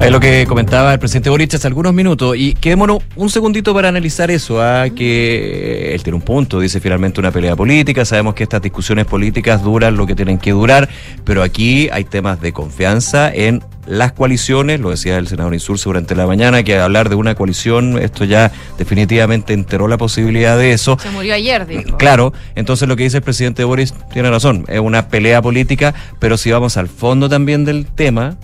Es 0.00 0.12
lo 0.12 0.20
que 0.20 0.46
comentaba 0.46 0.92
el 0.92 1.00
presidente 1.00 1.28
Boric 1.28 1.52
hace 1.54 1.66
algunos 1.66 1.92
minutos. 1.92 2.36
Y 2.36 2.54
quedémonos 2.54 2.98
un 3.16 3.28
segundito 3.28 3.74
para 3.74 3.88
analizar 3.88 4.30
eso. 4.30 4.62
ah, 4.62 4.86
que 4.94 5.92
él 5.92 6.02
tiene 6.04 6.16
un 6.16 6.22
punto, 6.22 6.60
dice 6.60 6.78
finalmente 6.80 7.18
una 7.18 7.32
pelea 7.32 7.56
política. 7.56 8.04
Sabemos 8.04 8.34
que 8.34 8.44
estas 8.44 8.62
discusiones 8.62 9.06
políticas 9.06 9.62
duran 9.62 9.96
lo 9.96 10.06
que 10.06 10.14
tienen 10.14 10.38
que 10.38 10.52
durar, 10.52 10.88
pero 11.24 11.42
aquí 11.42 11.88
hay 11.92 12.04
temas 12.04 12.40
de 12.40 12.52
confianza 12.52 13.30
en 13.34 13.60
las 13.86 14.12
coaliciones. 14.12 14.78
Lo 14.78 14.90
decía 14.90 15.18
el 15.18 15.26
senador 15.26 15.52
Insulce 15.52 15.84
durante 15.86 16.14
la 16.14 16.28
mañana, 16.28 16.62
que 16.62 16.78
hablar 16.78 17.08
de 17.08 17.16
una 17.16 17.34
coalición, 17.34 17.98
esto 17.98 18.24
ya 18.24 18.52
definitivamente 18.78 19.52
enteró 19.52 19.88
la 19.88 19.98
posibilidad 19.98 20.56
de 20.56 20.72
eso. 20.72 20.96
Se 21.02 21.10
murió 21.10 21.34
ayer, 21.34 21.66
dijo. 21.66 21.98
Claro, 21.98 22.32
entonces 22.54 22.88
lo 22.88 22.94
que 22.94 23.02
dice 23.02 23.16
el 23.16 23.24
presidente 23.24 23.64
Boris 23.64 23.92
tiene 24.12 24.30
razón, 24.30 24.64
es 24.68 24.78
una 24.78 25.08
pelea 25.08 25.42
política, 25.42 25.92
pero 26.20 26.36
si 26.36 26.52
vamos 26.52 26.76
al 26.76 26.86
fondo 26.88 27.28
también 27.28 27.64
del 27.64 27.86
tema, 27.86 28.36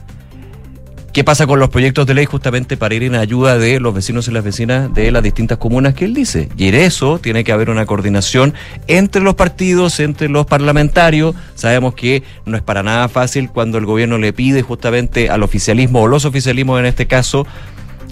¿qué 1.14 1.22
pasa 1.22 1.46
con 1.46 1.60
los 1.60 1.70
proyectos 1.70 2.08
de 2.08 2.14
ley 2.14 2.24
justamente 2.24 2.76
para 2.76 2.92
ir 2.92 3.04
en 3.04 3.14
ayuda 3.14 3.56
de 3.56 3.78
los 3.78 3.94
vecinos 3.94 4.26
y 4.26 4.32
las 4.32 4.42
vecinas 4.42 4.92
de 4.92 5.12
las 5.12 5.22
distintas 5.22 5.58
comunas 5.58 5.94
que 5.94 6.04
él 6.04 6.12
dice? 6.12 6.48
Y 6.56 6.66
en 6.66 6.74
eso 6.74 7.20
tiene 7.20 7.44
que 7.44 7.52
haber 7.52 7.70
una 7.70 7.86
coordinación 7.86 8.52
entre 8.88 9.22
los 9.22 9.36
partidos, 9.36 10.00
entre 10.00 10.28
los 10.28 10.44
parlamentarios. 10.44 11.36
Sabemos 11.54 11.94
que 11.94 12.24
no 12.46 12.56
es 12.56 12.64
para 12.64 12.82
nada 12.82 13.08
fácil 13.08 13.48
cuando 13.48 13.78
el 13.78 13.86
gobierno 13.86 14.18
le 14.18 14.32
pide 14.32 14.62
justamente 14.62 15.30
al 15.30 15.44
oficialismo 15.44 16.02
o 16.02 16.08
los 16.08 16.24
oficialismos 16.24 16.80
en 16.80 16.86
este 16.86 17.06
caso 17.06 17.46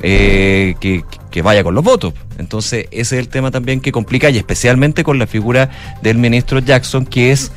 eh, 0.03 0.77
que, 0.79 1.03
que 1.33 1.43
vaya 1.43 1.65
con 1.65 1.75
los 1.75 1.83
votos. 1.83 2.15
Entonces, 2.39 2.87
ese 2.93 3.17
es 3.17 3.25
el 3.25 3.29
tema 3.29 3.51
también 3.51 3.81
que 3.81 3.91
complica, 3.91 4.31
y 4.31 4.39
especialmente 4.39 5.03
con 5.03 5.19
la 5.19 5.27
figura 5.27 5.71
del 6.03 6.19
ministro 6.19 6.61
Jackson, 6.61 7.05
que 7.05 7.33
es 7.33 7.51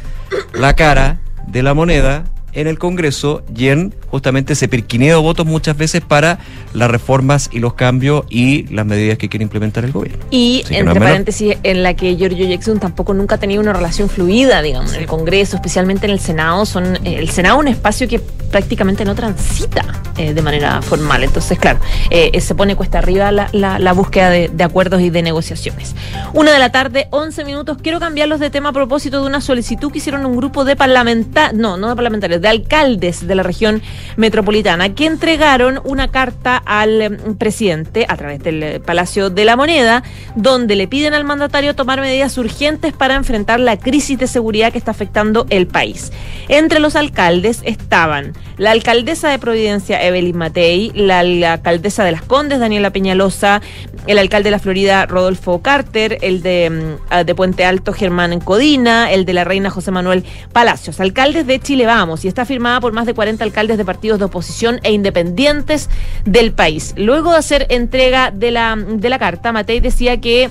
la 0.56 0.74
cara 0.74 1.20
de 1.48 1.62
la 1.62 1.76
moneda 1.76 2.24
en 2.56 2.68
el 2.68 2.80
Congreso 2.80 3.44
y 3.56 3.68
en 3.68 3.94
justamente 4.10 4.54
ese 4.54 4.68
pirquineo 4.68 5.18
de 5.18 5.22
votos 5.24 5.46
muchas 5.46 5.78
veces 5.78 6.02
para 6.02 6.40
las 6.74 6.90
reformas 6.90 7.50
y 7.52 7.60
los 7.60 7.74
cambios 7.76 8.24
y 8.30 8.64
las 8.74 8.86
medidas 8.86 9.18
que 9.18 9.30
quiere 9.30 9.44
implementar 9.44 9.86
el 9.86 9.92
gobierno. 9.92 10.24
Y 10.32 10.62
Así 10.66 10.74
que 10.74 10.84
no 10.84 10.92
entre 10.92 11.06
paréntesis, 11.06 11.58
en 11.64 11.84
la 11.84 11.94
que 11.94 12.16
Giorgio 12.16 12.48
Jackson 12.48 12.80
tampoco 12.80 13.14
nunca 13.14 13.36
ha 13.36 13.38
tenido 13.38 13.62
una 13.62 13.74
relación 13.74 14.10
fluida, 14.10 14.62
digamos, 14.62 14.94
en 14.94 15.02
el 15.02 15.08
Congreso, 15.08 15.56
especialmente 15.58 16.06
en 16.08 16.12
el 16.14 16.20
Senado. 16.20 16.66
Son 16.66 16.96
eh, 17.06 17.18
el 17.20 17.30
Senado 17.30 17.58
es 17.58 17.62
un 17.62 17.68
espacio 17.68 18.08
que 18.08 18.20
prácticamente 18.20 19.04
no 19.06 19.16
transita 19.16 19.84
eh, 20.18 20.34
de 20.34 20.42
manera 20.42 20.82
formal. 20.82 21.24
Entonces, 21.24 21.60
claro, 21.60 21.80
eh, 22.10 22.40
se 22.40 22.56
pone 22.56 22.76
cuesta 22.76 23.00
arriba 23.00 23.32
la, 23.32 23.50
la- 23.52 23.80
la 23.80 23.94
búsqueda 23.94 24.30
de, 24.30 24.50
de 24.50 24.64
acuerdos 24.64 25.02
y 25.02 25.10
de 25.10 25.22
negociaciones. 25.22 25.94
Una 26.34 26.52
de 26.54 26.60
la 26.60 26.72
tarde, 26.72 27.08
11 27.12 27.44
minutos. 27.44 27.78
Quiero 27.82 28.00
cambiarlos 28.00 28.40
de 28.40 28.50
tema 28.50 28.70
a 28.70 28.74
propósito 28.74 29.22
de 29.22 29.28
una 29.28 29.42
solicitud 29.42 29.92
que 29.92 29.98
hicieron 29.98 30.26
un 30.26 30.38
grupo 30.38 30.64
de 30.64 30.76
parlamentarios, 30.76 31.60
no, 31.60 31.76
no 31.78 31.90
de 31.90 31.96
parlamentarios, 31.96 32.42
de 32.46 32.50
alcaldes 32.50 33.26
de 33.28 33.34
la 33.34 33.42
región 33.42 33.82
metropolitana, 34.18 34.94
que 34.94 35.08
entregaron 35.08 35.82
una 35.84 36.10
carta 36.10 36.62
al 36.64 37.02
eh, 37.02 37.10
presidente 37.40 38.06
a 38.08 38.16
través 38.18 38.44
del 38.44 38.62
eh, 38.62 38.80
Palacio 38.80 39.32
de 39.32 39.46
la 39.46 39.56
Moneda, 39.56 40.04
donde 40.36 40.76
le 40.76 40.88
piden 40.88 41.16
al 41.16 41.24
mandatario 41.24 41.74
tomar 41.74 42.02
medidas 42.02 42.38
urgentes 42.38 42.94
para 42.94 43.16
enfrentar 43.16 43.60
la 43.60 43.78
crisis 43.78 44.20
de 44.20 44.28
seguridad 44.28 44.72
que 44.72 44.78
está 44.78 44.92
afectando 44.92 45.48
el 45.50 45.66
país. 45.66 46.12
Entre 46.48 46.80
los 46.80 46.96
alcaldes 46.96 47.62
estaban 47.66 48.34
la 48.58 48.72
alcaldesa 48.72 49.30
de 49.30 49.40
Providencia, 49.40 50.02
Evelyn 50.02 50.38
Matei, 50.38 50.92
la, 50.94 51.20
alcaldesa 51.20 52.04
de 52.04 52.12
Las 52.12 52.22
Condes, 52.22 52.60
Daniela 52.60 52.92
Peñalosa, 52.92 53.62
el 54.08 54.18
alcalde 54.18 54.48
de 54.48 54.52
la 54.52 54.60
Florida, 54.60 55.06
Rodolfo 55.08 55.62
Carter, 55.62 56.20
el 56.22 56.42
de, 56.42 56.70
mm, 56.70 57.02
ah, 57.10 57.24
de 57.24 57.36
Puente 57.36 57.66
Alto, 57.66 57.92
Germán 57.92 58.40
Codina, 58.40 59.12
el 59.12 59.26
de 59.26 59.34
la 59.34 59.44
Reina 59.44 59.70
José 59.70 59.92
Manuel 59.92 60.24
Palacios, 60.54 61.00
alcaldes 61.00 61.48
de 61.48 61.60
Chile 61.60 61.86
Vamos, 61.86 62.24
y 62.24 62.28
está 62.36 62.44
firmada 62.44 62.82
por 62.82 62.92
más 62.92 63.06
de 63.06 63.14
40 63.14 63.46
alcaldes 63.46 63.78
de 63.78 63.86
partidos 63.86 64.20
de 64.20 64.26
oposición 64.26 64.82
e 64.84 64.92
independientes 64.92 65.90
del 66.26 66.52
país. 66.52 66.94
Luego 66.98 67.32
de 67.32 67.38
hacer 67.38 67.66
entrega 67.70 68.30
de 68.30 68.52
la, 68.52 68.76
de 68.76 69.08
la 69.08 69.18
carta, 69.18 69.54
Matei 69.54 69.80
decía 69.80 70.20
que 70.20 70.50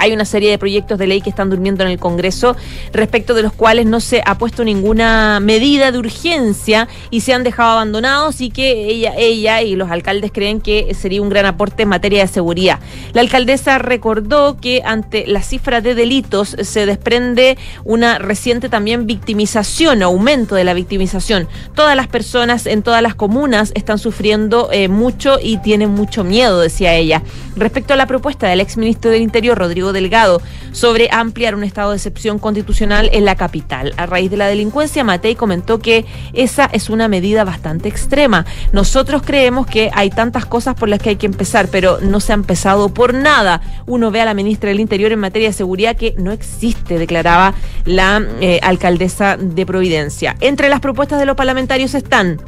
hay 0.00 0.12
una 0.12 0.24
serie 0.24 0.50
de 0.50 0.58
proyectos 0.58 0.98
de 0.98 1.06
ley 1.06 1.20
que 1.20 1.30
están 1.30 1.50
durmiendo 1.50 1.84
en 1.84 1.90
el 1.90 1.98
Congreso, 1.98 2.56
respecto 2.92 3.34
de 3.34 3.42
los 3.42 3.52
cuales 3.52 3.86
no 3.86 4.00
se 4.00 4.22
ha 4.24 4.38
puesto 4.38 4.64
ninguna 4.64 5.40
medida 5.40 5.92
de 5.92 5.98
urgencia 5.98 6.88
y 7.10 7.20
se 7.20 7.34
han 7.34 7.44
dejado 7.44 7.72
abandonados 7.72 8.40
y 8.40 8.50
que 8.50 8.86
ella, 8.86 9.12
ella 9.16 9.62
y 9.62 9.76
los 9.76 9.90
alcaldes 9.90 10.32
creen 10.32 10.60
que 10.60 10.94
sería 10.94 11.20
un 11.20 11.28
gran 11.28 11.44
aporte 11.44 11.82
en 11.82 11.90
materia 11.90 12.22
de 12.22 12.28
seguridad. 12.28 12.80
La 13.12 13.20
alcaldesa 13.20 13.78
recordó 13.78 14.56
que 14.58 14.82
ante 14.84 15.26
la 15.26 15.42
cifra 15.42 15.82
de 15.82 15.94
delitos 15.94 16.56
se 16.62 16.86
desprende 16.86 17.58
una 17.84 18.18
reciente 18.18 18.70
también 18.70 19.06
victimización, 19.06 20.02
aumento 20.02 20.54
de 20.54 20.64
la 20.64 20.72
victimización. 20.72 21.46
Todas 21.74 21.94
las 21.94 22.08
personas 22.08 22.66
en 22.66 22.82
todas 22.82 23.02
las 23.02 23.14
comunas 23.14 23.72
están 23.74 23.98
sufriendo 23.98 24.70
eh, 24.72 24.88
mucho 24.88 25.38
y 25.42 25.58
tienen 25.58 25.90
mucho 25.90 26.24
miedo, 26.24 26.60
decía 26.60 26.94
ella. 26.94 27.22
Respecto 27.56 27.92
a 27.92 27.96
la 27.96 28.06
propuesta 28.06 28.48
del 28.48 28.60
exministro 28.60 29.10
del 29.10 29.22
Interior, 29.22 29.58
Rodrigo 29.58 29.89
Delgado, 29.92 30.40
sobre 30.72 31.08
ampliar 31.10 31.54
un 31.54 31.64
estado 31.64 31.90
de 31.90 31.96
excepción 31.96 32.38
constitucional 32.38 33.10
en 33.12 33.24
la 33.24 33.34
capital. 33.34 33.92
A 33.96 34.06
raíz 34.06 34.30
de 34.30 34.36
la 34.36 34.46
delincuencia, 34.46 35.04
Matei 35.04 35.34
comentó 35.34 35.78
que 35.78 36.04
esa 36.32 36.66
es 36.72 36.90
una 36.90 37.08
medida 37.08 37.44
bastante 37.44 37.88
extrema. 37.88 38.46
Nosotros 38.72 39.22
creemos 39.24 39.66
que 39.66 39.90
hay 39.92 40.10
tantas 40.10 40.46
cosas 40.46 40.74
por 40.74 40.88
las 40.88 41.00
que 41.00 41.10
hay 41.10 41.16
que 41.16 41.26
empezar, 41.26 41.68
pero 41.68 41.98
no 42.00 42.20
se 42.20 42.32
ha 42.32 42.34
empezado 42.34 42.92
por 42.92 43.14
nada. 43.14 43.60
Uno 43.86 44.10
ve 44.10 44.20
a 44.20 44.24
la 44.24 44.34
ministra 44.34 44.68
del 44.68 44.80
Interior 44.80 45.12
en 45.12 45.18
materia 45.18 45.48
de 45.48 45.54
seguridad 45.54 45.96
que 45.96 46.14
no 46.18 46.32
existe, 46.32 46.98
declaraba 46.98 47.54
la 47.84 48.22
eh, 48.40 48.60
alcaldesa 48.62 49.36
de 49.36 49.66
Providencia. 49.66 50.36
Entre 50.40 50.68
las 50.68 50.80
propuestas 50.80 51.18
de 51.18 51.26
los 51.26 51.36
parlamentarios 51.36 51.94
están 51.94 52.40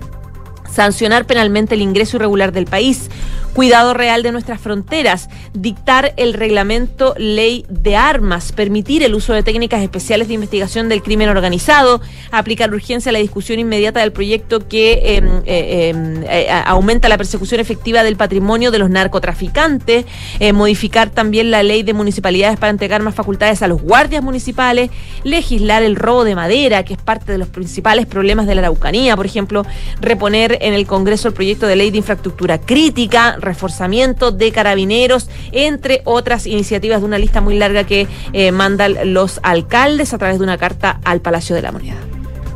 sancionar 0.73 1.27
penalmente 1.27 1.74
el 1.74 1.82
ingreso 1.82 2.16
irregular 2.16 2.52
del 2.52 2.64
país, 2.64 3.10
cuidado 3.53 3.95
real 3.95 4.23
de 4.23 4.33
nuestras 4.33 4.61
fronteras, 4.61 5.29
dictar 5.53 6.15
el 6.16 6.35
reglamento 6.35 7.15
ley 7.19 7.65
de 7.69 7.97
armas, 7.97 8.53
permitir 8.53 9.03
el 9.03 9.15
uso 9.15 9.33
de 9.33 9.43
técnicas 9.43 9.83
especiales 9.83 10.29
de 10.29 10.35
investigación 10.35 10.89
del 10.89 11.03
crimen 11.03 11.29
organizado, 11.29 12.01
aplicar 12.31 12.73
urgencia 12.73 13.11
a 13.11 13.12
la 13.12 13.19
discusión 13.19 13.59
inmediata 13.59 14.01
del 14.01 14.12
proyecto 14.12 14.66
que 14.66 15.16
em, 15.16 15.43
eh, 15.45 15.91
em, 15.91 16.24
eh, 16.24 16.49
aumenta 16.65 17.09
la 17.09 17.19
persecución 17.19 17.61
efectiva 17.61 18.03
del 18.03 18.16
patrimonio 18.16 18.70
de 18.70 18.79
los 18.79 18.91
narcotraficantes, 18.91 20.07
eh, 20.41 20.53
modificar 20.53 21.11
también 21.11 21.51
la 21.51 21.62
ley 21.62 21.83
de 21.83 21.93
municipalidades 21.95 22.59
para 22.59 22.70
entregar 22.70 23.03
más 23.03 23.15
facultades 23.15 23.62
a 23.62 23.69
los 23.69 23.83
guardias 23.83 24.23
municipales, 24.23 24.91
legislar 25.24 25.83
el 25.83 25.97
robo 25.97 26.24
de 26.24 26.35
madera, 26.35 26.85
que 26.85 26.95
es 26.95 27.01
parte 27.01 27.33
de 27.33 27.39
los 27.39 27.49
principales 27.49 28.07
problemas 28.07 28.47
de 28.47 28.55
la 28.55 28.62
Araucanía, 28.62 29.16
por 29.16 29.27
ejemplo, 29.27 29.66
reponer 30.01 30.59
en 30.61 30.74
el 30.74 30.87
Congreso 30.87 31.29
el 31.29 31.35
proyecto 31.35 31.66
de 31.66 31.77
ley 31.77 31.91
de 31.91 31.99
infraestructura 31.99 32.59
crítica, 32.59 33.37
reforzamiento 33.43 34.32
de 34.32 34.52
carabineros, 34.52 35.28
entre 35.52 36.01
otras 36.05 36.47
iniciativas 36.47 37.01
de 37.01 37.06
una 37.06 37.19
lista 37.19 37.40
muy 37.40 37.59
larga 37.59 37.85
que 37.85 38.06
eh, 38.32 38.52
mandan 38.52 39.12
los 39.12 39.40
alcaldes 39.43 40.14
a 40.14 40.19
través 40.19 40.39
de 40.39 40.44
una 40.44 40.56
carta 40.56 41.01
al 41.05 41.20
Palacio 41.20 41.55
de 41.55 41.62
la 41.62 41.73
Moneda. 41.73 41.97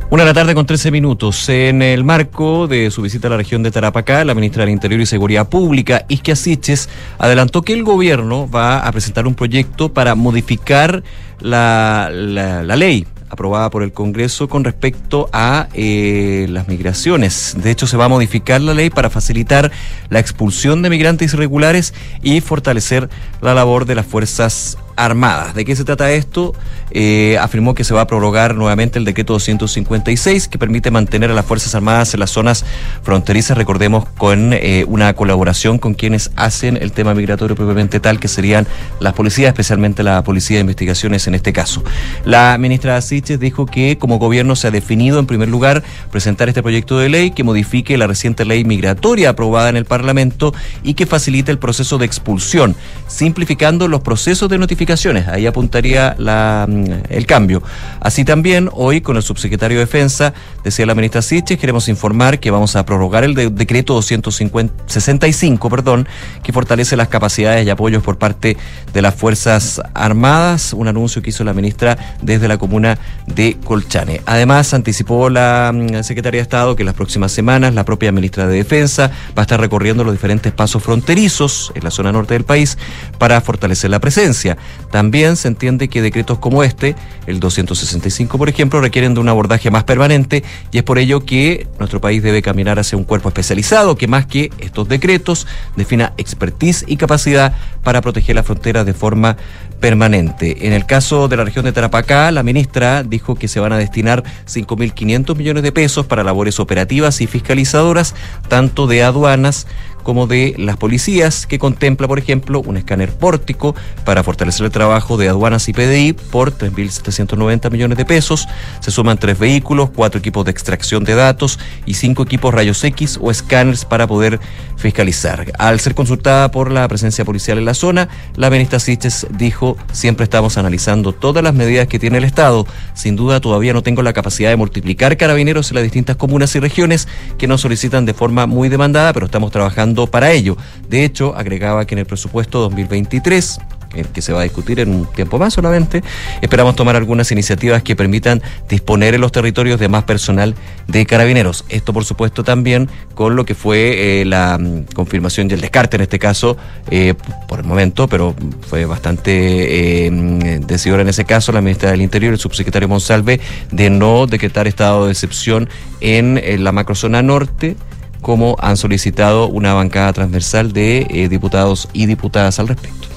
Una 0.08 0.22
de 0.22 0.28
la 0.30 0.34
tarde 0.34 0.54
con 0.54 0.66
13 0.66 0.92
minutos. 0.92 1.48
En 1.48 1.82
el 1.82 2.04
marco 2.04 2.68
de 2.68 2.92
su 2.92 3.02
visita 3.02 3.26
a 3.26 3.30
la 3.32 3.36
región 3.38 3.64
de 3.64 3.72
Tarapacá, 3.72 4.24
la 4.24 4.36
ministra 4.36 4.62
del 4.62 4.70
Interior 4.70 5.00
y 5.00 5.06
Seguridad 5.06 5.48
Pública, 5.48 6.04
Isquia 6.08 6.36
Siches, 6.36 6.88
adelantó 7.18 7.62
que 7.62 7.72
el 7.72 7.82
gobierno 7.82 8.48
va 8.48 8.78
a 8.78 8.92
presentar 8.92 9.26
un 9.26 9.34
proyecto 9.34 9.92
para 9.92 10.14
modificar 10.14 11.02
la, 11.40 12.08
la, 12.12 12.62
la 12.62 12.76
ley 12.76 13.04
aprobada 13.28 13.70
por 13.70 13.82
el 13.82 13.92
Congreso 13.92 14.48
con 14.48 14.64
respecto 14.64 15.28
a 15.32 15.68
eh, 15.74 16.46
las 16.48 16.68
migraciones. 16.68 17.56
De 17.62 17.70
hecho, 17.70 17.86
se 17.86 17.96
va 17.96 18.06
a 18.06 18.08
modificar 18.08 18.60
la 18.60 18.74
ley 18.74 18.90
para 18.90 19.10
facilitar 19.10 19.70
la 20.08 20.18
expulsión 20.18 20.82
de 20.82 20.90
migrantes 20.90 21.34
irregulares 21.34 21.94
y 22.22 22.40
fortalecer 22.40 23.08
la 23.40 23.54
labor 23.54 23.86
de 23.86 23.94
las 23.94 24.06
Fuerzas 24.06 24.78
Armadas. 24.96 25.54
¿De 25.54 25.64
qué 25.64 25.76
se 25.76 25.84
trata 25.84 26.10
esto? 26.10 26.54
Eh, 26.90 27.36
afirmó 27.38 27.74
que 27.74 27.84
se 27.84 27.92
va 27.92 28.02
a 28.02 28.06
prorrogar 28.06 28.54
nuevamente 28.54 28.98
el 28.98 29.04
decreto 29.04 29.34
256 29.34 30.48
que 30.48 30.58
permite 30.58 30.90
mantener 30.90 31.30
a 31.30 31.34
las 31.34 31.44
Fuerzas 31.44 31.74
Armadas 31.74 32.14
en 32.14 32.20
las 32.20 32.30
zonas 32.30 32.64
fronterizas, 33.02 33.58
recordemos, 33.58 34.08
con 34.16 34.52
eh, 34.52 34.84
una 34.88 35.12
colaboración 35.14 35.78
con 35.78 35.94
quienes 35.94 36.30
hacen 36.36 36.78
el 36.80 36.92
tema 36.92 37.12
migratorio 37.14 37.56
propiamente 37.56 38.00
tal, 38.00 38.18
que 38.18 38.28
serían 38.28 38.66
las 39.00 39.12
policías, 39.12 39.48
especialmente 39.48 40.02
la 40.02 40.22
Policía 40.24 40.56
de 40.56 40.62
Investigaciones 40.62 41.26
en 41.26 41.34
este 41.34 41.52
caso. 41.52 41.82
La 42.24 42.56
ministra 42.58 43.00
Siches 43.02 43.38
dijo 43.38 43.66
que 43.66 43.98
como 43.98 44.18
gobierno 44.18 44.56
se 44.56 44.68
ha 44.68 44.70
definido 44.70 45.18
en 45.18 45.26
primer 45.26 45.48
lugar 45.48 45.82
presentar 46.10 46.48
este 46.48 46.62
proyecto 46.62 46.98
de 46.98 47.08
ley 47.08 47.30
que 47.32 47.44
modifique 47.44 47.98
la 47.98 48.06
reciente 48.06 48.44
ley 48.44 48.64
migratoria 48.64 49.30
aprobada 49.30 49.68
en 49.68 49.76
el 49.76 49.84
Parlamento 49.84 50.54
y 50.82 50.94
que 50.94 51.04
facilite 51.04 51.52
el 51.52 51.58
proceso 51.58 51.98
de 51.98 52.06
expulsión, 52.06 52.74
simplificando 53.06 53.88
los 53.88 54.00
procesos 54.00 54.48
de 54.48 54.56
notificación 54.56 54.85
Ahí 55.28 55.46
apuntaría 55.46 56.14
la, 56.18 56.66
mm, 56.68 56.84
el 57.10 57.26
cambio. 57.26 57.62
Así 58.00 58.24
también, 58.24 58.70
hoy 58.72 59.00
con 59.00 59.16
el 59.16 59.22
subsecretario 59.22 59.78
de 59.78 59.84
Defensa, 59.84 60.32
decía 60.64 60.86
la 60.86 60.94
ministra 60.94 61.22
Siches, 61.22 61.58
queremos 61.58 61.88
informar 61.88 62.38
que 62.38 62.50
vamos 62.50 62.76
a 62.76 62.86
prorrogar 62.86 63.24
el 63.24 63.34
decreto 63.34 63.94
265, 63.94 65.70
perdón, 65.70 66.08
que 66.42 66.52
fortalece 66.52 66.96
las 66.96 67.08
capacidades 67.08 67.66
y 67.66 67.70
apoyos 67.70 68.02
por 68.02 68.18
parte 68.18 68.56
de 68.92 69.02
las 69.02 69.14
Fuerzas 69.14 69.80
Armadas, 69.94 70.72
un 70.72 70.88
anuncio 70.88 71.22
que 71.22 71.30
hizo 71.30 71.44
la 71.44 71.52
ministra 71.52 72.16
desde 72.22 72.48
la 72.48 72.58
comuna 72.58 72.98
de 73.26 73.56
Colchane. 73.64 74.22
Además, 74.26 74.72
anticipó 74.74 75.30
la 75.30 75.72
mm, 75.74 76.02
secretaria 76.02 76.38
de 76.38 76.42
Estado 76.42 76.76
que 76.76 76.84
las 76.84 76.94
próximas 76.94 77.32
semanas 77.32 77.74
la 77.74 77.84
propia 77.84 78.12
ministra 78.12 78.46
de 78.46 78.56
Defensa 78.56 79.10
va 79.36 79.42
a 79.42 79.42
estar 79.42 79.60
recorriendo 79.60 80.04
los 80.04 80.12
diferentes 80.12 80.52
pasos 80.52 80.82
fronterizos 80.82 81.72
en 81.74 81.84
la 81.84 81.90
zona 81.90 82.12
norte 82.12 82.34
del 82.34 82.44
país 82.44 82.78
para 83.18 83.40
fortalecer 83.40 83.90
la 83.90 84.00
presencia. 84.00 84.56
También 84.90 85.36
se 85.36 85.48
entiende 85.48 85.88
que 85.88 86.02
decretos 86.02 86.38
como 86.38 86.62
este, 86.62 86.94
el 87.26 87.40
265 87.40 88.38
por 88.38 88.48
ejemplo, 88.48 88.80
requieren 88.80 89.14
de 89.14 89.20
un 89.20 89.28
abordaje 89.28 89.70
más 89.70 89.84
permanente 89.84 90.42
y 90.72 90.78
es 90.78 90.84
por 90.84 90.98
ello 90.98 91.24
que 91.24 91.66
nuestro 91.78 92.00
país 92.00 92.22
debe 92.22 92.42
caminar 92.42 92.78
hacia 92.78 92.98
un 92.98 93.04
cuerpo 93.04 93.28
especializado 93.28 93.96
que 93.96 94.06
más 94.06 94.26
que 94.26 94.50
estos 94.58 94.88
decretos 94.88 95.46
defina 95.76 96.12
expertise 96.16 96.84
y 96.86 96.96
capacidad 96.96 97.54
para 97.82 98.00
proteger 98.00 98.36
la 98.36 98.42
frontera 98.42 98.84
de 98.84 98.94
forma 98.94 99.36
permanente. 99.80 100.66
En 100.66 100.72
el 100.72 100.86
caso 100.86 101.28
de 101.28 101.36
la 101.36 101.44
región 101.44 101.64
de 101.64 101.72
Tarapacá, 101.72 102.30
la 102.30 102.42
ministra 102.42 103.02
dijo 103.02 103.34
que 103.34 103.48
se 103.48 103.60
van 103.60 103.72
a 103.72 103.78
destinar 103.78 104.24
5.500 104.46 105.36
millones 105.36 105.62
de 105.62 105.72
pesos 105.72 106.06
para 106.06 106.24
labores 106.24 106.58
operativas 106.60 107.20
y 107.20 107.26
fiscalizadoras, 107.26 108.14
tanto 108.48 108.86
de 108.86 109.02
aduanas 109.02 109.66
como 110.06 110.28
de 110.28 110.54
las 110.56 110.76
policías, 110.76 111.48
que 111.48 111.58
contempla, 111.58 112.06
por 112.06 112.20
ejemplo, 112.20 112.60
un 112.60 112.76
escáner 112.76 113.10
pórtico 113.10 113.74
para 114.04 114.22
fortalecer 114.22 114.64
el 114.64 114.70
trabajo 114.70 115.16
de 115.16 115.28
aduanas 115.28 115.68
y 115.68 115.72
PDI 115.72 116.12
por 116.12 116.56
3.790 116.56 117.72
millones 117.72 117.98
de 117.98 118.04
pesos. 118.04 118.46
Se 118.78 118.92
suman 118.92 119.18
tres 119.18 119.36
vehículos, 119.36 119.90
cuatro 119.90 120.20
equipos 120.20 120.44
de 120.44 120.52
extracción 120.52 121.02
de 121.02 121.16
datos 121.16 121.58
y 121.86 121.94
cinco 121.94 122.22
equipos 122.22 122.54
rayos 122.54 122.84
X 122.84 123.18
o 123.20 123.32
escáneres 123.32 123.84
para 123.84 124.06
poder 124.06 124.38
fiscalizar. 124.76 125.50
Al 125.58 125.80
ser 125.80 125.96
consultada 125.96 126.52
por 126.52 126.70
la 126.70 126.86
presencia 126.86 127.24
policial 127.24 127.58
en 127.58 127.64
la 127.64 127.74
zona, 127.74 128.08
la 128.36 128.48
ministra 128.48 128.78
Siches 128.78 129.26
dijo, 129.30 129.76
siempre 129.90 130.22
estamos 130.22 130.56
analizando 130.56 131.14
todas 131.14 131.42
las 131.42 131.54
medidas 131.54 131.88
que 131.88 131.98
tiene 131.98 132.18
el 132.18 132.24
Estado. 132.24 132.64
Sin 132.94 133.16
duda 133.16 133.40
todavía 133.40 133.72
no 133.72 133.82
tengo 133.82 134.02
la 134.02 134.12
capacidad 134.12 134.50
de 134.50 134.56
multiplicar 134.56 135.16
carabineros 135.16 135.72
en 135.72 135.74
las 135.74 135.82
distintas 135.82 136.14
comunas 136.14 136.54
y 136.54 136.60
regiones 136.60 137.08
que 137.38 137.48
nos 137.48 137.62
solicitan 137.62 138.06
de 138.06 138.14
forma 138.14 138.46
muy 138.46 138.68
demandada, 138.68 139.12
pero 139.12 139.26
estamos 139.26 139.50
trabajando 139.50 139.95
para 140.04 140.32
ello. 140.32 140.58
De 140.88 141.04
hecho, 141.04 141.34
agregaba 141.34 141.86
que 141.86 141.94
en 141.94 142.00
el 142.00 142.06
presupuesto 142.06 142.60
2023 142.60 143.58
el 143.96 144.08
que 144.08 144.22
se 144.22 144.32
va 144.32 144.40
a 144.40 144.42
discutir 144.42 144.80
en 144.80 144.90
un 144.90 145.06
tiempo 145.06 145.38
más 145.38 145.54
solamente, 145.54 146.02
esperamos 146.40 146.76
tomar 146.76 146.96
algunas 146.96 147.30
iniciativas 147.32 147.82
que 147.82 147.96
permitan 147.96 148.42
disponer 148.68 149.14
en 149.14 149.20
los 149.20 149.32
territorios 149.32 149.80
de 149.80 149.88
más 149.88 150.04
personal 150.04 150.54
de 150.86 151.06
carabineros. 151.06 151.64
Esto, 151.68 151.92
por 151.92 152.04
supuesto, 152.04 152.44
también 152.44 152.88
con 153.14 153.36
lo 153.36 153.44
que 153.44 153.54
fue 153.54 154.20
eh, 154.20 154.24
la 154.24 154.58
mm, 154.58 154.94
confirmación 154.94 155.50
y 155.50 155.54
el 155.54 155.60
descarte 155.60 155.96
en 155.96 156.02
este 156.02 156.18
caso, 156.18 156.56
eh, 156.90 157.14
por 157.48 157.60
el 157.60 157.64
momento, 157.64 158.08
pero 158.08 158.34
fue 158.68 158.84
bastante 158.84 160.06
eh, 160.06 160.10
mm, 160.10 160.66
decidora 160.66 161.02
en 161.02 161.08
ese 161.08 161.24
caso 161.24 161.52
la 161.52 161.60
ministra 161.60 161.90
del 161.90 162.02
Interior, 162.02 162.32
el 162.32 162.38
subsecretario 162.38 162.88
Monsalve, 162.88 163.40
de 163.70 163.90
no 163.90 164.26
decretar 164.26 164.66
estado 164.66 165.06
de 165.06 165.12
excepción 165.12 165.68
en 166.00 166.62
la 166.62 166.72
macrozona 166.72 167.22
norte 167.22 167.76
como 168.20 168.56
han 168.60 168.76
solicitado 168.76 169.48
una 169.48 169.74
bancada 169.74 170.12
transversal 170.12 170.72
de 170.72 171.06
eh, 171.10 171.28
diputados 171.28 171.88
y 171.92 172.06
diputadas 172.06 172.58
al 172.58 172.68
respecto. 172.68 173.08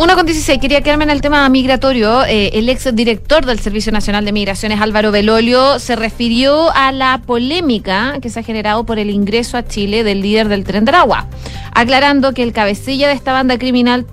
Una 0.00 0.14
con 0.14 0.24
16, 0.24 0.58
quería 0.58 0.80
quedarme 0.80 1.04
en 1.04 1.10
el 1.10 1.20
tema 1.20 1.46
migratorio. 1.50 2.24
Eh, 2.24 2.52
el 2.54 2.70
ex 2.70 2.94
director 2.94 3.44
del 3.44 3.58
Servicio 3.58 3.92
Nacional 3.92 4.24
de 4.24 4.32
Migraciones, 4.32 4.80
Álvaro 4.80 5.12
Belolio, 5.12 5.78
se 5.78 5.94
refirió 5.94 6.70
a 6.74 6.90
la 6.90 7.20
polémica 7.26 8.16
que 8.22 8.30
se 8.30 8.40
ha 8.40 8.42
generado 8.42 8.86
por 8.86 8.98
el 8.98 9.10
ingreso 9.10 9.58
a 9.58 9.66
Chile 9.66 10.02
del 10.02 10.22
líder 10.22 10.48
del 10.48 10.64
Tren 10.64 10.86
de 10.86 10.92
Aragua, 10.92 11.26
aclarando 11.74 12.32
que 12.32 12.42
el 12.42 12.54
cabecilla 12.54 13.08
de 13.08 13.14
esta 13.14 13.34
banda 13.34 13.58
criminal 13.58 14.06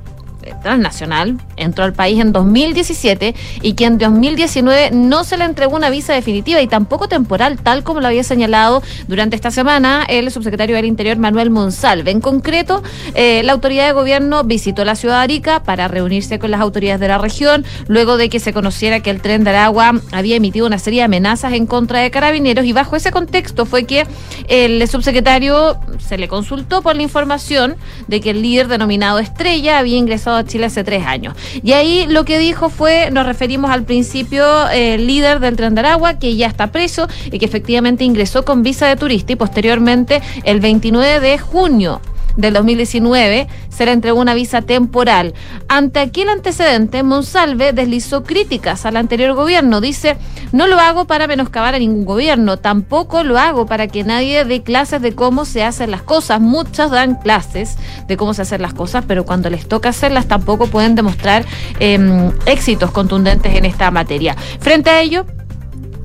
transnacional, 0.61 1.37
entró 1.55 1.83
al 1.83 1.93
país 1.93 2.19
en 2.19 2.31
2017 2.31 3.35
y 3.61 3.73
que 3.73 3.85
en 3.85 3.97
2019 3.97 4.91
no 4.91 5.23
se 5.23 5.37
le 5.37 5.45
entregó 5.45 5.75
una 5.75 5.89
visa 5.89 6.13
definitiva 6.13 6.61
y 6.61 6.67
tampoco 6.67 7.07
temporal, 7.07 7.57
tal 7.57 7.83
como 7.83 7.99
lo 7.99 8.07
había 8.07 8.23
señalado 8.23 8.81
durante 9.07 9.35
esta 9.35 9.51
semana 9.51 10.05
el 10.07 10.31
subsecretario 10.31 10.75
del 10.75 10.85
Interior 10.85 11.17
Manuel 11.17 11.49
Monsalve. 11.49 12.11
En 12.11 12.21
concreto, 12.21 12.83
eh, 13.15 13.41
la 13.43 13.53
autoridad 13.53 13.87
de 13.87 13.93
gobierno 13.93 14.43
visitó 14.43 14.85
la 14.85 14.95
ciudad 14.95 15.17
de 15.17 15.23
Arica 15.23 15.63
para 15.63 15.87
reunirse 15.87 16.39
con 16.39 16.51
las 16.51 16.61
autoridades 16.61 16.99
de 16.99 17.07
la 17.07 17.17
región, 17.17 17.65
luego 17.87 18.17
de 18.17 18.29
que 18.29 18.39
se 18.39 18.53
conociera 18.53 19.01
que 19.01 19.09
el 19.09 19.21
tren 19.21 19.43
de 19.43 19.51
Aragua 19.51 19.93
había 20.11 20.35
emitido 20.35 20.67
una 20.67 20.79
serie 20.79 21.01
de 21.01 21.05
amenazas 21.05 21.53
en 21.53 21.65
contra 21.65 21.99
de 21.99 22.11
carabineros 22.11 22.65
y 22.65 22.73
bajo 22.73 22.95
ese 22.95 23.11
contexto 23.11 23.65
fue 23.65 23.85
que 23.85 24.05
el 24.47 24.87
subsecretario 24.87 25.77
se 25.99 26.17
le 26.17 26.27
consultó 26.27 26.81
por 26.81 26.95
la 26.95 27.03
información 27.03 27.75
de 28.07 28.21
que 28.21 28.31
el 28.31 28.41
líder 28.41 28.67
denominado 28.67 29.19
Estrella 29.19 29.79
había 29.79 29.97
ingresado 29.97 30.36
a 30.37 30.45
Chile 30.45 30.65
hace 30.65 30.83
tres 30.83 31.05
años. 31.05 31.35
Y 31.63 31.73
ahí 31.73 32.05
lo 32.07 32.25
que 32.25 32.39
dijo 32.39 32.69
fue, 32.69 33.09
nos 33.11 33.25
referimos 33.25 33.71
al 33.71 33.83
principio, 33.83 34.67
el 34.69 35.01
eh, 35.01 35.03
líder 35.03 35.39
del 35.39 35.55
Tren 35.55 35.75
de 35.75 35.81
Aragua, 35.81 36.19
que 36.19 36.35
ya 36.35 36.47
está 36.47 36.67
preso 36.67 37.07
y 37.31 37.39
que 37.39 37.45
efectivamente 37.45 38.03
ingresó 38.03 38.45
con 38.45 38.63
visa 38.63 38.87
de 38.87 38.95
turista 38.95 39.33
y 39.33 39.35
posteriormente 39.35 40.21
el 40.43 40.59
29 40.59 41.19
de 41.19 41.37
junio 41.37 42.01
del 42.37 42.53
2019 42.53 43.47
se 43.69 43.85
le 43.85 43.91
entregó 43.91 44.19
una 44.19 44.33
visa 44.33 44.61
temporal. 44.61 45.33
Ante 45.67 45.99
aquel 45.99 46.29
antecedente, 46.29 47.03
Monsalve 47.03 47.73
deslizó 47.73 48.23
críticas 48.23 48.85
al 48.85 48.95
anterior 48.95 49.33
gobierno. 49.33 49.81
Dice, 49.81 50.17
no 50.51 50.67
lo 50.67 50.79
hago 50.79 51.05
para 51.05 51.27
menoscabar 51.27 51.75
a 51.75 51.79
ningún 51.79 52.05
gobierno, 52.05 52.57
tampoco 52.57 53.23
lo 53.23 53.37
hago 53.37 53.65
para 53.65 53.87
que 53.87 54.03
nadie 54.03 54.45
dé 54.45 54.63
clases 54.63 55.01
de 55.01 55.13
cómo 55.13 55.45
se 55.45 55.63
hacen 55.63 55.91
las 55.91 56.03
cosas. 56.03 56.39
Muchas 56.39 56.91
dan 56.91 57.15
clases 57.15 57.77
de 58.07 58.17
cómo 58.17 58.33
se 58.33 58.43
hacen 58.43 58.61
las 58.61 58.73
cosas, 58.73 59.03
pero 59.07 59.25
cuando 59.25 59.49
les 59.49 59.67
toca 59.67 59.89
hacerlas 59.89 60.27
tampoco 60.27 60.67
pueden 60.67 60.95
demostrar 60.95 61.45
em, 61.79 62.31
éxitos 62.45 62.91
contundentes 62.91 63.55
en 63.55 63.65
esta 63.65 63.91
materia. 63.91 64.35
Frente 64.59 64.89
a 64.89 65.01
ello, 65.01 65.25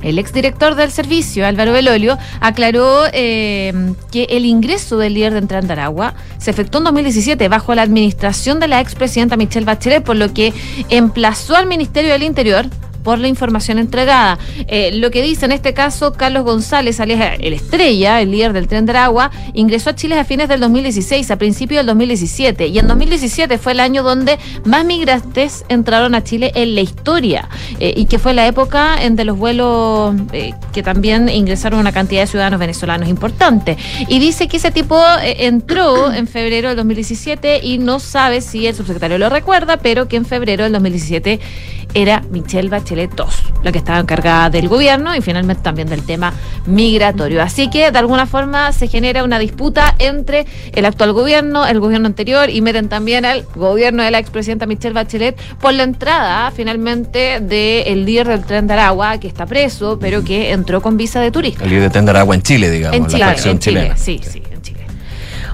el 0.02 0.18
exdirector 0.18 0.74
del 0.74 0.90
servicio, 0.90 1.46
Álvaro 1.46 1.72
Belolio, 1.72 2.18
aclaró 2.40 3.04
eh, 3.12 3.72
que 4.10 4.24
el 4.30 4.44
ingreso 4.44 4.98
del 4.98 5.14
líder 5.14 5.32
de 5.32 5.38
Entrada 5.38 5.72
Aragua 5.72 6.14
se 6.38 6.50
efectuó 6.50 6.78
en 6.78 6.84
2017 6.84 7.48
bajo 7.48 7.74
la 7.74 7.82
administración 7.82 8.60
de 8.60 8.68
la 8.68 8.80
expresidenta 8.80 9.36
Michelle 9.36 9.66
Bachelet, 9.66 10.02
por 10.02 10.16
lo 10.16 10.32
que 10.32 10.52
emplazó 10.88 11.56
al 11.56 11.66
Ministerio 11.66 12.12
del 12.12 12.22
Interior 12.22 12.66
por 13.02 13.18
la 13.18 13.28
información 13.28 13.78
entregada. 13.78 14.38
Eh, 14.68 14.90
lo 14.94 15.10
que 15.10 15.22
dice 15.22 15.44
en 15.44 15.52
este 15.52 15.74
caso 15.74 16.12
Carlos 16.12 16.44
González, 16.44 17.00
alias 17.00 17.36
el 17.38 17.52
Estrella, 17.52 18.20
el 18.20 18.30
líder 18.30 18.52
del 18.52 18.68
Tren 18.68 18.86
de 18.86 18.92
Aragua, 18.92 19.30
ingresó 19.54 19.90
a 19.90 19.94
Chile 19.94 20.18
a 20.18 20.24
fines 20.24 20.48
del 20.48 20.60
2016, 20.60 21.30
a 21.30 21.36
principios 21.36 21.80
del 21.80 21.86
2017. 21.86 22.68
Y 22.68 22.78
en 22.78 22.86
2017 22.86 23.58
fue 23.58 23.72
el 23.72 23.80
año 23.80 24.02
donde 24.02 24.38
más 24.64 24.84
migrantes 24.84 25.64
entraron 25.68 26.14
a 26.14 26.22
Chile 26.22 26.52
en 26.54 26.74
la 26.74 26.80
historia. 26.80 27.48
eh, 27.78 27.94
y 27.96 28.06
que 28.06 28.18
fue 28.18 28.34
la 28.34 28.46
época 28.46 29.02
en 29.02 29.16
de 29.16 29.24
los 29.24 29.36
vuelos 29.36 30.14
eh, 30.32 30.52
que 30.72 30.82
también 30.82 31.28
ingresaron 31.28 31.80
una 31.80 31.92
cantidad 31.92 32.22
de 32.22 32.26
ciudadanos 32.26 32.58
venezolanos 32.58 33.08
importante. 33.08 33.76
Y 34.08 34.18
dice 34.18 34.48
que 34.48 34.56
ese 34.56 34.70
tipo 34.70 35.00
entró 35.22 36.12
en 36.14 36.26
febrero 36.26 36.68
del 36.68 36.76
2017 36.76 37.60
y 37.62 37.78
no 37.78 38.00
sabe 38.00 38.40
si 38.40 38.66
el 38.66 38.74
subsecretario 38.74 39.18
lo 39.18 39.28
recuerda, 39.28 39.76
pero 39.76 40.08
que 40.08 40.16
en 40.16 40.24
febrero 40.24 40.64
del 40.64 40.72
2017 40.72 41.40
era 41.94 42.22
Michelle 42.30 42.68
Bachelet 42.68 43.10
II, 43.18 43.24
la 43.62 43.72
que 43.72 43.78
estaba 43.78 43.98
encargada 43.98 44.50
del 44.50 44.68
gobierno 44.68 45.14
y 45.14 45.20
finalmente 45.20 45.62
también 45.62 45.88
del 45.88 46.04
tema 46.04 46.32
migratorio. 46.66 47.42
Así 47.42 47.68
que 47.68 47.90
de 47.90 47.98
alguna 47.98 48.26
forma 48.26 48.72
se 48.72 48.88
genera 48.88 49.24
una 49.24 49.38
disputa 49.38 49.94
entre 49.98 50.46
el 50.72 50.84
actual 50.84 51.12
gobierno, 51.12 51.66
el 51.66 51.80
gobierno 51.80 52.06
anterior 52.06 52.50
y 52.50 52.60
meten 52.60 52.88
también 52.88 53.24
al 53.24 53.44
gobierno 53.54 54.02
de 54.02 54.10
la 54.10 54.18
expresidenta 54.18 54.66
Michelle 54.66 54.94
Bachelet 54.94 55.38
por 55.60 55.74
la 55.74 55.82
entrada 55.82 56.50
finalmente 56.50 57.40
del 57.40 58.04
líder 58.04 58.28
del 58.28 58.44
tren 58.44 58.66
de 58.66 58.72
Aragua, 58.74 59.18
que 59.18 59.28
está 59.28 59.46
preso, 59.46 59.98
pero 60.00 60.24
que 60.24 60.52
entró 60.52 60.80
con 60.80 60.96
visa 60.96 61.20
de 61.20 61.30
turista. 61.30 61.64
El 61.64 61.70
líder 61.70 61.84
de 61.84 61.90
Tender 61.90 62.16
Agua 62.16 62.34
en 62.34 62.42
Chile, 62.42 62.70
digamos, 62.70 62.96
En 62.96 63.02
la 63.04 63.08
Chile, 63.08 63.24
facción 63.24 63.52
en 63.52 63.58
Chile, 63.58 63.80
chilena. 63.80 63.96
sí, 63.96 64.20
sí. 64.22 64.42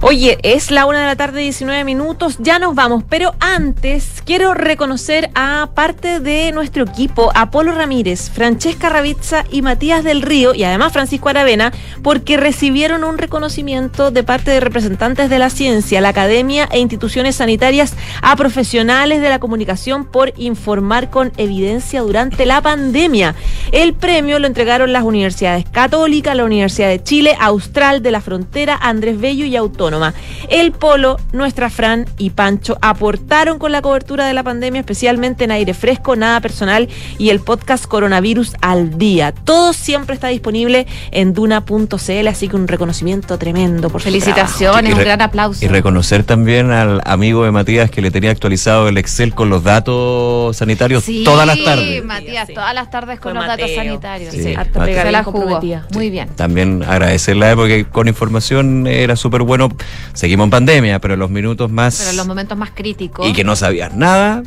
Oye, 0.01 0.39
es 0.45 0.71
la 0.71 0.87
una 0.87 1.01
de 1.01 1.07
la 1.07 1.17
tarde, 1.17 1.41
19 1.41 1.83
minutos, 1.83 2.37
ya 2.39 2.61
nos 2.61 2.77
vamos, 2.77 3.03
pero 3.09 3.35
antes 3.41 4.23
quiero 4.25 4.55
reconocer 4.55 5.29
a 5.35 5.71
parte 5.75 6.21
de 6.21 6.53
nuestro 6.53 6.85
equipo, 6.85 7.33
Apolo 7.35 7.73
Ramírez, 7.73 8.31
Francesca 8.31 8.91
Ravizza 8.91 9.45
y 9.51 9.61
Matías 9.61 10.05
del 10.05 10.23
Río, 10.23 10.55
y 10.55 10.63
además 10.63 10.93
Francisco 10.93 11.31
Aravena, 11.31 11.73
porque 12.05 12.37
recibieron 12.37 13.03
un 13.03 13.19
reconocimiento 13.19 14.13
de 14.13 14.23
parte 14.23 14.53
de 14.53 14.61
representantes 14.61 15.31
de 15.31 15.41
la 15.41 15.51
ciencia, 15.51 16.01
la 16.01 16.11
academia 16.11 16.69
e 16.71 16.79
instituciones 16.79 17.35
sanitarias 17.35 17.95
a 18.23 18.37
profesionales 18.37 19.21
de 19.21 19.29
la 19.29 19.41
comunicación 19.41 20.05
por 20.05 20.33
informar 20.37 21.11
con 21.11 21.33
evidencia 21.39 22.03
durante 22.03 22.47
la 22.47 22.63
pandemia. 22.63 23.35
El 23.73 23.95
premio 23.95 24.39
lo 24.39 24.47
entregaron 24.47 24.93
las 24.93 25.03
universidades 25.03 25.65
Católica, 25.73 26.37
la 26.37 26.45
Universidad 26.45 26.89
de 26.89 27.03
Chile, 27.03 27.37
Austral 27.41 28.01
de 28.01 28.13
la 28.13 28.21
Frontera, 28.21 28.79
Andrés 28.81 29.21
Bello 29.21 29.45
y 29.45 29.57
Autónoma. 29.89 30.15
El 30.49 30.73
Polo, 30.73 31.19
nuestra 31.33 31.71
Fran 31.71 32.07
y 32.19 32.31
Pancho 32.31 32.77
aportaron 32.83 33.59
con 33.59 33.73
la 33.73 33.83
cobertura 33.83 34.27
de 34.27 34.35
la 34.35 34.43
pandemia, 34.43 34.81
especialmente 34.81 35.45
en 35.45 35.51
aire 35.51 35.75
fresco, 35.75 36.15
nada 36.15 36.41
personal 36.41 36.89
y 37.19 37.31
el 37.31 37.41
podcast 37.41 37.87
Coronavirus 37.87 38.55
al 38.61 38.99
día. 38.99 39.33
Todo 39.33 39.73
siempre 39.73 40.15
está 40.15 40.29
disponible 40.29 40.87
en 41.11 41.33
duna.cl, 41.33 42.29
así 42.29 42.49
que 42.49 42.57
un 42.57 42.69
reconocimiento 42.69 43.39
tremendo 43.39 43.89
por 43.89 44.03
Felicitaciones, 44.03 44.95
un 44.95 45.01
gran 45.01 45.23
aplauso. 45.23 45.65
Y 45.65 45.69
reconocer 45.69 46.25
también 46.25 46.71
al 46.71 47.01
amigo 47.05 47.45
de 47.45 47.51
Matías 47.51 47.91
que 47.91 48.03
le 48.03 48.11
tenía 48.11 48.31
actualizado 48.31 48.89
el 48.89 48.99
Excel 48.99 49.35
con 49.35 49.49
los 49.49 49.65
datos 49.65 50.57
sanitarios 50.57 51.05
Sí, 51.05 51.25
todas 51.25 51.47
las 51.47 51.63
tardes. 51.63 52.05
Matías, 52.05 52.49
todas 52.53 52.75
las 52.75 52.91
tardes 52.91 53.21
con 53.21 53.35
los 53.35 53.47
datos 53.47 53.71
sanitarios. 53.75 54.35
Sí, 54.35 54.55
Harta 54.55 54.85
Se 54.85 55.11
la 55.11 55.25
jugó. 55.25 55.61
Muy 55.93 56.11
bien. 56.11 56.29
También 56.37 56.83
agradecerle 56.87 57.55
porque 57.57 57.85
con 57.85 58.09
información 58.09 58.87
era 58.87 59.17
súper 59.17 59.43
bueno. 59.43 59.69
Seguimos 60.13 60.45
en 60.45 60.51
pandemia, 60.51 60.99
pero 61.01 61.15
en 61.15 61.21
los 61.21 61.31
minutos 61.31 61.71
más 61.71 62.01
Pero 62.05 62.17
los 62.17 62.27
momentos 62.27 62.57
más 62.59 62.71
críticos. 62.75 63.27
y 63.29 63.33
que 63.33 63.45
no 63.45 63.57
sabías 63.57 63.95
nada. 63.95 64.43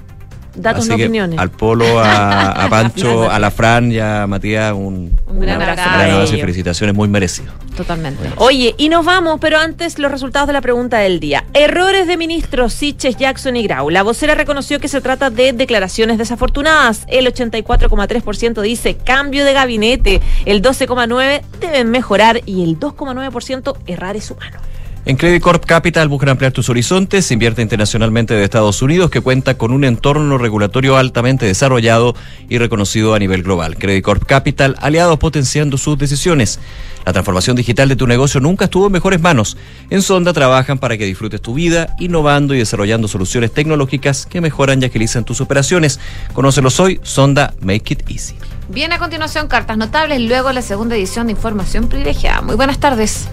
Datos 0.53 0.86
no 0.90 0.95
opiniones. 0.95 1.40
Al 1.40 1.49
Polo, 1.49 2.02
a, 2.02 2.52
a 2.66 2.70
Pancho, 2.70 3.32
a 3.32 3.40
la 3.40 3.52
Fran 3.52 3.90
y 3.90 3.99
a 3.99 4.28
Matías, 4.28 4.74
un, 4.74 5.18
Un 5.26 5.40
gran 5.40 5.56
un 5.56 5.62
abrazo. 5.64 5.90
gran 5.90 6.12
abrazo 6.12 6.36
y 6.36 6.41
felicitaciones 6.41 6.94
muy 6.94 7.08
merecido. 7.08 7.53
Totalmente. 7.78 8.30
Oye, 8.36 8.76
y 8.78 8.90
nos 8.90 9.06
vamos, 9.06 9.40
pero 9.40 9.58
antes 9.60 9.98
los 9.98 10.12
resultados 10.12 10.48
de 10.48 10.53
la 10.53 10.60
pregunta 10.60 10.98
del 10.98 11.22
día. 11.22 11.45
Errores 11.53 12.06
de 12.06 12.18
ministros 12.18 12.74
Siches, 12.74 13.16
Jackson 13.16 13.56
y 13.56 13.64
Grau. 13.64 13.90
La 13.90 14.03
vocera 14.03 14.36
reconoció 14.36 14.82
que 14.82 14.90
se 14.90 14.99
trata 14.99 15.30
de 15.30 15.53
declaraciones 15.53 16.18
desafortunadas. 16.18 17.06
El 17.08 17.28
84,3% 17.34 18.62
dice 18.62 18.98
cambio 18.98 19.45
de 19.45 19.53
gabinete. 19.53 20.22
El 20.45 20.62
12,9% 20.62 21.41
deben 21.62 21.90
mejorar 21.91 22.41
y 22.45 22.66
el 22.66 22.78
2,9% 22.78 23.78
errar 23.88 24.18
es 24.18 24.30
humano. 24.32 24.58
En 25.03 25.18
Credit 25.18 25.41
Corp 25.41 25.65
Capital 25.65 26.07
buscan 26.10 26.30
ampliar 26.30 26.52
tus 26.52 26.69
horizontes, 26.69 27.32
invierte 27.32 27.64
internacionalmente 27.64 28.36
de 28.36 28.44
Estados 28.44 28.84
Unidos 28.84 29.10
que 29.10 29.19
cuenta 29.19 29.57
con 29.57 29.72
un 29.72 29.84
entorno 29.84 30.38
regulatorio 30.38 30.95
altamente 30.95 31.48
desarrollado 31.48 32.15
y 32.49 32.60
reconocido 32.60 33.15
a 33.15 33.19
nivel 33.19 33.41
global. 33.41 33.78
Credit 33.78 34.03
Corp 34.03 34.26
Capital, 34.26 34.76
aliados 34.80 35.18
potenciando 35.18 35.80
sus 35.80 35.98
decisiones. 35.98 36.60
La 37.03 37.14
transformación 37.14 37.56
digital 37.56 37.90
de 37.90 37.95
tu 37.95 38.06
negocio 38.06 38.40
nunca 38.41 38.65
estuvo 38.65 38.86
en 38.86 38.91
mejores 38.91 39.19
manos. 39.19 39.57
En 39.90 40.03
Sonda 40.03 40.34
trabajan 40.34 40.78
para 40.78 40.95
que 40.99 41.06
disfrutes 41.06 41.41
tu 41.41 41.56
vida, 41.56 41.95
innovando 41.99 42.53
y 42.53 42.60
desarrollando 42.60 43.07
soluciones 43.07 43.52
tecnológicas 43.52 44.28
que 44.28 44.40
mejoran 44.40 44.84
y 44.84 44.86
agilizan 44.86 45.26
tus 45.26 45.41
operaciones. 45.41 45.99
Conócelos 46.34 46.80
hoy, 46.80 46.99
Sonda 47.02 47.56
Make 47.60 47.94
It 47.94 48.03
Easy. 48.07 48.36
Bien, 48.72 48.93
a 48.93 48.99
continuación, 48.99 49.49
cartas 49.49 49.77
notables, 49.77 50.22
luego 50.22 50.53
la 50.53 50.61
segunda 50.61 50.95
edición 50.95 51.27
de 51.27 51.34
Información 51.34 51.89
Privilegiada. 51.89 52.41
Muy 52.41 52.56
buenas 52.56 52.80
tardes. 52.80 53.27